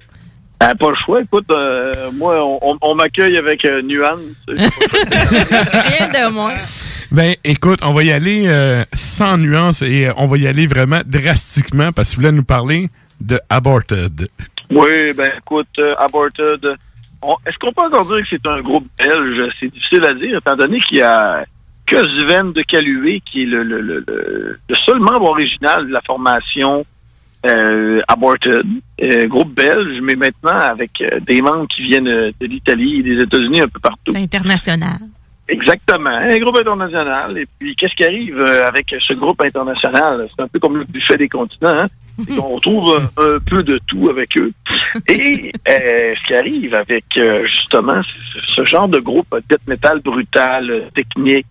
ah, 0.59 0.73
pas 0.75 0.89
le 0.89 0.95
choix. 1.05 1.21
Écoute, 1.21 1.45
euh, 1.51 2.09
moi, 2.13 2.43
on, 2.43 2.59
on- 2.61 2.77
on 2.81 2.95
m'accueille 2.95 3.37
avec 3.37 3.65
euh, 3.65 3.81
nuance. 3.81 4.19
Rien 4.47 6.07
de 6.09 6.31
moins. 6.33 6.55
Ben, 7.11 7.35
écoute, 7.43 7.79
on 7.83 7.93
va 7.93 8.03
y 8.03 8.11
aller 8.11 8.43
euh, 8.47 8.83
sans 8.93 9.37
nuance 9.37 9.81
et 9.81 10.07
euh, 10.07 10.13
on 10.17 10.25
va 10.25 10.37
y 10.37 10.47
aller 10.47 10.67
vraiment 10.67 11.01
drastiquement 11.05 11.91
parce 11.91 12.09
que 12.11 12.15
vous 12.15 12.21
voulez 12.23 12.33
nous 12.35 12.43
parler 12.43 12.89
de 13.21 13.39
Aborted. 13.49 14.27
Oui, 14.71 15.13
ben 15.13 15.29
écoute, 15.37 15.67
euh, 15.79 15.93
Aborted, 15.99 16.65
est-ce 17.45 17.57
qu'on 17.59 17.71
peut 17.73 17.83
encore 17.85 18.05
dire 18.05 18.17
que 18.23 18.27
c'est 18.29 18.47
un 18.47 18.61
groupe 18.61 18.85
belge? 18.97 19.51
C'est 19.59 19.71
difficile 19.71 20.03
à 20.05 20.13
dire, 20.13 20.37
étant 20.37 20.55
donné 20.55 20.79
qu'il 20.79 20.97
y 20.97 21.01
a 21.01 21.45
que 21.85 22.03
Sven 22.19 22.51
de 22.51 22.61
Caluet, 22.63 23.21
qui 23.25 23.43
est 23.43 23.45
le, 23.45 23.63
le, 23.63 23.79
le, 23.81 24.03
le- 24.07 24.57
le 24.69 24.75
seul 24.75 24.99
membre 24.99 25.29
original 25.29 25.87
de 25.87 25.91
la 25.93 26.01
formation 26.01 26.85
euh, 27.45 28.01
Aborted, 28.07 28.65
euh, 29.03 29.27
groupe 29.27 29.53
belge, 29.53 29.99
mais 30.01 30.15
maintenant 30.15 30.59
avec 30.73 30.91
euh, 31.01 31.19
des 31.21 31.41
membres 31.41 31.67
qui 31.67 31.83
viennent 31.83 32.05
de 32.05 32.45
l'Italie 32.47 33.01
et 33.01 33.03
des 33.03 33.21
États-Unis 33.21 33.61
un 33.61 33.67
peu 33.67 33.79
partout. 33.79 34.11
International. 34.15 34.97
Exactement, 35.47 36.09
un 36.09 36.39
groupe 36.39 36.57
international. 36.57 37.37
Et 37.37 37.45
puis, 37.59 37.75
qu'est-ce 37.75 37.93
qui 37.93 38.03
arrive 38.03 38.41
avec 38.41 38.95
ce 38.99 39.13
groupe 39.13 39.39
international? 39.41 40.27
C'est 40.35 40.41
un 40.41 40.47
peu 40.47 40.57
comme 40.59 40.77
le 40.77 40.85
buffet 40.85 41.17
des 41.17 41.29
continents. 41.29 41.69
Hein? 41.81 41.85
C'est 42.23 42.35
qu'on 42.35 42.55
retrouve 42.55 43.09
un, 43.17 43.39
peu 43.45 43.63
de 43.63 43.79
tout 43.87 44.09
avec 44.09 44.37
eux. 44.37 44.51
Et 45.07 45.51
euh, 45.67 46.13
ce 46.15 46.27
qui 46.27 46.33
arrive 46.33 46.73
avec, 46.73 47.05
euh, 47.17 47.45
justement, 47.45 48.01
ce, 48.55 48.65
genre 48.65 48.87
de 48.87 48.99
groupe 48.99 49.27
death 49.49 49.65
metal 49.67 49.99
brutal, 49.99 50.89
technique, 50.93 51.45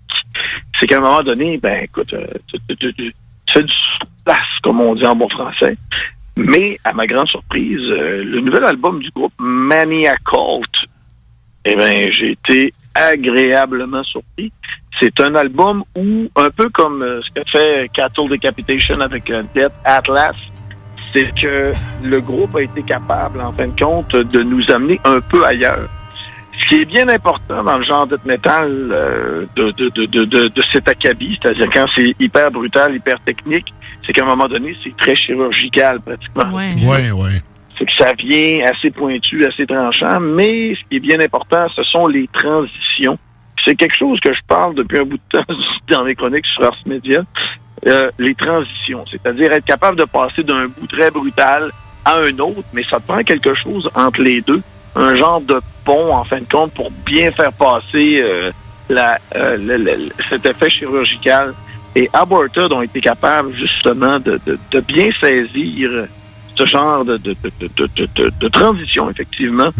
c'est 0.78 0.86
qu'à 0.86 0.98
un 0.98 1.00
moment 1.00 1.22
donné, 1.22 1.58
ben, 1.58 1.82
écoute, 1.84 2.12
euh, 2.14 2.26
tu, 2.48 3.14
fais 3.50 3.62
du 3.62 3.74
place, 4.24 4.38
comme 4.62 4.80
on 4.80 4.94
dit 4.94 5.06
en 5.06 5.14
bon 5.14 5.28
français. 5.28 5.76
Mais, 6.36 6.78
à 6.82 6.92
ma 6.92 7.06
grande 7.06 7.28
surprise, 7.28 7.78
le 7.78 8.40
nouvel 8.40 8.64
album 8.64 9.00
du 9.00 9.10
groupe 9.10 9.34
Mania 9.38 10.16
Cult, 10.24 10.88
eh 11.64 11.76
bien, 11.76 12.10
j'ai 12.10 12.32
été 12.32 12.74
agréablement 12.94 14.02
surpris. 14.02 14.52
C'est 15.00 15.20
un 15.20 15.34
album 15.34 15.84
où, 15.96 16.28
un 16.36 16.50
peu 16.50 16.68
comme 16.70 17.04
ce 17.22 17.30
que 17.30 17.48
fait 17.48 17.88
Cattle 17.92 18.28
Decapitation 18.28 19.00
avec 19.00 19.30
Death 19.54 19.72
Atlas, 19.84 20.36
c'est 21.14 21.32
que 21.34 21.72
le 22.02 22.20
groupe 22.20 22.56
a 22.56 22.62
été 22.62 22.82
capable, 22.82 23.40
en 23.40 23.52
fin 23.52 23.68
de 23.68 23.78
compte, 23.78 24.14
de 24.14 24.42
nous 24.42 24.62
amener 24.70 25.00
un 25.04 25.20
peu 25.20 25.44
ailleurs. 25.44 25.88
Ce 26.60 26.68
qui 26.68 26.74
est 26.82 26.84
bien 26.84 27.08
important 27.08 27.64
dans 27.64 27.78
le 27.78 27.84
genre 27.84 28.06
death 28.06 28.24
metal 28.24 28.68
euh, 28.70 29.44
de, 29.56 29.70
de, 29.72 29.88
de, 29.88 30.06
de, 30.06 30.24
de, 30.24 30.48
de 30.48 30.62
cet 30.72 30.88
acabit, 30.88 31.38
c'est-à-dire 31.42 31.68
quand 31.72 31.86
c'est 31.94 32.14
hyper 32.20 32.50
brutal, 32.50 32.94
hyper 32.94 33.18
technique, 33.20 33.72
c'est 34.06 34.12
qu'à 34.12 34.22
un 34.22 34.28
moment 34.28 34.46
donné, 34.46 34.76
c'est 34.82 34.96
très 34.96 35.16
chirurgical 35.16 36.00
pratiquement. 36.00 36.52
Ouais. 36.52 36.68
Ouais, 36.84 37.10
ouais. 37.10 37.40
C'est 37.76 37.86
que 37.86 37.92
ça 37.92 38.12
vient 38.14 38.64
assez 38.70 38.90
pointu, 38.90 39.44
assez 39.44 39.66
tranchant, 39.66 40.20
mais 40.20 40.76
ce 40.76 40.80
qui 40.88 40.96
est 40.96 41.00
bien 41.00 41.18
important, 41.18 41.66
ce 41.74 41.82
sont 41.82 42.06
les 42.06 42.28
transitions. 42.32 43.18
C'est 43.64 43.74
quelque 43.74 43.96
chose 43.96 44.20
que 44.20 44.32
je 44.32 44.40
parle 44.46 44.74
depuis 44.74 44.98
un 44.98 45.04
bout 45.04 45.16
de 45.16 45.38
temps 45.38 45.54
dans 45.88 46.04
mes 46.04 46.14
chroniques 46.14 46.46
sur 46.46 46.64
Ars 46.64 46.76
Media. 46.86 47.22
Euh, 47.86 48.10
les 48.18 48.34
transitions, 48.34 49.04
c'est-à-dire 49.10 49.52
être 49.52 49.64
capable 49.64 49.98
de 49.98 50.04
passer 50.04 50.42
d'un 50.42 50.66
bout 50.68 50.86
très 50.86 51.10
brutal 51.10 51.70
à 52.04 52.16
un 52.18 52.38
autre, 52.38 52.62
mais 52.72 52.84
ça 52.88 52.98
prend 53.00 53.22
quelque 53.22 53.54
chose 53.54 53.90
entre 53.94 54.22
les 54.22 54.40
deux, 54.40 54.62
un 54.94 55.14
genre 55.16 55.40
de 55.40 55.60
pont 55.84 56.14
en 56.14 56.24
fin 56.24 56.38
de 56.38 56.46
compte 56.50 56.72
pour 56.72 56.90
bien 57.04 57.30
faire 57.32 57.52
passer 57.52 58.20
euh, 58.22 58.50
la, 58.88 59.18
euh, 59.34 59.56
le- 59.58 59.76
le- 59.76 60.08
cet 60.30 60.46
effet 60.46 60.70
chirurgical. 60.70 61.52
Et 61.96 62.08
Aborted 62.12 62.72
ont 62.72 62.82
été 62.82 63.00
capables 63.00 63.54
justement 63.54 64.18
de, 64.18 64.40
de, 64.46 64.58
de 64.70 64.80
bien 64.80 65.10
saisir 65.20 65.90
ce 66.56 66.64
genre 66.66 67.04
de, 67.04 67.16
de, 67.18 67.34
de, 67.42 67.50
de, 67.60 67.88
de, 67.96 68.08
de- 68.14 68.32
de 68.40 68.48
transition, 68.48 69.10
effectivement. 69.10 69.70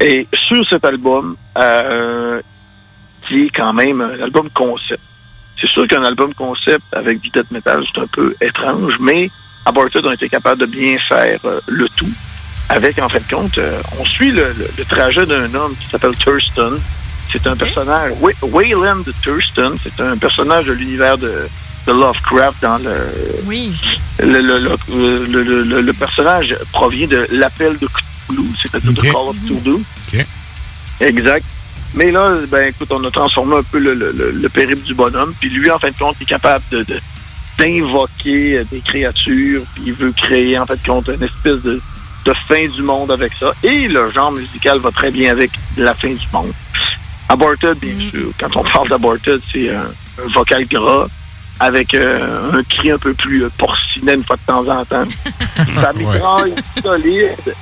Et 0.00 0.26
sur 0.34 0.66
cet 0.68 0.84
album, 0.84 1.36
euh, 1.58 2.40
qui 3.26 3.46
est 3.46 3.50
quand 3.50 3.72
même 3.72 4.00
un 4.00 4.20
album 4.22 4.50
concept. 4.50 5.00
C'est 5.64 5.70
sûr 5.72 5.88
qu'un 5.88 6.04
album 6.04 6.34
concept 6.34 6.84
avec 6.92 7.20
du 7.22 7.30
death 7.30 7.50
metal, 7.50 7.82
c'est 7.94 8.00
un 8.02 8.06
peu 8.06 8.34
étrange, 8.42 8.98
mais 9.00 9.30
Aborted 9.64 10.04
ont 10.04 10.12
été 10.12 10.28
capables 10.28 10.60
de 10.60 10.66
bien 10.66 10.98
faire 11.08 11.38
euh, 11.46 11.58
le 11.68 11.88
tout. 11.88 12.10
Avec, 12.68 12.98
en 12.98 13.08
fin 13.08 13.18
de 13.18 13.34
compte, 13.34 13.56
euh, 13.56 13.80
on 13.98 14.04
suit 14.04 14.30
le, 14.30 14.44
le- 14.58 14.68
le 14.76 14.84
trajet 14.84 15.24
d'un 15.24 15.54
homme 15.54 15.74
qui 15.80 15.88
s'appelle 15.88 16.14
Thurston. 16.16 16.74
C'est 17.32 17.46
un 17.46 17.56
personnage, 17.56 18.12
Way- 18.20 18.36
Wayland 18.42 19.04
Thurston, 19.22 19.74
c'est 19.82 20.02
un 20.02 20.18
personnage 20.18 20.66
de 20.66 20.72
l'univers 20.74 21.16
de, 21.16 21.32
de 21.86 21.92
Lovecraft 21.92 22.60
dans 22.62 22.76
le, 22.76 22.96
Oui. 23.46 23.72
le, 24.20 24.40
le, 24.42 24.58
le, 24.58 24.76
le- 25.26 25.42
le- 25.42 25.62
le- 25.62 25.80
le 25.80 25.92
personnage 25.94 26.54
provient 26.72 27.06
de 27.06 27.26
l'appel 27.32 27.78
de 27.78 27.86
Cthulhu, 27.86 28.44
c'est-à-dire 28.60 28.92
de 28.92 29.00
Call 29.00 29.28
of 29.28 29.36
Cthulhu. 29.36 29.76
OK. 30.12 30.26
Exact. 31.00 31.44
Mais 31.94 32.10
là, 32.10 32.34
ben 32.48 32.68
écoute, 32.68 32.88
on 32.90 33.02
a 33.04 33.10
transformé 33.10 33.56
un 33.56 33.62
peu 33.62 33.78
le, 33.78 33.94
le, 33.94 34.12
le- 34.12 34.30
le 34.32 34.48
périple 34.48 34.82
du 34.82 34.94
bonhomme. 34.94 35.32
Puis 35.40 35.48
lui, 35.50 35.70
en 35.70 35.78
fin 35.78 35.90
de 35.90 35.96
compte, 35.98 36.16
il 36.20 36.24
est 36.24 36.26
capable 36.26 36.64
de 36.70 36.82
de- 36.82 37.00
d'invoquer 37.58 38.58
euh, 38.58 38.64
des 38.70 38.80
créatures. 38.80 39.62
Puis 39.74 39.84
il 39.86 39.92
veut 39.94 40.12
créer, 40.12 40.58
en 40.58 40.66
fin 40.66 40.74
de 40.74 40.86
compte, 40.86 41.08
une 41.08 41.22
espèce 41.22 41.62
de, 41.62 41.80
de 42.24 42.34
fin 42.48 42.66
du 42.66 42.82
monde 42.82 43.10
avec 43.12 43.32
ça. 43.38 43.52
Et 43.62 43.88
le 43.88 44.10
genre 44.10 44.32
musical 44.32 44.78
va 44.78 44.90
très 44.90 45.10
bien 45.10 45.30
avec 45.30 45.50
la 45.76 45.94
fin 45.94 46.08
du 46.12 46.26
monde. 46.32 46.52
Aborted, 47.28 47.78
bien 47.78 47.94
sûr. 48.10 48.28
Quand 48.38 48.54
on 48.56 48.62
parle 48.64 48.88
d'Aborted, 48.88 49.40
c'est 49.50 49.70
un, 49.74 49.82
un 50.24 50.28
vocal 50.32 50.66
gras 50.66 51.06
avec 51.60 51.94
euh, 51.94 52.50
un 52.52 52.62
cri 52.64 52.90
un 52.90 52.98
peu 52.98 53.14
plus 53.14 53.44
euh, 53.44 53.50
porcinet 53.56 54.14
une 54.14 54.24
fois 54.24 54.36
de 54.36 54.42
temps 54.46 54.66
en 54.68 54.84
temps. 54.84 55.04
Ça 55.80 55.92
mitraille 55.94 56.54
solide. 56.82 57.54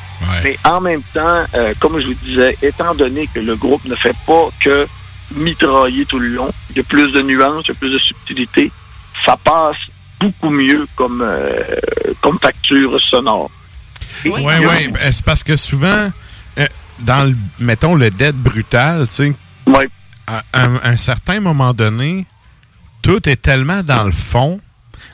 Mais 0.45 0.57
en 0.65 0.81
même 0.81 1.03
temps, 1.15 1.45
euh, 1.55 1.75
comme 1.81 2.01
je 2.01 2.07
vous 2.09 2.15
disais, 2.15 2.57
étant 2.63 2.95
donné 2.95 3.27
que 3.33 3.41
le 3.41 3.57
groupe 3.57 3.85
ne 3.85 3.95
fait 3.95 4.17
pas 4.27 4.49
que 4.61 4.87
mitrailler 5.35 6.05
tout 6.07 6.19
le 6.19 6.29
long, 6.29 6.51
il 6.71 6.77
y 6.77 6.81
a 6.81 6.83
plus 6.85 7.13
de 7.13 7.23
nuances, 7.23 7.65
il 7.67 7.69
y 7.69 7.73
a 7.73 7.75
plus 7.79 7.91
de 7.93 7.99
subtilité, 7.99 8.71
ça 9.25 9.37
passe 9.43 9.77
beaucoup 10.21 10.51
mieux 10.51 10.87
comme, 10.97 11.23
euh, 11.27 11.59
comme 12.21 12.39
facture 12.39 13.01
sonore. 13.01 13.51
Y 14.25 14.29
a- 14.55 14.61
ouais. 14.61 14.89
ben, 14.89 15.13
C'est 15.13 15.25
parce 15.25 15.43
que 15.43 15.57
souvent, 15.57 16.11
euh, 16.59 16.67
dans 17.01 17.25
le, 17.29 17.37
mettons, 17.59 17.95
le 17.95 18.11
dead 18.11 18.37
brutal, 18.37 19.07
tu 19.09 19.15
sais, 19.15 19.33
à 20.29 20.43
un 20.85 20.97
certain 20.97 21.41
moment 21.41 21.73
donné, 21.75 22.27
tout 23.03 23.29
est 23.29 23.41
tellement 23.41 23.83
dans 23.83 24.05
le 24.05 24.13
fond. 24.13 24.61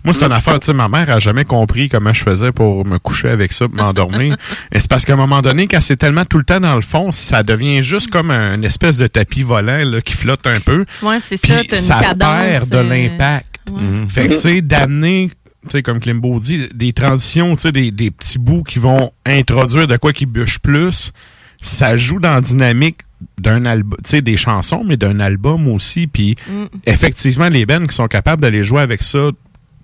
Moi, 0.04 0.14
c'est 0.14 0.24
une 0.24 0.32
affaire, 0.32 0.58
tu 0.60 0.66
sais, 0.66 0.72
ma 0.72 0.88
mère 0.88 1.10
a 1.10 1.18
jamais 1.18 1.44
compris 1.44 1.88
comment 1.88 2.12
je 2.12 2.22
faisais 2.22 2.52
pour 2.52 2.84
me 2.86 2.98
coucher 2.98 3.28
avec 3.28 3.52
ça, 3.52 3.66
pour 3.68 3.76
m'endormir. 3.76 4.36
Et 4.72 4.80
c'est 4.80 4.88
parce 4.88 5.04
qu'à 5.04 5.14
un 5.14 5.16
moment 5.16 5.42
donné, 5.42 5.66
quand 5.66 5.80
c'est 5.80 5.96
tellement 5.96 6.24
tout 6.24 6.38
le 6.38 6.44
temps 6.44 6.60
dans 6.60 6.76
le 6.76 6.82
fond, 6.82 7.10
ça 7.12 7.42
devient 7.42 7.82
juste 7.82 8.10
comme 8.10 8.30
un 8.30 8.62
espèce 8.62 8.96
de 8.98 9.06
tapis 9.06 9.42
volant 9.42 9.84
là, 9.84 10.00
qui 10.00 10.14
flotte 10.14 10.46
un 10.46 10.60
peu. 10.60 10.84
Ouais, 11.02 11.18
c'est 11.26 11.40
Puis 11.40 11.50
ça. 11.52 11.62
Une 11.62 11.76
ça 11.76 12.00
cadence. 12.00 12.40
perd 12.42 12.68
de 12.70 12.76
euh, 12.76 12.82
l'impact. 12.82 13.60
ouais. 13.70 13.80
Fait 14.08 14.26
que, 14.28 14.32
tu 14.34 14.38
sais, 14.38 14.60
d'amener, 14.62 15.30
tu 15.64 15.68
sais, 15.70 15.82
comme 15.82 16.00
Klimbo 16.00 16.38
dit, 16.38 16.68
des 16.74 16.92
transitions, 16.92 17.54
tu 17.56 17.62
sais, 17.62 17.72
des, 17.72 17.90
des 17.90 18.10
petits 18.10 18.38
bouts 18.38 18.62
qui 18.62 18.78
vont 18.78 19.10
introduire 19.26 19.86
de 19.86 19.96
quoi 19.96 20.12
qui 20.12 20.26
bûche 20.26 20.58
plus, 20.60 21.12
ça 21.60 21.96
joue 21.96 22.20
dans 22.20 22.34
la 22.34 22.40
dynamique 22.40 22.98
d'un 23.36 23.66
album, 23.66 23.98
tu 24.04 24.10
sais, 24.10 24.20
des 24.22 24.36
chansons, 24.36 24.84
mais 24.86 24.96
d'un 24.96 25.18
album 25.18 25.66
aussi. 25.68 26.06
Puis, 26.06 26.36
Mm. 26.48 26.64
effectivement, 26.86 27.48
les 27.48 27.66
bands 27.66 27.84
qui 27.86 27.94
sont 27.94 28.06
capables 28.06 28.40
d'aller 28.42 28.62
jouer 28.62 28.80
avec 28.80 29.02
ça, 29.02 29.30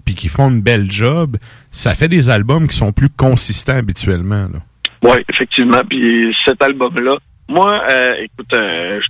puis 0.05 0.15
qui 0.15 0.29
font 0.29 0.51
une 0.51 0.61
belle 0.61 0.91
job, 0.91 1.37
ça 1.71 1.95
fait 1.95 2.09
des 2.09 2.29
albums 2.29 2.69
qui 2.69 2.77
sont 2.77 2.93
plus 2.93 3.09
consistants 3.09 3.77
habituellement. 3.77 4.49
Là. 4.53 4.59
Oui, 5.03 5.19
effectivement. 5.33 5.81
Puis 5.89 6.35
cet 6.45 6.63
album-là, 6.63 7.17
moi, 7.49 7.83
euh, 7.91 8.13
écoute, 8.23 8.53
euh, 8.55 9.01
je- 9.03 9.09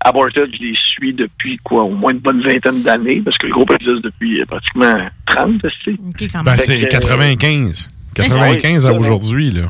Aborted, 0.00 0.46
je 0.54 0.62
les 0.62 0.74
suis 0.76 1.12
depuis 1.14 1.56
quoi, 1.64 1.82
au 1.82 1.90
moins 1.90 2.12
une 2.12 2.18
bonne 2.20 2.40
vingtaine 2.42 2.80
d'années, 2.82 3.22
parce 3.24 3.36
que 3.38 3.46
le 3.46 3.52
groupe 3.52 3.72
existe 3.72 4.04
depuis 4.04 4.40
euh, 4.40 4.44
pratiquement 4.44 4.98
30, 5.26 5.60
tu 5.62 5.68
sais. 5.84 5.98
OK, 5.98 6.30
quand 6.32 6.44
Ben, 6.44 6.56
c'est 6.58 6.78
Fait 6.78 6.86
que, 6.86 6.90
95. 6.92 7.88
95 8.14 8.86
à 8.86 8.92
aujourd'hui, 8.92 9.50
là. 9.50 9.62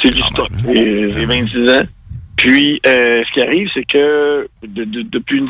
C'est 0.00 0.10
du 0.14 0.20
stock. 0.22 0.48
C'est 0.64 1.12
c'est 1.14 1.24
26 1.26 1.70
ans. 1.70 1.82
Puis, 2.36 2.80
euh, 2.86 3.22
ce 3.28 3.32
qui 3.34 3.40
arrive, 3.42 3.68
c'est 3.74 3.84
que 3.84 4.48
de- 4.66 4.84
de- 4.84 5.02
depuis 5.02 5.38
une, 5.38 5.48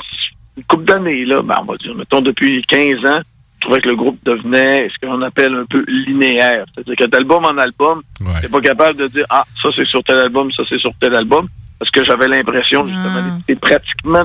une 0.57 0.65
couple 0.65 0.85
d'années, 0.85 1.25
là, 1.25 1.43
ben, 1.43 1.59
on 1.63 1.65
va 1.65 1.77
dire, 1.77 1.95
mettons, 1.95 2.21
depuis 2.21 2.63
15 2.63 3.05
ans, 3.05 3.21
je 3.57 3.61
trouvais 3.61 3.81
que 3.81 3.89
le 3.89 3.97
groupe 3.97 4.19
devenait 4.25 4.89
ce 4.91 5.07
qu'on 5.07 5.21
appelle 5.23 5.55
un 5.55 5.65
peu 5.67 5.85
linéaire. 5.89 6.65
C'est-à-dire 6.75 6.97
que 6.97 7.05
d'album 7.05 7.45
en 7.45 7.57
album, 7.59 8.03
t'es 8.41 8.49
pas 8.49 8.61
capable 8.61 8.99
de 8.99 9.07
dire, 9.09 9.25
ah, 9.31 9.45
ça 9.63 9.69
c'est 9.75 9.87
sur 9.87 10.03
tel 10.05 10.19
album, 10.19 10.53
ça 10.53 10.63
c'est 10.69 10.79
sur 10.79 10.93
tel 11.01 11.15
album, 11.15 11.49
parce 11.79 11.91
que 11.91 12.05
j'avais 12.05 12.29
l'impression, 12.29 12.85
justement, 12.85 13.23
d'écouter 13.47 13.57
pratiquement, 13.57 14.25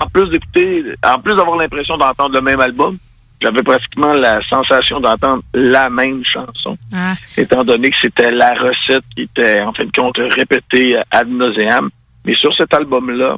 en 0.00 0.06
plus 0.08 0.28
d'écouter, 0.30 0.84
en 1.04 1.18
plus 1.18 1.34
d'avoir 1.34 1.56
l'impression 1.56 1.96
d'entendre 1.96 2.34
le 2.34 2.40
même 2.40 2.60
album, 2.60 2.98
j'avais 3.40 3.62
pratiquement 3.62 4.12
la 4.12 4.40
sensation 4.42 5.00
d'entendre 5.00 5.42
la 5.54 5.90
même 5.90 6.24
chanson 6.24 6.76
Ah. 6.94 7.14
étant 7.36 7.64
donné 7.64 7.90
que 7.90 7.96
c'était 8.00 8.30
la 8.30 8.54
recette 8.54 9.02
qui 9.16 9.22
était, 9.22 9.60
en 9.62 9.72
fin 9.72 9.84
de 9.84 9.90
compte, 9.90 10.16
répétée 10.36 10.96
ad 11.10 11.28
nauseam. 11.28 11.90
Mais 12.24 12.34
sur 12.34 12.54
cet 12.54 12.72
album-là, 12.72 13.36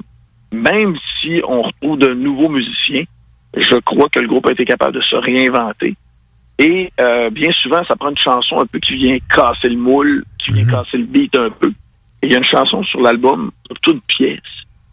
même 0.52 0.94
si 1.20 1.40
on 1.48 1.62
retrouve 1.62 1.98
de 1.98 2.12
nouveaux 2.12 2.50
musiciens, 2.50 3.04
je 3.56 3.76
crois 3.76 4.08
que 4.08 4.20
le 4.20 4.28
groupe 4.28 4.48
a 4.48 4.52
été 4.52 4.64
capable 4.64 4.94
de 4.94 5.00
se 5.00 5.16
réinventer. 5.16 5.96
Et 6.58 6.92
euh, 7.00 7.30
bien 7.30 7.50
souvent, 7.52 7.84
ça 7.84 7.96
prend 7.96 8.10
une 8.10 8.18
chanson 8.18 8.60
un 8.60 8.66
peu 8.66 8.78
qui 8.78 8.94
vient 8.94 9.18
casser 9.28 9.68
le 9.68 9.76
moule, 9.76 10.24
qui 10.38 10.52
vient 10.52 10.66
casser 10.66 10.98
le 10.98 11.04
beat 11.04 11.34
un 11.36 11.50
peu. 11.50 11.72
Et 12.22 12.26
il 12.26 12.32
y 12.32 12.34
a 12.34 12.38
une 12.38 12.44
chanson 12.44 12.82
sur 12.84 13.00
l'album, 13.00 13.50
toute 13.68 13.94
une 13.94 14.00
pièce, 14.02 14.40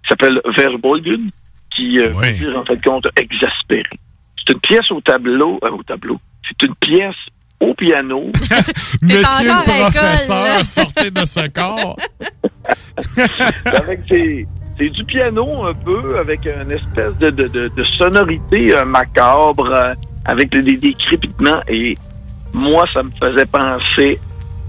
qui 0.04 0.10
s'appelle 0.10 0.42
Verbolgen, 0.58 1.30
qui 1.76 2.00
euh, 2.00 2.10
veut 2.10 2.32
dire, 2.32 2.58
en 2.58 2.66
fin 2.66 2.76
de 2.76 2.82
compte, 2.82 3.08
exaspéré. 3.16 3.84
C'est 4.38 4.54
une 4.54 4.60
pièce 4.60 4.90
au 4.92 5.02
tableau, 5.02 5.60
euh, 5.64 5.70
au 5.70 5.84
tableau. 5.84 6.20
C'est 6.48 6.66
une 6.66 6.76
pièce 6.76 7.16
au 7.60 7.74
piano. 7.76 8.32
Monsieur 9.02 9.44
le 9.44 9.64
professeur, 9.64 10.66
sortez 10.66 11.12
de 11.12 11.26
ce 11.26 11.48
corps. 11.50 11.96
avec 13.66 14.00
c'est 14.10 14.48
c'est 14.82 14.90
du 14.90 15.03
piano 15.03 15.66
un 15.66 15.74
peu 15.74 16.18
avec 16.18 16.40
une 16.45 16.72
espèce 16.72 17.16
de, 17.20 17.30
de, 17.30 17.48
de, 17.48 17.68
de 17.76 17.84
sonorité 17.84 18.76
euh, 18.76 18.84
macabre 18.86 19.70
euh, 19.72 19.94
avec 20.26 20.49
des, 20.49 20.76
des, 20.78 20.94
crépitements. 20.94 21.62
Et 21.68 21.95
moi 22.53 22.86
ça 22.94 23.03
me 23.03 23.12
faisait 23.22 23.45
penser 23.45 24.20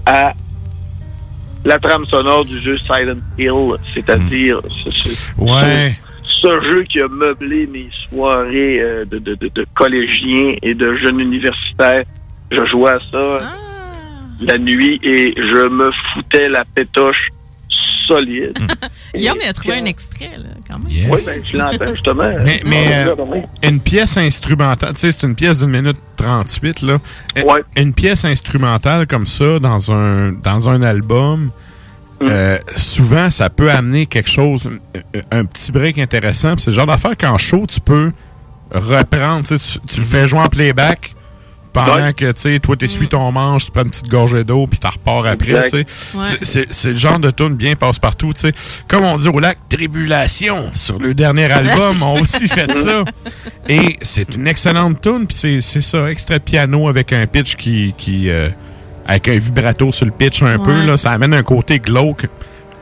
à 0.05 0.33
la 1.65 1.79
trame 1.79 2.05
sonore 2.05 2.45
du 2.45 2.59
jeu 2.59 2.77
Silent 2.77 3.21
Hill 3.39 3.77
c'est-à-dire 3.93 4.59
ce, 4.69 4.91
ce- 4.91 5.09
Ouais. 5.39 5.95
ce, 6.23 6.41
ce 6.41 6.61
jeu 6.69 6.83
qui 6.83 6.99
a 7.01 7.07
meublé 7.07 7.65
mes 7.67 7.89
soirées 8.09 8.79
euh, 8.81 9.05
de, 9.05 9.17
de, 9.17 9.33
de, 9.35 9.47
de 9.47 9.65
collégiens 9.73 10.55
et 10.61 10.73
de 10.75 10.95
jeunes 10.97 11.21
universitaires. 11.21 12.03
Je 12.51 12.63
jouais 12.65 12.91
à 12.91 12.99
ça 13.11 13.39
la 14.41 14.57
nuit 14.59 14.99
et 15.03 15.33
je 15.37 15.67
me 15.69 15.89
foutais 16.13 16.49
la 16.49 16.65
pétoche 16.75 17.29
solide 18.15 18.57
Guillaume, 19.15 19.37
il 19.43 19.47
a 19.47 19.53
trouvé 19.53 19.75
un 19.75 19.85
extrait, 19.85 20.31
là, 20.37 20.49
quand 20.69 20.79
même. 20.79 20.89
Yes. 20.89 21.07
oui, 21.11 21.21
ben, 21.25 21.41
tu 21.43 21.57
l'entends, 21.57 21.93
justement. 21.93 22.23
Mais, 22.43 22.61
mais 22.65 22.85
euh, 23.07 23.15
une 23.63 23.79
pièce 23.79 24.17
instrumentale, 24.17 24.93
tu 24.93 25.01
sais, 25.01 25.11
c'est 25.11 25.27
une 25.27 25.35
pièce 25.35 25.59
d'une 25.59 25.69
minute 25.69 25.97
38, 26.17 26.81
là. 26.81 26.97
Euh, 27.37 27.41
Une 27.77 27.93
pièce 27.93 28.25
instrumentale 28.25 29.07
comme 29.07 29.25
ça 29.25 29.59
dans 29.59 29.91
un, 29.91 30.31
dans 30.31 30.69
un 30.69 30.81
album, 30.81 31.51
Mm. 32.21 32.27
euh, 32.29 32.57
souvent, 32.77 33.29
ça 33.31 33.49
peut 33.49 33.69
amener 33.71 34.05
quelque 34.05 34.29
chose, 34.29 34.69
un, 35.31 35.39
un 35.39 35.45
petit 35.45 35.71
break 35.71 35.97
intéressant. 35.97 36.55
C'est 36.57 36.69
le 36.69 36.75
genre 36.75 36.85
d'affaire 36.85 37.17
qu'en 37.17 37.37
show, 37.39 37.65
tu 37.67 37.81
peux 37.81 38.11
reprendre. 38.71 39.45
Tu- 39.45 39.79
tu 39.87 39.99
le 39.99 40.05
fais 40.05 40.27
jouer 40.27 40.39
en 40.39 40.47
playback, 40.47 41.15
pendant 41.73 42.13
que, 42.13 42.31
tu 42.31 42.41
sais, 42.41 42.59
toi, 42.59 42.75
t'essuies 42.77 43.07
ton 43.07 43.31
manche, 43.31 43.65
tu 43.65 43.71
prends 43.71 43.83
une 43.83 43.89
petite 43.89 44.07
gorgée 44.09 44.43
d'eau, 44.43 44.67
puis 44.67 44.79
t'en 44.79 44.89
repars 44.91 45.25
après, 45.25 45.63
tu 45.63 45.69
sais. 45.69 45.85
Ouais. 46.13 46.23
C'est- 46.23 46.43
C'est 46.43 46.67
c'est 46.71 46.89
le 46.89 46.95
genre 46.95 47.19
de 47.19 47.31
tune 47.31 47.55
bien 47.55 47.75
passe-partout, 47.75 48.31
tu 48.33 48.41
sais. 48.41 48.53
Comme 48.87 49.03
on 49.03 49.17
dit 49.17 49.27
au 49.27 49.39
lac 49.39 49.57
Tribulation, 49.69 50.71
sur 50.73 50.99
le 50.99 51.13
dernier 51.13 51.51
album, 51.51 51.95
on 52.01 52.17
a 52.17 52.21
aussi 52.21 52.47
fait 52.47 52.71
ça. 52.73 53.03
Et 53.67 53.97
c'est 54.01 54.35
une 54.35 54.47
excellente 54.47 55.01
tune, 55.01 55.25
puis 55.27 55.35
c'est- 55.35 55.61
c'est 55.61 55.81
ça, 55.81 56.09
extrait 56.09 56.39
de 56.39 56.43
piano 56.43 56.87
avec 56.87 57.11
un 57.13 57.25
pitch 57.27 57.55
qui... 57.55 57.93
qui 57.97 58.29
euh, 58.29 58.49
avec 59.05 59.27
un 59.27 59.37
vibrato 59.37 59.91
sur 59.91 60.05
le 60.05 60.13
pitch 60.13 60.41
un 60.43 60.57
peu, 60.59 60.71
Ouais. 60.79 60.85
là, 60.85 60.95
ça 60.95 61.11
amène 61.11 61.33
un 61.33 61.43
côté 61.43 61.79
glauque 61.79 62.25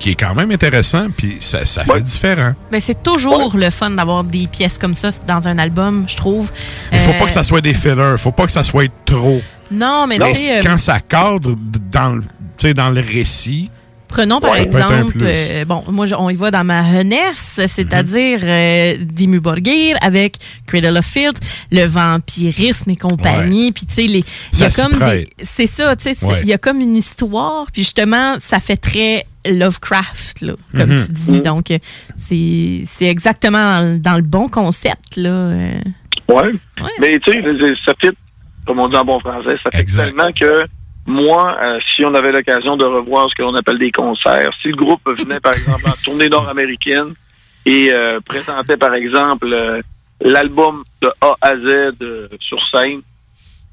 qui 0.02 0.12
est 0.12 0.16
quand 0.16 0.34
même 0.36 0.52
intéressant, 0.52 1.08
puis 1.16 1.38
ça, 1.40 1.66
ça 1.66 1.84
fait 1.86 2.02
différent. 2.02 2.54
Ben, 2.72 2.82
c'est 2.84 3.04
toujours 3.04 3.56
le 3.56 3.70
fun 3.70 3.92
d'avoir 3.92 4.24
des 4.24 4.48
pièces 4.48 4.78
comme 4.80 4.96
ça 4.96 5.10
dans 5.28 5.48
un 5.48 5.58
album, 5.60 6.06
je 6.08 6.18
trouve. 6.18 6.52
Il 6.92 6.98
faut 7.00 7.12
Euh, 7.12 7.20
pas 7.20 7.26
que 7.26 7.32
ça 7.32 7.44
soit 7.44 7.62
des 7.62 7.74
fillers, 7.74 8.16
faut 8.18 8.32
pas 8.32 8.46
que 8.46 8.52
ça 8.52 8.64
soit 8.64 8.92
trop. 9.06 9.42
Non, 9.72 10.08
mais 10.08 10.18
Mais 10.18 10.34
tu 10.34 10.40
sais, 10.40 10.58
euh, 10.58 10.62
quand 10.64 10.78
ça 10.78 11.00
cadre 11.00 11.56
dans, 11.92 12.16
le- 12.16 12.24
tu 12.58 12.68
sais, 12.68 12.74
dans 12.74 12.90
le 12.90 13.00
récit, 13.00 13.70
Prenons 14.12 14.40
par 14.42 14.56
exemple, 14.58 15.18
euh, 15.22 15.66
bon, 15.66 15.84
moi 15.90 16.06
on 16.18 16.30
y 16.30 16.36
va 16.36 16.52
dans 16.52 16.64
ma 16.64 16.84
jeunesse, 16.92 17.60
c'est-à-dire 17.68 18.40
euh, 18.44 18.98
Dimmu 19.00 19.40
Borgir 19.40 19.96
avec 20.02 20.36
Cradle 20.68 20.98
of 20.98 21.06
Filth, 21.06 21.40
le 21.72 21.86
vampirisme 21.86 22.90
et 22.92 22.96
compagnie, 22.98 23.72
puis 23.72 23.86
tu 23.86 23.94
sais 23.96 24.08
les 24.08 24.24
il 24.54 24.60
y 24.60 24.64
a 24.64 24.70
comme 24.70 25.00
c'est 25.44 25.68
ça, 25.68 25.96
tu 25.96 26.04
sais, 26.04 26.16
il 26.22 26.28
Ouais. 26.28 26.44
y 26.44 26.54
a 26.54 26.58
comme 26.58 26.82
une 26.82 26.96
histoire, 26.96 27.66
puis 27.72 27.84
justement 27.84 28.36
ça 28.40 28.60
fait 28.60 28.78
très 28.78 29.26
Lovecraft 29.46 30.42
là, 30.42 30.54
comme 30.76 30.92
Mhm. 30.92 31.06
tu 31.06 31.12
dis. 31.14 31.42
Donc 31.42 31.72
euh, 31.72 31.80
c'est 32.28 32.84
c'est 32.92 33.06
exactement 33.06 33.80
dans, 33.80 33.86
le- 33.94 34.00
dans 34.00 34.16
le 34.18 34.22
bon 34.22 34.50
concept 34.50 35.16
là. 35.16 35.30
euh. 35.30 35.80
Ouais. 36.28 36.52
Mais 37.00 37.18
tu 37.20 37.32
sais, 37.32 37.42
ça 37.86 37.94
fit, 38.00 38.10
comme 38.68 38.80
on 38.80 38.88
dit 38.88 38.96
en 38.98 39.04
bon 39.06 39.20
français, 39.20 39.56
ça 39.64 39.72
fait 39.72 39.84
tellement 39.86 40.32
que 40.32 40.66
moi, 41.06 41.58
euh, 41.62 41.80
si 41.94 42.06
on 42.06 42.14
avait 42.14 42.32
l'occasion 42.32 42.78
de 42.78 42.86
revoir 42.86 43.28
ce 43.30 43.42
qu'on 43.42 43.56
appelle 43.56 43.80
des 43.80 43.92
concerts, 43.92 44.52
si 44.62 44.70
le 44.70 44.76
groupe 44.76 45.02
venait 45.06 45.40
par 45.40 45.54
exemple 45.54 45.84
en 45.88 46.04
tournée 46.04 46.30
nord-américaine 46.30 47.14
et 47.66 47.92
euh, 47.92 48.20
présentait 48.22 48.78
par 48.78 48.94
exemple 48.94 49.52
euh, 49.52 49.82
l'album 50.22 50.84
de 51.02 51.12
A 51.22 51.36
à 51.42 51.56
Z 51.56 51.96
sur 52.40 52.60
scène, 52.70 53.02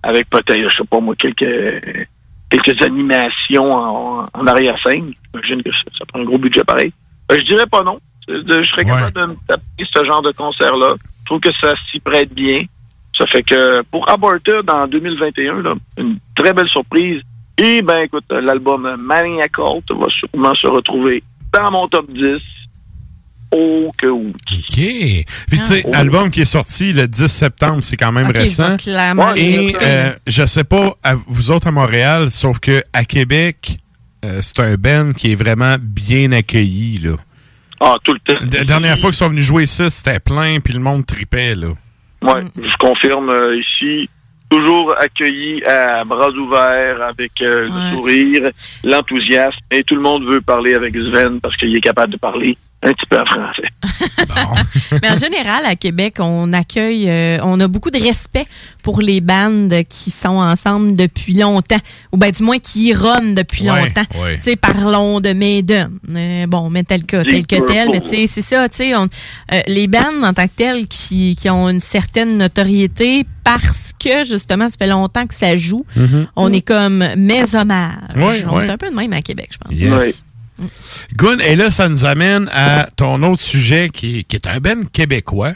avec 0.02 0.28
peut-être, 0.30 0.68
je 0.68 0.76
sais 0.76 0.84
pas 0.84 1.00
moi, 1.00 1.14
quelques 1.16 2.06
quelques 2.50 2.80
animations 2.82 3.74
en, 3.74 4.26
en 4.32 4.46
arrière-scène, 4.46 5.12
j'imagine 5.34 5.62
que 5.62 5.72
ça, 5.72 5.82
ça 5.98 6.06
prend 6.06 6.20
un 6.20 6.24
gros 6.24 6.38
budget 6.38 6.64
pareil. 6.64 6.92
Je 7.30 7.42
dirais 7.42 7.66
pas 7.66 7.82
non. 7.82 7.98
Je 8.26 8.62
serais 8.64 8.84
capable 8.84 9.12
de 9.12 9.26
me 9.26 9.36
taper 9.46 9.84
ce 9.94 10.04
genre 10.04 10.22
de 10.22 10.32
concert-là. 10.32 10.94
Je 11.00 11.24
trouve 11.26 11.40
que 11.40 11.52
ça 11.60 11.74
s'y 11.90 12.00
prête 12.00 12.32
bien. 12.32 12.60
Ça 13.18 13.26
fait 13.26 13.42
que 13.42 13.82
pour 13.90 14.08
Aborted 14.08 14.70
en 14.70 14.86
2021, 14.86 15.62
là, 15.62 15.74
une 15.98 16.18
très 16.36 16.52
belle 16.52 16.68
surprise. 16.68 17.20
Et 17.60 17.82
ben 17.82 17.98
écoute, 18.04 18.24
l'album 18.30 18.96
Maniac 19.00 19.50
Cult 19.52 19.90
va 19.98 20.06
sûrement 20.08 20.54
se 20.54 20.68
retrouver 20.68 21.22
dans 21.52 21.70
mon 21.72 21.88
top 21.88 22.08
10. 22.12 22.22
Oh 23.50 23.90
que 23.96 24.06
oui. 24.06 24.32
OK. 24.52 24.74
Puis 24.76 25.24
tu 25.50 25.56
sais, 25.56 25.82
Ah. 25.92 25.98
album 26.00 26.30
qui 26.30 26.42
est 26.42 26.44
sorti 26.44 26.92
le 26.92 27.08
10 27.08 27.26
septembre, 27.28 27.82
c'est 27.82 27.96
quand 27.96 28.12
même 28.12 28.30
récent. 28.30 28.76
Et 29.36 29.74
euh, 29.82 30.12
je 30.26 30.44
sais 30.46 30.64
pas, 30.64 30.94
à 31.02 31.14
vous 31.14 31.50
autres 31.50 31.66
à 31.68 31.70
Montréal, 31.70 32.30
sauf 32.30 32.58
que 32.60 32.82
à 32.92 33.04
Québec, 33.04 33.78
euh, 34.24 34.40
c'est 34.42 34.60
un 34.60 34.74
band 34.76 35.12
qui 35.16 35.32
est 35.32 35.34
vraiment 35.34 35.76
bien 35.80 36.30
accueilli, 36.32 36.98
là. 36.98 37.12
Ah, 37.80 37.94
tout 38.04 38.12
le 38.12 38.18
temps. 38.20 38.38
La 38.52 38.64
dernière 38.64 38.98
fois 38.98 39.10
qu'ils 39.10 39.16
sont 39.18 39.28
venus 39.30 39.44
jouer 39.46 39.66
ça, 39.66 39.88
c'était 39.88 40.20
plein, 40.20 40.60
puis 40.60 40.74
le 40.74 40.80
monde 40.80 41.06
tripait, 41.06 41.54
là. 41.54 41.68
Ouais, 42.22 42.44
je 42.56 42.76
confirme 42.78 43.30
euh, 43.30 43.56
ici. 43.56 44.08
Toujours 44.50 44.94
accueilli 44.98 45.62
à 45.64 46.04
bras 46.04 46.30
ouverts, 46.30 47.02
avec 47.02 47.32
euh, 47.42 47.68
le 47.68 47.96
sourire, 47.96 48.50
l'enthousiasme, 48.82 49.58
et 49.70 49.84
tout 49.84 49.94
le 49.94 50.00
monde 50.00 50.24
veut 50.24 50.40
parler 50.40 50.74
avec 50.74 50.94
Sven 50.94 51.38
parce 51.40 51.54
qu'il 51.56 51.76
est 51.76 51.82
capable 51.82 52.14
de 52.14 52.18
parler 52.18 52.56
un 52.82 52.92
petit 52.92 53.06
peu 53.10 53.18
en 53.20 53.26
français. 53.26 53.68
Mais 55.02 55.10
en 55.10 55.16
général, 55.16 55.64
à 55.66 55.74
Québec, 55.74 56.16
on 56.20 56.52
accueille, 56.52 57.08
euh, 57.10 57.38
on 57.42 57.58
a 57.58 57.66
beaucoup 57.66 57.90
de 57.90 57.98
respect 57.98 58.46
pour 58.84 59.00
les 59.00 59.20
bandes 59.20 59.74
qui 59.88 60.10
sont 60.12 60.28
ensemble 60.38 60.94
depuis 60.94 61.34
longtemps, 61.34 61.80
ou 62.12 62.16
bien 62.16 62.30
du 62.30 62.42
moins 62.42 62.58
qui 62.60 62.92
runnent 62.94 63.34
depuis 63.34 63.68
Ouais, 63.68 63.84
longtemps. 63.86 64.22
ouais. 64.22 64.36
Tu 64.36 64.42
sais, 64.42 64.56
parlons 64.56 65.20
de 65.20 65.32
Maiden. 65.32 65.90
Euh, 66.08 66.46
bon, 66.46 66.70
Metallica 66.70 67.24
tel 67.24 67.46
que 67.46 67.66
tel, 67.66 67.88
mais 67.90 68.00
tu 68.00 68.10
sais, 68.10 68.26
c'est 68.28 68.42
ça, 68.42 68.68
tu 68.68 68.76
sais, 68.76 68.94
euh, 68.94 69.06
les 69.66 69.88
bandes 69.88 70.22
en 70.24 70.32
tant 70.32 70.46
que 70.46 70.52
telles 70.54 70.86
qui, 70.86 71.34
qui 71.34 71.50
ont 71.50 71.68
une 71.68 71.80
certaine 71.80 72.36
notoriété 72.36 73.26
parce 73.42 73.92
que 73.98 74.24
justement, 74.24 74.68
ça 74.68 74.76
fait 74.78 74.86
longtemps 74.86 75.26
que 75.26 75.34
ça 75.34 75.56
joue. 75.56 75.84
Mhm. 75.96 76.28
On 76.36 76.52
est 76.52 76.60
comme 76.60 77.04
mes 77.16 77.54
hommages. 77.56 77.94
Ouais, 78.14 78.44
on 78.48 78.56
ouais. 78.56 78.66
est 78.66 78.70
un 78.70 78.76
peu 78.76 78.88
de 78.88 78.94
même 78.94 79.12
à 79.12 79.20
Québec, 79.22 79.48
je 79.52 79.58
pense. 79.58 79.72
Yes. 79.72 80.22
Gun, 81.14 81.38
et 81.38 81.56
là, 81.56 81.70
ça 81.70 81.88
nous 81.88 82.04
amène 82.04 82.48
à 82.52 82.88
ton 82.96 83.22
autre 83.22 83.40
sujet 83.42 83.88
qui, 83.88 84.24
qui 84.24 84.36
est 84.36 84.46
un 84.46 84.58
band 84.58 84.84
québécois. 84.92 85.52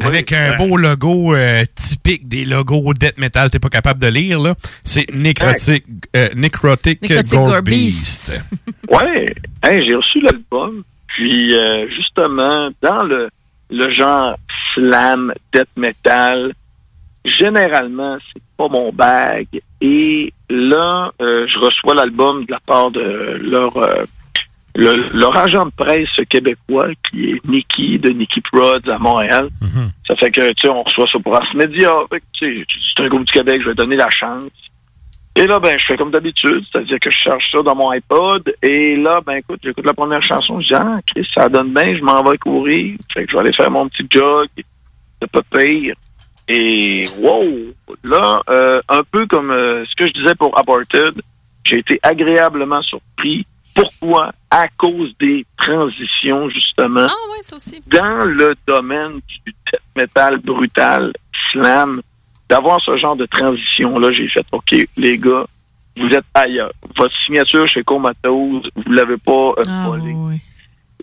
Avec 0.00 0.32
un 0.32 0.56
beau 0.56 0.76
logo 0.76 1.34
euh, 1.34 1.64
typique 1.74 2.26
des 2.28 2.44
logos 2.44 2.94
death 2.94 3.18
metal, 3.18 3.50
t'es 3.50 3.58
pas 3.58 3.68
capable 3.68 4.00
de 4.00 4.08
lire, 4.08 4.40
là. 4.40 4.54
C'est 4.82 5.06
Necrotic, 5.12 5.84
euh, 6.16 6.28
Necrotic, 6.34 7.02
Necrotic 7.02 7.30
Gore 7.30 7.48
Gore 7.48 7.62
Beast. 7.62 8.32
Ouais, 8.90 9.26
Hey, 9.62 9.84
j'ai 9.84 9.94
reçu 9.94 10.20
l'album, 10.20 10.82
puis 11.06 11.54
euh, 11.54 11.88
justement, 11.90 12.70
dans 12.80 13.04
le, 13.04 13.28
le 13.70 13.90
genre 13.90 14.36
slam, 14.74 15.32
death 15.52 15.68
metal, 15.76 16.52
généralement, 17.24 18.16
c'est 18.32 18.42
pas 18.56 18.68
mon 18.68 18.92
bag. 18.92 19.46
Et 19.80 20.32
là, 20.50 21.10
euh, 21.20 21.46
je 21.46 21.58
reçois 21.58 21.94
l'album 21.94 22.44
de 22.44 22.52
la 22.52 22.60
part 22.60 22.90
de 22.90 23.38
leur, 23.42 23.76
euh, 23.76 24.04
le- 24.74 25.08
leur 25.18 25.36
agent 25.36 25.66
de 25.66 25.72
presse 25.76 26.08
québécois, 26.28 26.88
qui 27.10 27.30
est 27.32 27.44
Nicky, 27.46 27.98
de 27.98 28.10
Nicky 28.10 28.40
Prods 28.40 28.88
à 28.90 28.98
Montréal. 28.98 29.48
Ça 30.06 30.14
fait 30.16 30.30
que, 30.30 30.52
tu 30.52 30.62
sais, 30.62 30.68
on 30.68 30.82
reçoit 30.82 31.06
ça 31.06 31.18
pour 31.18 31.34
Ars 31.36 31.54
Media. 31.54 31.92
C'est 32.38 32.64
un 32.98 33.08
groupe 33.08 33.24
du 33.26 33.32
Québec, 33.32 33.60
je 33.62 33.68
vais 33.68 33.74
donner 33.74 33.96
la 33.96 34.10
chance. 34.10 34.50
Et 35.34 35.46
là, 35.46 35.58
ben, 35.58 35.78
je 35.78 35.86
fais 35.86 35.96
comme 35.96 36.10
d'habitude, 36.10 36.62
c'est-à-dire 36.70 36.98
que 37.00 37.10
je 37.10 37.16
cherche 37.16 37.50
ça 37.50 37.62
dans 37.62 37.74
mon 37.74 37.88
iPod. 37.90 38.52
Et 38.62 38.96
là, 38.96 39.20
ben, 39.24 39.36
écoute, 39.36 39.60
j'écoute 39.64 39.86
la 39.86 39.94
première 39.94 40.22
chanson, 40.22 40.60
je 40.60 40.66
dis, 40.68 40.74
ah, 40.74 40.96
Chris, 41.06 41.26
ça 41.34 41.48
donne 41.48 41.72
bien, 41.72 41.96
je 41.96 42.02
m'en 42.04 42.22
vais 42.22 42.36
courir. 42.36 42.96
Fait 43.14 43.24
que 43.24 43.30
je 43.30 43.36
vais 43.36 43.40
aller 43.40 43.52
faire 43.54 43.70
mon 43.70 43.88
petit 43.88 44.06
jog. 44.10 44.46
C'est 45.20 45.30
pas 45.30 45.40
pire. 45.58 45.94
Et, 46.52 47.08
wow! 47.18 47.44
Là, 48.04 48.42
euh, 48.50 48.80
un 48.88 49.02
peu 49.04 49.26
comme 49.26 49.50
euh, 49.50 49.84
ce 49.86 49.94
que 49.96 50.06
je 50.06 50.12
disais 50.12 50.34
pour 50.34 50.58
Aborted, 50.58 51.14
j'ai 51.64 51.78
été 51.78 51.98
agréablement 52.02 52.82
surpris. 52.82 53.46
Pourquoi? 53.74 54.32
À 54.50 54.68
cause 54.68 55.14
des 55.18 55.46
transitions, 55.56 56.50
justement. 56.50 57.06
Dans 57.86 58.24
le 58.24 58.54
domaine 58.66 59.20
du 59.26 59.38
death 59.46 59.80
metal 59.96 60.38
brutal, 60.40 61.12
slam, 61.50 62.02
d'avoir 62.50 62.82
ce 62.82 62.98
genre 62.98 63.16
de 63.16 63.24
transition-là, 63.24 64.12
j'ai 64.12 64.28
fait, 64.28 64.44
OK, 64.52 64.74
les 64.98 65.18
gars, 65.18 65.46
vous 65.96 66.08
êtes 66.08 66.26
ailleurs. 66.34 66.72
Votre 66.98 67.14
signature 67.24 67.66
chez 67.66 67.82
Comatose, 67.82 68.68
vous 68.76 68.92
l'avez 68.92 69.16
pas 69.16 69.54
euh, 69.58 69.62
volée. 69.86 70.14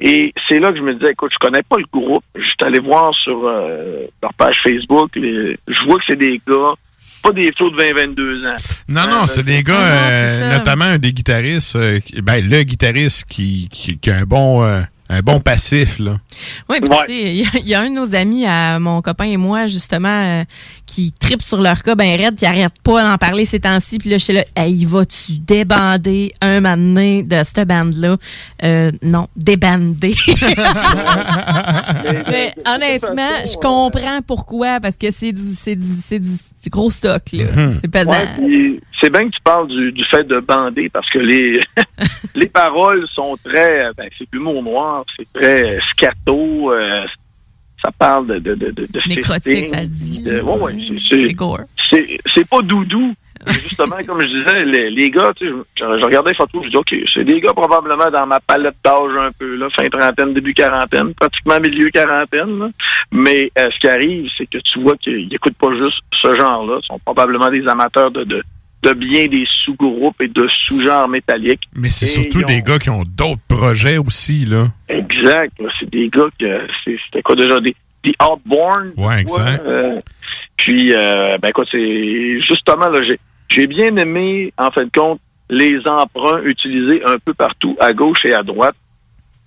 Et 0.02 0.34
c'est 0.48 0.60
là 0.60 0.72
que 0.72 0.78
je 0.78 0.82
me 0.82 0.94
disais, 0.94 1.12
écoute, 1.12 1.32
je 1.34 1.38
connais 1.40 1.64
pas 1.64 1.78
le 1.78 1.86
groupe. 1.92 2.24
Je 2.36 2.44
suis 2.46 2.56
allé 2.62 2.80
voir 2.80 3.14
sur 3.16 3.42
euh, 3.46 4.06
leur 4.22 4.34
page 4.36 4.60
Facebook. 4.64 5.12
les- 5.16 5.58
je 5.68 5.86
vois 5.86 5.96
que 5.98 6.04
c'est 6.08 6.16
des 6.16 6.40
gars, 6.48 6.74
pas 7.22 7.32
des 7.32 7.52
flots 7.52 7.70
de 7.72 7.76
20-22 7.78 8.46
ans. 8.48 8.56
Non, 8.88 9.02
non, 9.10 9.28
c'est 9.28 9.44
des 9.44 9.62
gars, 9.62 9.74
euh, 9.78 10.58
notamment 10.58 10.86
un 10.86 10.98
des 10.98 11.12
guitaristes, 11.12 11.76
euh, 11.76 12.00
ben, 12.24 12.48
le 12.48 12.64
guitariste 12.64 13.26
qui, 13.28 13.68
qui, 13.72 13.98
qui 13.98 14.10
a 14.10 14.16
un 14.18 14.24
bon, 14.24 14.64
euh, 14.64 14.82
un 15.10 15.22
bon 15.22 15.40
passif, 15.42 16.00
là. 16.00 16.18
Oui, 16.70 16.78
puis 16.82 16.90
tu 16.90 16.96
sais, 17.08 17.22
il 17.22 17.36
y, 17.42 17.44
a- 17.44 17.60
il 17.60 17.68
y 17.68 17.74
a 17.76 17.82
un 17.82 17.90
de 17.90 17.96
nos 17.96 18.16
amis, 18.16 18.46
à 18.46 18.80
mon 18.80 19.02
copain 19.02 19.26
et 19.26 19.38
moi, 19.38 19.68
justement, 19.68 20.08
euh, 20.42 20.44
qui 20.90 21.12
tripe 21.12 21.42
sur 21.44 21.62
leur 21.62 21.84
cas 21.84 21.94
ben 21.94 22.20
raide, 22.20 22.36
puis 22.36 22.48
arrête 22.48 22.74
pas 22.84 23.04
d'en 23.04 23.18
parler 23.18 23.46
ces 23.46 23.60
temps-ci. 23.60 24.00
Puis 24.00 24.10
là, 24.10 24.18
je 24.18 24.24
suis 24.24 24.34
là, 24.34 24.44
hey, 24.56 24.86
vas-tu 24.86 25.38
débander 25.40 26.32
un 26.42 26.62
donné 26.62 27.22
de 27.24 27.44
cette 27.44 27.68
bande-là? 27.68 28.18
Euh, 28.64 28.92
non, 29.04 29.28
débander. 29.36 30.16
Mais 32.28 32.54
honnêtement, 32.66 33.46
je 33.46 33.56
comprends 33.58 34.22
pourquoi, 34.26 34.80
parce 34.80 34.98
que 34.98 35.12
c'est 35.12 35.32
du, 35.32 35.54
c'est 35.56 35.76
du, 35.76 35.86
c'est 36.04 36.20
du, 36.20 36.30
du 36.64 36.70
gros 36.70 36.90
stock, 36.90 37.22
là. 37.34 37.46
Mhm. 37.46 37.80
C'est 37.82 37.92
pesant. 37.92 38.12
Ouais, 38.12 38.80
c'est 39.00 39.12
bien 39.12 39.30
que 39.30 39.36
tu 39.36 39.42
parles 39.44 39.68
du, 39.68 39.92
du 39.92 40.04
fait 40.06 40.24
de 40.24 40.40
bander 40.40 40.90
parce 40.90 41.10
que 41.10 41.20
les 41.20 41.60
les 42.36 42.48
paroles 42.48 43.06
sont 43.14 43.38
très 43.44 43.90
ben, 43.96 44.10
c'est 44.18 44.28
l'humour 44.34 44.64
noir, 44.64 45.06
c'est 45.18 45.28
très 45.34 45.80
scato, 45.82 46.72
euh, 46.72 47.06
ça 47.82 47.92
parle 47.92 48.28
de 48.28 48.40
de 48.40 48.56
de, 48.56 48.72
de, 48.72 48.88
de 48.88 49.00
Nécrotique, 49.10 49.68
ça 49.68 49.86
dit. 49.86 50.22
de- 50.24 50.42
ouais, 50.42 50.58
ouais, 50.62 50.74
c'est- 50.88 51.00
c'est 51.10 51.34
c'est 51.90 52.18
c'est 52.34 52.48
pas 52.48 52.62
doudou, 52.62 53.14
justement, 53.48 53.96
comme 54.06 54.22
je 54.22 54.28
disais, 54.28 54.66
les, 54.66 54.90
les 54.90 55.10
gars, 55.10 55.32
tu 55.36 55.48
sais, 55.48 55.54
je, 55.80 55.84
je 56.00 56.06
regardais 56.06 56.32
les 56.32 56.36
photos, 56.36 56.64
je 56.66 56.70
dis, 56.70 56.76
OK, 56.78 56.96
c'est 57.14 57.24
des 57.24 57.40
gars 57.40 57.54
probablement 57.54 58.12
dans 58.12 58.28
ma 58.28 58.40
palette 58.42 58.76
d'âge 58.84 59.12
un 59.18 59.32
peu, 59.38 59.56
là, 59.56 59.68
fin 59.76 59.88
trentaine, 59.90 60.34
début 60.34 60.54
quarantaine, 60.54 61.14
pratiquement 61.14 61.60
milieu 61.60 61.90
quarantaine. 61.90 62.60
là. 62.60 62.70
Mais 63.12 63.50
euh, 63.58 63.68
ce 63.74 63.80
qui 63.80 63.88
arrive, 63.88 64.30
c'est 64.38 64.46
que 64.46 64.58
tu 64.60 64.80
vois 64.82 64.98
qu'ils 64.98 65.28
n'écoutent 65.30 65.58
pas 65.58 65.74
juste 65.76 66.02
ce 66.14 66.36
genre-là. 66.36 66.80
Ils 66.84 66.88
sont 66.88 67.00
probablement 67.00 67.50
des 67.50 67.66
amateurs 67.68 68.12
de, 68.12 68.24
de, 68.26 68.44
de 68.84 68.94
bien 68.94 69.28
des 69.28 69.46
sous-groupes 69.66 70.22
et 70.22 70.28
de 70.28 70.48
sous-genres 70.48 71.08
métalliques. 71.08 71.64
Mais 71.76 71.90
c'est 71.90 72.08
surtout 72.08 72.44
des 72.44 72.62
gars 72.62 72.80
qui 72.80 72.90
ont 72.90 73.04
d'autres 73.04 73.42
projets 73.48 73.98
aussi, 73.98 74.46
là. 74.46 74.68
Exact. 74.88 75.54
C'est 75.80 75.90
des 75.90 76.10
gars 76.10 76.28
que 76.40 76.68
c'était 76.86 77.22
quoi 77.22 77.36
déjà 77.36 77.60
des 77.60 77.76
The 78.04 78.14
Outborn. 78.24 78.94
Ouais, 78.96 79.20
exact. 79.20 79.64
euh, 79.66 80.00
puis 80.56 80.94
euh, 80.94 81.38
ben 81.42 81.52
quoi, 81.52 81.66
c'est 81.70 82.42
justement 82.42 82.90
là, 82.90 83.04
j'ai 83.04 83.20
j'ai 83.50 83.68
bien 83.68 83.96
aimé 83.98 84.54
en 84.58 84.72
fin 84.72 84.86
de 84.86 84.92
compte 84.96 85.20
les 85.50 85.80
emprunts 85.88 86.42
utilisés 86.44 87.02
un 87.06 87.18
peu 87.18 87.34
partout 87.34 87.76
à 87.80 87.92
gauche 87.94 88.24
et 88.26 88.34
à 88.34 88.44
droite. 88.44 88.76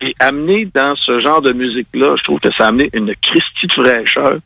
Et 0.00 0.14
amené 0.18 0.68
dans 0.74 0.96
ce 0.96 1.20
genre 1.20 1.40
de 1.40 1.52
musique-là, 1.52 2.16
je 2.18 2.24
trouve 2.24 2.40
que 2.40 2.52
ça 2.52 2.64
a 2.64 2.68
amené 2.68 2.90
une 2.92 3.14
Christie 3.22 3.68
de 3.68 3.72
fraîcheur. 3.72 4.38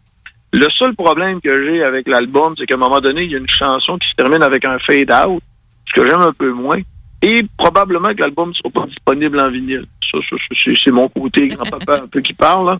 Le 0.59 0.69
seul 0.71 0.95
problème 0.95 1.41
que 1.41 1.65
j'ai 1.65 1.83
avec 1.85 2.09
l'album, 2.09 2.55
c'est 2.57 2.65
qu'à 2.65 2.75
un 2.75 2.79
moment 2.79 3.01
donné, 3.01 3.25
il 3.25 3.31
y 3.31 3.35
a 3.35 3.39
une 3.39 3.49
chanson 3.49 3.99
qui 3.99 4.09
se 4.09 4.15
termine 4.15 4.43
avec 4.43 4.65
un 4.65 4.79
fade-out, 4.79 5.43
ce 5.87 5.93
que 5.93 6.09
j'aime 6.09 6.23
un 6.23 6.33
peu 6.33 6.51
moins. 6.51 6.81
Et 7.21 7.43
probablement 7.59 8.09
que 8.15 8.21
l'album 8.21 8.49
ne 8.51 8.55
sera 8.55 8.71
pas 8.71 8.87
disponible 8.87 9.39
en 9.41 9.51
vinyle. 9.51 9.85
Ça, 10.11 10.19
ça, 10.31 10.37
ça, 10.37 10.71
c'est, 10.83 10.91
mon 10.91 11.09
côté 11.09 11.49
grand-papa 11.53 12.03
un 12.05 12.07
peu 12.07 12.21
qui 12.21 12.33
parle. 12.33 12.79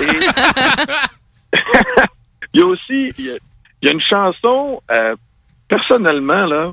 Et- 0.00 1.56
il 2.54 2.60
y 2.60 2.62
a 2.62 2.66
aussi 2.66 3.12
il 3.18 3.24
y 3.26 3.30
a, 3.30 3.34
il 3.82 3.86
y 3.86 3.88
a 3.90 3.92
une 3.92 4.00
chanson, 4.00 4.80
euh, 4.92 5.14
personnellement, 5.68 6.46
là, 6.46 6.72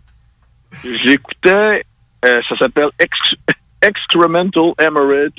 je 0.83 1.05
l'écoutais, 1.05 1.83
euh, 2.25 2.39
ça 2.47 2.57
s'appelle 2.57 2.89
Ex- 2.99 3.35
Excremental 3.81 4.73
Hemorrhage. 4.79 5.31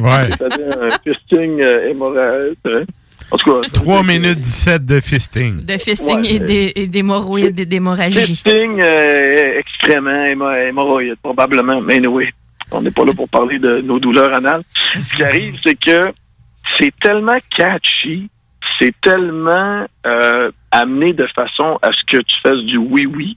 Ouais. 0.00 0.28
C'est-à-dire 0.38 0.82
un 0.82 0.90
fisting 1.04 1.60
euh, 1.60 1.90
hémorragique. 1.90 2.58
hein. 2.66 2.84
En 3.30 3.36
tout 3.36 3.60
cas, 3.60 3.68
3 3.72 4.02
minutes 4.02 4.40
17 4.40 4.86
de 4.86 5.00
fisting. 5.00 5.64
De 5.64 5.76
fisting 5.76 6.20
Ouais. 6.22 6.32
et 6.34 6.38
des- 6.38 6.72
et 6.76 6.86
d'hémorroïdes 6.86 7.60
et 7.60 7.66
d'hémorragie. 7.66 8.20
Fisting, 8.20 8.80
euh, 8.80 9.60
hémo- 9.88 10.50
hémorroïde, 10.68 11.16
probablement. 11.22 11.80
Mais 11.80 11.96
anyway, 11.96 12.30
on 12.70 12.80
n'est 12.82 12.90
pas 12.90 13.04
là 13.04 13.12
pour 13.12 13.28
parler 13.28 13.58
de 13.58 13.80
nos 13.82 13.98
douleurs 13.98 14.32
anales. 14.32 14.62
Ce 14.94 15.16
qui 15.16 15.22
arrive, 15.22 15.56
c'est 15.64 15.74
que 15.74 16.12
c'est 16.78 16.92
tellement 17.00 17.36
catchy, 17.54 18.30
c'est 18.78 18.94
tellement 19.00 19.86
euh, 20.06 20.50
amené 20.70 21.12
de 21.12 21.26
façon 21.34 21.78
à 21.82 21.90
ce 21.92 22.02
que 22.06 22.22
tu 22.22 22.36
fasses 22.42 22.62
du 22.64 22.76
oui-oui. 22.78 23.36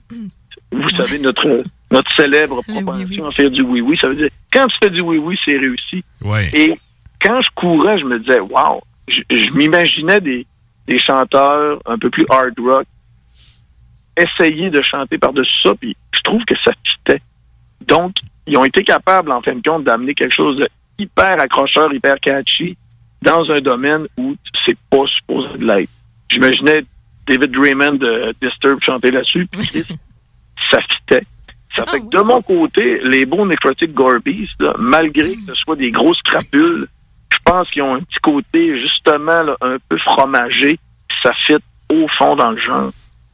Vous 0.70 0.88
savez, 0.90 1.18
notre 1.18 1.62
notre 1.90 2.10
célèbre 2.16 2.62
propension 2.66 3.26
à 3.26 3.32
faire 3.32 3.50
du 3.50 3.60
oui-oui, 3.60 3.98
ça 4.00 4.08
veut 4.08 4.14
dire, 4.14 4.30
quand 4.50 4.66
tu 4.68 4.76
fais 4.82 4.88
du 4.90 5.02
oui-oui, 5.02 5.36
c'est 5.44 5.58
réussi. 5.58 6.02
Ouais. 6.24 6.48
Et 6.54 6.74
quand 7.20 7.42
je 7.42 7.48
courais, 7.54 7.98
je 7.98 8.04
me 8.06 8.18
disais, 8.18 8.40
wow, 8.40 8.80
je, 9.08 9.20
je 9.30 9.50
m'imaginais 9.50 10.20
des, 10.20 10.46
des 10.86 10.98
chanteurs 10.98 11.80
un 11.86 11.98
peu 11.98 12.10
plus 12.10 12.24
hard 12.30 12.58
rock 12.58 12.86
essayer 14.16 14.70
de 14.70 14.82
chanter 14.82 15.18
par-dessus 15.18 15.60
ça, 15.62 15.74
puis 15.74 15.96
je 16.14 16.20
trouve 16.20 16.44
que 16.44 16.54
ça 16.62 16.72
fitait. 16.84 17.22
Donc, 17.86 18.16
ils 18.46 18.56
ont 18.56 18.64
été 18.64 18.84
capables, 18.84 19.32
en 19.32 19.40
fin 19.40 19.54
de 19.54 19.62
compte, 19.62 19.84
d'amener 19.84 20.14
quelque 20.14 20.34
chose 20.34 20.56
de 20.58 20.68
hyper 20.98 21.40
accrocheur, 21.40 21.92
hyper 21.92 22.18
catchy, 22.20 22.76
dans 23.22 23.50
un 23.50 23.60
domaine 23.60 24.06
où 24.18 24.36
c'est 24.64 24.76
pas 24.90 25.06
supposé 25.06 25.58
de 25.58 25.64
l'être. 25.64 25.90
J'imaginais 26.28 26.84
David 27.26 27.52
Draymond 27.52 27.94
de 27.94 28.34
Disturb 28.42 28.82
chanter 28.82 29.10
là-dessus, 29.10 29.46
puis 29.46 29.84
ça 30.70 30.78
fitait. 30.90 31.24
Ça 31.74 31.86
fait 31.86 32.00
que 32.00 32.08
de 32.08 32.20
mon 32.20 32.42
côté, 32.42 33.00
les 33.04 33.24
beaux 33.24 33.46
Necrotic 33.46 33.94
Gorbies, 33.94 34.50
malgré 34.78 35.34
que 35.34 35.40
ce 35.48 35.54
soit 35.54 35.76
des 35.76 35.90
grosses 35.90 36.20
crapules, 36.22 36.86
pense 37.44 37.70
qu'ils 37.70 37.82
ont 37.82 37.94
un 37.94 38.00
petit 38.00 38.18
côté 38.22 38.80
justement 38.80 39.42
là, 39.42 39.56
un 39.60 39.76
peu 39.88 39.98
fromagé. 39.98 40.78
Ça 41.22 41.32
fit 41.46 41.56
au 41.90 42.06
fond 42.18 42.36
dans 42.36 42.50
le 42.50 42.58
genre. 42.58 42.90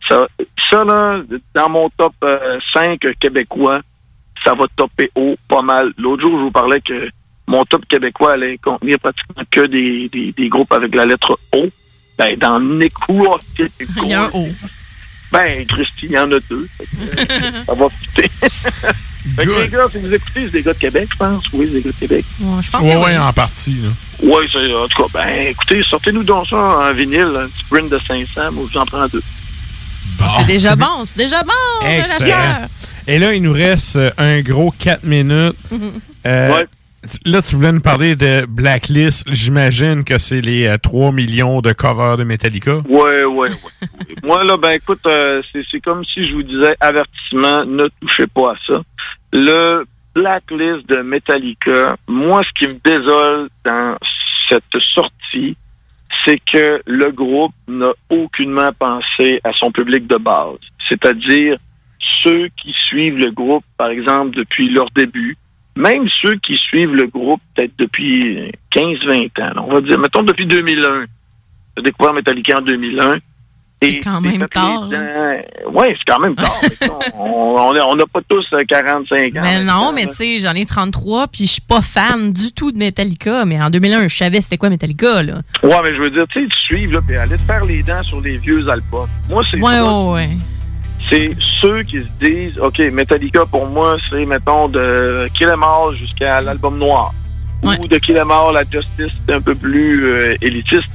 Ça, 0.08 0.26
ça 0.70 0.84
là, 0.84 1.20
dans 1.54 1.68
mon 1.68 1.90
top 1.90 2.14
euh, 2.24 2.58
5 2.72 3.00
québécois, 3.18 3.80
ça 4.44 4.54
va 4.54 4.64
topper 4.76 5.10
haut 5.14 5.36
pas 5.48 5.62
mal. 5.62 5.92
L'autre 5.98 6.22
jour, 6.22 6.38
je 6.38 6.44
vous 6.44 6.50
parlais 6.50 6.80
que 6.80 7.08
mon 7.46 7.64
top 7.64 7.86
québécois 7.86 8.32
allait 8.32 8.58
contenir 8.58 8.98
pratiquement 8.98 9.42
que 9.50 9.66
des, 9.66 10.08
des, 10.08 10.32
des 10.32 10.48
groupes 10.48 10.72
avec 10.72 10.94
la 10.94 11.06
lettre 11.06 11.38
O. 11.52 11.66
Ben, 12.18 12.36
dans 12.36 12.58
Necrotic 12.58 13.72
Il 13.96 14.08
y 14.08 14.14
a 14.14 14.24
un 14.24 14.30
O. 14.34 14.46
ben, 15.32 15.66
Christy, 15.66 16.06
il 16.06 16.12
y 16.12 16.18
en 16.18 16.30
a 16.32 16.38
deux. 16.50 16.68
Que, 16.78 16.84
euh, 17.20 17.64
ça 17.66 17.74
va 17.74 17.86
fitter. 17.90 18.28
fait 18.40 19.44
que 19.46 19.60
les 19.62 19.68
gars, 19.68 19.86
si 19.92 19.98
vous 19.98 20.14
écoutez, 20.14 20.44
c'est 20.46 20.50
des 20.52 20.62
gars 20.62 20.72
de 20.72 20.78
Québec, 20.78 21.08
je 21.12 21.16
pense. 21.18 21.44
Oui, 21.52 21.66
c'est 21.66 21.72
des 21.74 21.82
gars 21.82 21.90
de 21.90 21.96
Québec. 21.96 22.24
Ouais, 22.40 22.62
je 22.62 22.70
pense 22.70 22.82
Ouais, 22.82 22.92
que 22.92 22.96
ouais, 22.98 23.04
oui. 23.12 23.18
en 23.18 23.32
partie, 23.32 23.74
là. 23.82 23.88
Oui, 24.22 24.48
c'est, 24.52 24.74
en 24.74 24.88
tout 24.88 25.02
cas, 25.04 25.08
ben, 25.24 25.46
écoutez, 25.48 25.82
sortez-nous 25.82 26.24
donc 26.24 26.48
ça 26.48 26.56
en 26.56 26.92
vinyle, 26.92 27.32
un 27.36 27.48
petit 27.48 27.64
print 27.70 27.90
de 27.90 27.98
500, 27.98 28.52
moi, 28.52 28.64
j'en 28.72 28.84
prends 28.86 29.06
deux. 29.08 29.22
C'est 30.38 30.46
déjà 30.46 30.74
bon, 30.74 31.04
c'est 31.04 31.16
déjà 31.24 31.42
bon, 31.44 31.86
Excellent. 31.86 32.26
chair. 32.26 32.68
Et 33.06 33.18
là, 33.20 33.32
il 33.34 33.42
nous 33.42 33.52
reste 33.52 33.96
euh, 33.96 34.10
un 34.18 34.40
gros 34.40 34.72
4 34.76 35.04
minutes. 35.04 35.54
Euh, 36.26 36.64
Là, 37.24 37.42
tu 37.42 37.56
voulais 37.56 37.72
nous 37.72 37.80
parler 37.80 38.16
de 38.16 38.46
Blacklist. 38.46 39.26
J'imagine 39.32 40.04
que 40.04 40.18
c'est 40.18 40.40
les 40.40 40.66
euh, 40.66 40.78
3 40.78 41.12
millions 41.12 41.60
de 41.60 41.72
covers 41.72 42.16
de 42.16 42.24
Metallica. 42.24 42.78
Ouais, 42.88 43.24
ouais, 43.24 43.48
ouais. 43.48 43.50
Moi, 44.22 44.44
là, 44.44 44.56
ben, 44.56 44.72
écoute, 44.72 45.00
euh, 45.06 45.42
c'est, 45.52 45.62
c'est 45.70 45.80
comme 45.80 46.04
si 46.04 46.24
je 46.24 46.34
vous 46.34 46.42
disais, 46.42 46.76
avertissement, 46.80 47.64
ne 47.64 47.88
touchez 48.00 48.26
pas 48.26 48.52
à 48.52 48.54
ça. 48.66 48.82
Le 49.32 49.84
blacklist 50.14 50.88
de 50.88 51.02
Metallica, 51.02 51.96
moi, 52.08 52.42
ce 52.42 52.58
qui 52.58 52.68
me 52.68 52.78
désole 52.84 53.48
dans 53.64 53.96
cette 54.48 54.82
sortie, 54.94 55.56
c'est 56.24 56.38
que 56.38 56.82
le 56.86 57.10
groupe 57.12 57.54
n'a 57.68 57.92
aucunement 58.10 58.70
pensé 58.78 59.40
à 59.44 59.52
son 59.52 59.70
public 59.70 60.06
de 60.06 60.16
base. 60.16 60.58
C'est-à-dire 60.88 61.58
ceux 62.22 62.48
qui 62.56 62.72
suivent 62.72 63.18
le 63.18 63.30
groupe, 63.30 63.64
par 63.76 63.90
exemple, 63.90 64.36
depuis 64.36 64.68
leur 64.68 64.90
début, 64.90 65.36
même 65.78 66.08
ceux 66.22 66.34
qui 66.36 66.54
suivent 66.54 66.94
le 66.94 67.06
groupe 67.06 67.40
peut-être 67.54 67.72
depuis 67.78 68.50
15-20 68.74 69.42
ans, 69.42 69.64
on 69.68 69.72
va 69.74 69.80
dire, 69.80 69.98
mettons 69.98 70.22
depuis 70.22 70.46
2001. 70.46 71.04
J'ai 71.76 71.82
découvert 71.84 72.12
Metallica 72.12 72.58
en 72.58 72.62
2001. 72.62 73.16
C'est 73.80 73.98
quand 74.00 74.20
même 74.20 74.44
tard. 74.48 74.88
Oui, 75.72 75.86
c'est 75.90 76.04
quand 76.12 76.18
même 76.18 76.34
tard. 76.34 76.60
on 77.14 77.20
on- 77.60 77.90
on 77.90 77.94
n'a 77.94 78.04
pas 78.12 78.20
tous 78.28 78.44
euh, 78.52 78.62
45 78.68 79.36
ans. 79.36 79.40
Mais 79.40 79.62
non, 79.62 79.92
mais 79.94 80.06
tu 80.06 80.14
sais, 80.14 80.38
j'en 80.40 80.54
ai 80.54 80.66
33, 80.66 81.28
puis 81.28 81.46
je 81.46 81.52
suis 81.52 81.60
pas 81.62 81.80
fan 81.80 82.32
du 82.32 82.50
tout 82.52 82.72
de 82.72 82.78
Metallica, 82.78 83.44
mais 83.44 83.62
en 83.62 83.70
2001, 83.70 84.08
je 84.08 84.16
savais 84.16 84.40
c'était 84.40 84.56
quoi 84.58 84.68
Metallica, 84.70 85.22
là. 85.22 85.34
Ouais, 85.62 85.76
mais 85.84 85.94
je 85.94 86.00
veux 86.00 86.10
dire, 86.10 86.24
tu 86.28 86.42
sais, 86.42 86.48
tu 86.48 86.58
suives, 86.58 86.90
là, 86.92 87.00
puis 87.06 87.16
aller 87.16 87.36
te 87.36 87.42
faire 87.42 87.64
les 87.64 87.84
dents 87.84 88.02
sur 88.02 88.20
les 88.20 88.38
vieux 88.38 88.68
albums. 88.68 89.08
Moi, 89.28 89.44
c'est 89.48 89.60
Ouais, 89.60 89.72
ça. 89.74 89.84
ouais, 89.94 90.12
ouais. 90.12 90.28
C'est 91.10 91.30
ceux 91.60 91.82
qui 91.84 91.98
se 92.00 92.08
disent, 92.20 92.58
OK, 92.58 92.78
Metallica, 92.78 93.46
pour 93.46 93.66
moi, 93.66 93.96
c'est, 94.10 94.26
mettons, 94.26 94.68
de 94.68 95.28
Kill 95.34 95.48
'Em 95.48 95.62
All 95.62 95.94
jusqu'à 95.96 96.40
l'album 96.40 96.78
noir. 96.78 97.12
Ou 97.62 97.86
de 97.88 97.96
Kill 97.98 98.16
'Em 98.18 98.30
All 98.30 98.56
à 98.56 98.62
Justice, 98.70 99.12
c'est 99.26 99.34
un 99.34 99.40
peu 99.40 99.54
plus 99.54 100.04
euh, 100.04 100.36
élitiste. 100.42 100.88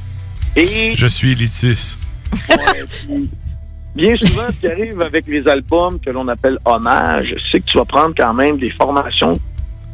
Et 0.56 0.94
Je 0.94 1.08
suis 1.08 1.32
élitiste. 1.32 2.00
bien 3.96 4.16
souvent, 4.18 4.48
ce 4.50 4.60
qui 4.60 4.68
arrive 4.68 5.02
avec 5.02 5.26
les 5.28 5.48
albums 5.48 6.00
que 6.00 6.10
l'on 6.12 6.28
appelle 6.28 6.58
hommage, 6.66 7.34
c'est 7.52 7.60
que 7.60 7.66
tu 7.66 7.78
vas 7.78 7.86
prendre 7.86 8.14
quand 8.16 8.34
même 8.34 8.58
des 8.58 8.70
formations 8.70 9.34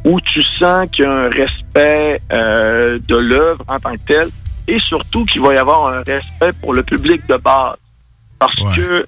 où 0.04 0.20
tu 0.20 0.42
sens 0.58 0.88
qu'il 0.92 1.04
y 1.04 1.08
a 1.08 1.12
un 1.12 1.28
respect 1.28 2.20
euh, 2.32 2.98
de 3.06 3.16
l'œuvre 3.16 3.64
en 3.68 3.78
tant 3.78 3.92
que 3.92 4.00
telle 4.06 4.28
et 4.66 4.78
surtout 4.78 5.24
qu'il 5.26 5.40
va 5.42 5.54
y 5.54 5.56
avoir 5.56 5.88
un 5.88 6.02
respect 6.02 6.52
pour 6.60 6.72
le 6.74 6.82
public 6.82 7.26
de 7.28 7.36
base. 7.36 7.76
Parce 8.38 8.54
que 8.76 9.06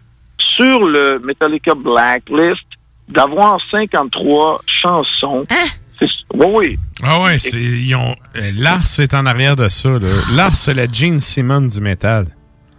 sur 0.62 0.84
le 0.86 1.18
Metallica 1.24 1.74
Blacklist, 1.74 2.62
d'avoir 3.08 3.58
53 3.70 4.60
chansons, 4.66 5.44
c'est- 5.98 6.06
oui, 6.34 6.46
oui, 6.54 6.76
Ah 7.02 7.20
ouais, 7.22 7.38
c'est, 7.38 7.60
ils 7.60 7.94
ont, 7.96 8.14
euh, 8.36 8.50
Lars 8.56 8.84
est 9.00 9.12
en 9.14 9.26
arrière 9.26 9.56
de 9.56 9.68
ça. 9.68 9.88
Là. 9.90 10.08
Lars, 10.34 10.54
c'est 10.54 10.74
la 10.74 10.86
Gene 10.86 11.18
Simmons 11.20 11.62
du 11.66 11.80
métal. 11.80 12.26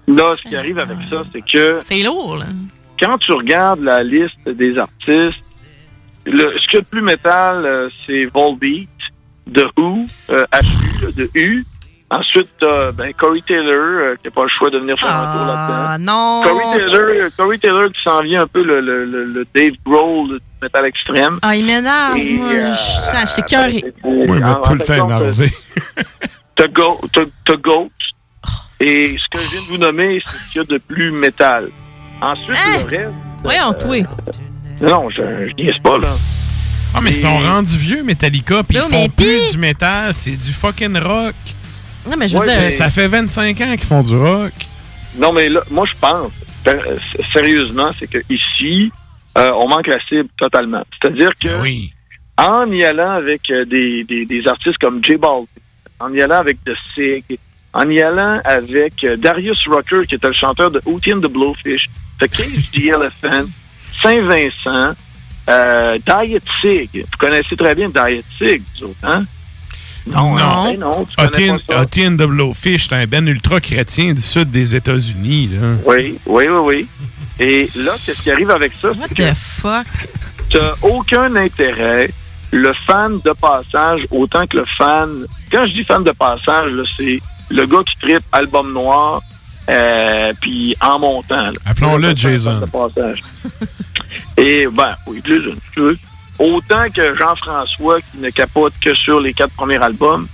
Là, 0.07 0.33
ce 0.37 0.43
qui 0.47 0.55
arrive 0.55 0.79
avec 0.79 0.97
ça, 1.09 1.23
c'est 1.33 1.41
que. 1.41 1.79
C'est 1.83 2.03
lourd, 2.03 2.37
là. 2.37 2.45
Quand 2.99 3.17
tu 3.17 3.31
regardes 3.33 3.81
la 3.81 4.01
liste 4.03 4.47
des 4.47 4.77
artistes, 4.77 5.65
le, 6.25 6.57
ce 6.57 6.67
qu'il 6.67 6.75
y 6.75 6.77
a 6.77 6.81
de 6.81 6.89
plus 6.89 7.01
métal, 7.01 7.65
euh, 7.65 7.89
c'est 8.05 8.25
Volbeat, 8.25 8.89
de 9.47 9.65
Who, 9.77 10.05
euh, 10.29 10.45
HU, 10.61 11.11
de 11.13 11.29
U. 11.35 11.63
Ensuite, 12.19 12.49
t'as, 12.59 12.91
ben, 12.91 13.11
Corey 13.13 13.41
Taylor, 13.47 13.73
euh, 13.73 14.15
qui 14.21 14.27
n'a 14.27 14.31
pas 14.31 14.43
le 14.43 14.49
choix 14.49 14.69
de 14.69 14.77
venir 14.77 14.97
faire 14.99 15.09
un 15.13 15.31
tour 15.37 15.45
là-dedans. 15.45 15.85
Ah, 15.87 15.97
non! 15.99 16.41
Corey 16.43 16.77
Taylor, 16.79 17.07
euh, 17.09 17.29
Corey 17.37 17.57
Taylor 17.57 17.89
qui 17.91 18.03
s'en 18.03 18.21
vient 18.21 18.41
un 18.43 18.47
peu 18.47 18.63
le, 18.63 18.81
le, 18.81 19.05
le, 19.05 19.25
le 19.25 19.45
Dave 19.55 19.71
Grohl 19.85 20.29
du 20.33 20.39
métal 20.61 20.85
extrême. 20.85 21.39
Ah, 21.41 21.55
il 21.55 21.65
m'énerve, 21.65 22.17
moi. 22.17 22.51
euh, 22.51 22.71
Je- 22.71 23.27
J'étais 23.29 23.41
cœuré. 23.43 23.83
Oui, 24.03 24.25
il 24.27 24.33
m'a 24.35 24.57
en- 24.57 24.61
tout 24.61 24.73
le 24.73 24.79
temps 24.81 25.05
énervé. 25.07 25.51
T'as 26.55 26.67
Go- 26.67 27.01
t'as- 27.11 27.21
t'as 27.45 27.55
Goat. 27.55 27.89
Et 28.79 29.17
ce 29.17 29.27
que 29.37 29.43
je 29.43 29.49
viens 29.51 29.61
de 29.61 29.65
vous 29.67 29.77
nommer, 29.77 30.19
c'est 30.25 30.37
ce 30.37 30.51
qu'il 30.51 30.61
y 30.61 30.65
a 30.65 30.67
de 30.67 30.77
plus 30.77 31.11
métal. 31.11 31.69
Ensuite, 32.21 32.49
le 32.89 32.97
reste, 32.97 33.13
Voyons, 33.43 33.73
toi. 33.73 33.97
Non, 34.81 35.09
je, 35.09 35.47
je 35.47 35.53
niaise 35.55 35.81
pas, 35.83 35.97
là. 35.97 36.09
Ah, 36.93 36.99
mais 37.01 37.09
ils 37.09 37.15
sont 37.15 37.39
rendus 37.39 37.75
vieux, 37.77 38.03
Metallica, 38.03 38.61
puis 38.63 38.77
ils 38.77 38.83
mais 38.91 39.05
font 39.05 39.09
plus 39.09 39.51
du 39.53 39.57
métal, 39.57 40.13
c'est 40.13 40.35
du 40.35 40.51
fucking 40.51 40.95
rock. 40.99 41.33
Non, 42.09 42.17
mais 42.17 42.27
je 42.27 42.33
veux 42.37 42.41
Ouais, 42.41 42.47
dire, 42.47 42.59
mais- 42.61 42.71
Ça 42.71 42.89
fait 42.89 43.07
25 43.07 43.61
ans 43.61 43.71
qu'ils 43.75 43.85
font 43.87 44.01
du 44.01 44.15
rock. 44.15 44.51
Non, 45.15 45.31
mais 45.31 45.47
là, 45.49 45.61
moi, 45.71 45.85
je 45.85 45.93
pense, 45.99 46.31
euh, 46.67 46.97
sérieusement, 47.31 47.91
c'est 47.97 48.07
que 48.09 48.17
ici, 48.29 48.91
euh, 49.37 49.51
on 49.61 49.67
manque 49.67 49.87
la 49.87 49.99
cible 50.07 50.29
totalement. 50.37 50.83
C'est-à-dire 51.01 51.29
que 51.41 51.49
en 52.37 52.65
y 52.71 52.83
allant 52.83 53.11
avec 53.11 53.49
euh, 53.51 53.63
des, 53.65 54.03
des, 54.03 54.25
des 54.25 54.47
artistes 54.47 54.77
comme 54.79 55.03
J 55.03 55.15
Balvin, 55.17 55.45
en 55.99 56.11
y 56.13 56.21
allant 56.21 56.37
avec 56.39 56.57
The 56.65 56.71
Sig, 56.95 57.23
en 57.73 57.89
y 57.89 58.01
allant 58.01 58.41
avec 58.43 59.03
euh, 59.03 59.15
Darius 59.17 59.65
Rucker, 59.67 60.07
qui 60.07 60.15
était 60.15 60.27
le 60.27 60.33
chanteur 60.33 60.71
de 60.71 60.81
Hootie 60.85 61.13
and 61.13 61.19
the 61.21 61.27
Blowfish, 61.31 61.89
The 62.19 62.27
Cage 62.29 62.71
the 62.73 62.87
Elephant, 62.87 63.47
Saint-Vincent, 64.01 64.93
euh, 65.49 65.97
Diet 66.05 66.43
Sig. 66.61 66.89
Vous 66.93 67.17
connaissez 67.19 67.55
très 67.55 67.75
bien 67.75 67.89
Diet 67.89 68.23
Sig, 68.37 68.61
vous 68.79 68.85
autres, 68.87 68.97
hein? 69.03 69.23
Non, 70.07 70.37
hein? 70.37 70.73
Ben 70.73 70.79
non, 70.79 71.05
the 71.05 72.23
Blowfish, 72.27 72.89
c'est 72.89 72.95
un 72.95 73.05
ben 73.05 73.27
ultra-chrétien 73.27 74.13
du 74.13 74.21
sud 74.21 74.51
des 74.51 74.75
États-Unis. 74.75 75.49
là. 75.53 75.67
Oui, 75.85 76.17
oui, 76.25 76.45
oui, 76.47 76.47
oui. 76.49 76.87
Et 77.39 77.61
là, 77.61 77.91
qu'est-ce 78.05 78.21
qui 78.21 78.31
arrive 78.31 78.51
avec 78.51 78.73
ça? 78.81 78.89
what 78.89 78.95
c'est 79.07 79.15
que 79.15 79.31
the 79.31 79.35
fuck? 79.35 79.87
t'as 80.49 80.73
aucun 80.81 81.35
intérêt. 81.35 82.09
Le 82.51 82.71
fan 82.73 83.19
de 83.25 83.31
passage, 83.31 84.01
autant 84.11 84.45
que 84.45 84.57
le 84.57 84.65
fan. 84.65 85.25
Quand 85.51 85.65
je 85.65 85.73
dis 85.73 85.83
fan 85.83 86.03
de 86.03 86.11
passage, 86.11 86.73
là, 86.73 86.83
c'est 86.95 87.19
le 87.49 87.65
gars 87.65 87.81
qui 87.83 87.95
tripe 87.99 88.23
album 88.31 88.73
noir, 88.73 89.21
euh, 89.69 90.31
puis 90.39 90.75
en 90.79 90.99
montant. 90.99 91.49
Appelons-le 91.65 92.15
Jason. 92.15 92.59
de 92.59 92.65
passage. 92.65 93.23
Et 94.37 94.67
ben, 94.67 94.95
oui, 95.07 95.21
Jason. 95.25 95.55
tu 95.73 95.79
veux. 95.79 95.97
Autant 96.39 96.89
que 96.89 97.13
Jean-François 97.13 98.01
qui 98.01 98.17
ne 98.17 98.29
capote 98.29 98.73
que 98.81 98.93
sur 98.93 99.19
les 99.19 99.33
quatre 99.33 99.53
premiers 99.53 99.81
albums, 99.81 100.27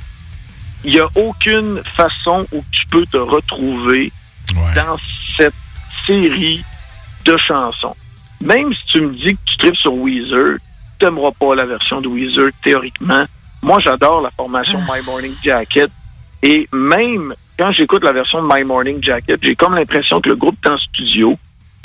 il 0.84 0.92
n'y 0.92 1.00
a 1.00 1.08
aucune 1.16 1.82
façon 1.84 2.40
où 2.52 2.64
tu 2.72 2.86
peux 2.88 3.04
te 3.06 3.18
retrouver 3.18 4.12
dans 4.76 4.98
cette 5.36 5.54
série 6.06 6.64
de 7.26 7.38
chansons. 7.38 7.96
Même 8.42 8.74
si 8.74 8.86
tu 8.88 9.02
me 9.02 9.14
dis 9.14 9.36
que 9.36 9.42
tu 9.46 9.58
tripes 9.58 9.76
sur 9.76 9.94
Weezer, 9.94 10.58
tu 10.98 11.06
n'aimeras 11.06 11.32
pas 11.38 11.56
la 11.56 11.66
version 11.66 12.00
de 12.00 12.08
Weezer 12.08 12.50
théoriquement. 12.64 13.26
Moi, 13.62 13.80
j'adore 13.80 14.22
la 14.22 14.32
formation 14.32 14.80
My 14.80 15.04
Morning 15.06 15.34
Jacket. 15.44 15.92
Et 16.42 16.68
même 16.72 17.34
quand 17.58 17.74
j'écoute 17.74 18.04
la 18.04 18.14
version 18.14 18.42
de 18.42 18.48
My 18.50 18.64
Morning 18.64 19.04
Jacket, 19.04 19.38
j'ai 19.44 19.56
comme 19.56 19.76
l'impression 19.76 20.22
que 20.22 20.30
le 20.30 20.38
groupe 20.38 20.56
est 20.64 20.70
en 20.70 20.78
studio. 20.78 21.38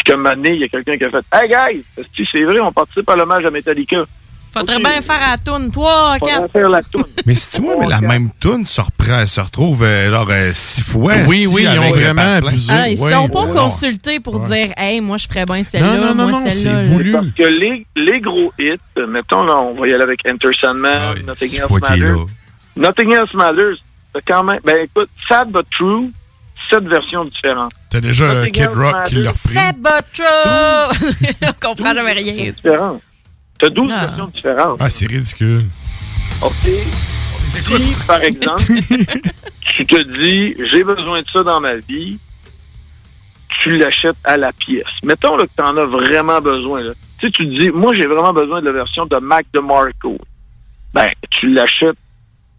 Puis 0.05 0.13
qu'à 0.13 0.15
un 0.15 0.17
moment 0.23 0.35
donné, 0.37 0.51
il 0.55 0.61
y 0.61 0.65
a 0.65 0.69
quelqu'un 0.69 0.97
qui 0.99 1.05
a 1.05 1.11
fait 1.11 1.25
Hey 1.33 1.49
guys, 1.49 1.85
c'est 2.31 2.43
vrai, 2.45 2.61
on 2.61 2.73
participe 2.73 3.09
à 3.09 3.17
l'hommage 3.17 3.45
à 3.47 3.51
Metallica? 3.51 4.05
Faudrait 4.53 4.79
bien 4.79 5.01
faire 5.03 5.19
la 5.21 5.37
toune. 5.37 5.71
3, 5.73 6.19
4. 6.21 6.53
faire 6.53 6.69
la 6.69 6.81
toune. 6.85 7.03
Mais 7.27 7.35
si 7.35 7.57
tu 7.57 7.63
vois, 7.63 7.77
mais 7.77 7.89
la 7.89 8.01
même 8.01 8.31
toune 8.39 8.65
se 8.65 8.81
reprend, 8.81 9.27
se 9.27 9.41
retrouve 9.41 9.83
euh, 9.83 10.07
alors, 10.07 10.29
euh, 10.31 10.53
six 10.53 10.81
fois. 10.83 11.13
Oui, 11.27 11.49
oui, 11.51 11.67
ils 11.69 11.79
ont 11.81 11.83
euh, 11.83 11.89
vraiment 11.89 12.35
abusé. 12.37 12.73
Ah, 12.73 12.89
ils 12.89 13.01
Ouais, 13.01 13.13
sont 13.13 13.29
pas 13.31 13.47
ouais. 13.47 13.51
consultés 13.53 14.21
pour 14.21 14.39
dire, 14.41 14.73
hey, 14.77 15.01
moi, 15.01 15.17
je 15.17 15.27
ferais 15.27 15.45
bien 15.45 15.65
celle-là, 15.65 15.97
Non, 15.97 16.07
non, 16.07 16.15
non, 16.15 16.29
moi, 16.29 16.41
non, 16.45 16.51
c'est 16.53 16.73
voulu. 16.85 17.11
Parce 17.13 17.27
que 17.37 17.43
les, 17.43 17.85
les 17.97 18.21
gros 18.21 18.53
hits, 18.57 18.75
euh, 18.99 19.09
mettons, 19.09 19.43
là, 19.43 19.57
on 19.57 19.75
va 19.75 19.89
y 19.89 19.93
aller 19.93 20.05
avec 20.05 20.21
Enter 20.31 20.51
Sandman, 20.61 21.15
Nothing 21.27 21.49
six 21.49 21.59
Else 21.59 21.67
fois 21.67 21.81
qu'il 21.81 22.03
est 22.05 22.07
Matters. 22.13 22.27
Nothing 22.77 23.13
Else 23.13 23.35
Matters, 23.35 23.77
c'est 24.15 24.25
quand 24.25 24.45
même. 24.45 24.61
Ben 24.65 24.85
écoute, 24.85 25.11
Sad 25.29 25.51
But 25.51 25.67
True, 25.77 26.11
sept 26.71 26.85
versions 26.85 27.25
différentes. 27.25 27.73
T'as 27.91 28.01
déjà 28.01 28.25
euh, 28.25 28.47
Kid 28.47 28.67
Rock 28.73 29.05
qui 29.07 29.17
l'a 29.17 29.31
repris. 29.31 29.55
C'est! 29.55 31.47
On 31.49 31.53
comprend 31.69 31.95
jamais 31.95 32.13
rien. 32.13 32.53
T'as 33.59 33.69
12 33.71 33.91
Ah. 33.93 34.07
versions 34.07 34.27
différentes. 34.27 34.77
Ah, 34.81 34.91
c'est 34.91 35.07
ridicule. 35.07 35.67
OK? 36.43 36.53
Si, 36.65 37.95
par 38.07 38.23
exemple, 38.23 38.63
tu 39.61 39.87
te 39.87 40.03
dis, 40.21 40.55
j'ai 40.71 40.83
besoin 40.83 41.23
de 41.23 41.29
ça 41.29 41.43
dans 41.45 41.61
ma 41.61 41.77
vie, 41.77 42.19
tu 43.61 43.77
l'achètes 43.79 44.17
à 44.25 44.37
la 44.37 44.53
pièce. 44.53 44.85
Mettons 45.05 45.37
là, 45.37 45.47
que 45.47 45.53
tu 45.57 45.63
en 45.63 45.77
as 45.77 45.85
vraiment 45.85 46.41
besoin. 46.41 46.81
Là. 46.83 46.93
Tu 47.21 47.27
sais, 47.27 47.31
tu 47.33 47.45
te 47.49 47.59
dis, 47.61 47.71
moi, 47.71 47.93
j'ai 47.95 48.07
vraiment 48.07 48.33
besoin 48.33 48.61
de 48.61 48.67
la 48.67 48.73
version 48.73 49.07
de 49.07 49.17
Mac 49.19 49.47
DeMarco. 49.55 50.19
Ben, 50.93 51.11
tu 51.31 51.53
l'achètes 51.53 51.97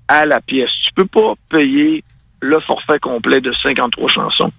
à 0.07 0.25
la 0.25 0.39
pièce. 0.41 0.71
Tu 0.85 0.93
peux 0.93 1.05
pas 1.05 1.33
payer 1.49 2.03
le 2.45 2.59
forfait 2.61 2.99
complet 2.99 3.41
de 3.41 3.51
53 3.63 4.07
chansons. 4.07 4.51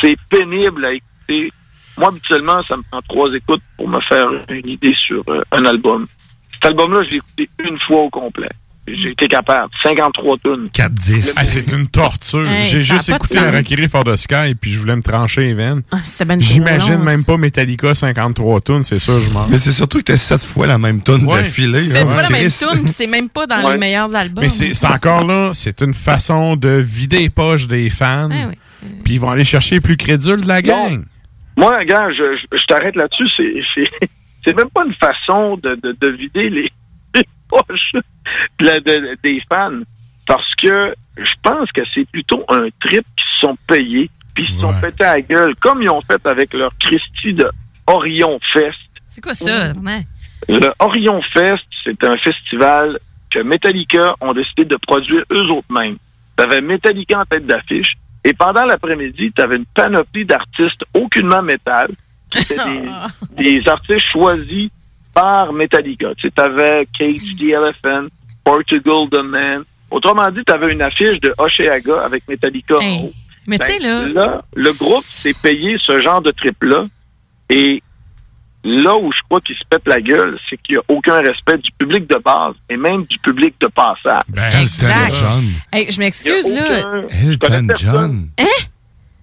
C'est 0.00 0.16
pénible 0.28 0.84
à 0.84 0.92
écouter. 0.92 1.52
Moi, 1.98 2.08
habituellement, 2.08 2.62
ça 2.64 2.76
me 2.76 2.82
prend 2.90 3.02
trois 3.02 3.32
écoutes 3.34 3.62
pour 3.76 3.88
me 3.88 4.00
faire 4.00 4.28
une 4.48 4.68
idée 4.68 4.94
sur 4.96 5.22
euh, 5.28 5.42
un 5.52 5.64
album. 5.64 6.06
Cet 6.52 6.66
album-là, 6.66 7.02
je 7.02 7.10
l'ai 7.10 7.16
écouté 7.16 7.48
une 7.60 7.78
fois 7.80 8.02
au 8.02 8.10
complet. 8.10 8.50
J'ai 8.86 9.12
été 9.12 9.28
capable. 9.28 9.70
53 9.82 10.36
tonnes. 10.42 10.66
4-10. 10.66 11.32
Ah, 11.36 11.44
c'est 11.44 11.72
une 11.72 11.86
torture. 11.86 12.46
Hey, 12.46 12.66
J'ai 12.66 12.82
juste 12.82 13.08
écouté 13.08 13.38
sens. 13.38 13.46
Harakiri 13.46 13.88
for 13.88 14.04
the 14.04 14.16
Sky 14.16 14.54
puis 14.60 14.72
je 14.72 14.78
voulais 14.78 14.96
me 14.96 15.02
trancher 15.02 15.40
les 15.42 15.54
veines. 15.54 15.82
Ah, 15.90 16.00
ben 16.26 16.38
J'imagine 16.40 16.98
même 17.02 17.24
pas 17.24 17.38
Metallica 17.38 17.94
53 17.94 18.60
tonnes, 18.60 18.84
c'est 18.84 18.98
ça, 18.98 19.12
je 19.20 19.30
m'en. 19.30 19.46
Mais 19.48 19.56
c'est 19.56 19.72
surtout 19.72 19.98
que 19.98 20.04
t'as 20.04 20.18
sept 20.18 20.44
fois 20.44 20.66
la 20.66 20.76
même 20.78 21.00
toune 21.02 21.24
Ouais. 21.24 21.36
d'affilée. 21.42 21.80
C'est 21.90 21.98
hein, 22.00 22.06
pas 22.06 22.22
la 22.22 22.30
même 22.30 22.48
tune, 22.50 22.86
c'est 22.88 23.06
même 23.06 23.30
pas 23.30 23.46
dans 23.46 23.64
Ouais. 23.64 23.72
les 23.72 23.78
meilleurs 23.78 24.14
albums. 24.14 24.44
Mais 24.44 24.50
c'est 24.50 24.86
encore 24.86 25.24
là, 25.26 25.50
c'est 25.54 25.80
une 25.80 25.94
façon 25.94 26.56
de 26.56 26.68
vider 26.68 27.20
les 27.20 27.30
poches 27.30 27.66
des 27.66 27.88
fans. 27.88 28.28
Ah 28.30 28.48
oui. 28.50 28.90
Puis 29.02 29.14
ils 29.14 29.20
vont 29.20 29.30
aller 29.30 29.44
chercher 29.44 29.76
les 29.76 29.80
plus 29.80 29.96
crédules 29.96 30.42
de 30.42 30.48
la 30.48 30.60
gang. 30.60 31.04
Moi, 31.56 31.84
gars, 31.84 32.08
je, 32.10 32.36
je, 32.52 32.58
je 32.58 32.64
t'arrête 32.66 32.96
là-dessus. 32.96 33.28
C'est, 33.34 33.54
c'est, 33.74 34.08
c'est 34.44 34.54
même 34.54 34.68
pas 34.74 34.82
une 34.86 34.94
façon 34.94 35.56
de, 35.56 35.78
de, 35.82 35.96
de 35.98 36.08
vider 36.08 36.50
les, 36.50 36.70
de 38.60 38.78
de- 38.80 39.18
des 39.22 39.40
fans. 39.48 39.80
Parce 40.26 40.54
que 40.54 40.94
je 41.18 41.32
pense 41.42 41.70
que 41.72 41.82
c'est 41.94 42.08
plutôt 42.10 42.44
un 42.48 42.68
trip 42.80 43.04
qui 43.16 43.24
se 43.34 43.40
sont 43.40 43.56
payés, 43.66 44.10
puis 44.34 44.44
ils 44.48 44.54
se 44.56 44.60
sont 44.62 44.72
pétés 44.80 45.04
à 45.04 45.14
la 45.16 45.20
gueule, 45.20 45.54
comme 45.56 45.82
ils 45.82 45.90
ont 45.90 46.00
fait 46.00 46.24
avec 46.26 46.54
leur 46.54 46.72
Christie 46.78 47.34
de 47.34 47.48
Orion 47.86 48.38
Fest. 48.52 48.78
C'est 49.08 49.20
quoi 49.20 49.34
ça? 49.34 49.72
vraiment? 49.74 50.00
Le 50.48 50.72
Orion 50.78 51.20
Fest, 51.32 51.64
c'est 51.84 52.02
un 52.04 52.16
festival 52.16 52.98
que 53.30 53.40
Metallica 53.40 54.14
ont 54.20 54.32
décidé 54.32 54.64
de 54.64 54.76
produire 54.76 55.24
eux 55.30 55.46
autres 55.50 55.70
mêmes. 55.70 55.96
T'avais 56.36 56.60
Metallica 56.62 57.20
en 57.20 57.24
tête 57.24 57.46
d'affiche, 57.46 57.94
et 58.24 58.32
pendant 58.32 58.64
l'après-midi, 58.64 59.30
t'avais 59.32 59.56
une 59.56 59.66
panoplie 59.66 60.24
d'artistes 60.24 60.84
aucunement 60.94 61.42
métal, 61.42 61.90
qui 62.30 62.38
étaient 62.40 62.56
des, 63.36 63.60
des 63.60 63.68
artistes 63.68 64.06
choisis 64.10 64.70
par 65.14 65.52
Metallica. 65.52 66.14
Tu 66.16 66.22
sais, 66.28 66.30
t'avais 66.34 66.86
Cage 66.98 67.36
the 67.38 67.50
Elephant, 67.50 68.08
Portugal 68.44 69.08
the 69.10 69.22
Man. 69.22 69.62
Autrement 69.90 70.30
dit, 70.30 70.42
t'avais 70.44 70.72
une 70.72 70.82
affiche 70.82 71.20
de 71.20 71.32
Oceaga 71.38 72.02
avec 72.04 72.26
Metallica 72.28 72.76
en 72.78 72.96
haut. 73.04 73.12
Mais 73.46 73.58
tu 73.58 73.66
sais, 73.66 73.78
Ben, 73.78 74.12
là, 74.12 74.42
le 74.54 74.72
groupe 74.72 75.04
s'est 75.04 75.34
payé 75.34 75.76
ce 75.84 76.00
genre 76.00 76.22
de 76.22 76.30
trip-là. 76.32 76.86
Et 77.50 77.82
là 78.64 78.96
où 78.96 79.12
je 79.12 79.20
crois 79.28 79.40
qu'il 79.42 79.54
se 79.56 79.64
pète 79.68 79.86
la 79.86 80.00
gueule, 80.00 80.38
c'est 80.48 80.56
qu'il 80.62 80.76
n'y 80.76 80.78
a 80.78 80.82
aucun 80.88 81.20
respect 81.20 81.58
du 81.58 81.70
public 81.72 82.08
de 82.08 82.16
base 82.16 82.54
et 82.70 82.76
même 82.76 83.04
du 83.04 83.18
public 83.18 83.54
de 83.60 83.66
passage. 83.66 84.22
Ben, 84.28 84.50
Exact. 84.60 84.90
Elton 85.06 85.16
John. 85.20 85.44
hey, 85.72 85.90
je 85.90 85.98
m'excuse, 86.00 86.52
là. 86.52 87.02
personne. 87.38 87.72
John. 87.76 88.28
Hein? 88.40 88.44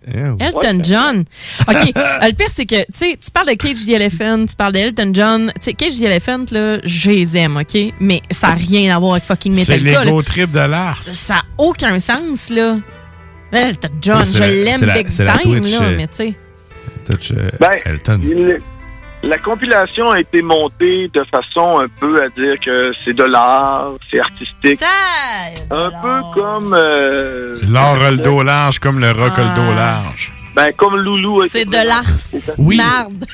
Elton 0.08 0.82
John. 0.84 1.20
OK. 1.68 1.76
euh, 1.96 2.28
le 2.28 2.34
pire, 2.34 2.48
c'est 2.56 2.66
que, 2.66 2.82
tu 2.86 2.86
sais, 2.94 3.18
tu 3.24 3.30
parles 3.32 3.50
de 3.50 3.54
Cage 3.54 3.86
the 3.86 3.90
Elephant, 3.90 4.46
tu 4.48 4.56
parles 4.56 4.74
d'Elton 4.74 5.12
John. 5.14 5.52
Tu 5.56 5.62
sais, 5.62 5.74
Cage 5.74 6.00
the 6.00 6.04
Elephant, 6.04 6.46
là, 6.52 6.80
je 6.84 7.12
les 7.12 7.38
aime, 7.38 7.58
OK? 7.58 7.78
Mais 8.00 8.22
ça 8.32 8.48
n'a 8.50 8.54
rien 8.56 8.96
à 8.96 9.00
voir 9.00 9.14
avec 9.14 9.26
fucking 9.26 9.54
C'est 9.54 9.74
Metallica. 9.78 10.04
l'ego 10.06 10.18
là. 10.20 10.24
trip 10.24 10.52
de 10.52 10.60
Lars. 10.60 11.04
Ça 11.04 11.36
n'a 11.36 11.44
aucun 11.58 12.00
sens, 12.00 12.50
là. 12.50 12.78
Elton 13.52 13.90
John, 14.02 14.26
c'est 14.26 14.38
je 14.38 14.40
la- 14.40 14.48
l'aime 14.64 14.80
c'est 14.80 14.86
la- 14.86 14.94
big 14.96 15.08
c'est 15.10 15.24
la 15.26 15.38
time, 15.38 15.60
Twitch, 15.62 15.72
là, 15.80 15.86
euh, 15.86 15.98
mais 15.98 16.08
tu 16.08 16.16
sais. 16.16 16.34
Touch, 17.06 17.32
euh, 17.36 17.50
Ben, 17.60 17.72
Elton. 17.86 18.20
La 19.24 19.38
compilation 19.38 20.10
a 20.10 20.20
été 20.20 20.42
montée 20.42 21.08
de 21.14 21.24
façon 21.26 21.80
un 21.80 21.88
peu 22.00 22.22
à 22.24 22.30
dire 22.30 22.56
que 22.64 22.92
c'est 23.06 23.14
de 23.14 23.24
l'art, 23.24 23.92
c'est 24.10 24.20
artistique. 24.20 24.82
Un 25.70 25.90
peu 26.02 26.22
comme... 26.34 26.74
euh, 26.78 27.60
L'or 27.68 28.02
a 28.02 28.12
le 28.12 28.18
dos 28.18 28.42
large 28.44 28.80
comme 28.80 29.00
le 29.00 29.12
rock 29.12 29.34
a 29.38 29.44
le 29.44 29.56
dos 29.56 29.76
large. 29.76 30.34
ben, 30.56 30.72
comme 30.76 30.98
Loulou. 30.98 31.44
C'est 31.50 31.66
de 31.70 31.88
l'art. 31.88 32.04
Oui. 32.58 32.78
Marde. 32.78 33.26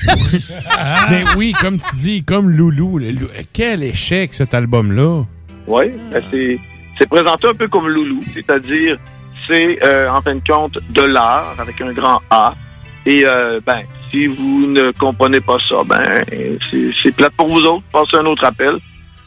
Mais 1.10 1.24
oui, 1.36 1.52
comme 1.60 1.78
tu 1.78 1.94
dis, 1.96 2.22
comme 2.22 2.50
Loulou. 2.50 3.00
Quel 3.52 3.82
échec 3.82 4.34
cet 4.34 4.52
album-là. 4.54 5.24
Oui, 5.66 5.84
ben, 6.12 6.22
c'est 6.30 6.58
c'est 6.98 7.08
présenté 7.08 7.46
un 7.48 7.54
peu 7.54 7.68
comme 7.68 7.88
Loulou, 7.88 8.20
c'est-à-dire 8.34 8.96
c'est 9.46 9.78
euh, 9.84 10.10
en 10.10 10.20
fin 10.20 10.34
de 10.34 10.42
compte 10.46 10.78
de 10.90 11.02
l'art 11.02 11.54
avec 11.58 11.80
un 11.80 11.92
grand 11.92 12.20
A. 12.30 12.54
Et 13.06 13.22
euh, 13.24 13.60
ben, 13.64 13.82
si 14.10 14.26
vous 14.26 14.66
ne 14.66 14.92
comprenez 14.92 15.40
pas 15.40 15.58
ça, 15.68 15.76
ben 15.86 16.24
c'est 17.02 17.12
plate 17.12 17.32
pour 17.36 17.48
vous 17.48 17.60
autres. 17.64 17.84
Passez 17.92 18.16
un 18.16 18.26
autre 18.26 18.44
appel. 18.44 18.74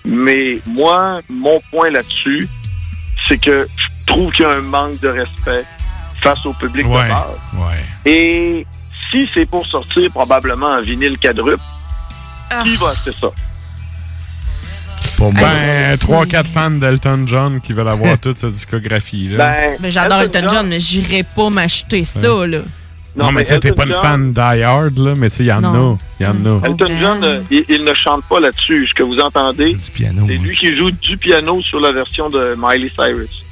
Mais 0.06 0.60
moi, 0.66 1.20
mon 1.30 1.60
point 1.70 1.90
là-dessus, 1.92 2.48
c'est 3.28 3.40
que 3.40 3.68
je 3.78 4.06
trouve 4.08 4.32
qu'il 4.34 4.44
y 4.44 4.48
a 4.48 4.52
un 4.52 4.62
manque 4.62 5.00
de 5.00 5.10
respect 5.10 5.64
face 6.20 6.44
au 6.46 6.54
public 6.54 6.88
Ouais, 6.88 7.04
de 7.04 7.10
base. 7.10 7.26
ouais. 7.56 8.12
Et 8.12 8.66
si 9.12 9.30
c'est 9.34 9.46
pour 9.46 9.66
sortir 9.66 10.10
probablement 10.12 10.68
en 10.68 10.82
vinyle 10.82 11.18
quadruple, 11.20 11.62
Ah. 12.50 12.64
qui 12.64 12.76
va 12.78 12.90
acheter 12.90 13.12
ça? 13.20 13.28
Pour 15.18 15.32
ben, 15.34 15.96
3-4 15.98 16.48
fans 16.48 16.72
d'Elton 16.72 17.26
John 17.28 17.62
qui 17.62 17.74
veulent 17.74 17.88
avoir 17.88 18.18
toute 18.22 18.40
sa 18.40 18.50
discographie. 18.50 19.28
Là. 19.30 19.38
Ben, 19.38 19.78
Mais 19.82 19.92
j'adore 19.92 20.22
Elton 20.22 20.48
John, 20.50 20.68
mais 20.68 20.80
j'irais 20.80 21.24
pas 21.36 21.50
m'acheter 21.52 22.04
ça, 22.06 22.48
là. 22.48 22.60
Non, 23.16 23.26
non, 23.26 23.32
mais 23.32 23.40
mais 23.42 23.44
tu 23.46 23.50
sais, 23.54 23.60
t'es 23.60 23.72
pas 23.74 23.84
une 23.84 23.90
John- 23.90 24.02
fan 24.02 24.32
die 24.32 24.64
hard, 24.64 24.98
là, 24.98 25.14
mais 25.18 25.30
tu 25.30 25.38
sais, 25.38 25.44
il 25.44 25.48
y 25.48 25.52
en 25.52 25.64
a. 25.64 25.98
Il 26.20 26.24
y 26.24 26.28
en 26.28 26.32
a. 26.46 26.66
Elton 26.68 26.92
John, 27.00 27.24
euh, 27.24 27.42
il, 27.52 27.66
il 27.68 27.84
ne 27.84 27.94
chante 27.94 28.24
pas 28.26 28.40
là-dessus. 28.40 28.88
Ce 28.88 28.94
que 28.94 29.04
vous 29.04 29.20
entendez, 29.20 29.76
c'est 29.96 30.38
lui 30.38 30.56
qui 30.56 30.76
joue 30.78 30.92
du 30.92 31.18
piano 31.18 31.62
sur 31.62 31.80
la 31.80 31.92
version 31.92 32.30
de 32.30 32.56
Miley 32.58 32.90
Cyrus. 32.90 33.44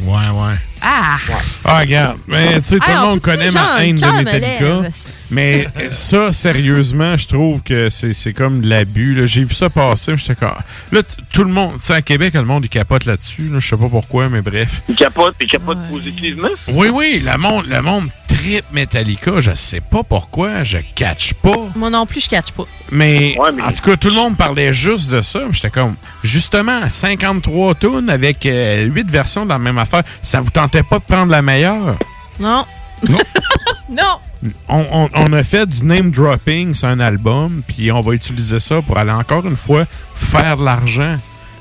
Ouais, 0.00 0.14
ouais. 0.14 0.54
Ah! 0.84 1.16
Ah, 1.64 1.80
regarde. 1.80 2.18
Mais 2.28 2.60
tu 2.60 2.68
sais, 2.68 2.78
tout 2.78 2.90
le 2.90 2.98
on 2.98 3.06
monde 3.06 3.20
connaît 3.20 3.50
ma 3.50 3.82
haine 3.84 3.96
de 3.96 4.06
Metallica. 4.06 4.88
Mais 5.30 5.66
euh, 5.80 5.88
ça, 5.90 6.32
sérieusement, 6.32 7.16
je 7.16 7.26
trouve 7.26 7.60
que 7.62 7.88
c'est 7.88 8.12
c'est 8.12 8.32
comme 8.34 8.60
de 8.60 8.68
l'abus. 8.68 9.14
là. 9.14 9.26
J'ai 9.26 9.44
vu 9.44 9.54
ça 9.54 9.70
passer, 9.70 10.16
j'étais 10.16 10.34
comme... 10.34 10.50
Là, 10.92 11.00
tout 11.32 11.42
le 11.44 11.50
monde, 11.50 11.72
tu 11.76 11.82
sais, 11.86 11.94
à 11.94 12.02
Québec, 12.02 12.34
le 12.34 12.44
monde, 12.44 12.64
il 12.64 12.68
capote 12.68 13.06
là-dessus. 13.06 13.48
là. 13.50 13.58
Je 13.58 13.66
sais 13.66 13.76
pas 13.76 13.88
pourquoi, 13.88 14.28
mais 14.28 14.42
bref. 14.42 14.82
Il 14.88 14.94
capote, 14.94 15.34
il 15.40 15.48
capote 15.48 15.78
positivement? 15.90 16.48
Oui, 16.68 16.88
oui, 16.92 17.22
le 17.24 17.36
monde, 17.38 17.64
le 17.68 17.80
monde 17.80 18.08
trip 18.28 18.64
Metallica. 18.72 19.40
Je 19.40 19.54
sais 19.54 19.80
pas 19.80 20.02
pourquoi, 20.02 20.64
je 20.64 20.78
catch 20.94 21.34
pas. 21.34 21.56
Moi 21.74 21.90
non 21.90 22.04
plus, 22.06 22.20
je 22.20 22.28
catch 22.28 22.52
pas. 22.52 22.64
Mais, 22.90 23.36
en 23.38 23.72
tout 23.72 23.82
cas, 23.82 23.96
tout 23.96 24.08
le 24.08 24.14
monde 24.14 24.36
parlait 24.36 24.72
juste 24.72 25.10
de 25.10 25.22
ça. 25.22 25.40
J'étais 25.52 25.70
comme, 25.70 25.96
justement, 26.22 26.88
53 26.88 27.74
tunes 27.76 28.10
avec 28.10 28.44
8 28.44 29.10
versions 29.10 29.44
de 29.44 29.50
la 29.50 29.58
même 29.58 29.78
affaire. 29.78 30.02
Ça 30.22 30.40
vous 30.40 30.50
tentait 30.74 30.88
pas 30.88 30.98
de 30.98 31.04
prendre 31.04 31.30
la 31.30 31.42
meilleure? 31.42 31.96
Non. 32.40 32.64
Non. 33.08 33.18
non! 33.90 34.52
On, 34.68 34.84
on- 34.92 35.08
on 35.14 35.32
a 35.32 35.42
fait 35.42 35.66
du 35.68 35.84
name 35.84 36.10
dropping 36.10 36.74
sur 36.74 36.88
un 36.88 37.00
album, 37.00 37.62
puis 37.66 37.90
on 37.92 38.00
va 38.00 38.14
utiliser 38.14 38.60
ça 38.60 38.82
pour 38.82 38.98
aller 38.98 39.10
encore 39.12 39.46
une 39.46 39.56
fois 39.56 39.84
faire 40.14 40.56
de 40.58 40.64
l'argent. 40.64 41.16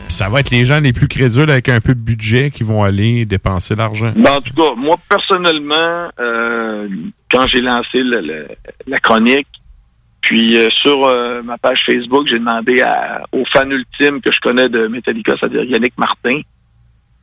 Ça 0.09 0.29
va 0.29 0.41
être 0.41 0.51
les 0.51 0.65
gens 0.65 0.79
les 0.81 0.91
plus 0.93 1.07
crédules 1.07 1.49
avec 1.49 1.69
un 1.69 1.79
peu 1.79 1.95
de 1.95 1.99
budget 1.99 2.51
qui 2.51 2.63
vont 2.63 2.83
aller 2.83 3.25
dépenser 3.25 3.75
l'argent. 3.75 4.11
Ben, 4.15 4.31
en 4.33 4.41
tout 4.41 4.53
cas, 4.53 4.75
moi, 4.75 4.95
personnellement, 5.09 6.09
euh, 6.19 6.87
quand 7.31 7.47
j'ai 7.47 7.61
lancé 7.61 7.99
le- 7.99 8.21
le- 8.21 8.47
la 8.87 8.97
chronique, 8.97 9.47
puis 10.21 10.57
euh, 10.57 10.69
sur 10.71 11.05
euh, 11.05 11.41
ma 11.43 11.57
page 11.57 11.83
Facebook, 11.85 12.27
j'ai 12.27 12.39
demandé 12.39 12.81
à, 12.81 13.21
au 13.31 13.43
fan 13.51 13.71
ultime 13.71 14.21
que 14.21 14.31
je 14.31 14.39
connais 14.39 14.69
de 14.69 14.87
Metallica, 14.87 15.33
c'est-à-dire 15.39 15.63
Yannick 15.63 15.97
Martin. 15.97 16.41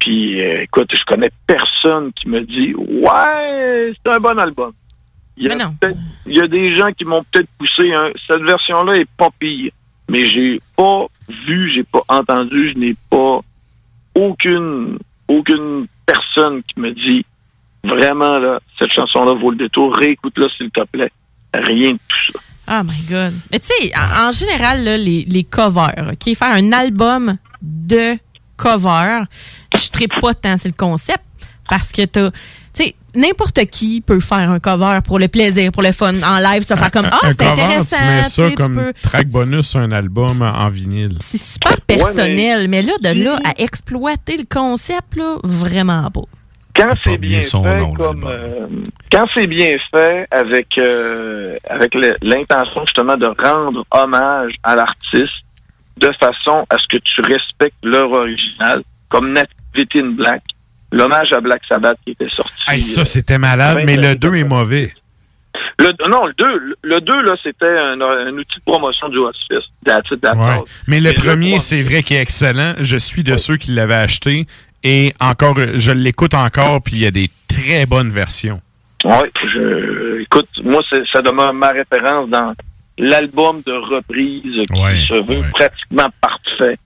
Puis, 0.00 0.40
euh, 0.40 0.62
écoute, 0.62 0.90
je 0.92 1.02
connais 1.06 1.30
personne 1.46 2.12
qui 2.14 2.28
me 2.28 2.40
dit 2.40 2.74
«Ouais, 2.76 3.92
c'est 3.94 4.12
un 4.12 4.18
bon 4.18 4.36
album». 4.38 4.72
Il 5.36 5.46
y, 5.46 5.52
a 5.52 5.70
il 6.26 6.36
y 6.36 6.40
a 6.40 6.48
des 6.48 6.74
gens 6.74 6.92
qui 6.92 7.04
m'ont 7.06 7.24
peut-être 7.30 7.48
poussé. 7.58 7.90
hein, 7.94 8.10
cette 8.26 8.42
version-là 8.42 8.98
est 8.98 9.08
pas 9.16 9.30
pire, 9.38 9.72
mais 10.08 10.26
j'ai 10.26 10.60
pas 10.76 11.06
vu, 11.46 11.70
j'ai 11.74 11.82
pas 11.84 12.02
entendu, 12.08 12.72
je 12.74 12.78
n'ai 12.78 12.94
pas 13.08 13.40
aucune 14.14 14.98
aucune 15.28 15.86
personne 16.04 16.62
qui 16.64 16.78
me 16.80 16.92
dit 16.92 17.24
vraiment 17.84 18.38
là 18.38 18.60
cette 18.78 18.92
chanson-là 18.92 19.32
vaut 19.32 19.50
le 19.52 19.56
détour. 19.56 19.96
Réécoute-la 19.96 20.48
s'il 20.58 20.70
te 20.70 20.82
plaît. 20.84 21.12
Rien 21.54 21.92
de 21.92 21.98
tout 22.08 22.32
ça. 22.32 22.38
Oh 22.72 22.84
my 22.84 23.00
God. 23.08 23.32
Mais 23.50 23.60
tu 23.60 23.68
sais, 23.68 23.92
en, 23.96 24.28
en 24.28 24.32
général, 24.32 24.84
là, 24.84 24.98
les, 24.98 25.24
les 25.24 25.44
covers, 25.44 26.10
OK? 26.12 26.36
Faire 26.36 26.52
un 26.52 26.70
album 26.72 27.36
de 27.62 28.16
covers, 28.56 29.24
je 29.80 30.02
ne 30.04 30.20
pas 30.20 30.34
tant, 30.34 30.56
c'est 30.58 30.68
le 30.68 30.74
concept. 30.76 31.22
Parce 31.68 31.92
que 31.92 32.04
t'as. 32.04 32.30
Tu 32.72 32.84
sais, 32.84 32.94
n'importe 33.16 33.64
qui 33.66 34.00
peut 34.00 34.20
faire 34.20 34.48
un 34.50 34.60
cover 34.60 35.00
pour 35.04 35.18
le 35.18 35.26
plaisir, 35.28 35.72
pour 35.72 35.82
le 35.82 35.90
fun, 35.92 36.14
en 36.22 36.38
live, 36.38 36.62
se 36.62 36.74
faire 36.74 36.90
comme 36.90 37.06
Ah, 37.10 37.18
un 37.22 37.28
c'est 37.32 37.42
intéressant. 37.46 37.96
tu 37.96 38.02
mets 38.04 38.22
tu 38.24 38.30
ça 38.30 38.48
tu 38.50 38.54
comme 38.56 38.74
peux- 38.76 38.92
track 39.02 39.28
bonus 39.28 39.68
sur 39.70 39.80
un 39.80 39.90
album 39.90 40.42
en 40.42 40.68
vinyle. 40.68 41.18
C'est 41.20 41.38
super 41.40 41.80
personnel, 41.80 42.68
mais... 42.68 42.82
là, 42.82 42.92
de 43.02 43.22
là 43.24 43.38
à 43.44 43.60
exploiter 43.60 44.36
le 44.36 44.44
concept, 44.48 45.16
là, 45.16 45.36
vraiment 45.42 46.08
pas. 46.10 46.20
Quand 46.76 46.94
c'est 47.04 47.18
bien 47.18 47.38
bien 47.38 47.42
son 47.42 47.64
fait, 47.64 47.76
nom, 47.80 47.94
comme, 47.94 48.24
euh, 48.24 48.66
quand 49.10 49.24
c'est 49.34 49.48
bien 49.48 49.76
fait 49.90 50.26
avec 50.30 50.78
euh, 50.78 51.56
avec 51.68 51.92
l'intention 52.22 52.82
justement 52.86 53.16
de 53.16 53.26
rendre 53.26 53.84
hommage 53.90 54.54
à 54.62 54.76
l'artiste 54.76 55.42
de 55.96 56.10
façon 56.20 56.64
à 56.70 56.78
ce 56.78 56.86
que 56.86 56.96
tu 56.98 57.20
respectes 57.22 57.74
l'œuvre 57.82 58.20
originale, 58.20 58.82
comme 59.08 59.32
Nativity 59.32 59.56
in 59.96 60.10
Black, 60.10 60.42
l'hommage 60.92 61.32
à 61.32 61.40
Black 61.40 61.62
Sabbath 61.68 61.98
qui 62.04 62.12
était 62.12 62.30
sorti. 62.30 62.52
Hey, 62.68 62.82
ça, 62.82 63.04
c'était 63.04 63.38
malade, 63.38 63.78
mais 63.84 63.96
le 63.96 64.14
2 64.14 64.34
est 64.36 64.44
mauvais. 64.44 64.92
Le, 65.78 65.90
non, 66.10 66.26
le 66.26 66.34
2, 66.36 66.74
le 66.82 67.00
2 67.00 67.22
là, 67.22 67.34
c'était 67.42 67.66
un, 67.66 68.00
un 68.00 68.32
outil 68.32 68.58
de 68.58 68.62
promotion 68.64 69.08
du 69.08 69.18
Ouais. 70.36 70.50
all. 70.50 70.60
Mais 70.86 71.00
le 71.00 71.12
premier, 71.12 71.58
c'est 71.58 71.82
vrai 71.82 72.02
qu'il 72.02 72.16
est 72.16 72.22
excellent. 72.22 72.74
Je 72.80 72.96
suis 72.96 73.22
de 73.24 73.36
ceux 73.36 73.56
qui 73.56 73.70
l'avaient 73.72 73.94
acheté. 73.94 74.46
Et 74.82 75.12
encore, 75.20 75.56
je 75.74 75.92
l'écoute 75.92 76.34
encore, 76.34 76.80
puis 76.82 76.96
il 76.96 77.00
y 77.02 77.06
a 77.06 77.10
des 77.10 77.28
très 77.48 77.84
bonnes 77.86 78.10
versions. 78.10 78.60
Oui, 79.04 79.28
je, 79.52 80.20
écoute, 80.22 80.48
moi, 80.62 80.82
ça 81.12 81.22
demeure 81.22 81.52
ma 81.52 81.68
référence 81.68 82.28
dans 82.30 82.54
l'album 82.98 83.60
de 83.66 83.72
reprise 83.72 84.42
qui 84.66 84.80
Ouais, 84.80 84.96
se 84.96 85.14
veut 85.14 85.42
pratiquement 85.52 86.08
parfait. 86.20 86.78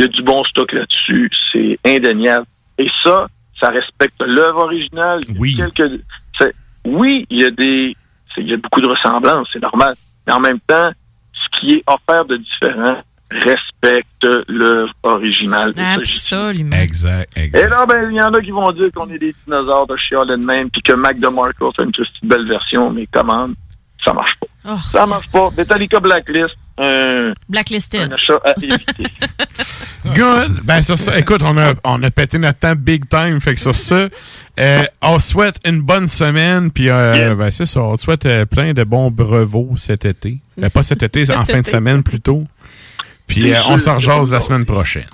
Il 0.00 0.04
y 0.06 0.08
a 0.08 0.08
du 0.08 0.22
bon 0.22 0.42
stock 0.44 0.72
là-dessus, 0.72 1.30
c'est 1.52 1.78
indéniable. 1.86 2.46
Et 2.78 2.86
ça, 3.02 3.26
ça 3.60 3.68
respecte 3.68 4.20
l'œuvre 4.26 4.60
originale. 4.64 5.20
A 5.60 5.70
quelques- 5.70 6.00
oui, 6.86 7.26
il 7.28 7.40
y 7.40 7.44
a 7.44 7.50
des, 7.50 7.94
il 8.38 8.48
y 8.48 8.54
a 8.54 8.56
beaucoup 8.56 8.80
de 8.80 8.88
ressemblances, 8.88 9.46
c'est 9.52 9.60
normal. 9.60 9.92
Mais 10.26 10.32
en 10.32 10.40
même 10.40 10.58
temps, 10.66 10.90
ce 11.34 11.58
qui 11.60 11.74
est 11.74 11.84
offert 11.86 12.24
de 12.24 12.38
différent 12.38 12.96
respecte 13.30 14.26
l'œuvre 14.48 14.92
originale. 15.02 15.74
Absolument. 15.76 16.76
Exact, 16.76 17.30
et 17.36 17.50
là, 17.68 17.84
ben, 17.86 18.10
il 18.10 18.16
y 18.16 18.22
en 18.22 18.32
a 18.32 18.40
qui 18.40 18.50
vont 18.50 18.70
dire 18.72 18.88
qu'on 18.94 19.08
est 19.10 19.18
des 19.18 19.34
dinosaures 19.44 19.86
de 19.86 19.96
chialer 19.96 20.36
de 20.38 20.46
même, 20.46 20.70
puis 20.70 20.80
que 20.82 20.94
Mac 20.94 21.18
DeMarco 21.20 21.70
fait 21.76 21.84
une 21.84 21.92
petite 21.92 22.24
belle 22.24 22.48
version, 22.48 22.90
mais 22.90 23.06
comment? 23.12 23.48
Ça 24.04 24.14
marche 24.14 24.34
pas. 24.40 24.46
Oh. 24.72 24.76
Ça 24.76 25.04
marche 25.04 25.30
pas. 25.30 25.50
Metallica 25.56 26.00
Blacklist, 26.00 26.56
un, 26.78 27.32
Blacklisted. 27.48 28.10
un 28.10 28.12
achat 28.12 28.40
à 28.44 28.54
éviter. 28.62 29.06
Good. 30.14 30.60
Ben, 30.64 30.82
sur 30.82 30.98
ça, 30.98 31.18
écoute, 31.18 31.42
on 31.44 31.56
a, 31.58 31.74
on 31.84 32.02
a 32.02 32.10
pété 32.10 32.38
notre 32.38 32.58
temps 32.58 32.74
big 32.76 33.08
time. 33.08 33.40
Fait 33.40 33.54
que 33.54 33.60
sur 33.60 33.76
ça, 33.76 34.08
euh, 34.58 34.82
on 35.02 35.18
souhaite 35.18 35.56
une 35.66 35.82
bonne 35.82 36.08
semaine. 36.08 36.70
Puis, 36.70 36.88
euh, 36.88 37.34
ben, 37.34 37.50
c'est 37.50 37.66
ça. 37.66 37.82
On 37.82 37.96
souhaite 37.96 38.26
euh, 38.26 38.46
plein 38.46 38.72
de 38.72 38.84
bons 38.84 39.10
brevets 39.10 39.76
cet 39.76 40.04
été. 40.04 40.38
Pas 40.72 40.82
cet 40.82 41.02
été, 41.02 41.24
en 41.34 41.44
fin 41.44 41.60
de 41.60 41.66
semaine 41.66 42.02
plutôt. 42.02 42.44
Puis, 43.30 43.52
euh, 43.54 43.60
on 43.66 43.78
s'en 43.78 43.94
rejase 43.94 44.32
la 44.32 44.40
semaine 44.40 44.66
prochaine. 44.66 45.06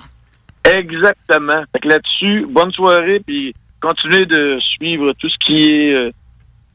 Exactement. 0.65 1.63
Fait 1.71 1.79
que 1.79 1.87
là-dessus, 1.87 2.47
bonne 2.49 2.71
soirée, 2.71 3.21
puis 3.25 3.53
continuez 3.79 4.25
de 4.25 4.59
suivre 4.59 5.13
tout 5.13 5.29
ce 5.29 5.37
qui 5.45 5.67
est 5.67 5.93
euh, 5.93 6.11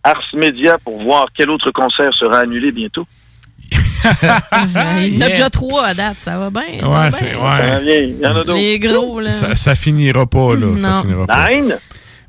Ars 0.05 0.23
Media 0.35 0.79
pour 0.79 1.03
voir 1.03 1.27
quel 1.37 1.51
autre 1.51 1.71
concert 1.73 2.15
sera 2.15 2.39
annulé 2.39 2.71
bientôt. 2.71 3.07
Il 5.05 5.15
y 5.17 5.23
en 5.23 5.27
a 5.27 5.29
déjà 5.29 5.51
trois 5.51 5.87
à 5.87 5.95
date, 5.95 6.17
ça 6.19 6.39
va 6.39 6.51
bien. 6.51 6.81
ça 6.81 6.89
Ouais, 6.89 7.11
c'est. 7.11 7.33
Ça 7.33 7.41
Ouais. 7.41 7.83
Il 8.19 8.21
y 8.23 8.27
en 8.27 8.31
a 8.31 8.35
d'autres. 8.45 8.55
Les 8.55 8.79
gros, 8.79 9.21
là. 9.21 9.31
Ça, 9.31 9.55
ça 9.57 9.75
finira 9.75 10.27
pas, 10.27 10.55
là. 10.55 10.79
Ça 10.79 10.89
Non. 10.89 11.01
finira 11.03 11.27
pas. 11.27 11.49
Nine? 11.51 11.77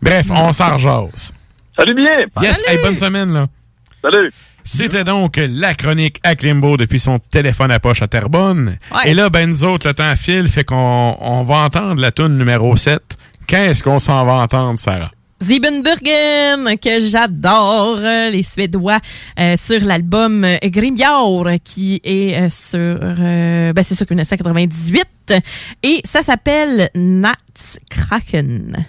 Bref, 0.01 0.27
on 0.31 0.51
s'en 0.51 0.73
rejase. 0.75 1.31
Salut 1.77 1.95
bien. 1.95 2.11
Yes, 2.41 2.61
hey, 2.67 2.77
bonne 2.83 2.95
semaine, 2.95 3.33
là. 3.33 3.47
Salut. 4.03 4.31
C'était 4.65 5.03
donc 5.03 5.37
la 5.37 5.73
chronique 5.73 6.19
à 6.23 6.35
Klimbo 6.35 6.77
depuis 6.77 6.99
son 6.99 7.19
téléphone 7.19 7.69
à 7.71 7.79
poche 7.79 8.01
à 8.01 8.07
Terrebonne. 8.07 8.77
Ouais. 8.93 9.11
Et 9.11 9.13
là, 9.13 9.29
ben 9.29 9.49
nous 9.49 9.63
autres, 9.65 9.87
le 9.87 9.93
temps 9.93 10.15
file, 10.15 10.47
fait 10.49 10.63
qu'on 10.63 11.17
on 11.19 11.43
va 11.43 11.55
entendre 11.57 11.99
la 11.99 12.11
tune 12.11 12.37
numéro 12.37 12.75
7. 12.77 13.01
Qu'est-ce 13.45 13.83
qu'on 13.83 13.99
s'en 13.99 14.23
va 14.25 14.33
entendre, 14.35 14.79
Sarah? 14.79 15.11
Siebenburgen, 15.43 16.77
que 16.81 16.99
j'adore, 17.01 17.97
euh, 17.99 18.29
les 18.29 18.43
Suédois, 18.43 18.99
euh, 19.39 19.55
sur 19.57 19.81
l'album 19.81 20.43
euh, 20.43 20.57
Grimjaur, 20.63 21.47
qui 21.63 21.99
est 22.03 22.49
sur, 22.49 22.77
euh, 22.79 23.73
ben 23.73 23.83
c'est 23.83 23.95
sûr 23.95 24.05
1998, 24.09 25.33
et 25.83 26.01
ça 26.05 26.23
s'appelle 26.23 26.89
Nats 26.95 27.33
Kraken. 27.89 28.85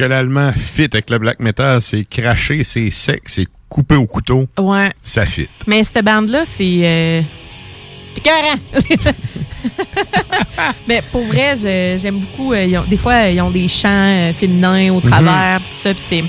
Que 0.00 0.04
l'allemand 0.06 0.50
fit 0.56 0.84
avec 0.92 1.10
le 1.10 1.18
black 1.18 1.40
metal, 1.40 1.82
c'est 1.82 2.04
craché, 2.08 2.64
c'est 2.64 2.90
sec, 2.90 3.22
c'est 3.26 3.46
coupé 3.68 3.96
au 3.96 4.06
couteau. 4.06 4.46
Ouais. 4.58 4.88
Ça 5.02 5.26
fit. 5.26 5.46
Mais 5.66 5.84
cette 5.84 6.02
bande-là, 6.04 6.44
c'est. 6.46 6.80
Euh... 6.84 7.20
C'est 8.14 8.20
écœurant. 8.26 9.12
Mais 10.88 11.02
pour 11.12 11.24
vrai, 11.26 11.54
j'aime 12.00 12.18
beaucoup. 12.18 12.52
euh, 12.52 12.64
ils 12.64 12.76
ont- 12.78 12.84
des 12.88 12.96
fois, 12.96 13.28
ils 13.28 13.40
ont 13.40 13.50
des 13.50 13.68
chants 13.68 13.88
euh, 13.88 14.32
féminins 14.32 14.90
au 14.92 15.00
travers, 15.00 15.60
tout 15.60 15.76
ça. 15.82 15.94
puis 15.94 16.02
c'est. 16.08 16.24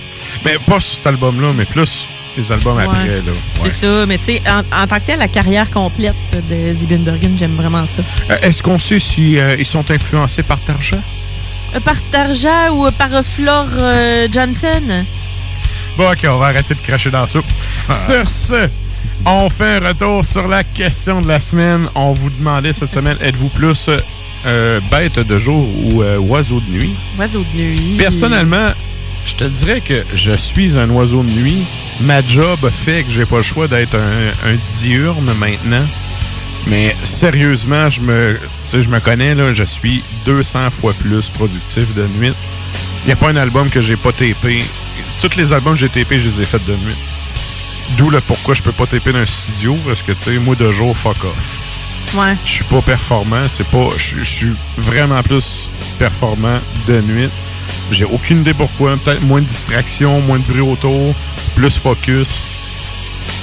Mais 0.45 0.57
pas 0.65 0.79
sur 0.79 0.95
cet 0.95 1.07
album-là, 1.07 1.51
mais 1.57 1.65
plus 1.65 2.07
les 2.37 2.51
albums 2.51 2.77
Ouais. 2.77 2.83
après. 2.83 3.07
Là. 3.07 3.31
Ouais. 3.63 3.71
C'est 3.79 3.85
ça, 3.85 4.05
mais 4.05 4.17
tu 4.19 4.25
sais, 4.25 4.41
en, 4.47 4.59
en 4.83 4.87
tant 4.87 4.97
que 4.99 5.05
tel, 5.07 5.19
la 5.19 5.27
carrière 5.27 5.69
complète 5.71 6.13
de 6.33 6.73
Zibinbergen, 6.73 7.35
j'aime 7.39 7.55
vraiment 7.55 7.85
ça. 7.87 8.03
Euh, 8.29 8.37
Est-ce 8.41 8.61
qu'on 8.61 8.77
sait 8.79 8.99
si 8.99 9.39
euh, 9.39 9.55
ils 9.57 9.65
sont 9.65 9.89
influencés 9.91 10.43
par 10.43 10.59
Tarja? 10.61 10.97
Par 11.79 11.95
Tarja 12.11 12.73
ou 12.73 12.91
par 12.91 13.09
Flore 13.23 13.67
euh, 13.77 14.27
Johnson? 14.31 15.05
Bon, 15.97 16.11
ok, 16.11 16.19
on 16.25 16.37
va 16.37 16.47
arrêter 16.47 16.73
de 16.73 16.79
cracher 16.81 17.09
dans 17.09 17.21
la 17.21 17.27
soupe. 17.27 17.45
Sur 17.93 18.29
ce, 18.29 18.67
on 19.25 19.49
fait 19.49 19.77
un 19.77 19.87
retour 19.87 20.25
sur 20.25 20.47
la 20.47 20.63
question 20.63 21.21
de 21.21 21.27
la 21.27 21.39
semaine. 21.39 21.87
On 21.95 22.11
vous 22.11 22.29
demandait 22.29 22.73
cette 22.73 22.91
semaine, 22.91 23.17
êtes-vous 23.21 23.49
plus 23.49 23.89
euh, 24.45 24.79
bête 24.91 25.19
de 25.19 25.37
jour 25.39 25.65
ou 25.85 26.01
euh, 26.03 26.17
oiseau 26.17 26.59
de 26.59 26.71
nuit? 26.71 26.93
Oiseau 27.17 27.43
de 27.53 27.57
nuit. 27.57 27.95
Personnellement, 27.97 28.71
je 29.25 29.35
te 29.35 29.45
dirais 29.45 29.81
que 29.81 30.03
je 30.13 30.35
suis 30.35 30.77
un 30.77 30.89
oiseau 30.89 31.23
de 31.23 31.29
nuit. 31.31 31.65
Ma 32.01 32.21
job 32.21 32.59
fait 32.69 33.03
que 33.03 33.11
j'ai 33.11 33.25
pas 33.25 33.37
le 33.37 33.43
choix 33.43 33.67
d'être 33.67 33.95
un, 33.95 34.49
un 34.49 34.55
diurne 34.79 35.31
maintenant. 35.39 35.85
Mais 36.67 36.95
sérieusement, 37.03 37.89
je 37.89 38.01
me, 38.01 38.39
tu 38.65 38.69
sais, 38.69 38.81
je 38.81 38.89
me 38.89 38.99
connais, 38.99 39.35
là, 39.35 39.53
je 39.53 39.63
suis 39.63 40.03
200 40.25 40.69
fois 40.69 40.93
plus 40.93 41.29
productif 41.29 41.93
de 41.95 42.07
nuit. 42.19 42.33
Il 43.03 43.07
n'y 43.07 43.13
a 43.13 43.15
pas 43.15 43.29
un 43.29 43.35
album 43.35 43.69
que 43.69 43.81
j'ai 43.81 43.95
pas 43.95 44.11
tapé. 44.11 44.63
Tous 45.21 45.35
les 45.37 45.53
albums 45.53 45.73
que 45.73 45.79
j'ai 45.79 45.89
tapés, 45.89 46.19
je 46.19 46.29
les 46.29 46.41
ai 46.41 46.45
faits 46.45 46.65
de 46.65 46.73
nuit. 46.73 46.95
D'où 47.97 48.09
le 48.09 48.21
pourquoi 48.21 48.53
je 48.53 48.61
peux 48.61 48.71
pas 48.71 48.85
taper 48.85 49.11
dans 49.11 49.19
un 49.19 49.25
studio, 49.25 49.75
parce 49.85 50.01
que, 50.01 50.11
tu 50.11 50.19
sais, 50.19 50.37
moi, 50.37 50.55
de 50.55 50.71
jour, 50.71 50.95
fuck 50.95 51.23
off. 51.23 52.15
Ouais. 52.15 52.35
Je 52.45 52.51
suis 52.51 52.63
pas 52.65 52.81
performant, 52.81 53.47
c'est 53.47 53.67
pas. 53.67 53.89
Je 53.97 54.17
je 54.17 54.23
suis 54.23 54.53
vraiment 54.77 55.21
plus 55.23 55.69
performant 55.97 56.59
de 56.87 57.01
nuit. 57.01 57.29
J'ai 57.91 58.05
aucune 58.05 58.41
idée 58.41 58.53
pourquoi. 58.53 58.97
Peut-être 58.97 59.21
moins 59.23 59.41
de 59.41 59.47
distraction, 59.47 60.19
moins 60.21 60.39
de 60.39 60.43
bruit 60.43 60.61
autour, 60.61 61.15
plus 61.55 61.77
focus. 61.77 62.41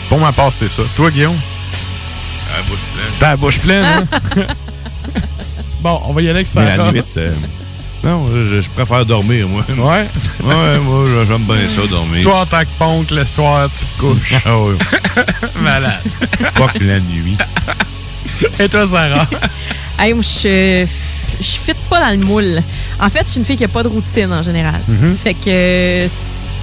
Pour 0.09 0.19
ma 0.19 0.33
part, 0.33 0.53
c'est 0.53 0.71
ça. 0.71 0.83
Toi, 0.97 1.11
Guillaume? 1.11 1.39
La 2.57 2.63
bouche 2.63 2.79
pleine. 2.93 3.13
T'as 3.19 3.29
la 3.31 3.37
bouche 3.37 3.59
pleine, 3.61 3.85
hein? 3.85 4.05
Bon, 5.81 6.01
on 6.07 6.13
va 6.13 6.23
y 6.23 6.25
aller 6.25 6.39
avec 6.39 6.47
ça. 6.49 6.61
Mais 6.61 6.77
la 6.77 6.91
nuit, 6.91 7.03
euh, 7.17 7.33
non, 8.03 8.27
je, 8.33 8.61
je 8.61 8.71
préfère 8.71 9.07
dormir, 9.07 9.47
moi. 9.47 9.65
Ouais? 9.69 10.07
Ouais, 10.43 10.79
moi, 10.81 11.05
j'aime 11.27 11.43
bien 11.45 11.69
ça, 11.69 11.87
dormir. 11.89 12.23
Toi, 12.25 12.41
en 12.41 12.47
tant 12.47 12.61
que 12.61 12.79
poncle, 12.79 13.15
le 13.15 13.25
soir, 13.27 13.69
tu 13.71 13.85
te 13.85 14.01
couches. 14.01 14.35
Ah 14.45 14.59
ouais. 14.59 14.75
Malade. 15.63 16.01
Fuck 16.55 16.81
la 16.81 16.99
nuit. 16.99 17.37
Et 18.59 18.69
toi, 18.69 18.87
Sarah? 18.87 19.27
Hey, 20.01 20.15
moi, 20.15 20.23
je, 20.23 20.87
je 21.41 21.45
fit 21.45 21.75
pas 21.91 21.99
dans 22.01 22.11
le 22.21 22.25
moule. 22.25 22.63
En 23.01 23.11
fait, 23.11 23.23
je 23.27 23.31
suis 23.31 23.41
une 23.41 23.45
fille 23.47 23.57
qui 23.57 23.65
a 23.65 23.69
pas 23.69 23.83
de 23.83 23.89
routine 23.89 24.33
en 24.33 24.43
général. 24.45 24.81
Mhm. 24.87 25.17
Fait 25.25 25.35
que 25.35 25.41
euh, 25.49 26.09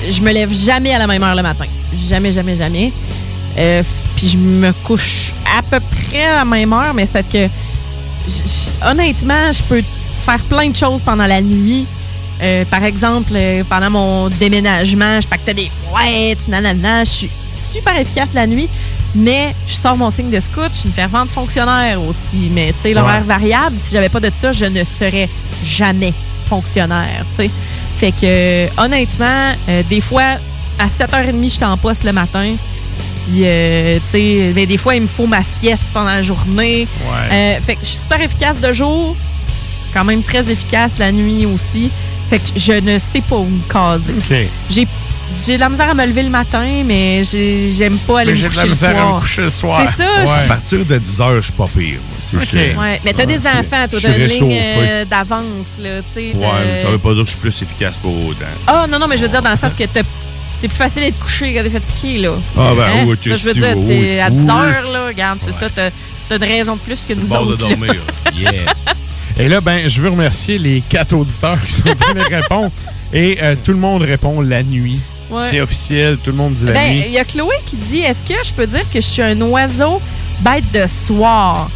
je 0.10 0.22
me 0.22 0.32
lève 0.32 0.54
jamais 0.54 0.94
à 0.94 1.00
la 1.00 1.08
même 1.08 1.22
heure 1.22 1.36
le 1.36 1.42
matin. 1.42 1.66
Jamais, 2.10 2.32
jamais, 2.32 2.56
jamais. 2.56 2.94
Euh, 3.58 3.84
Puis 4.26 4.32
je 4.32 4.38
me 4.40 4.72
couche 4.84 5.34
à 5.56 5.62
peu 5.62 5.80
près 5.80 6.26
à 6.26 6.38
la 6.38 6.46
même 6.46 6.74
heure, 6.74 6.96
mais 6.96 7.06
c'est 7.06 7.14
parce 7.14 7.28
que 7.28 7.48
honnêtement, 8.90 9.52
je 9.52 9.62
peux 9.64 9.82
faire 10.26 10.40
plein 10.50 10.68
de 10.72 10.76
choses 10.76 11.02
pendant 11.04 11.28
la 11.28 11.42
nuit. 11.42 11.86
Euh, 12.42 12.66
par 12.66 12.84
exemple, 12.84 13.32
euh, 13.36 13.64
pendant 13.70 13.92
mon 13.92 14.30
déménagement, 14.30 15.22
je 15.22 15.28
pactais 15.28 15.54
des 15.54 15.70
boîtes, 15.92 16.48
nanana. 16.48 17.04
Je 17.04 17.10
suis 17.10 17.30
super 17.72 17.96
efficace 18.00 18.30
la 18.34 18.48
nuit, 18.48 18.68
mais 19.14 19.54
je 19.68 19.74
sors 19.76 19.96
mon 19.96 20.10
signe 20.10 20.32
de 20.32 20.40
scout. 20.40 20.70
Je 20.72 20.78
suis 20.80 20.88
une 20.90 20.96
fervente 20.96 21.30
fonctionnaire 21.30 22.00
aussi. 22.02 22.50
Mais 22.52 22.74
tu 22.74 22.82
sais, 22.90 22.94
l'horaire 22.96 23.22
Ouais. 23.22 23.28
variable, 23.28 23.76
si 23.82 23.92
j'avais 23.94 24.10
pas 24.10 24.20
de 24.20 24.32
ça, 24.36 24.52
je 24.52 24.66
ne 24.66 24.84
serais 24.84 25.30
jamais 25.64 26.14
fonctionnaire, 26.50 27.24
tu 27.38 27.44
sais. 27.44 27.52
Fait 28.00 28.12
que, 28.12 28.18
euh, 28.24 28.68
honnêtement, 28.80 29.52
des 29.88 30.02
fois, 30.02 30.38
à 30.80 30.88
7h30, 30.90 31.44
je 31.44 31.50
suis 31.50 31.64
en 31.64 31.78
poste 31.78 32.04
le 32.04 32.12
matin. 32.12 32.56
Puis, 33.28 33.42
euh, 33.44 33.98
tu 34.12 34.18
sais, 34.18 34.52
mais 34.56 34.66
des 34.66 34.78
fois, 34.78 34.96
il 34.96 35.02
me 35.04 35.08
faut 35.08 35.26
ma 35.28 35.42
sieste 35.60 35.84
pendant 35.94 36.10
la 36.10 36.22
journée. 36.24 36.88
Ouais. 37.08 37.36
Euh, 37.36 37.60
fait 37.62 37.76
que 37.76 37.82
je 37.82 37.88
suis 37.88 37.98
super 37.98 38.22
efficace 38.22 38.60
de 38.62 38.72
jour, 38.72 39.16
quand 39.94 40.04
même 40.04 40.22
très 40.24 40.50
efficace 40.50 40.94
la 41.00 41.12
nuit 41.12 41.46
aussi. 41.46 41.90
Fait 42.30 42.40
que 42.40 42.46
je 42.56 42.74
ne 42.74 42.98
sais 43.00 43.22
pas 43.28 43.36
où 43.38 43.46
me 43.46 43.62
caser. 43.72 44.14
OK. 44.18 44.48
J'ai 44.70 44.88
j'ai 45.36 45.56
de 45.56 45.60
la 45.60 45.70
misère 45.70 45.90
à 45.90 45.94
me 45.96 46.06
lever 46.06 46.22
le 46.24 46.30
matin, 46.30 46.64
mais 46.86 47.24
j'ai- 47.26 47.74
j'aime 47.76 47.98
pas 47.98 48.20
aller 48.20 48.34
Mais 48.34 48.38
me 48.38 48.44
de 48.44 48.48
coucher 48.48 48.68
le 48.68 48.76
soir. 48.76 48.92
à 48.92 49.16
me 49.16 49.20
coucher 49.20 49.42
le 49.42 49.50
soir. 49.50 49.82
C'est 49.98 50.04
ça. 50.04 50.10
Ouais. 50.20 50.26
je- 50.26 50.32
À 50.44 50.48
partir 50.48 50.86
de 50.86 50.98
10 51.00 51.20
heures, 51.22 51.36
je 51.38 51.42
suis 51.42 51.52
pas 51.52 51.66
pire. 51.68 52.00
moi. 52.32 52.42
C'est 52.50 52.58
Ok. 52.58 52.74
que- 52.76 52.80
Ouais, 52.80 53.02
mais 53.04 53.14
t'as 53.14 53.26
des 53.26 53.40
Ouais, 53.40 53.48
enfants, 53.50 53.88
toi, 53.90 54.00
t'as 54.02 54.18
une 54.18 54.26
ligne 54.26 54.58
euh, 54.62 55.06
d'avance, 55.06 55.78
là, 55.82 55.90
tu 56.02 56.14
sais. 56.14 56.32
Ouais, 56.36 56.48
mais 56.66 56.84
ça 56.84 56.90
veut 56.90 56.98
pas 57.00 57.14
dire 57.14 57.24
que 57.24 57.30
je 57.30 57.32
suis 57.32 57.40
plus 57.42 57.62
efficace 57.64 57.98
pour 57.98 58.14
autant. 58.28 58.46
Ah, 58.68 58.86
non, 58.90 59.00
non, 59.00 59.08
mais 59.08 59.18
je 59.18 59.24
veux 59.24 59.28
dire, 59.30 59.42
dans 59.42 59.52
le 59.52 59.58
sens 59.58 59.72
que 59.78 59.84
t'as- 59.86 60.02
c'est 60.60 60.68
plus 60.68 60.78
facile 60.78 61.02
d'être 61.04 61.20
couché 61.20 61.54
quand 61.54 61.64
t'es 61.64 61.70
fatigué, 61.70 62.20
là. 62.20 62.32
Ah, 62.58 62.74
ben, 62.76 62.84
Hein? 62.84 63.06
oui, 63.08 63.18
Ça, 63.24 63.36
je 63.36 63.44
veux 63.48 63.54
dire, 63.54 63.74
oui, 63.78 63.88
t'es 63.88 64.20
à 64.20 64.30
10 64.30 64.38
oui. 64.40 64.50
heures, 64.50 64.92
là, 64.92 65.08
regarde, 65.08 65.40
c'est 65.42 65.54
ça, 65.54 65.68
t'as 65.70 66.38
de 66.38 66.44
raison 66.46 66.76
de 66.76 66.80
plus 66.82 67.04
que 67.08 67.14
nous 67.14 67.28
de 67.28 67.36
autres. 67.36 67.52
là. 67.52 67.70
dormir. 67.70 67.96
Yeah. 68.38 68.52
Et 69.38 69.48
là, 69.48 69.62
ben, 69.62 69.88
je 69.88 70.02
veux 70.02 70.10
remercier 70.10 70.58
les 70.58 70.82
quatre 70.82 71.14
auditeurs 71.14 71.58
qui 71.66 71.74
sont 71.74 71.84
venus 71.84 72.26
répondre. 72.30 72.72
Et 73.14 73.38
euh, 73.42 73.56
tout 73.64 73.72
le 73.72 73.78
monde 73.78 74.02
répond 74.02 74.42
la 74.42 74.62
nuit. 74.64 75.00
Ouais. 75.30 75.42
C'est 75.50 75.62
officiel, 75.62 76.18
tout 76.24 76.32
le 76.32 76.38
monde 76.38 76.54
dit 76.54 76.66
la 76.66 76.74
Ben, 76.74 76.92
nuit. 76.94 77.04
il 77.08 77.14
y 77.14 77.18
a 77.18 77.24
Chloé 77.24 77.56
qui 77.66 77.76
dit 77.78 78.00
Est-ce 78.00 78.34
que 78.34 78.44
je 78.46 78.52
peux 78.54 78.68
dire 78.68 78.84
que 78.92 79.00
je 79.02 79.06
suis 79.08 79.22
un 79.22 79.40
oiseau 79.42 80.02
bête 80.42 80.70
de 80.74 80.86
soir? 80.88 81.70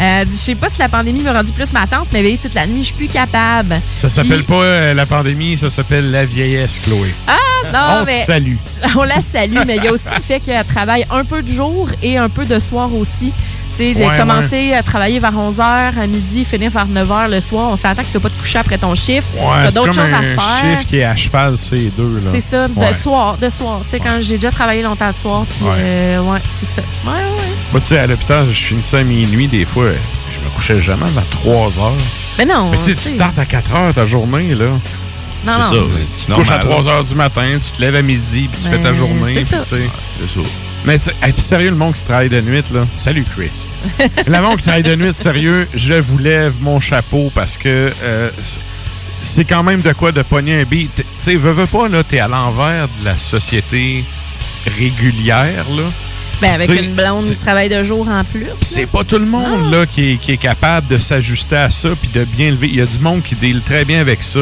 Euh, 0.00 0.24
Je 0.28 0.34
sais 0.36 0.54
pas 0.54 0.68
si 0.68 0.78
la 0.78 0.88
pandémie 0.88 1.20
m'a 1.22 1.32
rendu 1.32 1.52
plus 1.52 1.72
ma 1.72 1.86
tante, 1.86 2.08
mais 2.12 2.22
veiller 2.22 2.36
toute 2.38 2.54
la 2.54 2.66
nuit, 2.66 2.80
je 2.80 2.86
suis 2.86 2.94
plus 2.94 3.08
capable. 3.08 3.80
Ça 3.94 4.10
s'appelle 4.10 4.44
pas 4.44 4.62
euh, 4.62 4.94
la 4.94 5.06
pandémie, 5.06 5.56
ça 5.56 5.70
s'appelle 5.70 6.10
la 6.10 6.24
vieillesse, 6.26 6.80
Chloé. 6.84 7.14
Ah, 7.26 7.34
non, 7.72 8.02
On 8.02 8.04
mais. 8.04 8.24
salue. 8.24 8.56
On 8.96 9.02
la 9.04 9.20
salue, 9.32 9.58
mais 9.66 9.76
il 9.76 9.84
y 9.84 9.88
a 9.88 9.92
aussi 9.92 10.02
le 10.14 10.22
fait 10.22 10.40
qu'elle 10.40 10.64
travaille 10.66 11.06
un 11.10 11.24
peu 11.24 11.42
de 11.42 11.50
jour 11.50 11.88
et 12.02 12.18
un 12.18 12.28
peu 12.28 12.44
de 12.44 12.60
soir 12.60 12.90
aussi. 12.94 13.32
Tu 13.76 13.92
sais, 13.92 13.94
de 13.94 14.04
Ouais, 14.04 14.16
commencer 14.16 14.72
à 14.72 14.82
travailler 14.82 15.18
vers 15.20 15.32
11h 15.34 15.60
à 16.00 16.06
midi, 16.06 16.44
finir 16.44 16.70
vers 16.70 16.86
9h 16.86 17.30
le 17.30 17.40
soir, 17.40 17.68
on 17.70 17.76
s'attend 17.76 18.02
que 18.02 18.06
tu 18.06 18.12
vas 18.14 18.20
pas 18.20 18.28
te 18.30 18.38
coucher 18.40 18.58
après 18.58 18.78
ton 18.78 18.94
chiffre. 18.94 19.26
Ouais, 19.34 19.40
T'as 19.64 19.70
c'est 19.70 19.74
d'autres 19.76 19.92
choses 19.94 20.12
à 20.12 20.16
un 20.18 20.22
faire. 20.38 20.60
chiffre 20.60 20.88
qui 20.88 20.96
est 20.98 21.04
à 21.04 21.14
cheval, 21.16 21.58
ces 21.58 21.90
deux. 21.96 22.20
là. 22.24 22.30
C'est 22.32 22.44
ça, 22.50 22.68
de 22.68 22.94
soir, 22.94 23.36
de 23.36 23.50
soir. 23.50 23.80
Tu 23.84 23.90
sais, 23.90 24.00
quand 24.00 24.18
j'ai 24.22 24.36
déjà 24.36 24.50
travaillé 24.50 24.82
longtemps 24.82 25.08
le 25.08 25.12
soir, 25.14 25.44
puis 25.44 25.66
Ouais. 25.66 25.74
euh, 25.78 26.20
ouais, 26.22 26.38
c'est 26.60 26.80
ça. 26.80 26.86
Ouais, 27.06 27.12
ouais. 27.18 27.42
Moi, 27.72 27.80
tu 27.80 27.86
sais, 27.88 27.98
à 27.98 28.06
l'hôpital, 28.06 28.46
je 28.50 28.58
finissais 28.64 28.98
à 28.98 29.02
minuit, 29.02 29.46
des 29.48 29.64
fois, 29.64 29.86
je 30.32 30.40
me 30.40 30.48
couchais 30.54 30.80
jamais 30.80 31.04
à 31.04 31.22
3 31.30 31.78
heures. 31.78 31.92
Mais 32.38 32.44
non. 32.46 32.70
Mais 32.70 32.78
tu 32.78 32.84
sais, 32.84 32.94
tu 32.94 33.02
tu 33.02 33.08
startes 33.10 33.38
à 33.38 33.44
4 33.44 33.74
heures 33.74 33.94
ta 33.94 34.06
journée, 34.06 34.54
là. 34.54 34.66
Non, 35.44 35.52
C'est 35.70 35.76
non. 35.76 35.82
ça. 35.82 35.90
C'est 36.14 36.20
Tu 36.20 36.26
te 36.26 36.32
couches 36.32 36.50
à 36.50 36.58
normal. 36.58 36.70
3 36.82 36.88
heures 36.92 37.04
du 37.04 37.14
matin, 37.14 37.46
tu 37.62 37.70
te 37.76 37.80
lèves 37.82 37.94
à 37.96 38.02
midi, 38.02 38.48
puis 38.50 38.62
tu 38.62 38.68
Ben, 38.70 38.78
fais 38.78 38.82
ta 38.82 38.94
journée. 38.94 39.44
c'est 39.48 39.56
ça. 39.64 39.76
Mais 40.86 40.98
tu 40.98 41.06
sais, 41.06 41.14
hey, 41.22 41.32
puis 41.32 41.42
sérieux, 41.42 41.70
le 41.70 41.76
monde 41.76 41.94
qui 41.94 42.04
travaille 42.04 42.28
de 42.28 42.40
nuit, 42.40 42.62
là. 42.72 42.86
Salut, 42.96 43.24
Chris. 43.36 43.66
le 44.26 44.40
monde 44.40 44.56
qui 44.58 44.62
travaille 44.62 44.84
de 44.84 44.94
nuit, 44.94 45.12
sérieux, 45.12 45.66
je 45.74 45.94
vous 45.94 46.18
lève 46.18 46.54
mon 46.60 46.78
chapeau 46.78 47.30
parce 47.34 47.56
que 47.56 47.92
euh, 48.02 48.30
c'est- 49.20 49.44
quand 49.44 49.64
même 49.64 49.80
de 49.80 49.92
quoi 49.92 50.12
de 50.12 50.22
pogner 50.22 50.60
un 50.60 50.64
beat. 50.64 50.94
Tu 50.94 51.02
sais, 51.18 51.34
veux, 51.34 51.50
veux 51.50 51.66
pas, 51.66 51.88
là, 51.88 52.04
t'es 52.04 52.20
à 52.20 52.28
l'envers 52.28 52.86
de 53.00 53.04
la 53.04 53.16
société 53.18 54.04
régulière, 54.78 55.64
là. 55.76 55.82
Ben, 56.40 56.50
avec 56.52 56.68
une 56.68 56.92
blonde 56.94 57.24
qui 57.30 57.36
travaille 57.36 57.70
de 57.70 57.82
jour 57.82 58.06
en 58.10 58.22
plus. 58.22 58.46
c'est 58.60 58.84
pas 58.84 59.04
tout 59.04 59.16
le 59.18 59.24
monde 59.24 59.72
là, 59.72 59.86
qui, 59.86 60.12
est, 60.12 60.16
qui 60.18 60.32
est 60.32 60.36
capable 60.36 60.86
de 60.86 60.98
s'ajuster 60.98 61.56
à 61.56 61.70
ça 61.70 61.88
puis 61.98 62.10
de 62.14 62.24
bien 62.24 62.50
lever. 62.50 62.66
Il 62.68 62.76
y 62.76 62.82
a 62.82 62.84
du 62.86 62.98
monde 62.98 63.22
qui 63.22 63.34
deal 63.36 63.62
très 63.64 63.86
bien 63.86 64.00
avec 64.02 64.22
ça 64.22 64.40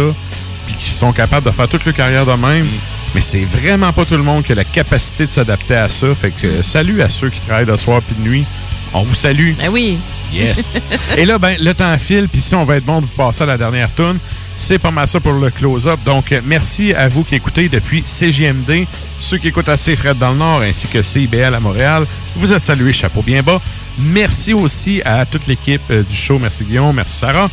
puis 0.66 0.74
qui 0.76 0.90
sont 0.90 1.12
capables 1.12 1.46
de 1.46 1.52
faire 1.52 1.68
toute 1.68 1.84
leur 1.84 1.94
carrière 1.94 2.26
de 2.26 2.32
même. 2.32 2.66
Mais 3.14 3.20
c'est 3.20 3.44
vraiment 3.44 3.92
pas 3.92 4.04
tout 4.04 4.16
le 4.16 4.22
monde 4.22 4.42
qui 4.42 4.52
a 4.52 4.54
la 4.56 4.64
capacité 4.64 5.26
de 5.26 5.30
s'adapter 5.30 5.76
à 5.76 5.88
ça. 5.88 6.14
Fait 6.14 6.30
que 6.30 6.46
euh, 6.46 6.62
salut 6.62 7.00
à 7.00 7.10
ceux 7.10 7.30
qui 7.30 7.40
travaillent 7.40 7.66
de 7.66 7.76
soir 7.76 8.02
puis 8.02 8.16
de 8.16 8.28
nuit. 8.28 8.44
On 8.92 9.02
vous 9.02 9.14
salue. 9.14 9.52
Ben 9.58 9.68
oui. 9.70 9.98
Yes. 10.32 10.80
Et 11.16 11.24
là, 11.24 11.38
ben, 11.38 11.56
le 11.60 11.74
temps 11.74 11.96
file, 11.96 12.28
puis 12.28 12.40
si 12.40 12.54
on 12.54 12.64
va 12.64 12.76
être 12.76 12.84
bon 12.84 13.00
de 13.00 13.06
vous 13.06 13.16
passer 13.16 13.42
à 13.42 13.46
la 13.46 13.56
dernière 13.56 13.92
tune, 13.94 14.18
c'est 14.56 14.78
pas 14.78 14.90
mal 14.90 15.06
ça 15.06 15.20
pour 15.20 15.32
le 15.32 15.50
close-up. 15.50 15.98
Donc, 16.04 16.32
euh, 16.32 16.40
merci 16.44 16.92
à 16.92 17.08
vous 17.08 17.24
qui 17.24 17.36
écoutez 17.36 17.68
depuis 17.68 18.02
CGMD, 18.04 18.86
ceux 19.20 19.38
qui 19.38 19.48
écoutent 19.48 19.68
à 19.68 19.76
Fred 19.76 20.18
dans 20.18 20.30
le 20.30 20.38
Nord, 20.38 20.62
ainsi 20.62 20.88
que 20.88 21.02
CIBL 21.02 21.54
à 21.54 21.60
Montréal. 21.60 22.06
Vous 22.36 22.52
êtes 22.52 22.62
salués, 22.62 22.92
chapeau 22.92 23.22
bien 23.22 23.42
bas. 23.42 23.60
Merci 23.98 24.52
aussi 24.52 25.02
à 25.04 25.24
toute 25.24 25.46
l'équipe 25.46 25.82
euh, 25.90 26.02
du 26.02 26.16
show. 26.16 26.38
Merci 26.40 26.64
Guillaume, 26.64 26.96
merci 26.96 27.18
Sarah. 27.18 27.48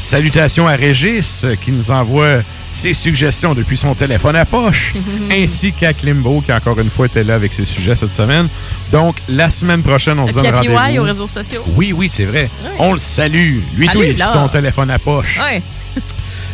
Salutations 0.00 0.66
à 0.66 0.74
Régis 0.74 1.44
qui 1.62 1.70
nous 1.70 1.90
envoie 1.90 2.42
ses 2.72 2.94
suggestions 2.94 3.54
depuis 3.54 3.76
son 3.76 3.94
téléphone 3.94 4.36
à 4.36 4.44
poche, 4.44 4.94
ainsi 5.30 5.72
qu'à 5.72 5.92
Klimbo 5.92 6.40
qui 6.40 6.52
encore 6.52 6.78
une 6.78 6.90
fois 6.90 7.06
était 7.06 7.24
là 7.24 7.34
avec 7.34 7.52
ses 7.52 7.64
sujets 7.64 7.96
cette 7.96 8.12
semaine. 8.12 8.48
Donc, 8.90 9.16
la 9.28 9.50
semaine 9.50 9.82
prochaine, 9.82 10.18
on 10.18 10.26
se 10.26 10.32
donne 10.32 10.46
rendez-vous. 10.46 11.00
aux 11.00 11.04
réseaux 11.04 11.28
sociaux. 11.28 11.62
Oui, 11.76 11.92
oui, 11.92 12.08
c'est 12.10 12.24
vrai. 12.24 12.48
On 12.78 12.92
le 12.92 12.98
salue. 12.98 13.58
Lui, 13.76 13.88
tout, 13.88 14.02
il 14.02 14.18
son 14.18 14.48
téléphone 14.48 14.90
à 14.90 14.98
poche. 14.98 15.38
Ouais. 15.38 15.62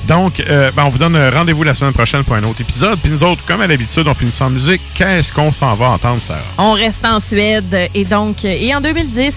Donc, 0.08 0.40
euh, 0.40 0.70
ben, 0.74 0.84
on 0.84 0.88
vous 0.88 0.96
donne 0.96 1.18
rendez-vous 1.34 1.64
la 1.64 1.74
semaine 1.74 1.92
prochaine 1.92 2.24
pour 2.24 2.34
un 2.34 2.42
autre 2.44 2.62
épisode. 2.62 2.98
Puis 2.98 3.10
nous 3.10 3.22
autres, 3.24 3.42
comme 3.46 3.60
à 3.60 3.66
l'habitude, 3.66 4.08
on 4.08 4.14
finit 4.14 4.32
sans 4.32 4.48
musique. 4.48 4.80
Qu'est-ce 4.94 5.30
qu'on 5.30 5.52
s'en 5.52 5.74
va 5.74 5.90
entendre, 5.90 6.20
Sarah? 6.20 6.40
On 6.56 6.72
reste 6.72 7.04
en 7.04 7.20
Suède 7.20 7.90
et 7.94 8.04
donc, 8.06 8.42
et 8.42 8.74
en 8.74 8.80
2010, 8.80 9.34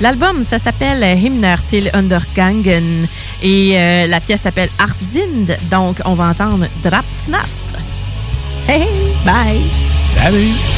l'album, 0.00 0.44
ça 0.48 0.58
s'appelle 0.58 1.02
Himner 1.18 1.56
till 1.68 1.90
Undergangen 1.92 3.06
et 3.42 3.78
euh, 3.78 4.06
la 4.06 4.20
pièce 4.20 4.42
s'appelle 4.42 4.70
Arfzind. 4.78 5.56
Donc, 5.70 5.96
on 6.04 6.14
va 6.14 6.28
entendre 6.28 6.66
Drap 6.82 7.04
Snap. 7.24 7.46
Hey, 8.68 8.80
hey, 8.80 9.14
bye! 9.24 9.62
Salut! 9.92 10.76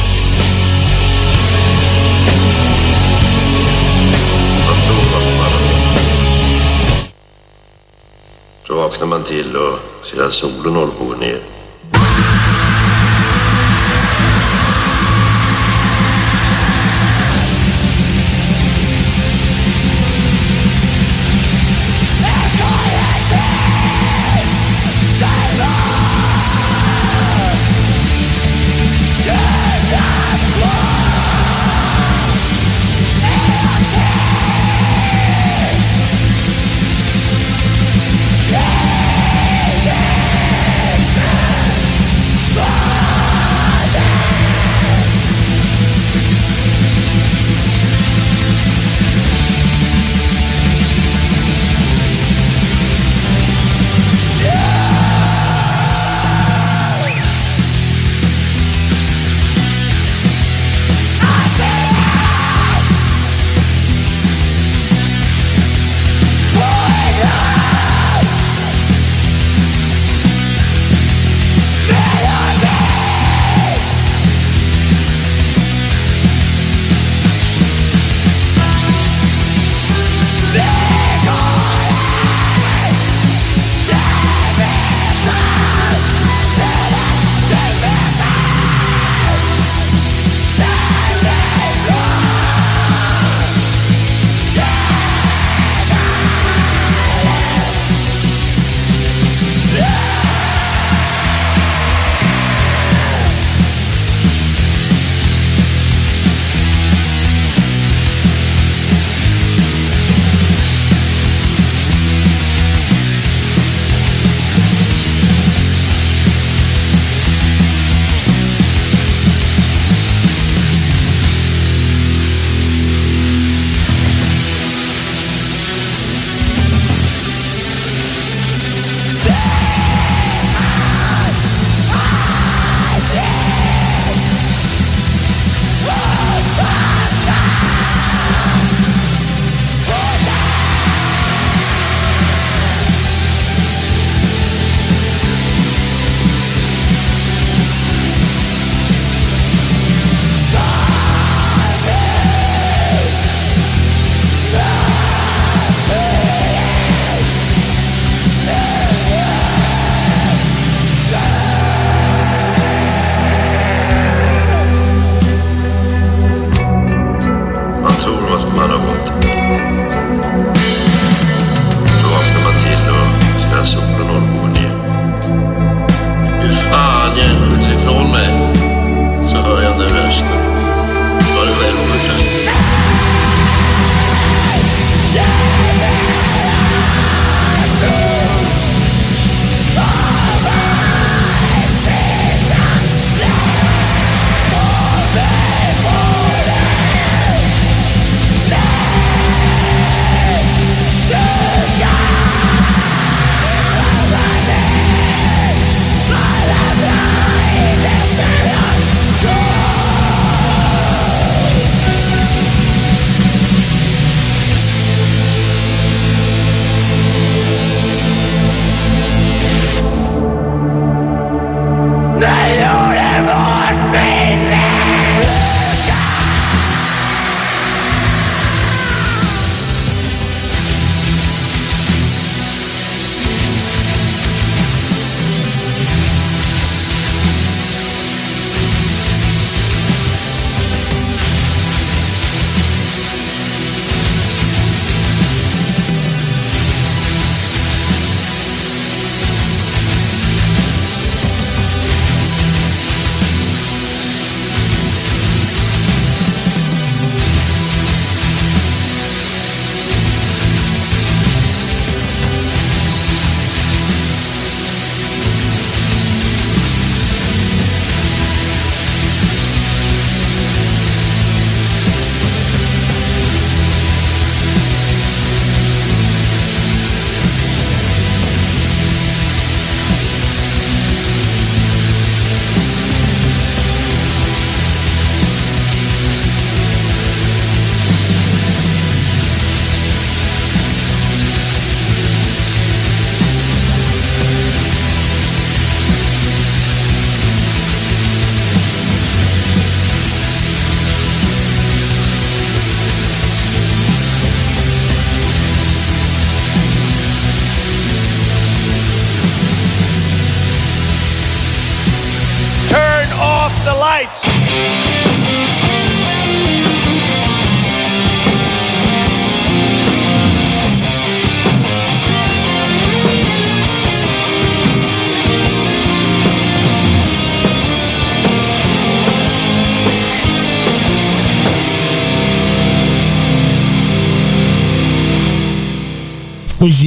Så 8.67 8.75
vaknar 8.75 9.07
man 9.07 9.23
till 9.23 9.55
och 9.55 9.79
ser 10.07 10.23
att 10.23 10.33
solen 10.33 10.75
håller 10.75 10.91
på 10.91 11.03
att 11.03 11.09
gå 11.09 11.15
ner. 11.15 11.58